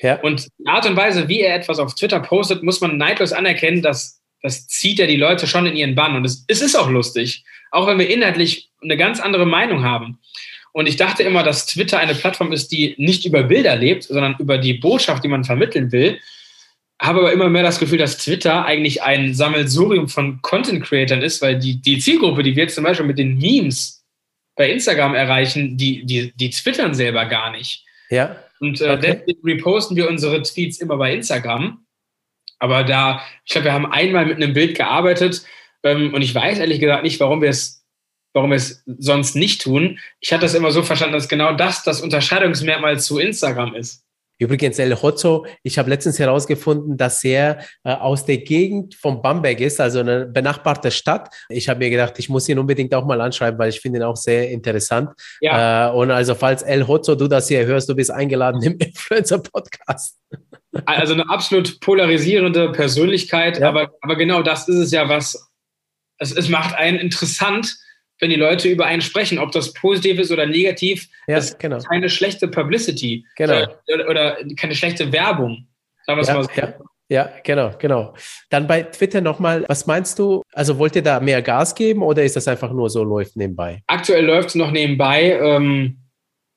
Ja. 0.00 0.20
Und 0.20 0.48
die 0.58 0.66
Art 0.66 0.86
und 0.86 0.96
Weise, 0.96 1.28
wie 1.28 1.40
er 1.40 1.54
etwas 1.54 1.78
auf 1.78 1.94
Twitter 1.94 2.20
postet, 2.20 2.62
muss 2.62 2.80
man 2.80 2.96
neidlos 2.96 3.32
anerkennen, 3.32 3.82
dass 3.82 4.20
das 4.42 4.66
zieht 4.66 4.98
ja 4.98 5.06
die 5.06 5.16
Leute 5.16 5.46
schon 5.46 5.64
in 5.64 5.74
ihren 5.74 5.94
Bann. 5.94 6.16
Und 6.16 6.24
es, 6.26 6.44
es 6.48 6.60
ist 6.60 6.76
auch 6.76 6.90
lustig, 6.90 7.44
auch 7.70 7.86
wenn 7.86 7.98
wir 7.98 8.10
inhaltlich 8.10 8.68
eine 8.82 8.98
ganz 8.98 9.18
andere 9.18 9.46
Meinung 9.46 9.82
haben. 9.82 10.18
Und 10.72 10.86
ich 10.86 10.96
dachte 10.96 11.22
immer, 11.22 11.42
dass 11.42 11.66
Twitter 11.66 11.98
eine 11.98 12.14
Plattform 12.14 12.52
ist, 12.52 12.70
die 12.72 12.94
nicht 12.98 13.24
über 13.24 13.44
Bilder 13.44 13.76
lebt, 13.76 14.02
sondern 14.02 14.36
über 14.38 14.58
die 14.58 14.74
Botschaft, 14.74 15.24
die 15.24 15.28
man 15.28 15.44
vermitteln 15.44 15.92
will 15.92 16.18
habe 17.00 17.20
aber 17.20 17.32
immer 17.32 17.48
mehr 17.48 17.62
das 17.62 17.80
Gefühl, 17.80 17.98
dass 17.98 18.18
Twitter 18.18 18.64
eigentlich 18.64 19.02
ein 19.02 19.34
Sammelsurium 19.34 20.08
von 20.08 20.40
Content-Creatern 20.42 21.22
ist, 21.22 21.42
weil 21.42 21.58
die, 21.58 21.80
die 21.80 21.98
Zielgruppe, 21.98 22.42
die 22.42 22.56
wir 22.56 22.68
zum 22.68 22.84
Beispiel 22.84 23.06
mit 23.06 23.18
den 23.18 23.38
Memes 23.38 24.04
bei 24.56 24.70
Instagram 24.70 25.14
erreichen, 25.14 25.76
die, 25.76 26.04
die, 26.06 26.32
die 26.36 26.50
twittern 26.50 26.94
selber 26.94 27.26
gar 27.26 27.50
nicht. 27.50 27.84
Ja. 28.10 28.36
Und 28.60 28.80
äh, 28.80 28.90
okay. 28.90 29.20
deswegen 29.26 29.46
reposten 29.46 29.96
wir 29.96 30.08
unsere 30.08 30.42
Tweets 30.42 30.80
immer 30.80 30.96
bei 30.96 31.14
Instagram. 31.14 31.84
Aber 32.60 32.84
da, 32.84 33.22
ich 33.44 33.52
glaube, 33.52 33.66
wir 33.66 33.72
haben 33.72 33.90
einmal 33.90 34.26
mit 34.26 34.36
einem 34.36 34.52
Bild 34.52 34.76
gearbeitet 34.76 35.44
ähm, 35.82 36.14
und 36.14 36.22
ich 36.22 36.34
weiß 36.34 36.58
ehrlich 36.58 36.80
gesagt 36.80 37.02
nicht, 37.02 37.18
warum 37.20 37.42
wir 37.42 37.50
es 37.50 37.84
warum 38.34 38.50
wir 38.50 38.56
es 38.56 38.82
sonst 38.98 39.36
nicht 39.36 39.62
tun. 39.62 40.00
Ich 40.18 40.32
hatte 40.32 40.42
das 40.42 40.54
immer 40.54 40.72
so 40.72 40.82
verstanden, 40.82 41.14
dass 41.14 41.28
genau 41.28 41.52
das 41.52 41.84
das 41.84 42.00
Unterscheidungsmerkmal 42.00 42.98
zu 42.98 43.18
Instagram 43.18 43.74
ist. 43.76 44.04
Übrigens, 44.38 44.78
El 44.78 44.94
Hotzo, 45.00 45.46
ich 45.62 45.78
habe 45.78 45.90
letztens 45.90 46.18
herausgefunden, 46.18 46.96
dass 46.96 47.22
er 47.22 47.60
äh, 47.84 47.92
aus 47.92 48.24
der 48.24 48.38
Gegend 48.38 48.94
von 48.94 49.22
Bamberg 49.22 49.60
ist, 49.60 49.80
also 49.80 50.00
eine 50.00 50.26
benachbarte 50.26 50.90
Stadt. 50.90 51.28
Ich 51.48 51.68
habe 51.68 51.78
mir 51.78 51.90
gedacht, 51.90 52.14
ich 52.18 52.28
muss 52.28 52.48
ihn 52.48 52.58
unbedingt 52.58 52.94
auch 52.94 53.04
mal 53.04 53.20
anschreiben, 53.20 53.58
weil 53.58 53.70
ich 53.70 53.80
finde 53.80 54.00
ihn 54.00 54.02
auch 54.02 54.16
sehr 54.16 54.50
interessant. 54.50 55.10
Ja. 55.40 55.90
Äh, 55.90 55.92
und 55.92 56.10
also, 56.10 56.34
falls 56.34 56.62
El 56.62 56.86
Hotzo, 56.86 57.14
du 57.14 57.28
das 57.28 57.48
hier 57.48 57.64
hörst, 57.64 57.88
du 57.88 57.94
bist 57.94 58.10
eingeladen 58.10 58.62
im 58.62 58.76
Influencer-Podcast. 58.78 60.18
Also 60.84 61.14
eine 61.14 61.28
absolut 61.30 61.78
polarisierende 61.80 62.72
Persönlichkeit, 62.72 63.60
ja. 63.60 63.68
aber, 63.68 63.90
aber 64.00 64.16
genau 64.16 64.42
das 64.42 64.68
ist 64.68 64.76
es 64.76 64.90
ja, 64.90 65.08
was 65.08 65.50
es, 66.18 66.32
es 66.32 66.48
macht 66.48 66.74
einen 66.74 66.98
interessant, 66.98 67.76
wenn 68.24 68.30
die 68.30 68.36
Leute 68.36 68.70
über 68.70 68.86
einen 68.86 69.02
sprechen, 69.02 69.38
ob 69.38 69.52
das 69.52 69.74
positiv 69.74 70.18
ist 70.18 70.32
oder 70.32 70.46
negativ, 70.46 71.10
ja, 71.26 71.36
ist 71.36 71.58
genau. 71.58 71.78
keine 71.80 72.08
schlechte 72.08 72.48
Publicity 72.48 73.26
genau. 73.36 73.66
oder, 73.92 74.08
oder 74.08 74.38
keine 74.56 74.74
schlechte 74.74 75.12
Werbung. 75.12 75.68
Sagen 76.06 76.20
wir 76.22 76.26
ja, 76.26 76.34
mal 76.34 76.44
so. 76.44 76.50
Ja. 76.56 76.74
Ja, 77.10 77.30
genau, 77.44 77.74
genau. 77.78 78.14
Dann 78.48 78.66
bei 78.66 78.82
Twitter 78.82 79.20
nochmal, 79.20 79.66
was 79.68 79.86
meinst 79.86 80.18
du? 80.18 80.40
Also 80.54 80.78
wollt 80.78 80.96
ihr 80.96 81.02
da 81.02 81.20
mehr 81.20 81.42
Gas 81.42 81.74
geben 81.74 82.02
oder 82.02 82.24
ist 82.24 82.34
das 82.34 82.48
einfach 82.48 82.72
nur 82.72 82.88
so 82.88 83.04
läuft 83.04 83.36
nebenbei? 83.36 83.82
Aktuell 83.88 84.24
läuft 84.24 84.48
es 84.48 84.54
noch 84.54 84.70
nebenbei. 84.70 85.38
Ähm, 85.38 85.98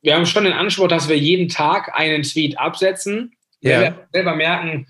wir 0.01 0.15
haben 0.15 0.25
schon 0.25 0.45
den 0.45 0.53
Anspruch, 0.53 0.87
dass 0.87 1.09
wir 1.09 1.17
jeden 1.17 1.49
Tag 1.49 1.99
einen 1.99 2.23
Tweet 2.23 2.57
absetzen. 2.57 3.35
Ja. 3.59 3.81
Wir 3.81 4.07
selber 4.13 4.35
merken, 4.35 4.87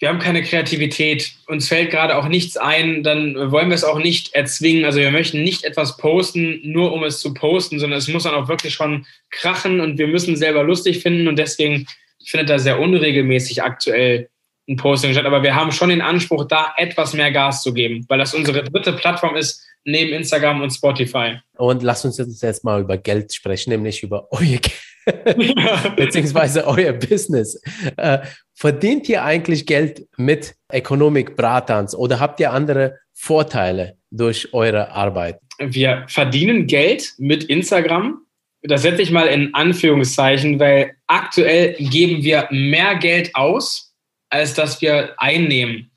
wir 0.00 0.08
haben 0.08 0.20
keine 0.20 0.42
Kreativität, 0.42 1.32
uns 1.46 1.68
fällt 1.68 1.90
gerade 1.90 2.16
auch 2.16 2.28
nichts 2.28 2.56
ein, 2.56 3.02
dann 3.02 3.34
wollen 3.50 3.68
wir 3.68 3.74
es 3.74 3.82
auch 3.82 3.98
nicht 3.98 4.32
erzwingen. 4.32 4.84
Also 4.84 5.00
wir 5.00 5.10
möchten 5.10 5.42
nicht 5.42 5.64
etwas 5.64 5.96
posten, 5.96 6.60
nur 6.62 6.92
um 6.92 7.02
es 7.02 7.18
zu 7.18 7.34
posten, 7.34 7.80
sondern 7.80 7.98
es 7.98 8.06
muss 8.06 8.22
dann 8.22 8.34
auch 8.34 8.48
wirklich 8.48 8.74
schon 8.74 9.06
krachen 9.30 9.80
und 9.80 9.98
wir 9.98 10.06
müssen 10.06 10.36
selber 10.36 10.62
lustig 10.62 11.00
finden 11.00 11.26
und 11.26 11.36
deswegen 11.36 11.86
findet 12.24 12.48
da 12.48 12.58
sehr 12.58 12.78
unregelmäßig 12.78 13.62
aktuell 13.62 14.28
ein 14.68 14.76
Posting 14.76 15.12
statt. 15.12 15.26
Aber 15.26 15.42
wir 15.42 15.56
haben 15.56 15.72
schon 15.72 15.88
den 15.88 16.02
Anspruch, 16.02 16.46
da 16.46 16.74
etwas 16.76 17.14
mehr 17.14 17.32
Gas 17.32 17.62
zu 17.62 17.74
geben, 17.74 18.04
weil 18.08 18.18
das 18.18 18.34
unsere 18.34 18.62
dritte 18.62 18.92
Plattform 18.92 19.34
ist, 19.34 19.64
neben 19.88 20.12
Instagram 20.12 20.60
und 20.60 20.70
Spotify. 20.70 21.38
Und 21.56 21.82
lasst 21.82 22.04
uns 22.04 22.18
jetzt 22.18 22.64
mal 22.64 22.80
über 22.80 22.98
Geld 22.98 23.32
sprechen, 23.32 23.70
nämlich 23.70 24.02
über 24.02 24.28
euer 24.30 24.58
Geld, 24.58 25.96
beziehungsweise 25.96 26.66
euer 26.66 26.92
Business. 26.92 27.60
Äh, 27.96 28.18
verdient 28.54 29.08
ihr 29.08 29.24
eigentlich 29.24 29.66
Geld 29.66 30.06
mit 30.16 30.54
Economic 30.68 31.36
Bratans 31.36 31.94
oder 31.94 32.20
habt 32.20 32.40
ihr 32.40 32.52
andere 32.52 32.98
Vorteile 33.14 33.96
durch 34.10 34.52
eure 34.52 34.90
Arbeit? 34.90 35.40
Wir 35.58 36.04
verdienen 36.08 36.66
Geld 36.66 37.14
mit 37.18 37.44
Instagram. 37.44 38.20
Das 38.62 38.82
setze 38.82 39.02
ich 39.02 39.10
mal 39.10 39.26
in 39.26 39.54
Anführungszeichen, 39.54 40.60
weil 40.60 40.94
aktuell 41.06 41.74
geben 41.78 42.22
wir 42.22 42.48
mehr 42.50 42.96
Geld 42.96 43.34
aus, 43.34 43.94
als 44.28 44.54
dass 44.54 44.80
wir 44.82 45.14
einnehmen. 45.16 45.90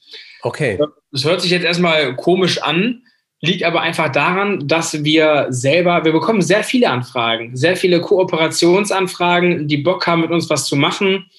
Okay. 0.43 0.79
Das 1.11 1.25
hört 1.25 1.41
sich 1.41 1.51
jetzt 1.51 1.65
erstmal 1.65 2.15
komisch 2.15 2.61
an, 2.61 3.03
liegt 3.41 3.63
aber 3.63 3.81
einfach 3.81 4.11
daran, 4.11 4.67
dass 4.67 5.03
wir 5.03 5.47
selber, 5.49 6.05
wir 6.05 6.11
bekommen 6.11 6.41
sehr 6.41 6.63
viele 6.63 6.89
Anfragen, 6.89 7.57
sehr 7.57 7.75
viele 7.75 7.99
Kooperationsanfragen, 7.99 9.67
die 9.67 9.77
Bock 9.77 10.05
haben, 10.05 10.21
mit 10.21 10.31
uns 10.31 10.49
was 10.49 10.67
zu 10.67 10.75
machen. 10.75 11.29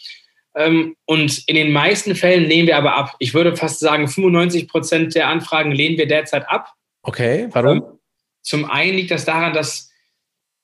Ähm, 0.55 0.97
und 1.07 1.45
in 1.47 1.55
den 1.55 1.73
meisten 1.73 2.15
Fällen 2.15 2.45
lehnen 2.45 2.67
wir 2.67 2.77
aber 2.77 2.95
ab. 2.97 3.15
Ich 3.21 3.35
würde 3.35 3.57
fast 3.57 3.79
sagen, 3.79 4.09
95 4.09 4.69
Prozent 4.69 5.15
der 5.15 5.29
Anfragen 5.29 5.71
lehnen 5.71 5.97
wir 5.97 6.09
derzeit 6.09 6.49
ab. 6.49 6.73
Okay, 7.03 7.49
warum? 7.53 7.79
Ähm, 7.79 7.85
zum 8.43 8.69
einen 8.69 8.97
liegt 8.97 9.13
das 9.13 9.25
daran, 9.25 9.53
dass 9.53 9.91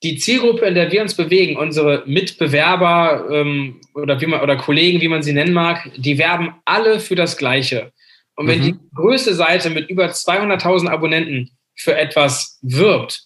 die 0.03 0.17
Zielgruppe, 0.17 0.65
in 0.65 0.75
der 0.75 0.91
wir 0.91 1.01
uns 1.01 1.15
bewegen, 1.15 1.57
unsere 1.57 2.03
Mitbewerber 2.05 3.27
ähm, 3.31 3.81
oder, 3.93 4.19
wie 4.19 4.27
man, 4.27 4.41
oder 4.41 4.57
Kollegen, 4.57 5.01
wie 5.01 5.07
man 5.07 5.23
sie 5.23 5.33
nennen 5.33 5.53
mag, 5.53 5.89
die 5.95 6.17
werben 6.17 6.55
alle 6.65 6.99
für 6.99 7.15
das 7.15 7.37
Gleiche. 7.37 7.91
Und 8.39 8.47
wenn 8.47 8.59
mhm. 8.59 8.63
die 8.63 8.75
größte 8.95 9.35
Seite 9.35 9.69
mit 9.69 9.89
über 9.89 10.05
200.000 10.05 10.87
Abonnenten 10.87 11.51
für 11.75 11.97
etwas 11.97 12.57
wirbt 12.61 13.25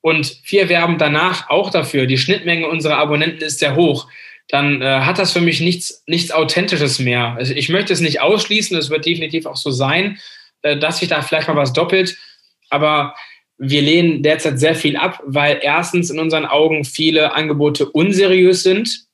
und 0.00 0.40
wir 0.46 0.70
werben 0.70 0.96
danach 0.96 1.50
auch 1.50 1.68
dafür, 1.68 2.06
die 2.06 2.16
Schnittmenge 2.16 2.66
unserer 2.66 2.96
Abonnenten 2.96 3.42
ist 3.42 3.58
sehr 3.58 3.76
hoch, 3.76 4.08
dann 4.48 4.80
äh, 4.80 5.00
hat 5.00 5.18
das 5.18 5.34
für 5.34 5.42
mich 5.42 5.60
nichts, 5.60 6.02
nichts 6.06 6.32
Authentisches 6.32 6.98
mehr. 6.98 7.34
Also 7.36 7.52
ich 7.52 7.68
möchte 7.68 7.92
es 7.92 8.00
nicht 8.00 8.22
ausschließen, 8.22 8.74
es 8.78 8.88
wird 8.88 9.04
definitiv 9.04 9.44
auch 9.44 9.56
so 9.56 9.70
sein, 9.70 10.18
äh, 10.62 10.78
dass 10.78 11.00
sich 11.00 11.10
da 11.10 11.20
vielleicht 11.20 11.48
mal 11.48 11.56
was 11.56 11.74
doppelt, 11.74 12.16
aber 12.70 13.14
wir 13.58 13.82
lehnen 13.82 14.22
derzeit 14.22 14.58
sehr 14.58 14.76
viel 14.76 14.96
ab, 14.96 15.22
weil 15.26 15.60
erstens 15.60 16.08
in 16.08 16.18
unseren 16.18 16.46
Augen 16.46 16.86
viele 16.86 17.34
Angebote 17.34 17.86
unseriös 17.86 18.62
sind. 18.62 19.08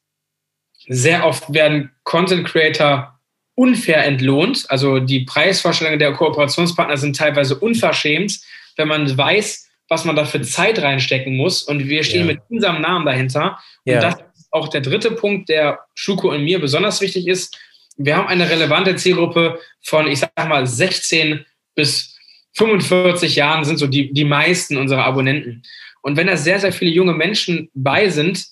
Sehr 0.86 1.26
oft 1.26 1.52
werden 1.52 1.90
Content 2.04 2.46
Creator 2.46 3.11
unfair 3.54 4.04
entlohnt. 4.04 4.64
Also 4.68 4.98
die 4.98 5.20
Preisvorstellungen 5.20 5.98
der 5.98 6.12
Kooperationspartner 6.12 6.96
sind 6.96 7.16
teilweise 7.16 7.58
unverschämt, 7.58 8.40
wenn 8.76 8.88
man 8.88 9.16
weiß, 9.16 9.68
was 9.88 10.04
man 10.04 10.16
da 10.16 10.24
für 10.24 10.40
Zeit 10.40 10.80
reinstecken 10.80 11.36
muss. 11.36 11.62
Und 11.62 11.88
wir 11.88 12.02
stehen 12.04 12.26
ja. 12.26 12.32
mit 12.34 12.40
unserem 12.48 12.80
Namen 12.80 13.04
dahinter. 13.04 13.58
Ja. 13.84 13.96
Und 13.96 14.02
das 14.02 14.14
ist 14.36 14.48
auch 14.50 14.68
der 14.68 14.80
dritte 14.80 15.10
Punkt, 15.10 15.48
der 15.48 15.80
Schuko 15.94 16.30
und 16.30 16.44
mir 16.44 16.60
besonders 16.60 17.00
wichtig 17.00 17.26
ist. 17.26 17.58
Wir 17.96 18.16
haben 18.16 18.28
eine 18.28 18.48
relevante 18.48 18.96
Zielgruppe 18.96 19.60
von, 19.82 20.06
ich 20.06 20.20
sag 20.20 20.48
mal, 20.48 20.66
16 20.66 21.44
bis 21.74 22.16
45 22.54 23.36
Jahren 23.36 23.64
sind 23.64 23.78
so 23.78 23.86
die, 23.86 24.12
die 24.12 24.24
meisten 24.24 24.76
unserer 24.76 25.04
Abonnenten. 25.04 25.62
Und 26.02 26.16
wenn 26.16 26.26
da 26.26 26.36
sehr, 26.36 26.58
sehr 26.58 26.72
viele 26.72 26.90
junge 26.90 27.14
Menschen 27.14 27.70
bei 27.74 28.08
sind, 28.08 28.46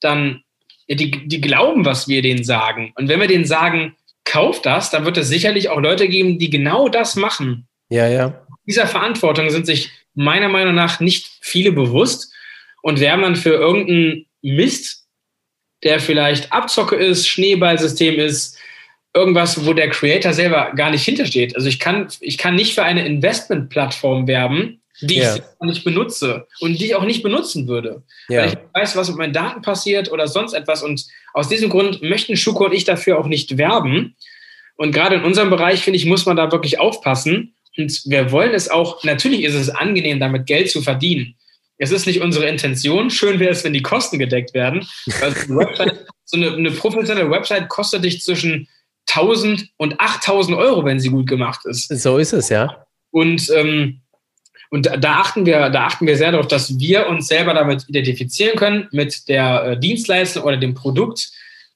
dann, 0.00 0.42
ja, 0.86 0.96
die, 0.96 1.28
die 1.28 1.40
glauben, 1.40 1.84
was 1.84 2.08
wir 2.08 2.22
denen 2.22 2.44
sagen. 2.44 2.92
Und 2.96 3.08
wenn 3.08 3.20
wir 3.20 3.28
denen 3.28 3.44
sagen, 3.44 3.96
kauft 4.26 4.66
das, 4.66 4.90
dann 4.90 5.06
wird 5.06 5.16
es 5.16 5.28
sicherlich 5.28 5.70
auch 5.70 5.80
Leute 5.80 6.08
geben, 6.08 6.38
die 6.38 6.50
genau 6.50 6.90
das 6.90 7.16
machen. 7.16 7.66
Ja, 7.88 8.06
ja. 8.08 8.46
Dieser 8.66 8.86
Verantwortung 8.86 9.48
sind 9.48 9.64
sich 9.64 9.90
meiner 10.14 10.48
Meinung 10.48 10.74
nach 10.74 11.00
nicht 11.00 11.30
viele 11.40 11.72
bewusst 11.72 12.34
und 12.82 13.00
werden 13.00 13.22
dann 13.22 13.36
für 13.36 13.54
irgendeinen 13.54 14.26
Mist, 14.42 15.06
der 15.84 16.00
vielleicht 16.00 16.52
Abzocke 16.52 16.96
ist, 16.96 17.28
Schneeballsystem 17.28 18.18
ist, 18.18 18.58
irgendwas, 19.14 19.64
wo 19.64 19.72
der 19.72 19.88
Creator 19.88 20.32
selber 20.32 20.72
gar 20.74 20.90
nicht 20.90 21.04
hintersteht. 21.04 21.54
Also 21.56 21.68
ich 21.68 21.78
kann, 21.78 22.08
ich 22.20 22.36
kann 22.36 22.54
nicht 22.54 22.74
für 22.74 22.82
eine 22.82 23.06
Investmentplattform 23.06 24.26
werben, 24.26 24.82
die 25.00 25.18
ja. 25.18 25.36
ich 25.36 25.42
nicht 25.60 25.84
benutze 25.84 26.46
und 26.60 26.78
die 26.78 26.86
ich 26.86 26.94
auch 26.94 27.04
nicht 27.04 27.22
benutzen 27.22 27.68
würde. 27.68 28.02
Ja. 28.28 28.42
Weil 28.42 28.48
ich 28.48 28.58
weiß, 28.74 28.96
was 28.96 29.08
mit 29.08 29.18
meinen 29.18 29.32
Daten 29.32 29.62
passiert 29.62 30.10
oder 30.10 30.26
sonst 30.26 30.54
etwas. 30.54 30.82
Und 30.82 31.06
aus 31.36 31.48
diesem 31.48 31.68
Grund 31.68 32.00
möchten 32.00 32.34
Schuko 32.34 32.64
und 32.64 32.72
ich 32.72 32.84
dafür 32.84 33.18
auch 33.18 33.26
nicht 33.26 33.58
werben. 33.58 34.16
Und 34.76 34.92
gerade 34.92 35.16
in 35.16 35.22
unserem 35.22 35.50
Bereich, 35.50 35.82
finde 35.82 35.98
ich, 35.98 36.06
muss 36.06 36.24
man 36.24 36.34
da 36.34 36.50
wirklich 36.50 36.80
aufpassen. 36.80 37.54
Und 37.76 38.02
wir 38.06 38.32
wollen 38.32 38.54
es 38.54 38.70
auch, 38.70 39.04
natürlich 39.04 39.42
ist 39.42 39.54
es 39.54 39.68
angenehm, 39.68 40.18
damit 40.18 40.46
Geld 40.46 40.70
zu 40.70 40.80
verdienen. 40.80 41.34
Es 41.76 41.90
ist 41.90 42.06
nicht 42.06 42.22
unsere 42.22 42.48
Intention. 42.48 43.10
Schön 43.10 43.38
wäre 43.38 43.50
es, 43.50 43.64
wenn 43.64 43.74
die 43.74 43.82
Kosten 43.82 44.18
gedeckt 44.18 44.54
werden. 44.54 44.88
Also 45.20 45.54
Website, 45.54 46.06
so 46.24 46.38
eine, 46.38 46.54
eine 46.54 46.70
professionelle 46.70 47.30
Website 47.30 47.68
kostet 47.68 48.04
dich 48.04 48.22
zwischen 48.22 48.66
1000 49.10 49.68
und 49.76 50.00
8000 50.00 50.56
Euro, 50.56 50.86
wenn 50.86 51.00
sie 51.00 51.10
gut 51.10 51.26
gemacht 51.26 51.66
ist. 51.66 51.88
So 51.88 52.16
ist 52.16 52.32
es, 52.32 52.48
ja. 52.48 52.86
Und, 53.10 53.50
ähm, 53.54 54.00
und 54.70 54.86
da 54.86 55.12
achten, 55.16 55.46
wir, 55.46 55.70
da 55.70 55.86
achten 55.86 56.06
wir 56.06 56.16
sehr 56.16 56.32
darauf, 56.32 56.48
dass 56.48 56.78
wir 56.78 57.08
uns 57.08 57.28
selber 57.28 57.54
damit 57.54 57.84
identifizieren 57.88 58.56
können, 58.56 58.88
mit 58.92 59.28
der 59.28 59.64
äh, 59.64 59.78
Dienstleistung 59.78 60.44
oder 60.44 60.56
dem 60.56 60.74
Produkt. 60.74 61.30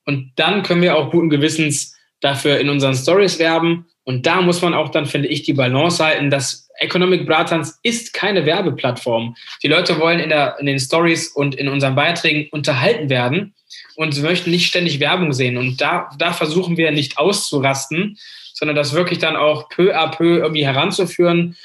Und 0.07 0.33
dann 0.37 0.63
können 0.63 0.83
wir 0.83 0.97
auch 0.97 1.11
guten 1.11 1.31
Gewissens 1.31 1.97
dafür 2.21 2.59
in 2.59 2.69
unseren 2.69 2.95
Stories 2.95 3.39
werben. 3.39 3.87
Und 4.05 4.27
da 4.27 4.41
muss 4.41 4.61
man 4.63 4.75
auch 4.75 4.91
dann, 4.91 5.07
finde 5.07 5.29
ich, 5.29 5.43
die 5.43 5.53
Balance 5.53 6.05
halten, 6.05 6.31
dass 6.31 6.69
Economic 6.81 7.27
Bratans 7.27 7.79
ist 7.83 8.13
keine 8.13 8.47
Werbeplattform. 8.47 9.37
Die 9.63 9.69
Leute 9.69 9.99
wollen 10.01 10.19
in, 10.19 10.31
der, 10.31 10.59
in 10.59 10.67
den 10.67 10.81
Stories 10.81 11.29
und 11.29 11.55
in 11.55 11.69
unseren 11.69 11.95
Beiträgen 11.95 12.49
unterhalten 12.51 13.11
werden 13.11 13.55
und 13.97 14.13
sie 14.13 14.23
möchten 14.23 14.51
nicht 14.51 14.67
ständig 14.67 14.99
Werbung 14.99 15.33
sehen. 15.33 15.59
Und 15.59 15.81
da, 15.81 16.11
da 16.19 16.33
versuchen 16.33 16.77
wir 16.77 16.91
nicht 16.91 17.19
auszurasten, 17.19 18.19
sondern 18.55 18.77
das 18.77 18.95
wirklich 18.95 19.19
dann 19.19 19.37
auch 19.37 19.69
peu 19.69 19.95
à 19.95 20.11
peu 20.11 20.39
irgendwie 20.39 20.65
heranzuführen. 20.65 21.57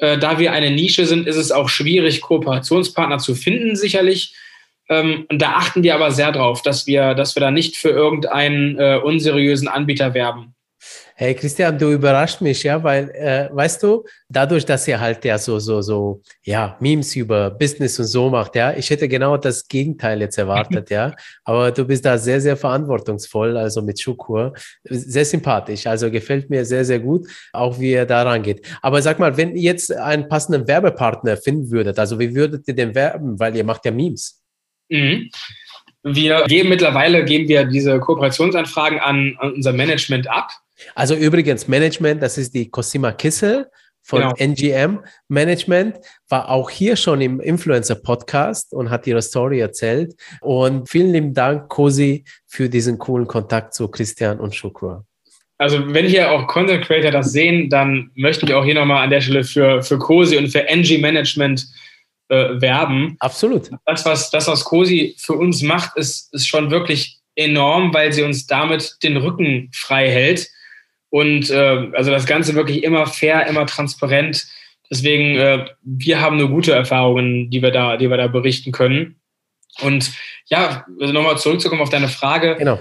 Äh, 0.00 0.18
da 0.18 0.38
wir 0.38 0.52
eine 0.52 0.70
Nische 0.70 1.06
sind, 1.06 1.26
ist 1.26 1.36
es 1.36 1.52
auch 1.52 1.68
schwierig, 1.68 2.22
Kooperationspartner 2.22 3.18
zu 3.18 3.34
finden, 3.34 3.76
sicherlich. 3.76 4.34
Ähm, 4.88 5.26
und 5.28 5.40
da 5.40 5.52
achten 5.52 5.82
wir 5.82 5.94
aber 5.94 6.10
sehr 6.10 6.32
drauf, 6.32 6.62
dass 6.62 6.86
wir, 6.86 7.14
dass 7.14 7.36
wir 7.36 7.40
da 7.40 7.50
nicht 7.50 7.76
für 7.76 7.90
irgendeinen 7.90 8.78
äh, 8.78 8.98
unseriösen 9.02 9.68
Anbieter 9.68 10.14
werben. 10.14 10.54
Hey 11.20 11.34
Christian, 11.34 11.78
du 11.78 11.92
überrascht 11.92 12.40
mich, 12.40 12.62
ja, 12.62 12.82
weil, 12.82 13.10
äh, 13.10 13.50
weißt 13.52 13.82
du, 13.82 14.06
dadurch, 14.30 14.64
dass 14.64 14.88
ihr 14.88 14.98
halt 14.98 15.22
ja 15.22 15.36
so, 15.36 15.58
so, 15.58 15.82
so, 15.82 16.22
ja, 16.44 16.78
Memes 16.80 17.14
über 17.14 17.50
Business 17.50 17.98
und 17.98 18.06
so 18.06 18.30
macht, 18.30 18.56
ja, 18.56 18.72
ich 18.72 18.88
hätte 18.88 19.06
genau 19.06 19.36
das 19.36 19.68
Gegenteil 19.68 20.18
jetzt 20.22 20.38
erwartet, 20.38 20.88
ja, 20.88 21.14
aber 21.44 21.72
du 21.72 21.84
bist 21.84 22.06
da 22.06 22.16
sehr, 22.16 22.40
sehr 22.40 22.56
verantwortungsvoll, 22.56 23.58
also 23.58 23.82
mit 23.82 24.00
Schukur, 24.00 24.54
sehr 24.84 25.26
sympathisch, 25.26 25.86
also 25.86 26.10
gefällt 26.10 26.48
mir 26.48 26.64
sehr, 26.64 26.86
sehr 26.86 27.00
gut, 27.00 27.26
auch 27.52 27.78
wie 27.78 27.90
ihr 27.90 28.06
da 28.06 28.22
rangeht. 28.22 28.66
Aber 28.80 29.02
sag 29.02 29.18
mal, 29.18 29.36
wenn 29.36 29.54
ihr 29.56 29.72
jetzt 29.72 29.94
einen 29.94 30.26
passenden 30.26 30.66
Werbepartner 30.66 31.36
finden 31.36 31.70
würdet, 31.70 31.98
also 31.98 32.18
wie 32.18 32.34
würdet 32.34 32.66
ihr 32.66 32.74
den 32.74 32.94
werben, 32.94 33.38
weil 33.38 33.54
ihr 33.54 33.64
macht 33.64 33.84
ja 33.84 33.90
Memes? 33.90 34.42
Mhm. 34.88 35.28
Wir 36.02 36.44
geben 36.46 36.70
mittlerweile, 36.70 37.26
geben 37.26 37.46
wir 37.46 37.64
diese 37.64 38.00
Kooperationsanfragen 38.00 39.00
an, 39.00 39.36
an 39.38 39.52
unser 39.52 39.74
Management 39.74 40.26
ab 40.30 40.48
also 40.94 41.14
übrigens 41.14 41.68
Management, 41.68 42.22
das 42.22 42.38
ist 42.38 42.54
die 42.54 42.70
Cosima 42.70 43.12
Kissel 43.12 43.66
von 44.02 44.20
genau. 44.20 44.34
NGM 44.38 45.00
Management, 45.28 45.98
war 46.28 46.48
auch 46.48 46.70
hier 46.70 46.96
schon 46.96 47.20
im 47.20 47.40
Influencer 47.40 47.94
Podcast 47.94 48.72
und 48.72 48.90
hat 48.90 49.06
ihre 49.06 49.22
Story 49.22 49.60
erzählt. 49.60 50.14
Und 50.40 50.88
vielen 50.88 51.12
lieben 51.12 51.34
Dank, 51.34 51.68
Cosi, 51.68 52.24
für 52.46 52.68
diesen 52.68 52.98
coolen 52.98 53.26
Kontakt 53.26 53.74
zu 53.74 53.88
Christian 53.88 54.40
und 54.40 54.54
Shukra. 54.54 55.04
Also 55.58 55.92
wenn 55.92 56.06
hier 56.06 56.30
auch 56.30 56.46
Content 56.46 56.84
Creator 56.84 57.10
das 57.10 57.32
sehen, 57.32 57.68
dann 57.68 58.10
möchten 58.14 58.48
wir 58.48 58.58
auch 58.58 58.64
hier 58.64 58.74
nochmal 58.74 59.04
an 59.04 59.10
der 59.10 59.20
Stelle 59.20 59.44
für, 59.44 59.82
für 59.82 59.98
Cosi 59.98 60.38
und 60.38 60.48
für 60.48 60.66
NG 60.66 60.98
Management 60.98 61.66
äh, 62.28 62.60
werben. 62.60 63.16
Absolut. 63.20 63.70
Das, 63.84 64.06
was, 64.06 64.30
das, 64.30 64.48
was 64.48 64.64
Cosi 64.64 65.14
für 65.18 65.34
uns 65.34 65.62
macht, 65.62 65.96
ist, 65.98 66.32
ist 66.32 66.48
schon 66.48 66.70
wirklich 66.70 67.18
enorm, 67.34 67.92
weil 67.92 68.12
sie 68.12 68.22
uns 68.22 68.46
damit 68.46 68.96
den 69.02 69.18
Rücken 69.18 69.68
frei 69.74 70.10
hält 70.10 70.48
und 71.10 71.50
äh, 71.50 71.88
also 71.92 72.10
das 72.10 72.26
Ganze 72.26 72.54
wirklich 72.54 72.82
immer 72.82 73.06
fair, 73.06 73.46
immer 73.46 73.66
transparent. 73.66 74.46
Deswegen, 74.90 75.36
äh, 75.36 75.66
wir 75.82 76.20
haben 76.20 76.36
nur 76.36 76.48
gute 76.48 76.72
Erfahrungen, 76.72 77.50
die 77.50 77.62
wir 77.62 77.70
da, 77.70 77.96
die 77.96 78.08
wir 78.08 78.16
da 78.16 78.28
berichten 78.28 78.72
können. 78.72 79.20
Und 79.80 80.12
ja, 80.46 80.84
also 81.00 81.12
nochmal 81.12 81.38
zurückzukommen 81.38 81.82
auf 81.82 81.90
deine 81.90 82.08
Frage. 82.08 82.56
Genau. 82.56 82.78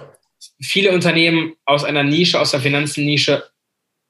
Viele 0.61 0.91
Unternehmen 0.91 1.53
aus 1.65 1.83
einer 1.83 2.03
Nische, 2.03 2.39
aus 2.39 2.51
der 2.51 2.61
Finanzennische, 2.61 3.43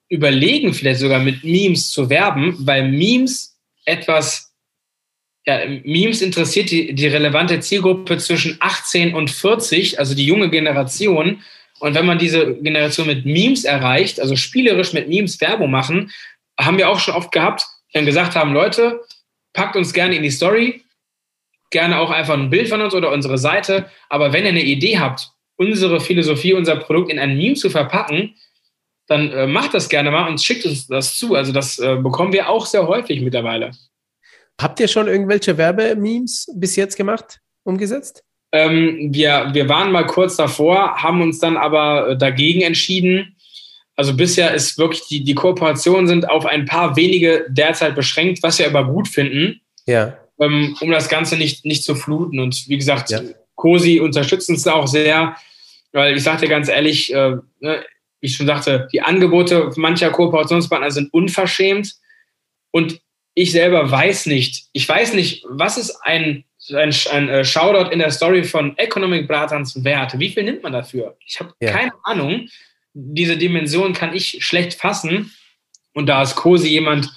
überlegen 0.09 0.73
vielleicht 0.73 0.99
sogar 0.99 1.19
mit 1.19 1.43
Memes 1.43 1.91
zu 1.91 2.09
werben, 2.09 2.55
weil 2.59 2.89
Memes 2.89 3.59
etwas, 3.85 4.53
ja, 5.45 5.65
Memes 5.83 6.21
interessiert 6.21 6.71
die, 6.71 6.93
die 6.93 7.07
relevante 7.07 7.59
Zielgruppe 7.59 8.17
zwischen 8.17 8.57
18 8.59 9.13
und 9.13 9.29
40, 9.29 9.99
also 9.99 10.15
die 10.15 10.25
junge 10.25 10.49
Generation. 10.49 11.43
Und 11.79 11.95
wenn 11.95 12.05
man 12.05 12.19
diese 12.19 12.55
Generation 12.55 13.07
mit 13.07 13.25
Memes 13.25 13.63
erreicht, 13.63 14.19
also 14.19 14.35
spielerisch 14.35 14.93
mit 14.93 15.07
Memes 15.07 15.39
Werbung 15.41 15.71
machen, 15.71 16.11
haben 16.59 16.77
wir 16.77 16.89
auch 16.89 16.99
schon 16.99 17.13
oft 17.13 17.31
gehabt, 17.31 17.65
wenn 17.93 18.05
gesagt 18.05 18.35
haben, 18.35 18.53
Leute, 18.53 19.01
packt 19.53 19.75
uns 19.75 19.93
gerne 19.93 20.15
in 20.15 20.23
die 20.23 20.31
Story, 20.31 20.83
gerne 21.71 21.99
auch 21.99 22.11
einfach 22.11 22.33
ein 22.33 22.49
Bild 22.49 22.67
von 22.69 22.81
uns 22.81 22.93
oder 22.93 23.11
unsere 23.11 23.37
Seite. 23.37 23.89
Aber 24.09 24.33
wenn 24.33 24.43
ihr 24.43 24.49
eine 24.49 24.63
Idee 24.63 24.99
habt, 24.99 25.31
unsere 25.57 25.99
Philosophie, 25.99 26.53
unser 26.53 26.77
Produkt 26.77 27.11
in 27.11 27.19
ein 27.19 27.37
Meme 27.37 27.55
zu 27.55 27.69
verpacken, 27.69 28.35
dann 29.07 29.31
äh, 29.31 29.47
macht 29.47 29.73
das 29.73 29.89
gerne 29.89 30.11
mal 30.11 30.29
und 30.29 30.41
schickt 30.41 30.65
uns 30.65 30.87
das 30.87 31.17
zu. 31.17 31.35
Also 31.35 31.51
das 31.51 31.79
äh, 31.79 31.95
bekommen 31.95 32.31
wir 32.31 32.49
auch 32.49 32.65
sehr 32.65 32.87
häufig 32.87 33.21
mittlerweile. 33.21 33.71
Habt 34.61 34.79
ihr 34.79 34.87
schon 34.87 35.07
irgendwelche 35.07 35.57
Werbememes 35.57 36.51
bis 36.55 36.75
jetzt 36.75 36.95
gemacht, 36.95 37.39
umgesetzt? 37.63 38.23
Ähm, 38.51 39.09
wir, 39.11 39.49
wir 39.53 39.69
waren 39.69 39.91
mal 39.91 40.05
kurz 40.05 40.35
davor, 40.35 40.95
haben 40.95 41.21
uns 41.21 41.39
dann 41.39 41.57
aber 41.57 42.09
äh, 42.09 42.17
dagegen 42.17 42.61
entschieden. 42.61 43.35
Also 43.95 44.15
bisher 44.15 44.53
ist 44.53 44.77
wirklich 44.77 45.07
die, 45.07 45.23
die 45.23 45.35
Kooperationen 45.35 46.07
sind 46.07 46.29
auf 46.29 46.45
ein 46.45 46.65
paar 46.65 46.95
wenige 46.95 47.45
derzeit 47.49 47.95
beschränkt, 47.95 48.41
was 48.41 48.57
wir 48.57 48.67
aber 48.67 48.85
gut 48.85 49.07
finden. 49.07 49.61
Ja. 49.85 50.17
Ähm, 50.39 50.75
um 50.79 50.89
das 50.89 51.09
Ganze 51.09 51.35
nicht, 51.37 51.65
nicht 51.65 51.83
zu 51.83 51.95
fluten. 51.95 52.39
Und 52.39 52.67
wie 52.67 52.77
gesagt, 52.77 53.09
ja. 53.11 53.21
COSI 53.55 53.99
unterstützt 53.99 54.49
uns 54.49 54.63
da 54.63 54.73
auch 54.73 54.87
sehr, 54.87 55.35
weil 55.91 56.15
ich 56.15 56.23
sagte 56.23 56.47
ganz 56.47 56.69
ehrlich, 56.69 57.13
äh, 57.13 57.35
ne, 57.59 57.83
wie 58.21 58.27
ich 58.27 58.35
schon 58.35 58.47
sagte, 58.47 58.87
die 58.91 59.01
Angebote 59.01 59.71
mancher 59.75 60.11
Kooperationspartner 60.11 60.91
sind 60.91 61.13
unverschämt. 61.13 61.95
Und 62.71 63.01
ich 63.33 63.51
selber 63.51 63.89
weiß 63.89 64.25
nicht, 64.25 64.67
ich 64.73 64.87
weiß 64.87 65.13
nicht, 65.13 65.45
was 65.47 65.77
ist 65.77 65.97
ein 66.03 66.45
ein, 66.71 66.93
ein 67.11 67.29
äh, 67.29 67.45
Shoutout 67.45 67.91
in 67.91 67.99
der 67.99 68.11
Story 68.11 68.43
von 68.43 68.77
Economic 68.77 69.27
Bratans 69.27 69.83
wert. 69.83 70.19
Wie 70.19 70.29
viel 70.29 70.43
nimmt 70.43 70.63
man 70.63 70.73
dafür? 70.73 71.15
Ich 71.25 71.39
habe 71.39 71.53
ja. 71.61 71.71
keine 71.71 71.91
Ahnung. 72.03 72.47
Diese 72.93 73.37
Dimension 73.37 73.93
kann 73.93 74.13
ich 74.13 74.37
schlecht 74.43 74.73
fassen. 74.73 75.31
Und 75.93 76.07
da 76.07 76.21
ist 76.21 76.35
Cosi 76.35 76.67
jemand, 76.67 77.09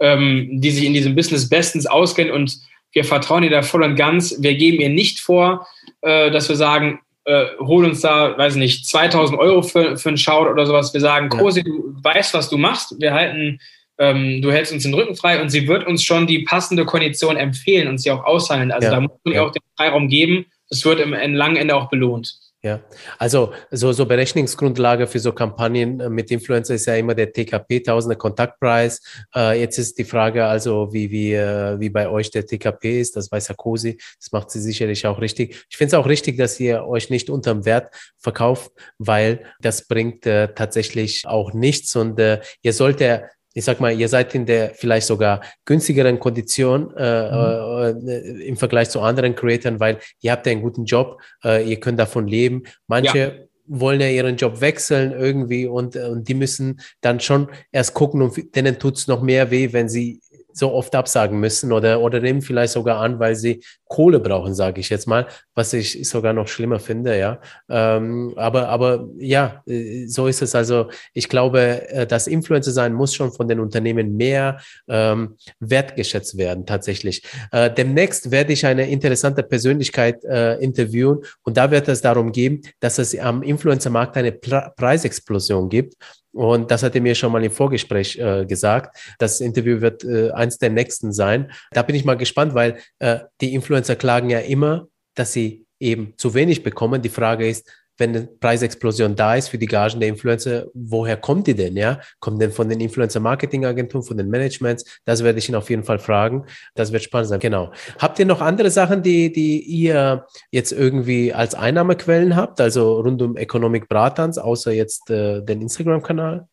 ähm, 0.00 0.48
die 0.60 0.70
sich 0.70 0.84
in 0.84 0.94
diesem 0.94 1.14
Business 1.14 1.48
bestens 1.48 1.86
auskennt 1.86 2.30
und 2.30 2.58
wir 2.92 3.04
vertrauen 3.04 3.42
ihr 3.42 3.50
da 3.50 3.62
voll 3.62 3.82
und 3.82 3.94
ganz. 3.94 4.36
Wir 4.40 4.54
geben 4.54 4.80
ihr 4.80 4.88
nicht 4.88 5.20
vor, 5.20 5.66
äh, 6.00 6.30
dass 6.30 6.48
wir 6.48 6.56
sagen, 6.56 7.00
äh, 7.24 7.46
hol 7.58 7.84
uns 7.84 8.00
da, 8.00 8.36
weiß 8.38 8.54
nicht, 8.56 8.86
2000 8.86 9.38
Euro 9.38 9.62
für, 9.62 9.98
für 9.98 10.08
einen 10.08 10.18
Shoutout 10.18 10.52
oder 10.52 10.64
sowas. 10.64 10.94
Wir 10.94 11.00
sagen, 11.00 11.28
Cosi, 11.28 11.62
du 11.62 11.94
weißt, 12.02 12.32
was 12.34 12.48
du 12.48 12.56
machst. 12.56 12.94
Wir 12.98 13.12
halten 13.12 13.60
ähm, 13.98 14.42
du 14.42 14.52
hältst 14.52 14.72
uns 14.72 14.82
den 14.82 14.94
Rücken 14.94 15.16
frei 15.16 15.40
und 15.40 15.50
sie 15.50 15.66
wird 15.68 15.86
uns 15.86 16.02
schon 16.02 16.26
die 16.26 16.40
passende 16.40 16.84
Kondition 16.84 17.36
empfehlen 17.36 17.88
und 17.88 17.98
sie 17.98 18.10
auch 18.10 18.24
aushandeln. 18.24 18.72
Also 18.72 18.86
ja. 18.86 18.94
da 18.94 19.00
muss 19.00 19.18
man 19.24 19.34
ihr 19.34 19.44
auch 19.44 19.52
den 19.52 19.62
Freiraum 19.76 20.08
geben. 20.08 20.46
Es 20.68 20.84
wird 20.84 21.00
im, 21.00 21.14
im 21.14 21.34
langen 21.34 21.56
Ende 21.56 21.76
auch 21.76 21.88
belohnt. 21.88 22.38
Ja, 22.66 22.80
also 23.18 23.52
so, 23.70 23.92
so 23.92 24.06
Berechnungsgrundlage 24.06 25.06
für 25.06 25.20
so 25.20 25.30
Kampagnen 25.30 26.00
äh, 26.00 26.10
mit 26.10 26.32
Influencer 26.32 26.74
ist 26.74 26.86
ja 26.86 26.96
immer 26.96 27.14
der 27.14 27.32
TKP, 27.32 27.80
Tausende 27.80 28.16
Kontaktpreis. 28.16 29.00
Äh, 29.36 29.60
jetzt 29.60 29.78
ist 29.78 29.96
die 29.98 30.04
Frage 30.04 30.44
also, 30.44 30.92
wie, 30.92 31.10
wie, 31.12 31.32
äh, 31.32 31.78
wie 31.78 31.90
bei 31.90 32.08
euch 32.08 32.32
der 32.32 32.44
TKP 32.44 33.00
ist, 33.00 33.14
das 33.14 33.30
weiß 33.30 33.44
Sarkozy, 33.44 33.98
das 34.18 34.32
macht 34.32 34.50
sie 34.50 34.60
sicherlich 34.60 35.06
auch 35.06 35.20
richtig. 35.20 35.64
Ich 35.70 35.76
finde 35.76 35.94
es 35.94 35.94
auch 35.94 36.08
richtig, 36.08 36.38
dass 36.38 36.58
ihr 36.58 36.84
euch 36.84 37.08
nicht 37.08 37.30
unterm 37.30 37.64
Wert 37.66 37.94
verkauft, 38.18 38.72
weil 38.98 39.44
das 39.60 39.86
bringt 39.86 40.26
äh, 40.26 40.48
tatsächlich 40.52 41.22
auch 41.24 41.52
nichts 41.52 41.94
und 41.94 42.18
äh, 42.18 42.40
ihr 42.62 42.72
sollt 42.72 43.00
ja 43.00 43.22
ich 43.56 43.64
sag 43.64 43.80
mal, 43.80 43.98
ihr 43.98 44.08
seid 44.10 44.34
in 44.34 44.44
der 44.44 44.74
vielleicht 44.74 45.06
sogar 45.06 45.40
günstigeren 45.64 46.20
Kondition 46.20 46.94
äh, 46.94 47.92
mhm. 47.94 48.06
äh, 48.06 48.20
im 48.44 48.58
Vergleich 48.58 48.90
zu 48.90 49.00
anderen 49.00 49.34
Creatoren, 49.34 49.80
weil 49.80 49.98
ihr 50.20 50.32
habt 50.32 50.44
ja 50.44 50.52
einen 50.52 50.60
guten 50.60 50.84
Job, 50.84 51.18
äh, 51.42 51.66
ihr 51.66 51.80
könnt 51.80 51.98
davon 51.98 52.28
leben. 52.28 52.64
Manche 52.86 53.18
ja. 53.18 53.32
wollen 53.66 54.02
ja 54.02 54.08
ihren 54.08 54.36
Job 54.36 54.60
wechseln 54.60 55.12
irgendwie 55.12 55.66
und, 55.66 55.96
und 55.96 56.28
die 56.28 56.34
müssen 56.34 56.82
dann 57.00 57.18
schon 57.18 57.48
erst 57.72 57.94
gucken 57.94 58.20
und 58.20 58.54
denen 58.54 58.78
tut 58.78 58.98
es 58.98 59.06
noch 59.06 59.22
mehr 59.22 59.50
weh, 59.50 59.72
wenn 59.72 59.88
sie 59.88 60.20
so 60.56 60.72
oft 60.72 60.94
absagen 60.94 61.38
müssen 61.38 61.70
oder, 61.70 62.00
oder 62.00 62.20
nehmen 62.20 62.40
vielleicht 62.40 62.72
sogar 62.72 63.00
an, 63.00 63.18
weil 63.18 63.36
sie 63.36 63.62
Kohle 63.88 64.20
brauchen, 64.20 64.54
sage 64.54 64.80
ich 64.80 64.88
jetzt 64.88 65.06
mal, 65.06 65.26
was 65.54 65.72
ich 65.74 66.08
sogar 66.08 66.32
noch 66.32 66.48
schlimmer 66.48 66.80
finde, 66.80 67.18
ja. 67.18 67.40
Ähm, 67.68 68.32
aber, 68.36 68.68
aber 68.68 69.06
ja, 69.18 69.62
äh, 69.66 70.06
so 70.06 70.26
ist 70.26 70.40
es. 70.40 70.54
Also 70.54 70.88
ich 71.12 71.28
glaube, 71.28 71.88
äh, 71.90 72.06
das 72.06 72.26
Influencer 72.26 72.72
sein 72.72 72.94
muss 72.94 73.14
schon 73.14 73.32
von 73.32 73.48
den 73.48 73.60
Unternehmen 73.60 74.16
mehr 74.16 74.58
ähm, 74.88 75.36
wertgeschätzt 75.60 76.38
werden, 76.38 76.64
tatsächlich. 76.64 77.22
Äh, 77.52 77.70
demnächst 77.70 78.30
werde 78.30 78.54
ich 78.54 78.64
eine 78.64 78.88
interessante 78.88 79.42
Persönlichkeit 79.42 80.24
äh, 80.24 80.54
interviewen 80.54 81.18
und 81.42 81.58
da 81.58 81.70
wird 81.70 81.86
es 81.88 82.00
darum 82.00 82.32
gehen, 82.32 82.62
dass 82.80 82.98
es 82.98 83.16
am 83.18 83.42
Influencer-Markt 83.42 84.16
eine 84.16 84.32
Pre 84.32 84.72
Preisexplosion 84.76 85.68
gibt 85.68 85.96
und 86.36 86.70
das 86.70 86.82
hat 86.82 86.94
er 86.94 87.00
mir 87.00 87.14
schon 87.14 87.32
mal 87.32 87.42
im 87.42 87.50
Vorgespräch 87.50 88.18
äh, 88.18 88.44
gesagt. 88.44 88.94
Das 89.18 89.40
Interview 89.40 89.80
wird 89.80 90.04
äh, 90.04 90.30
eins 90.32 90.58
der 90.58 90.68
nächsten 90.68 91.10
sein. 91.10 91.50
Da 91.70 91.82
bin 91.82 91.96
ich 91.96 92.04
mal 92.04 92.18
gespannt, 92.18 92.52
weil 92.52 92.76
äh, 92.98 93.20
die 93.40 93.54
Influencer 93.54 93.96
klagen 93.96 94.28
ja 94.28 94.40
immer, 94.40 94.86
dass 95.14 95.32
sie 95.32 95.64
eben 95.80 96.12
zu 96.18 96.34
wenig 96.34 96.62
bekommen. 96.62 97.00
Die 97.00 97.08
Frage 97.08 97.48
ist, 97.48 97.72
wenn 97.98 98.16
eine 98.16 98.26
Preisexplosion 98.26 99.16
da 99.16 99.34
ist 99.34 99.48
für 99.48 99.58
die 99.58 99.66
Gagen 99.66 100.00
der 100.00 100.08
Influencer, 100.08 100.66
woher 100.74 101.16
kommt 101.16 101.46
die 101.46 101.54
denn? 101.54 101.76
Ja, 101.76 102.00
kommt 102.20 102.40
denn 102.40 102.52
von 102.52 102.68
den 102.68 102.80
Influencer-Marketing-Agenturen, 102.80 104.04
von 104.04 104.16
den 104.16 104.28
Managements? 104.28 105.00
Das 105.04 105.24
werde 105.24 105.38
ich 105.38 105.48
ihn 105.48 105.54
auf 105.54 105.70
jeden 105.70 105.84
Fall 105.84 105.98
fragen. 105.98 106.44
Das 106.74 106.92
wird 106.92 107.02
spannend 107.02 107.28
sein. 107.28 107.40
Genau. 107.40 107.72
Habt 107.98 108.18
ihr 108.18 108.26
noch 108.26 108.40
andere 108.40 108.70
Sachen, 108.70 109.02
die, 109.02 109.32
die 109.32 109.60
ihr 109.60 110.26
jetzt 110.50 110.72
irgendwie 110.72 111.32
als 111.32 111.54
Einnahmequellen 111.54 112.36
habt, 112.36 112.60
also 112.60 113.00
rund 113.00 113.22
um 113.22 113.36
Economic 113.36 113.88
Bratans, 113.88 114.38
außer 114.38 114.72
jetzt 114.72 115.10
äh, 115.10 115.42
den 115.42 115.62
Instagram-Kanal? 115.62 116.46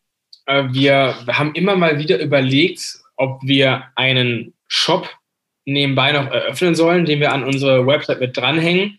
Äh, 0.46 0.64
wir 0.72 1.14
haben 1.28 1.54
immer 1.54 1.76
mal 1.76 1.98
wieder 1.98 2.20
überlegt, 2.20 2.98
ob 3.16 3.40
wir 3.42 3.84
einen 3.96 4.54
Shop 4.66 5.08
nebenbei 5.64 6.12
noch 6.12 6.30
eröffnen 6.30 6.74
sollen, 6.74 7.04
den 7.04 7.20
wir 7.20 7.32
an 7.32 7.44
unsere 7.44 7.86
Website 7.86 8.20
mit 8.20 8.36
dranhängen. 8.36 8.98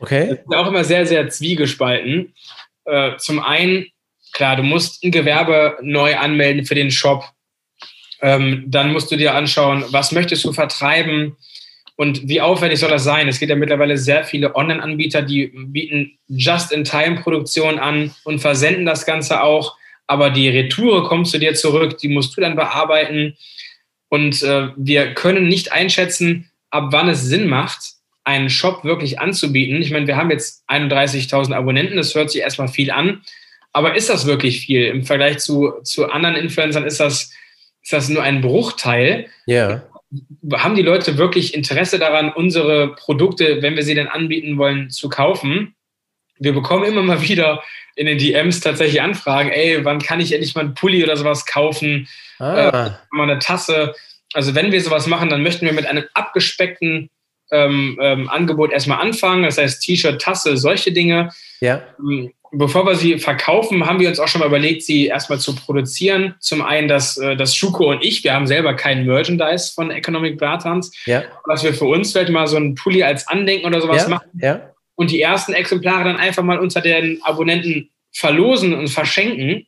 Okay. 0.00 0.28
Das 0.28 0.38
ist 0.38 0.54
auch 0.54 0.66
immer 0.66 0.84
sehr, 0.84 1.06
sehr 1.06 1.28
zwiegespalten. 1.28 2.34
Äh, 2.84 3.16
zum 3.18 3.38
einen, 3.40 3.86
klar, 4.32 4.56
du 4.56 4.62
musst 4.62 5.04
ein 5.04 5.10
Gewerbe 5.10 5.78
neu 5.82 6.16
anmelden 6.16 6.64
für 6.64 6.74
den 6.74 6.90
Shop. 6.90 7.24
Ähm, 8.22 8.64
dann 8.66 8.92
musst 8.92 9.10
du 9.10 9.16
dir 9.16 9.34
anschauen, 9.34 9.84
was 9.90 10.12
möchtest 10.12 10.44
du 10.44 10.52
vertreiben 10.52 11.36
und 11.96 12.28
wie 12.28 12.40
aufwendig 12.40 12.78
soll 12.80 12.90
das 12.90 13.04
sein. 13.04 13.28
Es 13.28 13.38
gibt 13.38 13.50
ja 13.50 13.56
mittlerweile 13.56 13.98
sehr 13.98 14.24
viele 14.24 14.54
Online-Anbieter, 14.54 15.22
die 15.22 15.48
bieten 15.48 16.18
Just-in-Time-Produktion 16.28 17.78
an 17.78 18.14
und 18.24 18.40
versenden 18.40 18.86
das 18.86 19.04
Ganze 19.04 19.42
auch. 19.42 19.76
Aber 20.06 20.30
die 20.30 20.48
Retour 20.48 21.06
kommt 21.06 21.28
zu 21.28 21.38
dir 21.38 21.54
zurück, 21.54 21.98
die 21.98 22.08
musst 22.08 22.36
du 22.36 22.40
dann 22.40 22.56
bearbeiten. 22.56 23.36
Und 24.08 24.42
äh, 24.42 24.68
wir 24.76 25.14
können 25.14 25.46
nicht 25.46 25.72
einschätzen, 25.72 26.50
ab 26.70 26.88
wann 26.90 27.08
es 27.08 27.22
Sinn 27.22 27.48
macht, 27.48 27.99
einen 28.30 28.50
Shop 28.50 28.84
wirklich 28.84 29.20
anzubieten. 29.20 29.82
Ich 29.82 29.90
meine, 29.90 30.06
wir 30.06 30.16
haben 30.16 30.30
jetzt 30.30 30.64
31.000 30.68 31.54
Abonnenten, 31.54 31.96
das 31.96 32.14
hört 32.14 32.30
sich 32.30 32.40
erstmal 32.40 32.68
viel 32.68 32.90
an, 32.90 33.22
aber 33.72 33.96
ist 33.96 34.08
das 34.08 34.26
wirklich 34.26 34.60
viel? 34.60 34.86
Im 34.86 35.04
Vergleich 35.04 35.38
zu, 35.38 35.72
zu 35.84 36.10
anderen 36.10 36.36
Influencern 36.36 36.84
ist 36.84 37.00
das, 37.00 37.32
ist 37.82 37.92
das 37.92 38.08
nur 38.08 38.22
ein 38.22 38.40
Bruchteil. 38.40 39.26
Ja. 39.46 39.82
Haben 40.52 40.74
die 40.74 40.82
Leute 40.82 41.18
wirklich 41.18 41.54
Interesse 41.54 41.98
daran, 41.98 42.32
unsere 42.32 42.94
Produkte, 42.94 43.62
wenn 43.62 43.76
wir 43.76 43.84
sie 43.84 43.94
denn 43.94 44.08
anbieten 44.08 44.58
wollen, 44.58 44.90
zu 44.90 45.08
kaufen? 45.08 45.74
Wir 46.38 46.52
bekommen 46.52 46.84
immer 46.84 47.02
mal 47.02 47.22
wieder 47.22 47.62
in 47.94 48.06
den 48.06 48.18
DMs 48.18 48.60
tatsächlich 48.60 49.02
Anfragen, 49.02 49.50
ey, 49.50 49.84
wann 49.84 50.00
kann 50.00 50.20
ich 50.20 50.32
endlich 50.32 50.54
mal 50.54 50.62
einen 50.62 50.74
Pulli 50.74 51.04
oder 51.04 51.16
sowas 51.16 51.46
kaufen? 51.46 52.08
Ah. 52.38 52.86
Äh, 52.86 52.90
mal 53.10 53.30
eine 53.30 53.38
Tasse. 53.38 53.94
Also 54.32 54.54
wenn 54.54 54.72
wir 54.72 54.80
sowas 54.80 55.06
machen, 55.06 55.28
dann 55.28 55.42
möchten 55.42 55.66
wir 55.66 55.72
mit 55.72 55.86
einem 55.86 56.04
abgespeckten 56.14 57.10
ähm, 57.50 57.98
ähm, 58.00 58.28
Angebot 58.28 58.72
erstmal 58.72 59.00
anfangen, 59.00 59.44
das 59.44 59.58
heißt 59.58 59.82
T-Shirt, 59.82 60.20
Tasse, 60.20 60.56
solche 60.56 60.92
Dinge. 60.92 61.30
Ja. 61.60 61.82
Ähm, 61.98 62.32
bevor 62.52 62.86
wir 62.86 62.96
sie 62.96 63.18
verkaufen, 63.18 63.86
haben 63.86 64.00
wir 64.00 64.08
uns 64.08 64.18
auch 64.18 64.28
schon 64.28 64.40
mal 64.40 64.48
überlegt, 64.48 64.82
sie 64.82 65.06
erstmal 65.06 65.38
zu 65.38 65.54
produzieren. 65.54 66.34
Zum 66.40 66.62
einen, 66.62 66.88
dass, 66.88 67.16
äh, 67.16 67.36
dass 67.36 67.54
Schuko 67.54 67.90
und 67.90 68.04
ich, 68.04 68.24
wir 68.24 68.34
haben 68.34 68.46
selber 68.46 68.74
keinen 68.74 69.06
Merchandise 69.06 69.72
von 69.72 69.90
Economic 69.90 70.38
Bartans, 70.38 70.92
ja. 71.06 71.22
dass 71.46 71.62
wir 71.62 71.74
für 71.74 71.86
uns 71.86 72.12
vielleicht 72.12 72.30
mal 72.30 72.46
so 72.46 72.56
einen 72.56 72.74
Pulli 72.74 73.02
als 73.02 73.28
Andenken 73.28 73.66
oder 73.66 73.80
sowas 73.80 74.02
ja. 74.02 74.08
machen. 74.08 74.30
Ja. 74.40 74.70
Und 74.96 75.10
die 75.10 75.20
ersten 75.20 75.52
Exemplare 75.52 76.04
dann 76.04 76.16
einfach 76.16 76.42
mal 76.42 76.58
unter 76.58 76.80
den 76.80 77.22
Abonnenten 77.22 77.90
verlosen 78.12 78.74
und 78.74 78.88
verschenken 78.88 79.66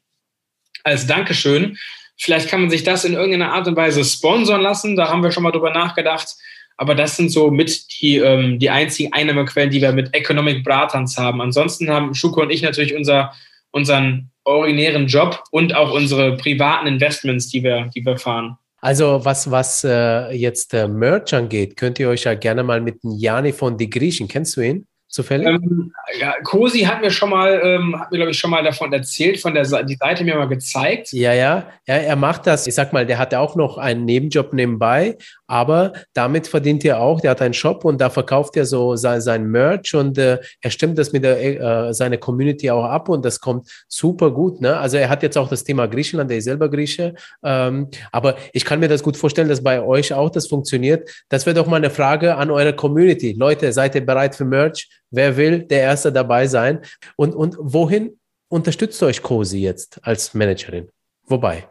als 0.84 1.06
Dankeschön. 1.06 1.78
Vielleicht 2.18 2.48
kann 2.48 2.60
man 2.60 2.70
sich 2.70 2.84
das 2.84 3.04
in 3.04 3.14
irgendeiner 3.14 3.52
Art 3.52 3.66
und 3.66 3.76
Weise 3.76 4.04
sponsern 4.04 4.60
lassen. 4.60 4.96
Da 4.96 5.08
haben 5.08 5.22
wir 5.22 5.32
schon 5.32 5.42
mal 5.42 5.52
drüber 5.52 5.72
nachgedacht. 5.72 6.36
Aber 6.76 6.94
das 6.94 7.16
sind 7.16 7.30
so 7.30 7.50
mit 7.50 8.00
die, 8.00 8.18
ähm, 8.18 8.58
die 8.58 8.70
einzigen 8.70 9.12
Einnahmequellen, 9.12 9.70
die 9.70 9.80
wir 9.80 9.92
mit 9.92 10.14
Economic 10.14 10.64
Bratans 10.64 11.16
haben. 11.16 11.40
Ansonsten 11.40 11.90
haben 11.90 12.14
Schuko 12.14 12.42
und 12.42 12.50
ich 12.50 12.62
natürlich 12.62 12.94
unser, 12.94 13.32
unseren 13.70 14.30
originären 14.44 15.06
Job 15.06 15.42
und 15.50 15.74
auch 15.74 15.92
unsere 15.92 16.36
privaten 16.36 16.86
Investments, 16.86 17.48
die 17.48 17.62
wir, 17.62 17.90
die 17.94 18.04
wir 18.04 18.18
fahren. 18.18 18.56
Also 18.78 19.20
was, 19.24 19.48
was 19.48 19.84
äh, 19.84 20.32
jetzt 20.32 20.74
äh, 20.74 20.88
Merch 20.88 21.32
angeht, 21.34 21.76
könnt 21.76 22.00
ihr 22.00 22.08
euch 22.08 22.24
ja 22.24 22.34
gerne 22.34 22.64
mal 22.64 22.80
mit 22.80 22.98
Jani 23.02 23.52
von 23.52 23.78
Die 23.78 23.88
Griechen, 23.88 24.26
kennst 24.26 24.56
du 24.56 24.60
ihn? 24.60 24.86
Zufällig? 25.12 25.46
Ähm, 25.46 25.92
ja, 26.18 26.34
Cosi 26.42 26.80
hat 26.80 27.00
mir 27.00 27.10
schon 27.10 27.30
mal, 27.30 27.60
ähm, 27.62 27.98
hat 27.98 28.10
mir 28.10 28.18
glaube 28.18 28.30
ich 28.32 28.38
schon 28.38 28.50
mal 28.50 28.64
davon 28.64 28.92
erzählt, 28.92 29.38
von 29.38 29.54
der 29.54 29.64
die 29.84 29.96
Seite 29.96 30.24
mir 30.24 30.36
mal 30.36 30.48
gezeigt. 30.48 31.12
Ja, 31.12 31.32
ja, 31.32 31.66
ja, 31.86 31.94
er 31.96 32.16
macht 32.16 32.46
das. 32.46 32.66
Ich 32.66 32.74
sag 32.74 32.92
mal, 32.92 33.06
der 33.06 33.18
hat 33.18 33.34
auch 33.34 33.54
noch 33.54 33.78
einen 33.78 34.04
Nebenjob 34.04 34.52
nebenbei, 34.52 35.16
aber 35.46 35.92
damit 36.14 36.46
verdient 36.46 36.84
er 36.84 37.00
auch. 37.00 37.20
Der 37.20 37.32
hat 37.32 37.42
einen 37.42 37.54
Shop 37.54 37.84
und 37.84 38.00
da 38.00 38.10
verkauft 38.10 38.56
er 38.56 38.64
so 38.64 38.96
sein, 38.96 39.20
sein 39.20 39.46
Merch 39.46 39.94
und 39.94 40.18
äh, 40.18 40.38
er 40.60 40.70
stimmt 40.70 40.98
das 40.98 41.12
mit 41.12 41.24
der 41.24 41.88
äh, 41.88 41.94
seiner 41.94 42.16
Community 42.16 42.70
auch 42.70 42.84
ab 42.84 43.08
und 43.08 43.24
das 43.24 43.40
kommt 43.40 43.68
super 43.88 44.30
gut. 44.30 44.60
Ne? 44.60 44.76
Also 44.76 44.96
er 44.96 45.08
hat 45.08 45.22
jetzt 45.22 45.36
auch 45.36 45.48
das 45.48 45.64
Thema 45.64 45.86
Griechenland, 45.86 46.30
der 46.30 46.38
ist 46.38 46.44
selber 46.44 46.70
Grieche, 46.70 47.14
ähm, 47.44 47.88
aber 48.10 48.36
ich 48.52 48.64
kann 48.64 48.80
mir 48.80 48.88
das 48.88 49.02
gut 49.02 49.16
vorstellen, 49.16 49.48
dass 49.48 49.62
bei 49.62 49.82
euch 49.82 50.14
auch 50.14 50.30
das 50.30 50.46
funktioniert. 50.46 51.10
Das 51.28 51.44
wäre 51.46 51.54
doch 51.54 51.66
mal 51.66 51.76
eine 51.76 51.90
Frage 51.90 52.36
an 52.36 52.50
eure 52.50 52.74
Community. 52.74 53.34
Leute, 53.38 53.72
seid 53.72 53.94
ihr 53.94 54.04
bereit 54.04 54.34
für 54.34 54.44
Merch? 54.44 54.88
Wer 55.12 55.36
will 55.36 55.60
der 55.60 55.82
Erste 55.82 56.10
dabei 56.10 56.46
sein? 56.46 56.80
Und, 57.16 57.34
und 57.34 57.54
wohin 57.58 58.18
unterstützt 58.48 59.02
euch 59.02 59.22
COSI 59.22 59.60
jetzt 59.60 60.00
als 60.02 60.34
Managerin? 60.34 60.88
Wobei? 61.26 61.68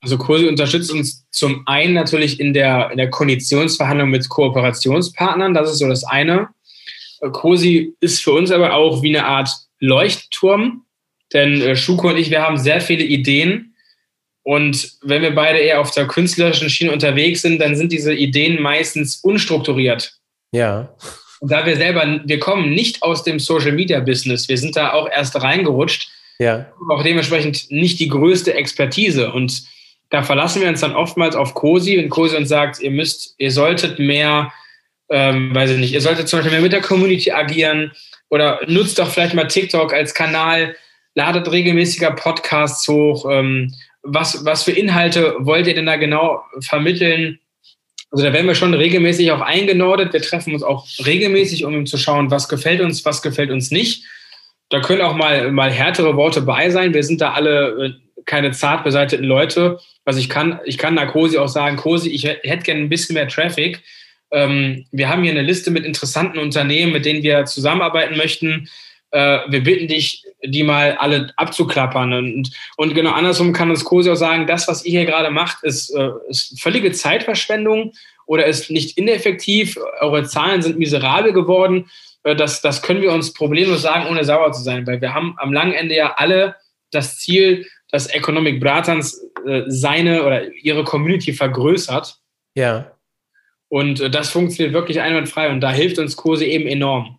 Also 0.00 0.16
COSI 0.16 0.48
unterstützt 0.48 0.90
uns 0.90 1.26
zum 1.30 1.62
einen 1.66 1.92
natürlich 1.92 2.40
in 2.40 2.54
der, 2.54 2.90
in 2.90 2.96
der 2.96 3.10
Konditionsverhandlung 3.10 4.10
mit 4.10 4.28
Kooperationspartnern. 4.28 5.54
Das 5.54 5.70
ist 5.70 5.78
so 5.78 5.88
das 5.88 6.02
eine. 6.04 6.48
COSI 7.20 7.94
ist 8.00 8.22
für 8.22 8.32
uns 8.32 8.50
aber 8.50 8.74
auch 8.74 9.02
wie 9.02 9.16
eine 9.16 9.26
Art 9.26 9.50
Leuchtturm. 9.80 10.84
Denn 11.32 11.60
äh, 11.60 11.76
Schuko 11.76 12.08
und 12.08 12.16
ich, 12.16 12.30
wir 12.30 12.42
haben 12.42 12.56
sehr 12.56 12.80
viele 12.80 13.04
Ideen. 13.04 13.74
Und 14.44 14.92
wenn 15.02 15.20
wir 15.20 15.34
beide 15.34 15.58
eher 15.58 15.80
auf 15.80 15.90
der 15.90 16.06
künstlerischen 16.06 16.70
Schiene 16.70 16.92
unterwegs 16.92 17.42
sind, 17.42 17.60
dann 17.60 17.76
sind 17.76 17.92
diese 17.92 18.14
Ideen 18.14 18.62
meistens 18.62 19.16
unstrukturiert. 19.16 20.14
Ja. 20.52 20.94
Und 21.40 21.50
da 21.50 21.64
wir 21.64 21.76
selber, 21.76 22.20
wir 22.24 22.40
kommen 22.40 22.70
nicht 22.70 23.02
aus 23.02 23.22
dem 23.22 23.38
Social 23.38 23.72
Media 23.72 24.00
Business, 24.00 24.48
wir 24.48 24.58
sind 24.58 24.76
da 24.76 24.92
auch 24.92 25.08
erst 25.08 25.40
reingerutscht, 25.40 26.10
ja. 26.38 26.66
auch 26.88 27.02
dementsprechend 27.02 27.70
nicht 27.70 28.00
die 28.00 28.08
größte 28.08 28.54
Expertise. 28.54 29.32
Und 29.32 29.62
da 30.10 30.22
verlassen 30.22 30.62
wir 30.62 30.68
uns 30.68 30.80
dann 30.80 30.96
oftmals 30.96 31.36
auf 31.36 31.54
Cosi, 31.54 31.98
wenn 31.98 32.08
Cosi 32.08 32.36
uns 32.36 32.48
sagt, 32.48 32.80
ihr 32.80 32.90
müsst, 32.90 33.34
ihr 33.38 33.50
solltet 33.50 33.98
mehr, 33.98 34.52
ähm, 35.10 35.54
weiß 35.54 35.70
ich 35.70 35.78
nicht, 35.78 35.92
ihr 35.92 36.00
solltet 36.00 36.28
zum 36.28 36.38
Beispiel 36.38 36.52
mehr 36.52 36.62
mit 36.62 36.72
der 36.72 36.80
Community 36.80 37.30
agieren 37.30 37.92
oder 38.30 38.60
nutzt 38.66 38.98
doch 38.98 39.08
vielleicht 39.08 39.34
mal 39.34 39.46
TikTok 39.46 39.92
als 39.92 40.14
Kanal, 40.14 40.74
ladet 41.14 41.50
regelmäßiger 41.50 42.12
Podcasts 42.12 42.86
hoch. 42.88 43.26
Ähm, 43.30 43.74
was, 44.02 44.44
was 44.44 44.62
für 44.62 44.72
Inhalte 44.72 45.34
wollt 45.38 45.66
ihr 45.66 45.74
denn 45.74 45.86
da 45.86 45.96
genau 45.96 46.42
vermitteln? 46.60 47.38
Also 48.10 48.24
da 48.24 48.32
werden 48.32 48.46
wir 48.46 48.54
schon 48.54 48.74
regelmäßig 48.74 49.30
auch 49.32 49.40
eingenordet. 49.40 50.12
Wir 50.12 50.22
treffen 50.22 50.54
uns 50.54 50.62
auch 50.62 50.86
regelmäßig, 51.04 51.64
um 51.64 51.84
zu 51.84 51.98
schauen, 51.98 52.30
was 52.30 52.48
gefällt 52.48 52.80
uns, 52.80 53.04
was 53.04 53.22
gefällt 53.22 53.50
uns 53.50 53.70
nicht. 53.70 54.04
da 54.70 54.80
können 54.80 55.02
auch 55.02 55.14
mal, 55.14 55.50
mal 55.50 55.70
härtere 55.70 56.16
Worte 56.16 56.42
bei 56.42 56.70
sein. 56.70 56.94
Wir 56.94 57.02
sind 57.02 57.20
da 57.20 57.32
alle 57.32 57.86
äh, 57.86 58.22
keine 58.24 58.52
zart 58.52 58.84
beseiteten 58.84 59.24
Leute. 59.24 59.78
Also 60.04 60.20
ich 60.20 60.28
kann, 60.28 60.60
ich 60.64 60.78
kann 60.78 60.94
Narkosi 60.94 61.38
auch 61.38 61.48
sagen, 61.48 61.76
Kosi, 61.76 62.10
ich 62.10 62.24
hätte 62.24 62.62
gerne 62.62 62.80
ein 62.80 62.88
bisschen 62.88 63.14
mehr 63.14 63.28
Traffic. 63.28 63.82
Ähm, 64.30 64.86
wir 64.92 65.08
haben 65.08 65.22
hier 65.22 65.32
eine 65.32 65.42
Liste 65.42 65.70
mit 65.70 65.84
interessanten 65.84 66.38
Unternehmen, 66.38 66.92
mit 66.92 67.04
denen 67.04 67.22
wir 67.22 67.46
zusammenarbeiten 67.46 68.16
möchten. 68.16 68.68
Äh, 69.10 69.40
wir 69.48 69.62
bitten 69.62 69.88
dich, 69.88 70.24
die 70.44 70.62
mal 70.62 70.96
alle 70.98 71.32
abzuklappern. 71.36 72.12
Und, 72.12 72.50
und 72.76 72.94
genau 72.94 73.12
andersrum 73.12 73.52
kann 73.52 73.70
uns 73.70 73.84
Kosi 73.84 74.10
auch 74.10 74.16
sagen, 74.16 74.46
das, 74.46 74.68
was 74.68 74.84
ihr 74.84 75.00
hier 75.00 75.06
gerade 75.06 75.30
macht, 75.30 75.64
ist, 75.64 75.90
äh, 75.90 76.10
ist 76.28 76.60
völlige 76.60 76.92
Zeitverschwendung 76.92 77.92
oder 78.26 78.46
ist 78.46 78.70
nicht 78.70 78.96
ineffektiv. 78.98 79.78
Eure 80.00 80.24
Zahlen 80.24 80.62
sind 80.62 80.78
miserabel 80.78 81.32
geworden. 81.32 81.90
Äh, 82.22 82.36
das, 82.36 82.60
das 82.60 82.82
können 82.82 83.02
wir 83.02 83.12
uns 83.12 83.32
problemlos 83.32 83.82
sagen, 83.82 84.08
ohne 84.08 84.24
sauer 84.24 84.52
zu 84.52 84.62
sein, 84.62 84.86
weil 84.86 85.00
wir 85.00 85.14
haben 85.14 85.34
am 85.38 85.52
langen 85.52 85.72
Ende 85.72 85.96
ja 85.96 86.14
alle 86.16 86.56
das 86.90 87.18
Ziel, 87.18 87.66
dass 87.90 88.06
Economic 88.06 88.60
Bratans 88.60 89.20
äh, 89.46 89.62
seine 89.66 90.24
oder 90.24 90.52
ihre 90.54 90.84
Community 90.84 91.32
vergrößert. 91.32 92.18
Ja. 92.54 92.92
Und 93.68 94.14
das 94.14 94.30
funktioniert 94.30 94.72
wirklich 94.74 95.00
einwandfrei 95.00 95.50
und 95.50 95.60
da 95.60 95.70
hilft 95.70 95.98
uns 95.98 96.16
Kurse 96.16 96.46
eben 96.46 96.66
enorm. 96.66 97.17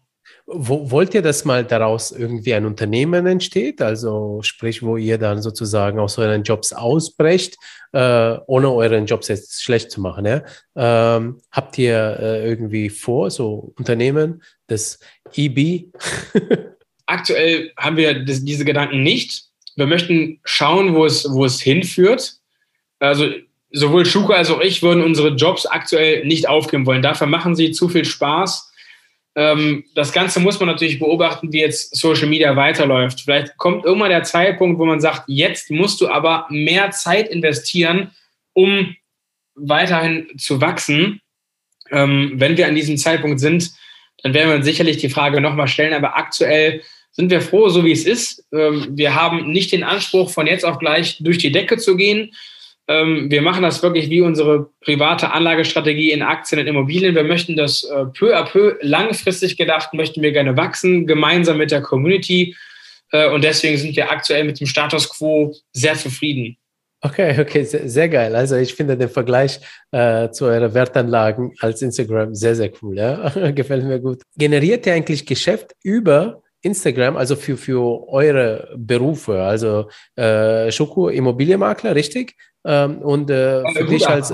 Wo, 0.51 0.89
wollt 0.89 1.13
ihr, 1.13 1.21
dass 1.21 1.45
mal 1.45 1.63
daraus 1.63 2.11
irgendwie 2.11 2.55
ein 2.55 2.65
Unternehmen 2.65 3.27
entsteht? 3.27 3.81
Also 3.81 4.39
sprich, 4.41 4.81
wo 4.81 4.97
ihr 4.97 5.19
dann 5.19 5.43
sozusagen 5.43 5.99
aus 5.99 6.17
euren 6.17 6.41
Jobs 6.43 6.73
ausbrecht, 6.73 7.57
äh, 7.91 8.37
ohne 8.47 8.71
euren 8.71 9.05
Jobs 9.05 9.27
jetzt 9.27 9.63
schlecht 9.63 9.91
zu 9.91 10.01
machen. 10.01 10.25
Ja? 10.25 10.43
Ähm, 10.75 11.41
habt 11.51 11.77
ihr 11.77 12.17
äh, 12.19 12.49
irgendwie 12.49 12.89
vor, 12.89 13.29
so 13.29 13.73
Unternehmen, 13.77 14.41
das 14.67 14.99
EB? 15.35 15.91
Aktuell 17.05 17.71
haben 17.77 17.97
wir 17.97 18.25
das, 18.25 18.43
diese 18.43 18.65
Gedanken 18.65 19.03
nicht. 19.03 19.43
Wir 19.75 19.85
möchten 19.85 20.39
schauen, 20.43 20.95
wo 20.95 21.05
es, 21.05 21.27
wo 21.29 21.45
es 21.45 21.61
hinführt. 21.61 22.37
Also 22.97 23.29
sowohl 23.71 24.05
Schuko 24.05 24.33
als 24.33 24.49
auch 24.49 24.61
ich 24.61 24.81
würden 24.81 25.03
unsere 25.03 25.29
Jobs 25.29 25.65
aktuell 25.65 26.25
nicht 26.25 26.49
aufgeben 26.49 26.85
wollen. 26.85 27.01
Dafür 27.01 27.27
machen 27.27 27.55
sie 27.55 27.71
zu 27.71 27.87
viel 27.87 28.05
Spaß 28.05 28.68
das 29.95 30.11
Ganze 30.11 30.41
muss 30.41 30.59
man 30.59 30.67
natürlich 30.67 30.99
beobachten, 30.99 31.53
wie 31.53 31.61
jetzt 31.61 31.95
Social 31.95 32.27
Media 32.27 32.55
weiterläuft. 32.55 33.21
Vielleicht 33.21 33.55
kommt 33.57 33.85
irgendwann 33.85 34.09
der 34.09 34.23
Zeitpunkt, 34.23 34.79
wo 34.79 34.85
man 34.85 34.99
sagt, 34.99 35.23
jetzt 35.27 35.71
musst 35.71 36.01
du 36.01 36.09
aber 36.09 36.45
mehr 36.49 36.91
Zeit 36.91 37.29
investieren, 37.29 38.11
um 38.53 38.95
weiterhin 39.55 40.27
zu 40.37 40.59
wachsen. 40.59 41.21
Ähm, 41.89 42.33
wenn 42.35 42.57
wir 42.57 42.67
an 42.67 42.75
diesem 42.75 42.97
Zeitpunkt 42.97 43.39
sind, 43.39 43.71
dann 44.23 44.33
werden 44.33 44.49
wir 44.49 44.55
uns 44.57 44.65
sicherlich 44.65 44.97
die 44.97 45.09
Frage 45.09 45.39
nochmal 45.39 45.67
stellen. 45.67 45.93
Aber 45.93 46.17
aktuell 46.17 46.81
sind 47.11 47.31
wir 47.31 47.41
froh, 47.41 47.69
so 47.69 47.85
wie 47.85 47.93
es 47.93 48.05
ist. 48.05 48.45
Ähm, 48.51 48.87
wir 48.91 49.15
haben 49.15 49.51
nicht 49.51 49.71
den 49.71 49.83
Anspruch, 49.83 50.31
von 50.31 50.47
jetzt 50.47 50.65
auf 50.65 50.79
gleich 50.79 51.17
durch 51.21 51.37
die 51.37 51.51
Decke 51.51 51.77
zu 51.77 51.95
gehen. 51.95 52.33
Ähm, 52.89 53.29
wir 53.29 53.43
machen 53.43 53.61
das 53.61 53.83
wirklich 53.83 54.09
wie 54.09 54.21
unsere 54.21 54.71
private 54.81 55.31
Anlagestrategie 55.31 56.11
in 56.11 56.23
Aktien 56.23 56.59
und 56.59 56.65
Immobilien. 56.65 57.13
Wir 57.13 57.23
möchten 57.23 57.55
das 57.55 57.83
äh, 57.83 58.05
peu 58.17 58.35
à 58.35 58.43
peu 58.43 58.77
langfristig 58.81 59.57
gedacht, 59.57 59.93
möchten 59.93 60.23
wir 60.23 60.31
gerne 60.31 60.57
wachsen, 60.57 61.05
gemeinsam 61.05 61.59
mit 61.59 61.69
der 61.69 61.81
Community. 61.81 62.55
Äh, 63.11 63.29
und 63.29 63.43
deswegen 63.43 63.77
sind 63.77 63.95
wir 63.95 64.11
aktuell 64.11 64.43
mit 64.43 64.59
dem 64.59 64.65
Status 64.65 65.07
quo 65.07 65.55
sehr 65.71 65.93
zufrieden. 65.93 66.57
Okay, 67.01 67.39
okay, 67.39 67.63
sehr, 67.63 67.87
sehr 67.87 68.09
geil. 68.09 68.35
Also 68.35 68.55
ich 68.55 68.73
finde 68.73 68.97
den 68.97 69.07
Vergleich 69.07 69.59
äh, 69.91 70.31
zu 70.31 70.45
euren 70.45 70.73
Wertanlagen 70.73 71.53
als 71.59 71.83
Instagram 71.83 72.33
sehr, 72.33 72.55
sehr 72.55 72.71
cool. 72.81 72.97
Ja? 72.97 73.29
Gefällt 73.51 73.85
mir 73.85 73.99
gut. 73.99 74.23
Generiert 74.35 74.87
ihr 74.87 74.93
eigentlich 74.95 75.27
Geschäft 75.27 75.75
über 75.83 76.41
Instagram, 76.61 77.15
also 77.15 77.35
für, 77.35 77.55
für 77.55 78.09
eure 78.09 78.73
Berufe? 78.75 79.41
Also 79.41 79.89
äh, 80.15 80.71
Schoko, 80.71 81.09
Immobilienmakler, 81.09 81.95
richtig? 81.95 82.35
Ähm, 82.65 82.97
und 82.99 83.29
äh, 83.29 83.63
für 83.73 83.85
dich 83.85 84.07
als 84.07 84.33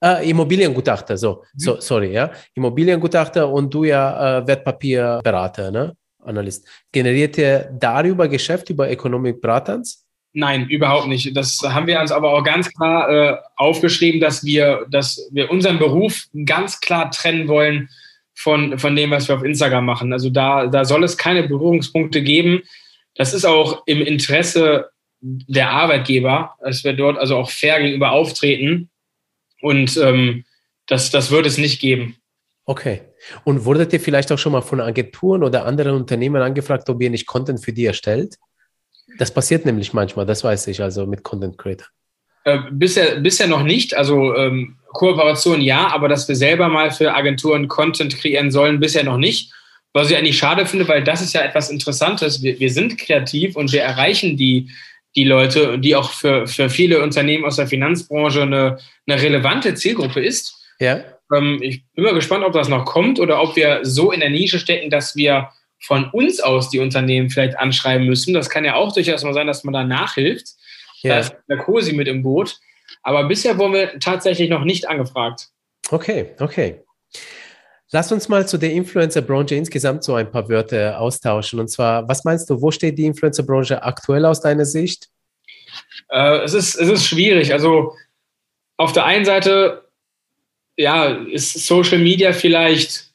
Ah, 0.00 0.16
Immobiliengutachter, 0.16 1.16
so, 1.16 1.42
mhm. 1.54 1.58
so, 1.58 1.80
sorry, 1.80 2.12
ja. 2.12 2.30
Immobiliengutachter 2.54 3.48
und 3.48 3.72
du 3.72 3.84
ja 3.84 4.38
äh, 4.38 4.46
Wertpapierberater, 4.46 5.70
ne? 5.70 5.96
Analyst. 6.22 6.68
Generiert 6.92 7.38
ihr 7.38 7.70
darüber 7.72 8.28
Geschäft 8.28 8.68
über 8.68 8.90
Economic 8.90 9.40
Bratans? 9.40 10.04
Nein, 10.32 10.68
überhaupt 10.68 11.06
nicht. 11.06 11.34
Das 11.34 11.60
haben 11.62 11.86
wir 11.86 11.98
uns 11.98 12.12
aber 12.12 12.30
auch 12.34 12.44
ganz 12.44 12.70
klar 12.74 13.08
äh, 13.08 13.36
aufgeschrieben, 13.56 14.20
dass 14.20 14.44
wir, 14.44 14.86
dass 14.90 15.30
wir 15.32 15.50
unseren 15.50 15.78
Beruf 15.78 16.24
ganz 16.44 16.78
klar 16.80 17.10
trennen 17.10 17.48
wollen 17.48 17.88
von, 18.34 18.78
von 18.78 18.94
dem, 18.94 19.12
was 19.12 19.28
wir 19.28 19.36
auf 19.36 19.44
Instagram 19.44 19.86
machen. 19.86 20.12
Also 20.12 20.28
da, 20.28 20.66
da 20.66 20.84
soll 20.84 21.04
es 21.04 21.16
keine 21.16 21.48
Berührungspunkte 21.48 22.22
geben. 22.22 22.60
Das 23.14 23.32
ist 23.32 23.46
auch 23.46 23.82
im 23.86 24.02
Interesse 24.02 24.90
der 25.20 25.70
Arbeitgeber, 25.70 26.54
dass 26.62 26.84
wir 26.84 26.92
dort 26.92 27.18
also 27.18 27.36
auch 27.36 27.50
fair 27.50 27.80
gegenüber 27.80 28.12
auftreten. 28.12 28.90
Und 29.60 29.96
ähm, 29.96 30.44
das, 30.86 31.10
das 31.10 31.30
wird 31.30 31.46
es 31.46 31.58
nicht 31.58 31.80
geben. 31.80 32.16
Okay. 32.64 33.02
Und 33.44 33.64
wurdet 33.64 33.92
ihr 33.92 34.00
vielleicht 34.00 34.30
auch 34.32 34.38
schon 34.38 34.52
mal 34.52 34.60
von 34.60 34.80
Agenturen 34.80 35.42
oder 35.42 35.64
anderen 35.64 35.94
Unternehmen 35.94 36.42
angefragt, 36.42 36.88
ob 36.88 37.00
ihr 37.00 37.10
nicht 37.10 37.26
Content 37.26 37.64
für 37.64 37.72
die 37.72 37.86
erstellt? 37.86 38.36
Das 39.18 39.32
passiert 39.32 39.64
nämlich 39.64 39.92
manchmal, 39.92 40.26
das 40.26 40.44
weiß 40.44 40.66
ich, 40.66 40.82
also 40.82 41.06
mit 41.06 41.22
Content 41.22 41.56
Creator. 41.56 41.86
Äh, 42.44 42.58
bisher, 42.70 43.20
bisher 43.20 43.46
noch 43.46 43.62
nicht. 43.62 43.94
Also 43.94 44.34
ähm, 44.34 44.76
Kooperation 44.92 45.60
ja, 45.60 45.88
aber 45.88 46.08
dass 46.08 46.28
wir 46.28 46.36
selber 46.36 46.68
mal 46.68 46.90
für 46.90 47.14
Agenturen 47.14 47.68
Content 47.68 48.16
kreieren 48.16 48.50
sollen, 48.50 48.80
bisher 48.80 49.04
noch 49.04 49.18
nicht. 49.18 49.52
Was 49.92 50.10
ich 50.10 50.16
eigentlich 50.16 50.38
schade 50.38 50.66
finde, 50.66 50.86
weil 50.88 51.02
das 51.02 51.22
ist 51.22 51.32
ja 51.32 51.42
etwas 51.42 51.70
Interessantes. 51.70 52.42
Wir, 52.42 52.58
wir 52.60 52.70
sind 52.70 52.98
kreativ 52.98 53.56
und 53.56 53.72
wir 53.72 53.82
erreichen 53.82 54.36
die, 54.36 54.70
die 55.16 55.24
Leute, 55.24 55.78
die 55.78 55.96
auch 55.96 56.10
für, 56.10 56.46
für 56.46 56.68
viele 56.68 57.02
Unternehmen 57.02 57.44
aus 57.44 57.56
der 57.56 57.66
Finanzbranche 57.66 58.42
eine, 58.42 58.78
eine 59.06 59.22
relevante 59.22 59.74
Zielgruppe 59.74 60.20
ist. 60.20 60.54
Ja. 60.78 61.00
Ähm, 61.34 61.58
ich 61.62 61.84
bin 61.94 62.04
mal 62.04 62.14
gespannt, 62.14 62.44
ob 62.44 62.52
das 62.52 62.68
noch 62.68 62.84
kommt 62.84 63.18
oder 63.18 63.42
ob 63.42 63.56
wir 63.56 63.80
so 63.82 64.12
in 64.12 64.20
der 64.20 64.30
Nische 64.30 64.58
stecken, 64.58 64.90
dass 64.90 65.16
wir 65.16 65.48
von 65.80 66.10
uns 66.10 66.40
aus 66.40 66.70
die 66.70 66.78
Unternehmen 66.78 67.30
vielleicht 67.30 67.58
anschreiben 67.58 68.06
müssen. 68.06 68.34
Das 68.34 68.50
kann 68.50 68.64
ja 68.64 68.74
auch 68.74 68.92
durchaus 68.92 69.24
mal 69.24 69.34
sein, 69.34 69.46
dass 69.46 69.64
man 69.64 69.74
da 69.74 69.84
nachhilft. 69.84 70.48
Ja. 71.02 71.14
Da 71.14 71.18
ist 71.20 71.36
der 71.48 71.58
COSI 71.58 71.94
mit 71.94 72.08
im 72.08 72.22
Boot. 72.22 72.58
Aber 73.02 73.24
bisher 73.24 73.58
wurden 73.58 73.74
wir 73.74 73.98
tatsächlich 73.98 74.50
noch 74.50 74.64
nicht 74.64 74.88
angefragt. 74.88 75.48
Okay, 75.90 76.34
okay. 76.40 76.80
Lass 77.92 78.10
uns 78.10 78.28
mal 78.28 78.48
zu 78.48 78.58
der 78.58 78.72
Influencer-Branche 78.72 79.54
insgesamt 79.54 80.02
so 80.02 80.14
ein 80.14 80.30
paar 80.30 80.48
Wörter 80.48 81.00
austauschen. 81.00 81.60
Und 81.60 81.68
zwar, 81.68 82.08
was 82.08 82.24
meinst 82.24 82.50
du, 82.50 82.60
wo 82.60 82.70
steht 82.70 82.98
die 82.98 83.06
Influencer-Branche 83.06 83.82
aktuell 83.82 84.24
aus 84.24 84.40
deiner 84.40 84.64
Sicht? 84.64 85.08
Äh, 86.08 86.38
es, 86.38 86.54
ist, 86.54 86.74
es 86.74 86.88
ist 86.88 87.06
schwierig. 87.06 87.52
Also 87.52 87.94
auf 88.76 88.92
der 88.92 89.04
einen 89.04 89.24
Seite, 89.24 89.88
ja, 90.76 91.06
ist 91.06 91.66
Social 91.66 91.98
Media 91.98 92.32
vielleicht 92.32 93.12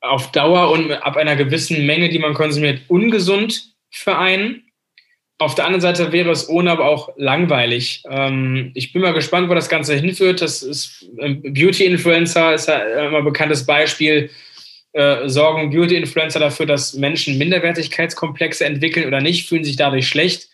auf 0.00 0.32
Dauer 0.32 0.70
und 0.70 0.92
ab 0.92 1.16
einer 1.16 1.36
gewissen 1.36 1.84
Menge, 1.86 2.08
die 2.08 2.18
man 2.18 2.34
konsumiert, 2.34 2.80
ungesund 2.88 3.74
für 3.90 4.16
einen. 4.16 4.65
Auf 5.38 5.54
der 5.54 5.66
anderen 5.66 5.82
Seite 5.82 6.12
wäre 6.12 6.30
es 6.30 6.48
ohne 6.48 6.70
aber 6.70 6.86
auch 6.86 7.10
langweilig. 7.16 8.02
Ähm, 8.08 8.70
ich 8.74 8.92
bin 8.92 9.02
mal 9.02 9.12
gespannt, 9.12 9.50
wo 9.50 9.54
das 9.54 9.68
Ganze 9.68 9.94
hinführt. 9.94 10.40
Das 10.40 10.62
ist 10.62 11.06
ähm, 11.18 11.42
Beauty-Influencer 11.42 12.54
ist 12.54 12.68
ja 12.68 12.78
immer 13.06 13.18
ein 13.18 13.24
bekanntes 13.24 13.66
Beispiel. 13.66 14.30
Äh, 14.92 15.28
sorgen 15.28 15.70
Beauty-Influencer 15.70 16.40
dafür, 16.40 16.64
dass 16.64 16.94
Menschen 16.94 17.36
Minderwertigkeitskomplexe 17.36 18.64
entwickeln 18.64 19.06
oder 19.06 19.20
nicht, 19.20 19.46
fühlen 19.46 19.64
sich 19.64 19.76
dadurch 19.76 20.08
schlecht. 20.08 20.48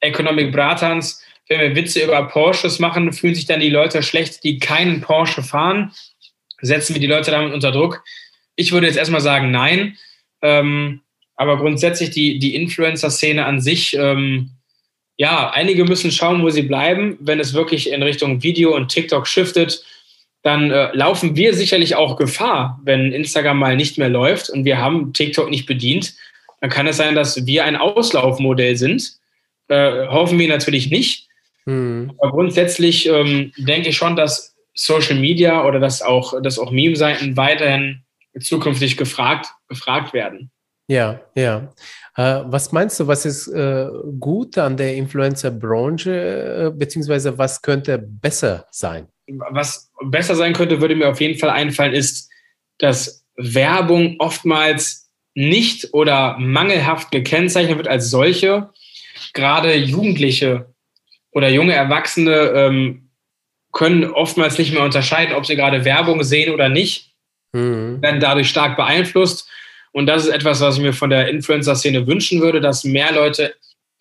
Economic 0.00 0.52
Bratans, 0.52 1.20
wenn 1.48 1.58
wir 1.58 1.74
Witze 1.74 2.04
über 2.04 2.22
Porsches 2.28 2.78
machen, 2.78 3.12
fühlen 3.12 3.34
sich 3.34 3.46
dann 3.46 3.58
die 3.58 3.70
Leute 3.70 4.04
schlecht, 4.04 4.44
die 4.44 4.60
keinen 4.60 5.00
Porsche 5.00 5.42
fahren. 5.42 5.92
Setzen 6.60 6.94
wir 6.94 7.00
die 7.00 7.08
Leute 7.08 7.32
damit 7.32 7.52
unter 7.52 7.72
Druck? 7.72 8.04
Ich 8.54 8.70
würde 8.70 8.86
jetzt 8.86 8.98
erstmal 8.98 9.20
sagen, 9.20 9.50
nein. 9.50 9.96
Ähm, 10.42 11.00
aber 11.38 11.56
grundsätzlich 11.56 12.10
die, 12.10 12.40
die 12.40 12.56
Influencer-Szene 12.56 13.46
an 13.46 13.60
sich, 13.60 13.96
ähm, 13.96 14.50
ja, 15.16 15.50
einige 15.50 15.84
müssen 15.84 16.10
schauen, 16.10 16.42
wo 16.42 16.50
sie 16.50 16.62
bleiben. 16.62 17.16
Wenn 17.20 17.38
es 17.38 17.54
wirklich 17.54 17.90
in 17.92 18.02
Richtung 18.02 18.42
Video 18.42 18.74
und 18.74 18.88
TikTok 18.88 19.26
shiftet, 19.26 19.84
dann 20.42 20.72
äh, 20.72 20.90
laufen 20.94 21.36
wir 21.36 21.54
sicherlich 21.54 21.94
auch 21.94 22.16
Gefahr, 22.16 22.80
wenn 22.82 23.12
Instagram 23.12 23.58
mal 23.58 23.76
nicht 23.76 23.98
mehr 23.98 24.08
läuft 24.08 24.50
und 24.50 24.64
wir 24.64 24.78
haben 24.78 25.12
TikTok 25.12 25.48
nicht 25.48 25.66
bedient. 25.66 26.14
Dann 26.60 26.70
kann 26.70 26.88
es 26.88 26.96
sein, 26.96 27.14
dass 27.14 27.46
wir 27.46 27.64
ein 27.64 27.76
Auslaufmodell 27.76 28.76
sind. 28.76 29.12
Äh, 29.68 30.08
hoffen 30.08 30.40
wir 30.40 30.48
natürlich 30.48 30.90
nicht. 30.90 31.28
Hm. 31.66 32.12
Aber 32.18 32.32
grundsätzlich 32.32 33.08
ähm, 33.08 33.52
denke 33.58 33.90
ich 33.90 33.96
schon, 33.96 34.16
dass 34.16 34.56
Social 34.74 35.16
Media 35.16 35.64
oder 35.64 35.78
dass 35.78 36.02
auch, 36.02 36.40
dass 36.42 36.58
auch 36.58 36.72
Meme-Seiten 36.72 37.36
weiterhin 37.36 38.02
zukünftig 38.40 38.96
gefragt, 38.96 39.46
gefragt 39.68 40.12
werden. 40.12 40.50
Ja, 40.88 41.20
ja. 41.34 41.70
Äh, 42.16 42.42
was 42.46 42.72
meinst 42.72 42.98
du, 42.98 43.06
was 43.06 43.26
ist 43.26 43.46
äh, 43.48 43.86
gut 44.18 44.56
an 44.56 44.76
der 44.76 44.94
Influencer-Branche, 44.96 46.10
äh, 46.10 46.70
beziehungsweise 46.74 47.36
was 47.36 47.60
könnte 47.60 47.98
besser 47.98 48.66
sein? 48.70 49.06
Was 49.50 49.90
besser 50.02 50.34
sein 50.34 50.54
könnte, 50.54 50.80
würde 50.80 50.96
mir 50.96 51.08
auf 51.08 51.20
jeden 51.20 51.38
Fall 51.38 51.50
einfallen, 51.50 51.92
ist, 51.92 52.30
dass 52.78 53.26
Werbung 53.36 54.16
oftmals 54.18 55.10
nicht 55.34 55.92
oder 55.92 56.38
mangelhaft 56.38 57.10
gekennzeichnet 57.10 57.76
wird 57.76 57.88
als 57.88 58.10
solche. 58.10 58.70
Gerade 59.34 59.74
Jugendliche 59.76 60.74
oder 61.32 61.50
junge 61.50 61.74
Erwachsene 61.74 62.32
ähm, 62.32 63.10
können 63.72 64.04
oftmals 64.04 64.58
nicht 64.58 64.72
mehr 64.72 64.82
unterscheiden, 64.82 65.36
ob 65.36 65.44
sie 65.44 65.54
gerade 65.54 65.84
Werbung 65.84 66.24
sehen 66.24 66.52
oder 66.52 66.70
nicht, 66.70 67.14
mhm. 67.52 68.00
werden 68.00 68.20
dadurch 68.20 68.48
stark 68.48 68.76
beeinflusst. 68.76 69.48
Und 69.98 70.06
das 70.06 70.26
ist 70.26 70.32
etwas, 70.32 70.60
was 70.60 70.76
ich 70.76 70.80
mir 70.80 70.92
von 70.92 71.10
der 71.10 71.28
Influencer-Szene 71.28 72.06
wünschen 72.06 72.40
würde, 72.40 72.60
dass 72.60 72.84
mehr 72.84 73.12
Leute 73.12 73.56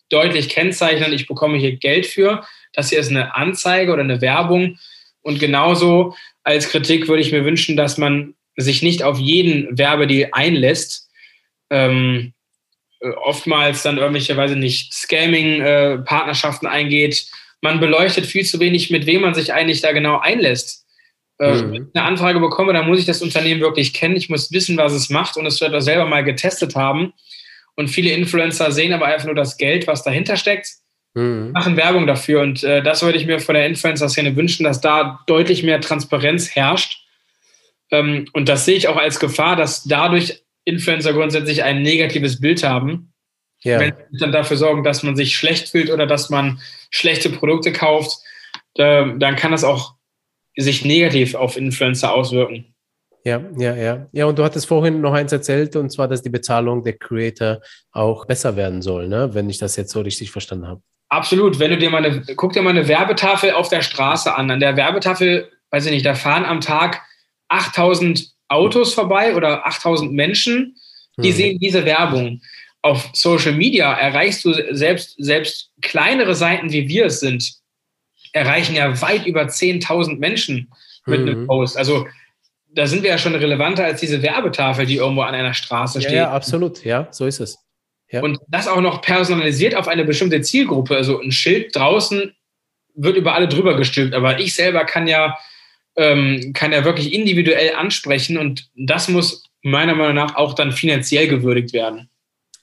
deutlich 0.09 0.47
kennzeichnen, 0.47 1.11
ich 1.11 1.25
bekomme 1.25 1.57
hier 1.57 1.75
Geld 1.75 2.05
für, 2.05 2.45
das 2.71 2.91
hier 2.91 2.99
ist 2.99 3.09
eine 3.09 3.33
Anzeige 3.33 3.91
oder 3.91 4.03
eine 4.03 4.21
Werbung. 4.21 4.77
Und 5.23 5.39
genauso 5.39 6.15
als 6.43 6.69
Kritik 6.69 7.07
würde 7.07 7.23
ich 7.23 7.31
mir 7.31 7.43
wünschen, 7.45 7.75
dass 7.75 7.97
man 7.97 8.35
sich 8.55 8.83
nicht 8.83 9.01
auf 9.01 9.17
jeden 9.17 9.75
Werbedeal 9.75 10.29
einlässt. 10.33 11.09
Ähm, 11.71 12.33
äh, 12.99 13.09
oftmals 13.09 13.81
dann 13.81 13.97
irgendwelche, 13.97 14.37
weiß 14.37 14.51
ich 14.51 14.57
nicht, 14.57 14.93
Scamming-Partnerschaften 14.93 16.67
äh, 16.67 16.69
eingeht. 16.69 17.25
Man 17.61 17.79
beleuchtet 17.79 18.27
viel 18.27 18.45
zu 18.45 18.59
wenig, 18.59 18.91
mit 18.91 19.07
wem 19.07 19.21
man 19.21 19.33
sich 19.33 19.51
eigentlich 19.51 19.81
da 19.81 19.93
genau 19.93 20.19
einlässt. 20.19 20.85
Äh, 21.39 21.53
mhm. 21.53 21.71
Wenn 21.71 21.83
ich 21.83 21.89
eine 21.93 22.05
Anfrage 22.05 22.39
bekomme, 22.39 22.73
dann 22.73 22.87
muss 22.87 22.99
ich 22.99 23.05
das 23.05 23.21
Unternehmen 23.21 23.61
wirklich 23.61 23.93
kennen. 23.93 24.15
Ich 24.15 24.29
muss 24.29 24.51
wissen, 24.51 24.77
was 24.77 24.93
es 24.93 25.09
macht 25.09 25.37
und 25.37 25.45
es 25.45 25.61
wird 25.61 25.73
auch 25.73 25.81
selber 25.81 26.05
mal 26.05 26.23
getestet 26.23 26.75
haben. 26.75 27.13
Und 27.75 27.89
viele 27.89 28.11
Influencer 28.11 28.71
sehen 28.71 28.93
aber 28.93 29.05
einfach 29.05 29.25
nur 29.25 29.35
das 29.35 29.57
Geld, 29.57 29.85
was 29.85 30.03
dahinter 30.03 30.35
steckt, 30.35 30.67
mhm. 31.13 31.51
machen 31.51 31.77
Werbung 31.77 32.07
dafür. 32.07 32.41
Und 32.41 32.63
äh, 32.63 32.81
das 32.81 33.03
würde 33.03 33.19
ich 33.19 33.27
mir 33.27 33.39
von 33.39 33.53
der 33.53 33.67
Influencer-Szene 33.67 34.35
wünschen, 34.35 34.63
dass 34.63 34.81
da 34.81 35.19
deutlich 35.27 35.61
mehr 35.63 35.79
Transparenz 35.79 36.55
herrscht. 36.55 37.03
Ähm, 37.91 38.27
und 38.33 38.49
das 38.49 38.65
sehe 38.65 38.75
ich 38.75 38.87
auch 38.87 38.97
als 38.97 39.19
Gefahr, 39.19 39.55
dass 39.55 39.83
dadurch 39.83 40.43
Influencer 40.65 41.13
grundsätzlich 41.13 41.63
ein 41.63 41.83
negatives 41.83 42.41
Bild 42.41 42.63
haben. 42.63 43.13
Ja. 43.61 43.79
Wenn 43.79 43.93
sie 44.11 44.17
dann 44.19 44.31
dafür 44.31 44.57
sorgen, 44.57 44.83
dass 44.83 45.03
man 45.03 45.15
sich 45.15 45.35
schlecht 45.35 45.69
fühlt 45.69 45.91
oder 45.91 46.07
dass 46.07 46.29
man 46.29 46.59
schlechte 46.89 47.29
Produkte 47.29 47.71
kauft, 47.71 48.17
äh, 48.75 49.05
dann 49.17 49.35
kann 49.35 49.51
das 49.51 49.63
auch 49.63 49.96
sich 50.57 50.83
negativ 50.83 51.35
auf 51.35 51.55
Influencer 51.55 52.13
auswirken. 52.13 52.73
Ja, 53.23 53.41
ja, 53.57 53.75
ja. 53.75 54.07
Ja, 54.11 54.25
und 54.25 54.39
du 54.39 54.43
hattest 54.43 54.67
vorhin 54.67 55.01
noch 55.01 55.13
eins 55.13 55.31
erzählt, 55.31 55.75
und 55.75 55.89
zwar, 55.91 56.07
dass 56.07 56.21
die 56.21 56.29
Bezahlung 56.29 56.83
der 56.83 56.97
Creator 56.97 57.59
auch 57.91 58.25
besser 58.25 58.55
werden 58.55 58.81
soll, 58.81 59.07
ne? 59.07 59.33
wenn 59.33 59.49
ich 59.49 59.57
das 59.57 59.75
jetzt 59.75 59.91
so 59.91 60.01
richtig 60.01 60.31
verstanden 60.31 60.67
habe. 60.67 60.81
Absolut. 61.09 61.59
Wenn 61.59 61.71
du 61.71 61.77
dir 61.77 61.89
mal 61.89 62.05
eine, 62.05 62.21
guck 62.35 62.53
dir 62.53 62.61
mal 62.61 62.71
eine 62.71 62.87
Werbetafel 62.87 63.51
auf 63.51 63.69
der 63.69 63.81
Straße 63.81 64.33
an. 64.33 64.51
An 64.51 64.59
der 64.59 64.75
Werbetafel, 64.75 65.49
weiß 65.71 65.85
ich 65.85 65.91
nicht, 65.91 66.05
da 66.05 66.15
fahren 66.15 66.45
am 66.45 66.61
Tag 66.61 67.01
8000 67.49 68.31
Autos 68.49 68.93
vorbei 68.93 69.35
oder 69.35 69.65
8000 69.65 70.13
Menschen, 70.13 70.75
die 71.17 71.29
hm. 71.29 71.35
sehen 71.35 71.59
diese 71.59 71.85
Werbung. 71.85 72.41
Auf 72.81 73.09
Social 73.13 73.53
Media 73.53 73.91
erreichst 73.93 74.45
du 74.45 74.53
selbst, 74.73 75.15
selbst 75.17 75.71
kleinere 75.81 76.35
Seiten, 76.35 76.71
wie 76.71 76.87
wir 76.87 77.07
es 77.07 77.19
sind, 77.19 77.57
erreichen 78.33 78.75
ja 78.75 79.01
weit 79.01 79.25
über 79.25 79.43
10.000 79.43 80.17
Menschen 80.17 80.71
mit 81.05 81.21
hm. 81.21 81.27
einem 81.27 81.47
Post. 81.47 81.77
Also 81.77 82.07
da 82.69 82.85
sind 82.85 83.03
wir 83.03 83.09
ja 83.09 83.17
schon 83.17 83.35
relevanter 83.35 83.85
als 83.85 83.99
diese 84.01 84.21
Werbetafel, 84.21 84.85
die 84.85 84.97
irgendwo 84.97 85.21
an 85.21 85.33
einer 85.33 85.53
Straße 85.53 86.01
steht. 86.01 86.13
Ja, 86.13 86.31
absolut. 86.31 86.83
Ja, 86.83 87.07
so 87.11 87.25
ist 87.25 87.39
es. 87.39 87.57
Ja. 88.09 88.21
Und 88.21 88.39
das 88.47 88.67
auch 88.67 88.81
noch 88.81 89.01
personalisiert 89.01 89.75
auf 89.75 89.87
eine 89.87 90.05
bestimmte 90.05 90.41
Zielgruppe. 90.41 90.95
Also 90.95 91.19
ein 91.19 91.31
Schild 91.31 91.75
draußen 91.75 92.33
wird 92.95 93.17
über 93.17 93.35
alle 93.35 93.47
drüber 93.47 93.75
gestülpt, 93.75 94.15
aber 94.15 94.39
ich 94.39 94.55
selber 94.55 94.85
kann 94.85 95.07
ja, 95.07 95.37
ähm, 95.95 96.51
kann 96.53 96.71
ja 96.71 96.83
wirklich 96.83 97.13
individuell 97.13 97.75
ansprechen 97.75 98.37
und 98.37 98.69
das 98.75 99.07
muss 99.07 99.43
meiner 99.61 99.95
Meinung 99.95 100.15
nach 100.15 100.35
auch 100.35 100.53
dann 100.53 100.71
finanziell 100.71 101.27
gewürdigt 101.27 101.73
werden. 101.73 102.09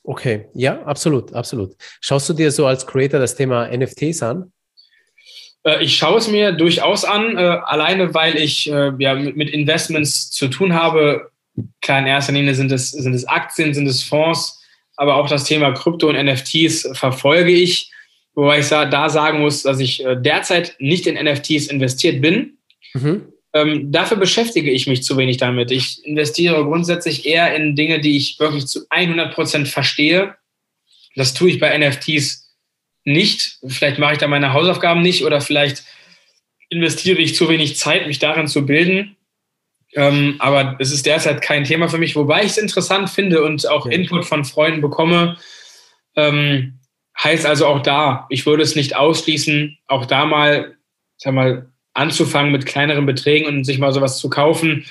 Okay, 0.02 0.46
ja, 0.54 0.82
absolut, 0.82 1.32
absolut. 1.32 1.76
Schaust 2.00 2.28
du 2.28 2.34
dir 2.34 2.50
so 2.50 2.66
als 2.66 2.86
Creator 2.86 3.20
das 3.20 3.36
Thema 3.36 3.68
NFTs 3.74 4.22
an? 4.22 4.52
Äh, 5.64 5.82
ich 5.82 5.96
schaue 5.96 6.18
es 6.18 6.28
mir 6.28 6.52
durchaus 6.52 7.04
an, 7.04 7.36
äh, 7.36 7.40
alleine 7.40 8.14
weil 8.14 8.36
ich 8.36 8.70
äh, 8.70 8.92
ja, 8.98 9.14
mit, 9.14 9.50
Investments 9.50 10.30
zu 10.30 10.48
tun 10.48 10.74
habe. 10.74 11.30
Klar, 11.80 12.00
in 12.00 12.06
erster 12.06 12.32
Linie 12.32 12.54
sind 12.54 12.70
es, 12.72 12.90
sind 12.90 13.14
es 13.14 13.26
Aktien, 13.26 13.74
sind 13.74 13.86
es 13.86 14.02
Fonds, 14.02 14.60
aber 14.96 15.16
auch 15.16 15.28
das 15.28 15.44
Thema 15.44 15.72
Krypto 15.72 16.08
und 16.08 16.16
NFTs 16.16 16.88
verfolge 16.92 17.52
ich. 17.52 17.90
Wobei 18.34 18.58
ich 18.58 18.68
da 18.68 19.08
sagen 19.08 19.40
muss, 19.40 19.62
dass 19.62 19.78
ich 19.78 20.04
derzeit 20.16 20.74
nicht 20.80 21.06
in 21.06 21.14
NFTs 21.14 21.68
investiert 21.68 22.20
bin. 22.20 22.58
Mhm. 22.92 23.28
Ähm, 23.52 23.92
dafür 23.92 24.16
beschäftige 24.16 24.72
ich 24.72 24.88
mich 24.88 25.04
zu 25.04 25.16
wenig 25.16 25.36
damit. 25.36 25.70
Ich 25.70 26.04
investiere 26.04 26.64
grundsätzlich 26.64 27.24
eher 27.24 27.54
in 27.54 27.76
Dinge, 27.76 28.00
die 28.00 28.16
ich 28.16 28.40
wirklich 28.40 28.66
zu 28.66 28.80
100 28.90 29.32
Prozent 29.32 29.68
verstehe. 29.68 30.34
Das 31.14 31.32
tue 31.32 31.50
ich 31.50 31.60
bei 31.60 31.78
NFTs 31.78 32.43
nicht. 33.04 33.58
Vielleicht 33.66 33.98
mache 33.98 34.14
ich 34.14 34.18
da 34.18 34.28
meine 34.28 34.52
Hausaufgaben 34.52 35.02
nicht 35.02 35.24
oder 35.24 35.40
vielleicht 35.40 35.84
investiere 36.68 37.18
ich 37.18 37.34
zu 37.34 37.48
wenig 37.48 37.76
Zeit, 37.76 38.06
mich 38.06 38.18
darin 38.18 38.48
zu 38.48 38.66
bilden. 38.66 39.16
Ähm, 39.94 40.36
aber 40.38 40.76
es 40.80 40.90
ist 40.90 41.06
derzeit 41.06 41.40
kein 41.40 41.64
Thema 41.64 41.88
für 41.88 41.98
mich, 41.98 42.16
wobei 42.16 42.40
ich 42.40 42.52
es 42.52 42.58
interessant 42.58 43.10
finde 43.10 43.44
und 43.44 43.68
auch. 43.68 43.86
Input 43.86 44.24
von 44.24 44.44
Freunden 44.44 44.80
bekomme. 44.80 45.36
Ähm, 46.16 46.80
heißt 47.22 47.46
also 47.46 47.66
auch 47.66 47.80
da, 47.80 48.26
ich 48.28 48.44
würde 48.44 48.62
es 48.62 48.74
nicht 48.74 48.96
ausschließen, 48.96 49.78
auch 49.86 50.06
da 50.06 50.24
mal, 50.24 50.76
sag 51.16 51.34
mal, 51.34 51.70
anzufangen 51.92 52.50
mit 52.50 52.66
kleineren 52.66 53.06
Beträgen 53.06 53.46
und 53.46 53.64
sich 53.64 53.78
mal 53.78 53.92
sowas 53.92 54.18
zu 54.18 54.28
kaufen. 54.28 54.84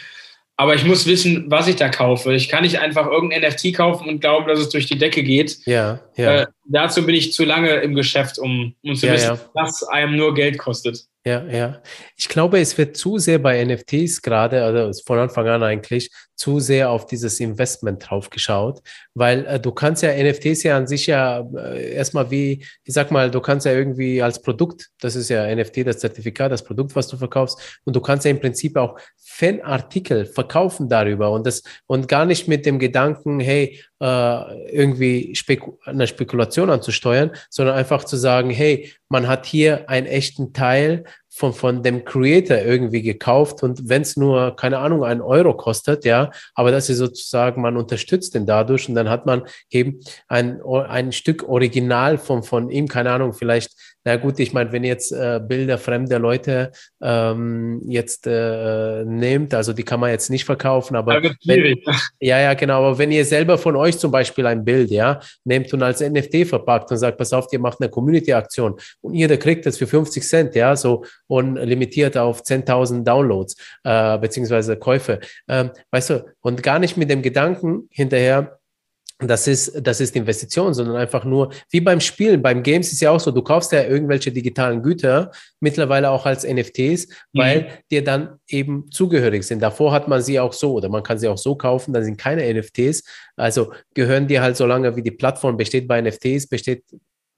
Aber 0.55 0.75
ich 0.75 0.85
muss 0.85 1.07
wissen, 1.07 1.45
was 1.49 1.67
ich 1.67 1.77
da 1.77 1.89
kaufe. 1.89 2.33
Ich 2.33 2.47
kann 2.47 2.63
nicht 2.63 2.79
einfach 2.79 3.07
irgendein 3.07 3.41
NFT 3.41 3.73
kaufen 3.75 4.07
und 4.07 4.19
glauben, 4.19 4.47
dass 4.47 4.59
es 4.59 4.69
durch 4.69 4.85
die 4.85 4.97
Decke 4.97 5.23
geht. 5.23 5.57
Ja, 5.65 5.99
ja. 6.15 6.41
Äh, 6.41 6.45
dazu 6.65 7.05
bin 7.05 7.15
ich 7.15 7.33
zu 7.33 7.43
lange 7.43 7.69
im 7.77 7.95
Geschäft, 7.95 8.37
um, 8.37 8.75
um 8.83 8.95
zu 8.95 9.07
ja, 9.07 9.13
wissen, 9.13 9.35
ja. 9.35 9.39
was 9.53 9.83
einem 9.83 10.15
nur 10.15 10.35
Geld 10.35 10.59
kostet. 10.59 11.05
Ja, 11.25 11.41
ja. 11.45 11.81
Ich 12.17 12.27
glaube, 12.27 12.59
es 12.59 12.77
wird 12.77 12.97
zu 12.97 13.17
sehr 13.17 13.39
bei 13.39 13.63
NFTs 13.63 14.21
gerade, 14.21 14.61
also 14.61 15.01
von 15.05 15.19
Anfang 15.19 15.47
an 15.47 15.63
eigentlich, 15.63 16.11
zu 16.35 16.59
sehr 16.59 16.89
auf 16.89 17.05
dieses 17.05 17.39
Investment 17.39 18.09
drauf 18.09 18.29
geschaut, 18.29 18.81
weil 19.13 19.45
äh, 19.45 19.57
du 19.57 19.71
kannst 19.71 20.03
ja 20.03 20.11
NFTs 20.11 20.63
ja 20.63 20.75
an 20.75 20.85
sich 20.87 21.07
ja 21.07 21.47
äh, 21.55 21.93
erstmal 21.93 22.29
wie, 22.29 22.65
ich 22.83 22.93
sag 22.93 23.11
mal, 23.11 23.31
du 23.31 23.39
kannst 23.39 23.65
ja 23.65 23.71
irgendwie 23.71 24.21
als 24.21 24.41
Produkt, 24.41 24.89
das 24.99 25.15
ist 25.15 25.29
ja 25.29 25.47
NFT, 25.55 25.87
das 25.87 25.99
Zertifikat, 25.99 26.51
das 26.51 26.63
Produkt, 26.65 26.93
was 26.97 27.07
du 27.07 27.15
verkaufst, 27.15 27.79
und 27.85 27.95
du 27.95 28.01
kannst 28.01 28.25
ja 28.25 28.31
im 28.31 28.41
Prinzip 28.41 28.75
auch 28.75 28.99
Fanartikel 29.15 30.25
verkaufen 30.25 30.89
darüber 30.89 31.31
und 31.31 31.47
das 31.47 31.63
und 31.87 32.09
gar 32.09 32.25
nicht 32.25 32.49
mit 32.49 32.65
dem 32.65 32.79
Gedanken, 32.79 33.39
hey, 33.39 33.79
äh, 34.03 34.69
irgendwie 34.69 35.33
Speku 35.33 35.77
eine 35.85 36.07
Spekulation 36.07 36.69
anzusteuern, 36.69 37.31
sondern 37.49 37.75
einfach 37.75 38.03
zu 38.03 38.17
sagen, 38.17 38.49
hey, 38.49 38.91
man 39.07 39.29
hat 39.29 39.45
hier 39.45 39.89
einen 39.89 40.07
echten 40.07 40.51
Teil 40.51 41.05
von, 41.29 41.53
von 41.53 41.83
dem 41.83 42.03
Creator 42.03 42.57
irgendwie 42.57 43.01
gekauft 43.01 43.63
und 43.63 43.87
wenn 43.87 44.01
es 44.01 44.17
nur, 44.17 44.57
keine 44.57 44.79
Ahnung, 44.79 45.05
einen 45.05 45.21
Euro 45.21 45.55
kostet, 45.55 46.03
ja, 46.03 46.31
aber 46.53 46.71
das 46.71 46.89
ist 46.89 46.97
sozusagen, 46.97 47.61
man 47.61 47.77
unterstützt 47.77 48.35
den 48.35 48.45
dadurch 48.45 48.89
und 48.89 48.95
dann 48.95 49.09
hat 49.09 49.25
man 49.25 49.43
eben 49.69 50.01
ein, 50.27 50.61
ein 50.61 51.13
Stück 51.13 51.47
Original 51.47 52.17
von, 52.17 52.43
von 52.43 52.69
ihm, 52.69 52.89
keine 52.89 53.11
Ahnung, 53.11 53.31
vielleicht 53.31 53.71
na 54.05 54.17
gut, 54.17 54.39
ich 54.39 54.53
meine, 54.53 54.71
wenn 54.71 54.83
ihr 54.83 54.89
jetzt 54.89 55.11
äh, 55.11 55.39
Bilder 55.41 55.77
fremder 55.77 56.19
Leute 56.19 56.71
ähm, 57.01 57.81
jetzt 57.87 58.27
äh, 58.27 59.03
nehmt, 59.05 59.53
also 59.53 59.73
die 59.73 59.83
kann 59.83 59.99
man 59.99 60.09
jetzt 60.09 60.29
nicht 60.29 60.45
verkaufen, 60.45 60.95
aber 60.95 61.21
wenn, 61.45 61.77
ja, 62.19 62.39
ja, 62.39 62.53
genau, 62.53 62.79
aber 62.79 62.97
wenn 62.97 63.11
ihr 63.11 63.25
selber 63.25 63.57
von 63.57 63.75
euch 63.75 63.97
zum 63.97 64.11
Beispiel 64.11 64.45
ein 64.45 64.65
Bild, 64.65 64.91
ja, 64.91 65.19
nehmt 65.45 65.73
und 65.73 65.83
als 65.83 66.01
NFT 66.01 66.47
verpackt 66.47 66.91
und 66.91 66.97
sagt, 66.97 67.17
pass 67.17 67.31
auf, 67.33 67.47
ihr 67.51 67.59
macht 67.59 67.79
eine 67.79 67.89
Community-Aktion 67.89 68.75
und 69.01 69.13
ihr, 69.13 69.27
der 69.27 69.37
kriegt 69.37 69.65
das 69.65 69.77
für 69.77 69.87
50 69.87 70.23
Cent, 70.23 70.55
ja, 70.55 70.75
so 70.75 71.05
und 71.27 71.55
limitiert 71.55 72.17
auf 72.17 72.41
10.000 72.41 73.03
Downloads 73.03 73.55
äh, 73.83 74.17
beziehungsweise 74.17 74.77
Käufe, 74.77 75.19
ähm, 75.47 75.71
weißt 75.91 76.09
du, 76.09 76.25
und 76.41 76.61
gar 76.61 76.79
nicht 76.79 76.97
mit 76.97 77.09
dem 77.09 77.21
Gedanken 77.21 77.87
hinterher, 77.89 78.59
das 79.27 79.47
ist, 79.47 79.85
das 79.85 80.01
ist 80.01 80.15
Investition, 80.15 80.73
sondern 80.73 80.95
einfach 80.95 81.25
nur, 81.25 81.51
wie 81.69 81.81
beim 81.81 81.99
Spielen, 81.99 82.41
beim 82.41 82.63
Games 82.63 82.91
ist 82.91 83.01
ja 83.01 83.11
auch 83.11 83.19
so, 83.19 83.31
du 83.31 83.41
kaufst 83.41 83.71
ja 83.71 83.83
irgendwelche 83.83 84.31
digitalen 84.31 84.81
Güter, 84.81 85.31
mittlerweile 85.59 86.09
auch 86.09 86.25
als 86.25 86.43
NFTs, 86.45 87.07
weil 87.33 87.61
mhm. 87.61 87.67
dir 87.91 88.03
dann 88.03 88.39
eben 88.47 88.89
zugehörig 88.91 89.43
sind. 89.43 89.61
Davor 89.61 89.91
hat 89.91 90.07
man 90.07 90.21
sie 90.21 90.39
auch 90.39 90.53
so 90.53 90.73
oder 90.73 90.89
man 90.89 91.03
kann 91.03 91.19
sie 91.19 91.27
auch 91.27 91.37
so 91.37 91.55
kaufen, 91.55 91.93
dann 91.93 92.03
sind 92.03 92.17
keine 92.17 92.51
NFTs. 92.53 93.03
Also 93.35 93.73
gehören 93.93 94.27
dir 94.27 94.41
halt, 94.41 94.57
solange 94.57 94.95
wie 94.95 95.03
die 95.03 95.11
Plattform 95.11 95.57
besteht 95.57 95.87
bei 95.87 96.01
NFTs, 96.01 96.47
besteht 96.47 96.83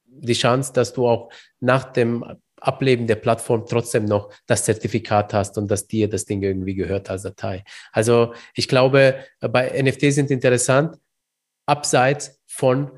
die 0.05 0.33
Chance, 0.33 0.71
dass 0.73 0.93
du 0.93 1.07
auch 1.07 1.29
nach 1.59 1.91
dem 1.91 2.23
Ableben 2.65 3.05
der 3.05 3.15
Plattform 3.15 3.65
trotzdem 3.67 4.05
noch 4.05 4.31
das 4.47 4.63
Zertifikat 4.63 5.33
hast 5.33 5.57
und 5.57 5.69
dass 5.69 5.87
dir 5.87 6.09
das 6.09 6.25
Ding 6.25 6.41
irgendwie 6.41 6.73
gehört 6.73 7.09
als 7.09 7.23
Datei. 7.23 7.63
Also 7.91 8.33
ich 8.55 8.67
glaube, 8.67 9.15
bei 9.39 9.81
NFTs 9.81 10.15
sind 10.15 10.31
interessant, 10.31 10.97
abseits 11.65 12.41
von 12.47 12.91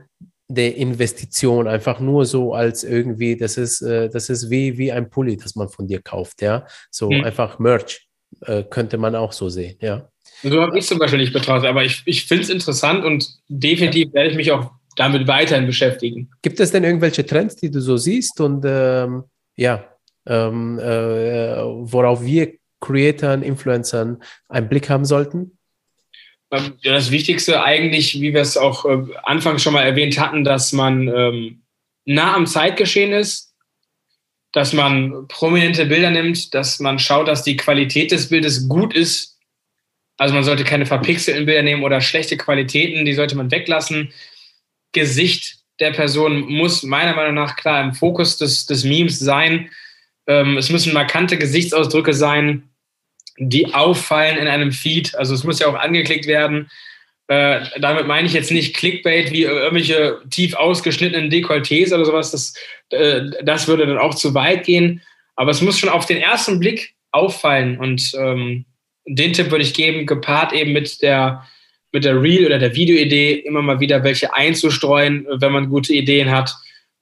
der 0.49 0.77
Investition, 0.77 1.68
einfach 1.68 1.99
nur 1.99 2.26
so 2.26 2.53
als 2.53 2.84
irgendwie, 2.84 3.35
das 3.35 3.57
ist, 3.57 3.81
äh, 3.81 4.10
das 4.10 4.30
ist 4.30 4.49
wie, 4.49 4.77
wie 4.77 4.91
ein 4.91 5.10
Pulli, 5.10 5.35
das 5.35 5.56
man 5.56 5.68
von 5.68 5.88
dir 5.88 6.02
kauft, 6.02 6.41
ja. 6.41 6.65
So 6.89 7.10
mhm. 7.11 7.26
einfach 7.26 7.60
Merch 7.60 8.07
äh, 8.41 8.64
könnte 8.64 8.98
man 8.98 9.15
auch 9.15 9.34
so 9.34 9.49
sehen, 9.49 9.77
ja. 9.81 10.10
So 10.44 10.61
habe 10.61 10.77
ich 10.77 10.85
zum 10.85 10.99
Beispiel 10.99 11.19
nicht 11.19 11.34
betrachtet, 11.34 11.68
aber 11.68 11.84
ich, 11.84 12.03
ich 12.06 12.26
finde 12.26 12.44
es 12.44 12.49
interessant 12.49 13.03
und 13.03 13.27
definitiv 13.49 14.14
werde 14.14 14.30
ich 14.30 14.35
mich 14.38 14.52
auch 14.52 14.72
damit 14.95 15.27
weiterhin 15.27 15.65
beschäftigen. 15.65 16.30
Gibt 16.41 16.60
es 16.60 16.72
denn 16.72 16.84
irgendwelche 16.84 17.26
Trends, 17.26 17.56
die 17.56 17.72
du 17.72 17.81
so 17.81 17.98
siehst 17.98 18.39
und 18.39 18.64
ähm, 18.65 19.23
ja, 19.56 19.85
ähm, 20.26 20.80
äh, 20.80 21.57
worauf 21.57 22.23
wir 22.23 22.53
Creatern, 22.80 23.41
Influencern 23.41 24.22
einen 24.48 24.69
Blick 24.69 24.89
haben 24.89 25.06
sollten? 25.06 25.57
Ähm, 26.52 26.78
das 26.84 27.11
Wichtigste 27.11 27.64
eigentlich, 27.64 28.22
wie 28.22 28.34
wir 28.34 28.41
es 28.41 28.57
auch 28.57 28.86
äh, 28.86 28.98
anfangs 29.24 29.64
schon 29.64 29.74
mal 29.74 29.84
erwähnt 29.84 30.19
hatten, 30.19 30.44
dass 30.44 30.74
man 30.74 31.07
ähm, 31.07 31.61
nah 32.06 32.36
am 32.36 32.48
Zeitgeschehen 32.48 33.11
ist, 33.11 33.53
dass 34.53 34.74
man 34.74 35.28
prominente 35.28 35.86
Bilder 35.86 36.10
nimmt, 36.10 36.53
dass 36.53 36.80
man 36.80 36.99
schaut, 36.99 37.28
dass 37.28 37.44
die 37.44 37.57
Qualität 37.57 38.11
des 38.11 38.30
Bildes 38.30 38.68
gut 38.68 38.94
ist. 38.94 39.38
Also 40.18 40.34
man 40.34 40.44
sollte 40.44 40.64
keine 40.64 40.86
verpixelten 40.86 41.45
Bilder 41.45 41.64
nehmen 41.64 41.84
oder 41.84 42.02
schlechte 42.02 42.38
Qualitäten, 42.38 43.06
die 43.06 43.14
sollte 43.14 43.36
man 43.36 43.52
weglassen. 43.52 44.14
Gesicht 44.94 45.60
der 45.80 45.91
Person 45.91 46.40
muss 46.41 46.82
meiner 46.82 47.14
Meinung 47.14 47.36
nach 47.36 47.56
klar 47.56 47.84
im 47.84 47.94
Fokus 47.94 48.38
des, 48.38 48.65
des 48.65 48.84
Memes 48.84 49.19
sein. 49.19 49.69
Ähm, 50.26 50.57
es 50.57 50.69
müssen 50.69 50.94
markante 50.94 51.38
Gesichtsausdrücke 51.38 52.14
sein, 52.14 52.69
die 53.38 53.73
auffallen 53.73 54.38
in 54.38 54.47
einem 54.47 54.72
Feed. 54.72 55.15
Also 55.15 55.34
es 55.34 55.43
muss 55.43 55.59
ja 55.59 55.68
auch 55.68 55.76
angeklickt 55.76 56.27
werden. 56.27 56.69
Äh, 57.27 57.65
damit 57.80 58.07
meine 58.07 58.27
ich 58.27 58.34
jetzt 58.34 58.51
nicht 58.51 58.76
Clickbait 58.76 59.31
wie 59.31 59.43
irgendwelche 59.43 60.22
tief 60.30 60.55
ausgeschnittenen 60.55 61.30
Dekolletés 61.30 61.93
oder 61.93 62.05
sowas. 62.05 62.31
Das, 62.31 62.53
äh, 62.89 63.22
das 63.43 63.68
würde 63.68 63.85
dann 63.85 63.97
auch 63.97 64.15
zu 64.15 64.34
weit 64.34 64.65
gehen. 64.65 65.01
Aber 65.35 65.51
es 65.51 65.61
muss 65.61 65.77
schon 65.77 65.89
auf 65.89 66.05
den 66.05 66.18
ersten 66.18 66.59
Blick 66.59 66.95
auffallen. 67.11 67.77
Und 67.77 68.11
ähm, 68.18 68.65
den 69.05 69.34
Tipp 69.34 69.51
würde 69.51 69.64
ich 69.64 69.73
geben, 69.73 70.05
gepaart 70.05 70.53
eben 70.53 70.73
mit 70.73 71.01
der, 71.01 71.45
mit 71.91 72.05
der 72.05 72.22
Reel- 72.22 72.45
oder 72.45 72.59
der 72.59 72.76
Videoidee, 72.76 73.34
immer 73.34 73.61
mal 73.61 73.80
wieder 73.80 74.03
welche 74.03 74.34
einzustreuen, 74.34 75.27
wenn 75.30 75.51
man 75.51 75.69
gute 75.69 75.93
Ideen 75.93 76.31
hat. 76.31 76.55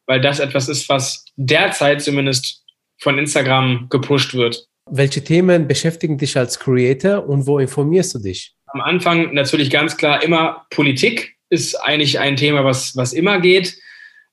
Weil 0.08 0.22
das 0.22 0.40
etwas 0.40 0.70
ist, 0.70 0.90
was 0.90 1.26
derzeit 1.36 2.02
zumindest 2.02 2.64
von 3.00 3.18
Instagram 3.18 3.88
gepusht 3.90 4.34
wird. 4.34 4.68
Welche 4.90 5.24
Themen 5.24 5.68
beschäftigen 5.68 6.18
dich 6.18 6.38
als 6.38 6.60
Creator 6.60 7.28
und 7.28 7.48
wo 7.48 7.60
informierst 7.60 8.16
du 8.16 8.20
dich? 8.20 8.56
Am 8.68 8.82
Anfang 8.82 9.34
natürlich 9.34 9.70
ganz 9.70 9.98
klar 9.98 10.22
immer 10.22 10.66
Politik 10.70 11.36
ist 11.50 11.76
eigentlich 11.76 12.20
ein 12.20 12.36
Thema, 12.36 12.64
was, 12.64 12.96
was 12.96 13.14
immer 13.14 13.40
geht. 13.40 13.76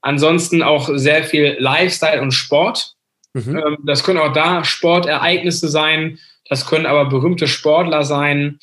Ansonsten 0.02 0.62
auch 0.62 0.90
sehr 0.94 1.24
viel 1.24 1.56
Lifestyle 1.58 2.20
und 2.20 2.32
Sport. 2.32 2.94
Mhm. 3.34 3.56
Ähm, 3.56 3.76
das 3.84 4.04
können 4.04 4.18
auch 4.18 4.32
da 4.32 4.64
Sportereignisse 4.64 5.68
sein. 5.68 6.18
Das 6.48 6.66
können 6.66 6.86
aber 6.86 7.06
berühmte 7.06 7.46
Sportler 7.46 8.04
sein. 8.04 8.58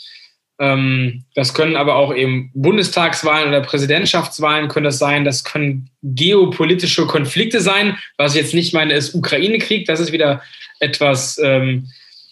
Ähm, 0.59 1.23
das 1.33 1.53
können 1.53 1.75
aber 1.75 1.95
auch 1.95 2.13
eben 2.13 2.51
Bundestagswahlen 2.53 3.47
oder 3.47 3.61
Präsidentschaftswahlen 3.61 4.67
können 4.67 4.83
das 4.83 4.99
sein. 4.99 5.23
Das 5.23 5.43
können 5.43 5.89
geopolitische 6.03 7.07
Konflikte 7.07 7.61
sein. 7.61 7.97
Was 8.17 8.35
ich 8.35 8.41
jetzt 8.41 8.53
nicht 8.53 8.73
meine, 8.73 8.93
ist 8.93 9.15
Ukraine-Krieg. 9.15 9.85
Das 9.85 9.99
ist 9.99 10.11
wieder 10.11 10.43
etwas, 10.80 11.39
ähm, 11.43 11.89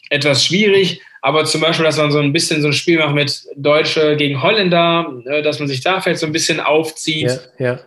etwas 0.09 0.45
schwierig. 0.45 1.01
Aber 1.21 1.45
zum 1.45 1.61
Beispiel, 1.61 1.85
dass 1.85 1.97
man 1.97 2.11
so 2.11 2.19
ein 2.19 2.33
bisschen 2.33 2.61
so 2.61 2.67
ein 2.67 2.73
Spiel 2.73 2.99
macht 2.99 3.15
mit 3.15 3.43
Deutsche 3.55 4.15
gegen 4.15 4.41
Holländer, 4.41 5.13
äh, 5.25 5.41
dass 5.41 5.59
man 5.59 5.67
sich 5.67 5.81
da 5.81 5.99
vielleicht 5.99 6.19
so 6.19 6.25
ein 6.25 6.31
bisschen 6.31 6.59
aufzieht. 6.59 7.39
Ja, 7.59 7.65
ja. 7.65 7.79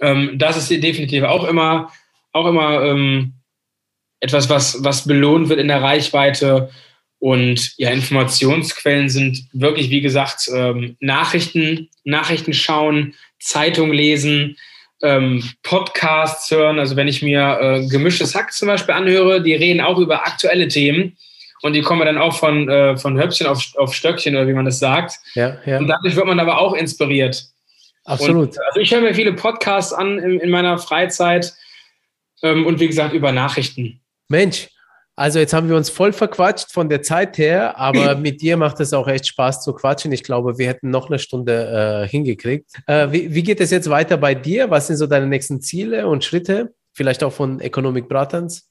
Ähm, 0.00 0.38
das 0.38 0.56
ist 0.56 0.82
definitiv 0.82 1.24
auch 1.24 1.44
immer, 1.44 1.92
auch 2.32 2.46
immer 2.46 2.82
ähm, 2.82 3.34
etwas, 4.20 4.48
was, 4.48 4.82
was 4.82 5.06
belohnt 5.06 5.48
wird 5.48 5.60
in 5.60 5.68
der 5.68 5.82
Reichweite. 5.82 6.70
Und 7.18 7.72
ja, 7.78 7.90
Informationsquellen 7.90 9.08
sind 9.08 9.44
wirklich, 9.52 9.90
wie 9.90 10.00
gesagt, 10.02 10.50
ähm, 10.52 10.96
Nachrichten, 11.00 11.88
Nachrichten 12.04 12.52
schauen, 12.52 13.14
Zeitung 13.38 13.92
lesen, 13.92 14.56
ähm, 15.06 15.42
Podcasts 15.62 16.50
hören. 16.50 16.78
Also 16.78 16.96
wenn 16.96 17.08
ich 17.08 17.22
mir 17.22 17.58
äh, 17.60 17.86
gemischtes 17.86 18.34
Hack 18.34 18.52
zum 18.52 18.68
Beispiel 18.68 18.94
anhöre, 18.94 19.42
die 19.42 19.54
reden 19.54 19.80
auch 19.80 19.98
über 19.98 20.26
aktuelle 20.26 20.68
Themen 20.68 21.16
und 21.62 21.72
die 21.72 21.82
kommen 21.82 22.04
dann 22.04 22.18
auch 22.18 22.36
von, 22.36 22.68
äh, 22.68 22.96
von 22.96 23.18
Höpfchen 23.18 23.46
auf, 23.46 23.64
auf 23.76 23.94
Stöckchen 23.94 24.34
oder 24.34 24.46
wie 24.46 24.52
man 24.52 24.64
das 24.64 24.78
sagt. 24.78 25.18
Ja, 25.34 25.58
ja. 25.64 25.78
Und 25.78 25.88
dadurch 25.88 26.16
wird 26.16 26.26
man 26.26 26.40
aber 26.40 26.58
auch 26.58 26.74
inspiriert. 26.74 27.44
Absolut. 28.04 28.50
Und, 28.50 28.66
also 28.66 28.80
ich 28.80 28.92
höre 28.92 29.00
mir 29.00 29.14
viele 29.14 29.32
Podcasts 29.32 29.92
an 29.92 30.18
in, 30.18 30.40
in 30.40 30.50
meiner 30.50 30.78
Freizeit 30.78 31.54
ähm, 32.42 32.66
und 32.66 32.80
wie 32.80 32.86
gesagt 32.86 33.14
über 33.14 33.32
Nachrichten. 33.32 34.00
Mensch, 34.28 34.68
also 35.18 35.38
jetzt 35.38 35.54
haben 35.54 35.70
wir 35.70 35.76
uns 35.76 35.88
voll 35.88 36.12
verquatscht 36.12 36.70
von 36.72 36.90
der 36.90 37.00
Zeit 37.00 37.38
her, 37.38 37.78
aber 37.78 38.14
mit 38.16 38.42
dir 38.42 38.58
macht 38.58 38.80
es 38.80 38.92
auch 38.92 39.08
echt 39.08 39.26
Spaß 39.26 39.64
zu 39.64 39.72
quatschen. 39.72 40.12
Ich 40.12 40.22
glaube, 40.22 40.58
wir 40.58 40.68
hätten 40.68 40.90
noch 40.90 41.08
eine 41.08 41.18
Stunde 41.18 42.04
äh, 42.04 42.08
hingekriegt. 42.08 42.70
Äh, 42.86 43.10
wie, 43.10 43.34
wie, 43.34 43.42
geht 43.42 43.60
es 43.60 43.70
jetzt 43.70 43.88
weiter 43.88 44.18
bei 44.18 44.34
dir? 44.34 44.70
Was 44.70 44.88
sind 44.88 44.98
so 44.98 45.06
deine 45.06 45.26
nächsten 45.26 45.62
Ziele 45.62 46.06
und 46.06 46.22
Schritte? 46.22 46.74
Vielleicht 46.92 47.24
auch 47.24 47.32
von 47.32 47.60
Economic 47.60 48.10
Bratans? 48.10 48.68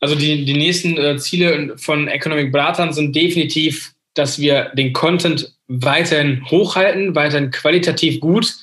Also 0.00 0.14
die, 0.14 0.44
die 0.44 0.54
nächsten 0.54 0.98
äh, 0.98 1.16
Ziele 1.16 1.78
von 1.78 2.06
Economic 2.06 2.52
Bratans 2.52 2.96
sind 2.96 3.16
definitiv, 3.16 3.92
dass 4.12 4.38
wir 4.38 4.72
den 4.74 4.92
Content 4.92 5.56
weiterhin 5.68 6.44
hochhalten, 6.50 7.14
weiterhin 7.14 7.50
qualitativ 7.50 8.20
gut. 8.20 8.54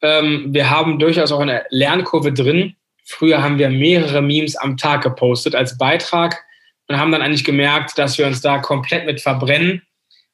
Ähm, 0.00 0.46
wir 0.50 0.70
haben 0.70 1.00
durchaus 1.00 1.32
auch 1.32 1.40
eine 1.40 1.64
Lernkurve 1.70 2.32
drin 2.32 2.75
Früher 3.06 3.42
haben 3.42 3.58
wir 3.58 3.70
mehrere 3.70 4.20
Memes 4.20 4.56
am 4.56 4.76
Tag 4.76 5.02
gepostet 5.02 5.54
als 5.54 5.78
Beitrag 5.78 6.44
und 6.88 6.98
haben 6.98 7.12
dann 7.12 7.22
eigentlich 7.22 7.44
gemerkt, 7.44 7.96
dass 7.98 8.18
wir 8.18 8.26
uns 8.26 8.40
da 8.40 8.58
komplett 8.58 9.06
mit 9.06 9.20
verbrennen. 9.20 9.82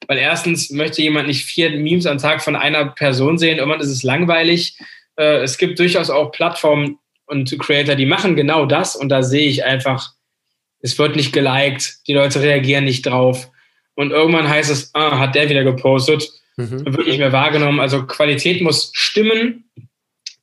Weil 0.07 0.17
erstens 0.17 0.71
möchte 0.71 1.01
jemand 1.01 1.27
nicht 1.27 1.45
vier 1.45 1.69
Memes 1.69 2.07
am 2.07 2.17
Tag 2.17 2.41
von 2.41 2.55
einer 2.55 2.85
Person 2.85 3.37
sehen, 3.37 3.59
irgendwann 3.59 3.79
ist 3.79 3.89
es 3.89 4.03
langweilig. 4.03 4.77
Äh, 5.17 5.43
es 5.43 5.57
gibt 5.57 5.77
durchaus 5.79 6.09
auch 6.09 6.31
Plattformen 6.31 6.97
und 7.27 7.57
Creator, 7.59 7.95
die 7.95 8.07
machen 8.07 8.35
genau 8.35 8.65
das 8.65 8.95
und 8.95 9.09
da 9.09 9.21
sehe 9.21 9.47
ich 9.47 9.63
einfach, 9.63 10.11
es 10.79 10.97
wird 10.97 11.15
nicht 11.15 11.31
geliked, 11.31 11.99
die 12.07 12.13
Leute 12.13 12.41
reagieren 12.41 12.83
nicht 12.83 13.05
drauf. 13.05 13.49
Und 13.95 14.11
irgendwann 14.11 14.49
heißt 14.49 14.71
es, 14.71 14.93
ah, 14.95 15.19
hat 15.19 15.35
der 15.35 15.49
wieder 15.49 15.63
gepostet, 15.63 16.27
mhm. 16.57 16.85
wird 16.85 17.07
nicht 17.07 17.19
mehr 17.19 17.31
wahrgenommen. 17.31 17.79
Also 17.79 18.05
Qualität 18.07 18.61
muss 18.61 18.89
stimmen. 18.93 19.69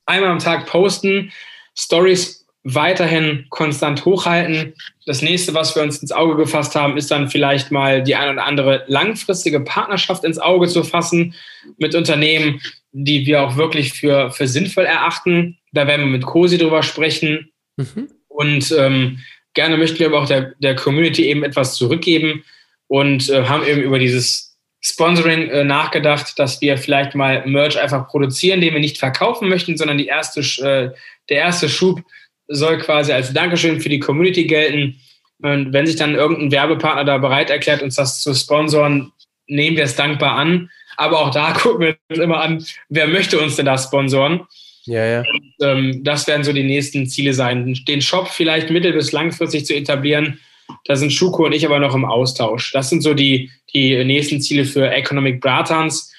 Einmal 0.05 0.31
am 0.31 0.39
Tag 0.39 0.65
posten, 0.65 1.31
Stories 1.77 2.41
weiterhin 2.63 3.45
konstant 3.49 4.05
hochhalten. 4.05 4.73
Das 5.05 5.21
nächste, 5.21 5.53
was 5.53 5.75
wir 5.75 5.81
uns 5.81 5.97
ins 5.99 6.11
Auge 6.11 6.35
gefasst 6.35 6.75
haben, 6.75 6.95
ist 6.95 7.09
dann 7.09 7.29
vielleicht 7.29 7.71
mal 7.71 8.03
die 8.03 8.15
eine 8.15 8.33
oder 8.33 8.45
andere 8.45 8.83
langfristige 8.87 9.61
Partnerschaft 9.61 10.23
ins 10.23 10.37
Auge 10.37 10.67
zu 10.67 10.83
fassen 10.83 11.33
mit 11.77 11.95
Unternehmen, 11.95 12.61
die 12.91 13.25
wir 13.25 13.41
auch 13.41 13.55
wirklich 13.55 13.93
für, 13.93 14.31
für 14.31 14.47
sinnvoll 14.47 14.85
erachten. 14.85 15.57
Da 15.71 15.87
werden 15.87 16.05
wir 16.05 16.11
mit 16.11 16.25
COSI 16.25 16.57
drüber 16.57 16.83
sprechen. 16.83 17.51
Mhm. 17.77 18.09
Und 18.27 18.75
ähm, 18.77 19.19
gerne 19.53 19.77
möchten 19.77 19.99
wir 19.99 20.07
aber 20.07 20.21
auch 20.21 20.27
der, 20.27 20.53
der 20.59 20.75
Community 20.75 21.25
eben 21.25 21.43
etwas 21.43 21.75
zurückgeben 21.75 22.43
und 22.87 23.29
äh, 23.29 23.45
haben 23.45 23.65
eben 23.65 23.81
über 23.81 23.97
dieses 23.97 24.50
Sponsoring 24.83 25.49
äh, 25.49 25.63
nachgedacht, 25.63 26.37
dass 26.39 26.59
wir 26.61 26.77
vielleicht 26.77 27.13
mal 27.13 27.45
Merch 27.45 27.79
einfach 27.79 28.07
produzieren, 28.07 28.61
den 28.61 28.73
wir 28.73 28.79
nicht 28.79 28.97
verkaufen 28.97 29.47
möchten, 29.47 29.77
sondern 29.77 29.97
die 29.97 30.07
erste 30.07 30.41
äh, 30.63 30.91
der 31.29 31.37
erste 31.37 31.69
Schub 31.69 32.01
soll 32.47 32.79
quasi 32.79 33.13
als 33.13 33.31
Dankeschön 33.33 33.79
für 33.79 33.89
die 33.89 33.99
Community 33.99 34.45
gelten. 34.45 34.99
Und 35.41 35.73
wenn 35.73 35.87
sich 35.87 35.95
dann 35.95 36.15
irgendein 36.15 36.51
Werbepartner 36.51 37.05
da 37.05 37.17
bereit 37.17 37.49
erklärt, 37.49 37.81
uns 37.81 37.95
das 37.95 38.21
zu 38.21 38.33
sponsoren, 38.33 39.11
nehmen 39.47 39.77
wir 39.77 39.85
es 39.85 39.95
dankbar 39.95 40.35
an. 40.35 40.69
Aber 40.97 41.19
auch 41.19 41.31
da 41.31 41.51
gucken 41.57 41.81
wir 41.81 41.97
uns 42.09 42.19
immer 42.19 42.41
an, 42.41 42.65
wer 42.89 43.07
möchte 43.07 43.39
uns 43.39 43.55
denn 43.55 43.65
da 43.65 43.77
sponsoren. 43.77 44.41
Ja, 44.85 45.05
ja. 45.05 45.19
Und, 45.19 45.53
ähm, 45.61 46.03
das 46.03 46.27
werden 46.27 46.43
so 46.43 46.53
die 46.53 46.63
nächsten 46.63 47.07
Ziele 47.07 47.33
sein. 47.33 47.73
Den 47.87 48.01
Shop 48.01 48.27
vielleicht 48.27 48.71
mittel- 48.71 48.93
bis 48.93 49.11
langfristig 49.11 49.65
zu 49.65 49.75
etablieren. 49.75 50.39
Da 50.85 50.95
sind 50.95 51.11
Schuko 51.11 51.45
und 51.45 51.53
ich 51.53 51.65
aber 51.65 51.79
noch 51.79 51.95
im 51.95 52.05
Austausch. 52.05 52.71
Das 52.71 52.89
sind 52.89 53.01
so 53.01 53.13
die, 53.13 53.49
die 53.73 54.03
nächsten 54.03 54.41
Ziele 54.41 54.65
für 54.65 54.89
Economic 54.89 55.41
Bratans. 55.41 56.13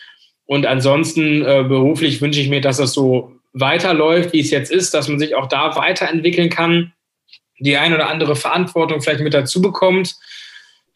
Und 0.45 0.66
ansonsten 0.66 1.43
äh, 1.43 1.65
beruflich 1.66 2.20
wünsche 2.20 2.41
ich 2.41 2.49
mir, 2.49 2.61
dass 2.61 2.77
das 2.77 2.93
so 2.93 3.33
weiterläuft, 3.53 4.33
wie 4.33 4.41
es 4.41 4.51
jetzt 4.51 4.70
ist, 4.70 4.95
dass 4.95 5.09
man 5.09 5.19
sich 5.19 5.35
auch 5.35 5.49
da 5.49 5.77
weiterentwickeln 5.77 6.51
kann, 6.51 6.93
die 7.59 7.77
ein 7.77 7.95
oder 7.95 8.09
andere 8.09 8.37
Verantwortung 8.37 9.01
vielleicht 9.01 9.20
mit 9.20 9.35
dazu 9.35 9.61
bekommt. 9.61 10.16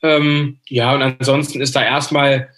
Ähm, 0.02 0.58
ja, 0.68 0.94
und 0.94 1.02
ansonsten 1.02 1.60
ist 1.60 1.76
da 1.76 1.84
erstmal 1.84 2.48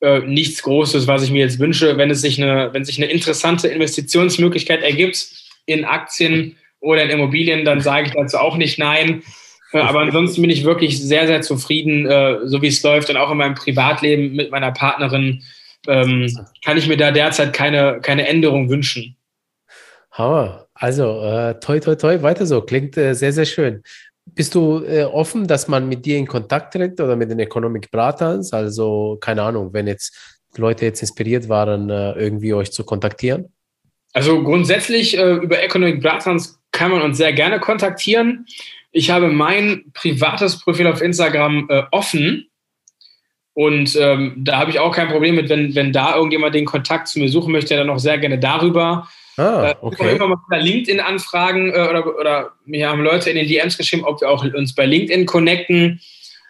äh, 0.00 0.20
nichts 0.20 0.62
Großes, 0.62 1.06
was 1.06 1.22
ich 1.22 1.30
mir 1.30 1.40
jetzt 1.40 1.58
wünsche, 1.58 1.96
wenn 1.96 2.10
es 2.10 2.20
sich 2.20 2.40
eine, 2.40 2.72
wenn 2.72 2.84
sich 2.84 2.98
eine 2.98 3.10
interessante 3.10 3.68
Investitionsmöglichkeit 3.68 4.82
ergibt 4.82 5.26
in 5.66 5.84
Aktien 5.84 6.56
oder 6.80 7.02
in 7.04 7.10
Immobilien, 7.10 7.64
dann 7.64 7.80
sage 7.80 8.06
ich 8.06 8.14
dazu 8.14 8.38
auch 8.38 8.56
nicht 8.56 8.78
nein. 8.78 9.22
Äh, 9.72 9.78
aber 9.78 10.00
ansonsten 10.00 10.42
bin 10.42 10.50
ich 10.50 10.64
wirklich 10.64 11.00
sehr, 11.02 11.26
sehr 11.26 11.42
zufrieden, 11.42 12.06
äh, 12.06 12.38
so 12.44 12.60
wie 12.62 12.68
es 12.68 12.82
läuft 12.82 13.10
und 13.10 13.16
auch 13.16 13.30
in 13.30 13.38
meinem 13.38 13.54
Privatleben 13.54 14.34
mit 14.34 14.50
meiner 14.50 14.72
Partnerin 14.72 15.42
ähm, 15.86 16.28
kann 16.64 16.76
ich 16.76 16.88
mir 16.88 16.96
da 16.96 17.10
derzeit 17.10 17.52
keine, 17.52 18.00
keine 18.02 18.26
Änderung 18.26 18.68
wünschen. 18.68 19.16
Hammer. 20.12 20.66
Also, 20.74 21.22
äh, 21.22 21.60
toi, 21.60 21.78
toi, 21.78 21.94
toi, 21.94 22.22
weiter 22.22 22.46
so. 22.46 22.62
Klingt 22.62 22.96
äh, 22.96 23.14
sehr, 23.14 23.32
sehr 23.32 23.44
schön. 23.44 23.82
bist 24.26 24.54
du 24.54 24.82
äh, 24.84 25.04
offen, 25.04 25.46
dass 25.46 25.68
man 25.68 25.88
mit 25.88 26.04
dir 26.06 26.16
in 26.16 26.26
Kontakt 26.26 26.74
tritt 26.74 27.00
oder 27.00 27.16
mit 27.16 27.30
den 27.30 27.38
Economic 27.38 27.90
Bratans? 27.90 28.52
Also, 28.52 29.18
keine 29.20 29.42
Ahnung, 29.42 29.72
wenn 29.72 29.86
jetzt 29.86 30.16
Leute 30.56 30.84
jetzt 30.84 31.00
inspiriert 31.02 31.48
waren, 31.48 31.90
äh, 31.90 32.12
irgendwie 32.12 32.54
euch 32.54 32.72
zu 32.72 32.84
kontaktieren? 32.84 33.52
Also 34.12 34.42
grundsätzlich 34.42 35.16
äh, 35.16 35.34
über 35.34 35.62
Economic 35.62 36.02
Bratans 36.02 36.60
kann 36.72 36.90
man 36.90 37.02
uns 37.02 37.18
sehr 37.18 37.32
gerne 37.32 37.60
kontaktieren. 37.60 38.46
Ich 38.92 39.10
habe 39.10 39.28
mein 39.28 39.84
privates 39.92 40.60
Profil 40.60 40.86
auf 40.86 41.00
Instagram 41.00 41.66
äh, 41.68 41.82
offen. 41.90 42.46
Und 43.52 43.96
ähm, 43.96 44.36
da 44.38 44.58
habe 44.58 44.70
ich 44.70 44.78
auch 44.78 44.94
kein 44.94 45.08
Problem 45.08 45.34
mit, 45.34 45.48
wenn, 45.48 45.74
wenn 45.74 45.92
da 45.92 46.14
irgendjemand 46.14 46.54
den 46.54 46.64
Kontakt 46.64 47.08
zu 47.08 47.18
mir 47.18 47.28
suchen 47.28 47.52
möchte, 47.52 47.76
dann 47.76 47.90
auch 47.90 47.98
sehr 47.98 48.18
gerne 48.18 48.38
darüber. 48.38 49.08
Ah, 49.36 49.74
okay. 49.80 50.10
Äh, 50.10 50.16
immer 50.16 50.28
mal 50.28 50.60
LinkedIn-Anfragen 50.60 51.72
äh, 51.72 51.88
oder, 51.88 52.18
oder 52.18 52.52
mir 52.64 52.88
haben 52.88 53.02
Leute 53.02 53.30
in 53.30 53.36
den 53.36 53.48
DMs 53.48 53.76
geschrieben, 53.76 54.04
ob 54.04 54.20
wir 54.20 54.30
auch 54.30 54.44
uns 54.44 54.74
bei 54.74 54.86
LinkedIn 54.86 55.26
connecten. 55.26 56.00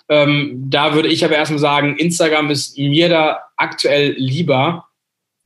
Ähm, 0.09 0.67
da 0.69 0.93
würde 0.95 1.09
ich 1.09 1.25
aber 1.25 1.37
erstmal 1.37 1.61
sagen, 1.61 1.97
Instagram 1.97 2.51
ist 2.51 2.77
mir 2.77 3.09
da 3.09 3.43
aktuell 3.57 4.15
lieber. 4.17 4.89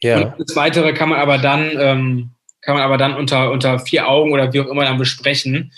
Ja. 0.03 0.21
Und 0.21 0.35
das 0.39 0.57
Weitere 0.57 0.95
kann 0.95 1.11
man 1.11 1.19
aber 1.19 1.39
dann, 1.39 1.71
ähm, 1.79 2.31
kann 2.63 2.75
man 2.75 2.83
aber 2.83 2.97
dann 2.97 3.15
unter, 3.15 3.51
unter 3.51 3.79
vier 3.79 4.09
Augen 4.09 4.33
oder 4.33 4.53
wie 4.53 4.61
auch 4.61 4.69
immer 4.69 4.85
dann 4.85 4.97
besprechen. 4.97 5.73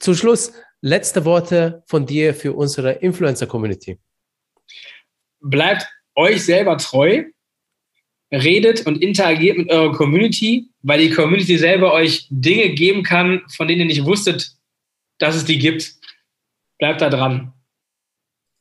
zu 0.00 0.14
Schluss, 0.14 0.52
letzte 0.80 1.24
Worte 1.24 1.82
von 1.86 2.06
dir 2.06 2.34
für 2.34 2.52
unsere 2.52 2.92
Influencer-Community. 2.92 3.98
Bleibt 5.40 5.86
euch 6.14 6.44
selber 6.44 6.76
treu, 6.78 7.24
redet 8.32 8.86
und 8.86 9.02
interagiert 9.02 9.58
mit 9.58 9.70
eurer 9.70 9.92
Community, 9.92 10.70
weil 10.82 11.00
die 11.00 11.10
Community 11.10 11.58
selber 11.58 11.92
euch 11.92 12.26
Dinge 12.30 12.70
geben 12.70 13.02
kann, 13.02 13.42
von 13.48 13.68
denen 13.68 13.82
ihr 13.82 13.86
nicht 13.86 14.04
wusstet, 14.04 14.56
dass 15.18 15.34
es 15.34 15.44
die 15.44 15.58
gibt. 15.58 15.94
Bleibt 16.78 17.00
da 17.00 17.10
dran. 17.10 17.52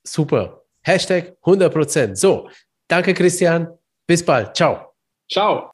Super. 0.05 0.65
Hashtag 0.81 1.37
100%. 1.43 2.15
So, 2.15 2.49
danke 2.87 3.13
Christian. 3.13 3.67
Bis 4.07 4.25
bald. 4.25 4.55
Ciao. 4.55 4.93
Ciao. 5.31 5.69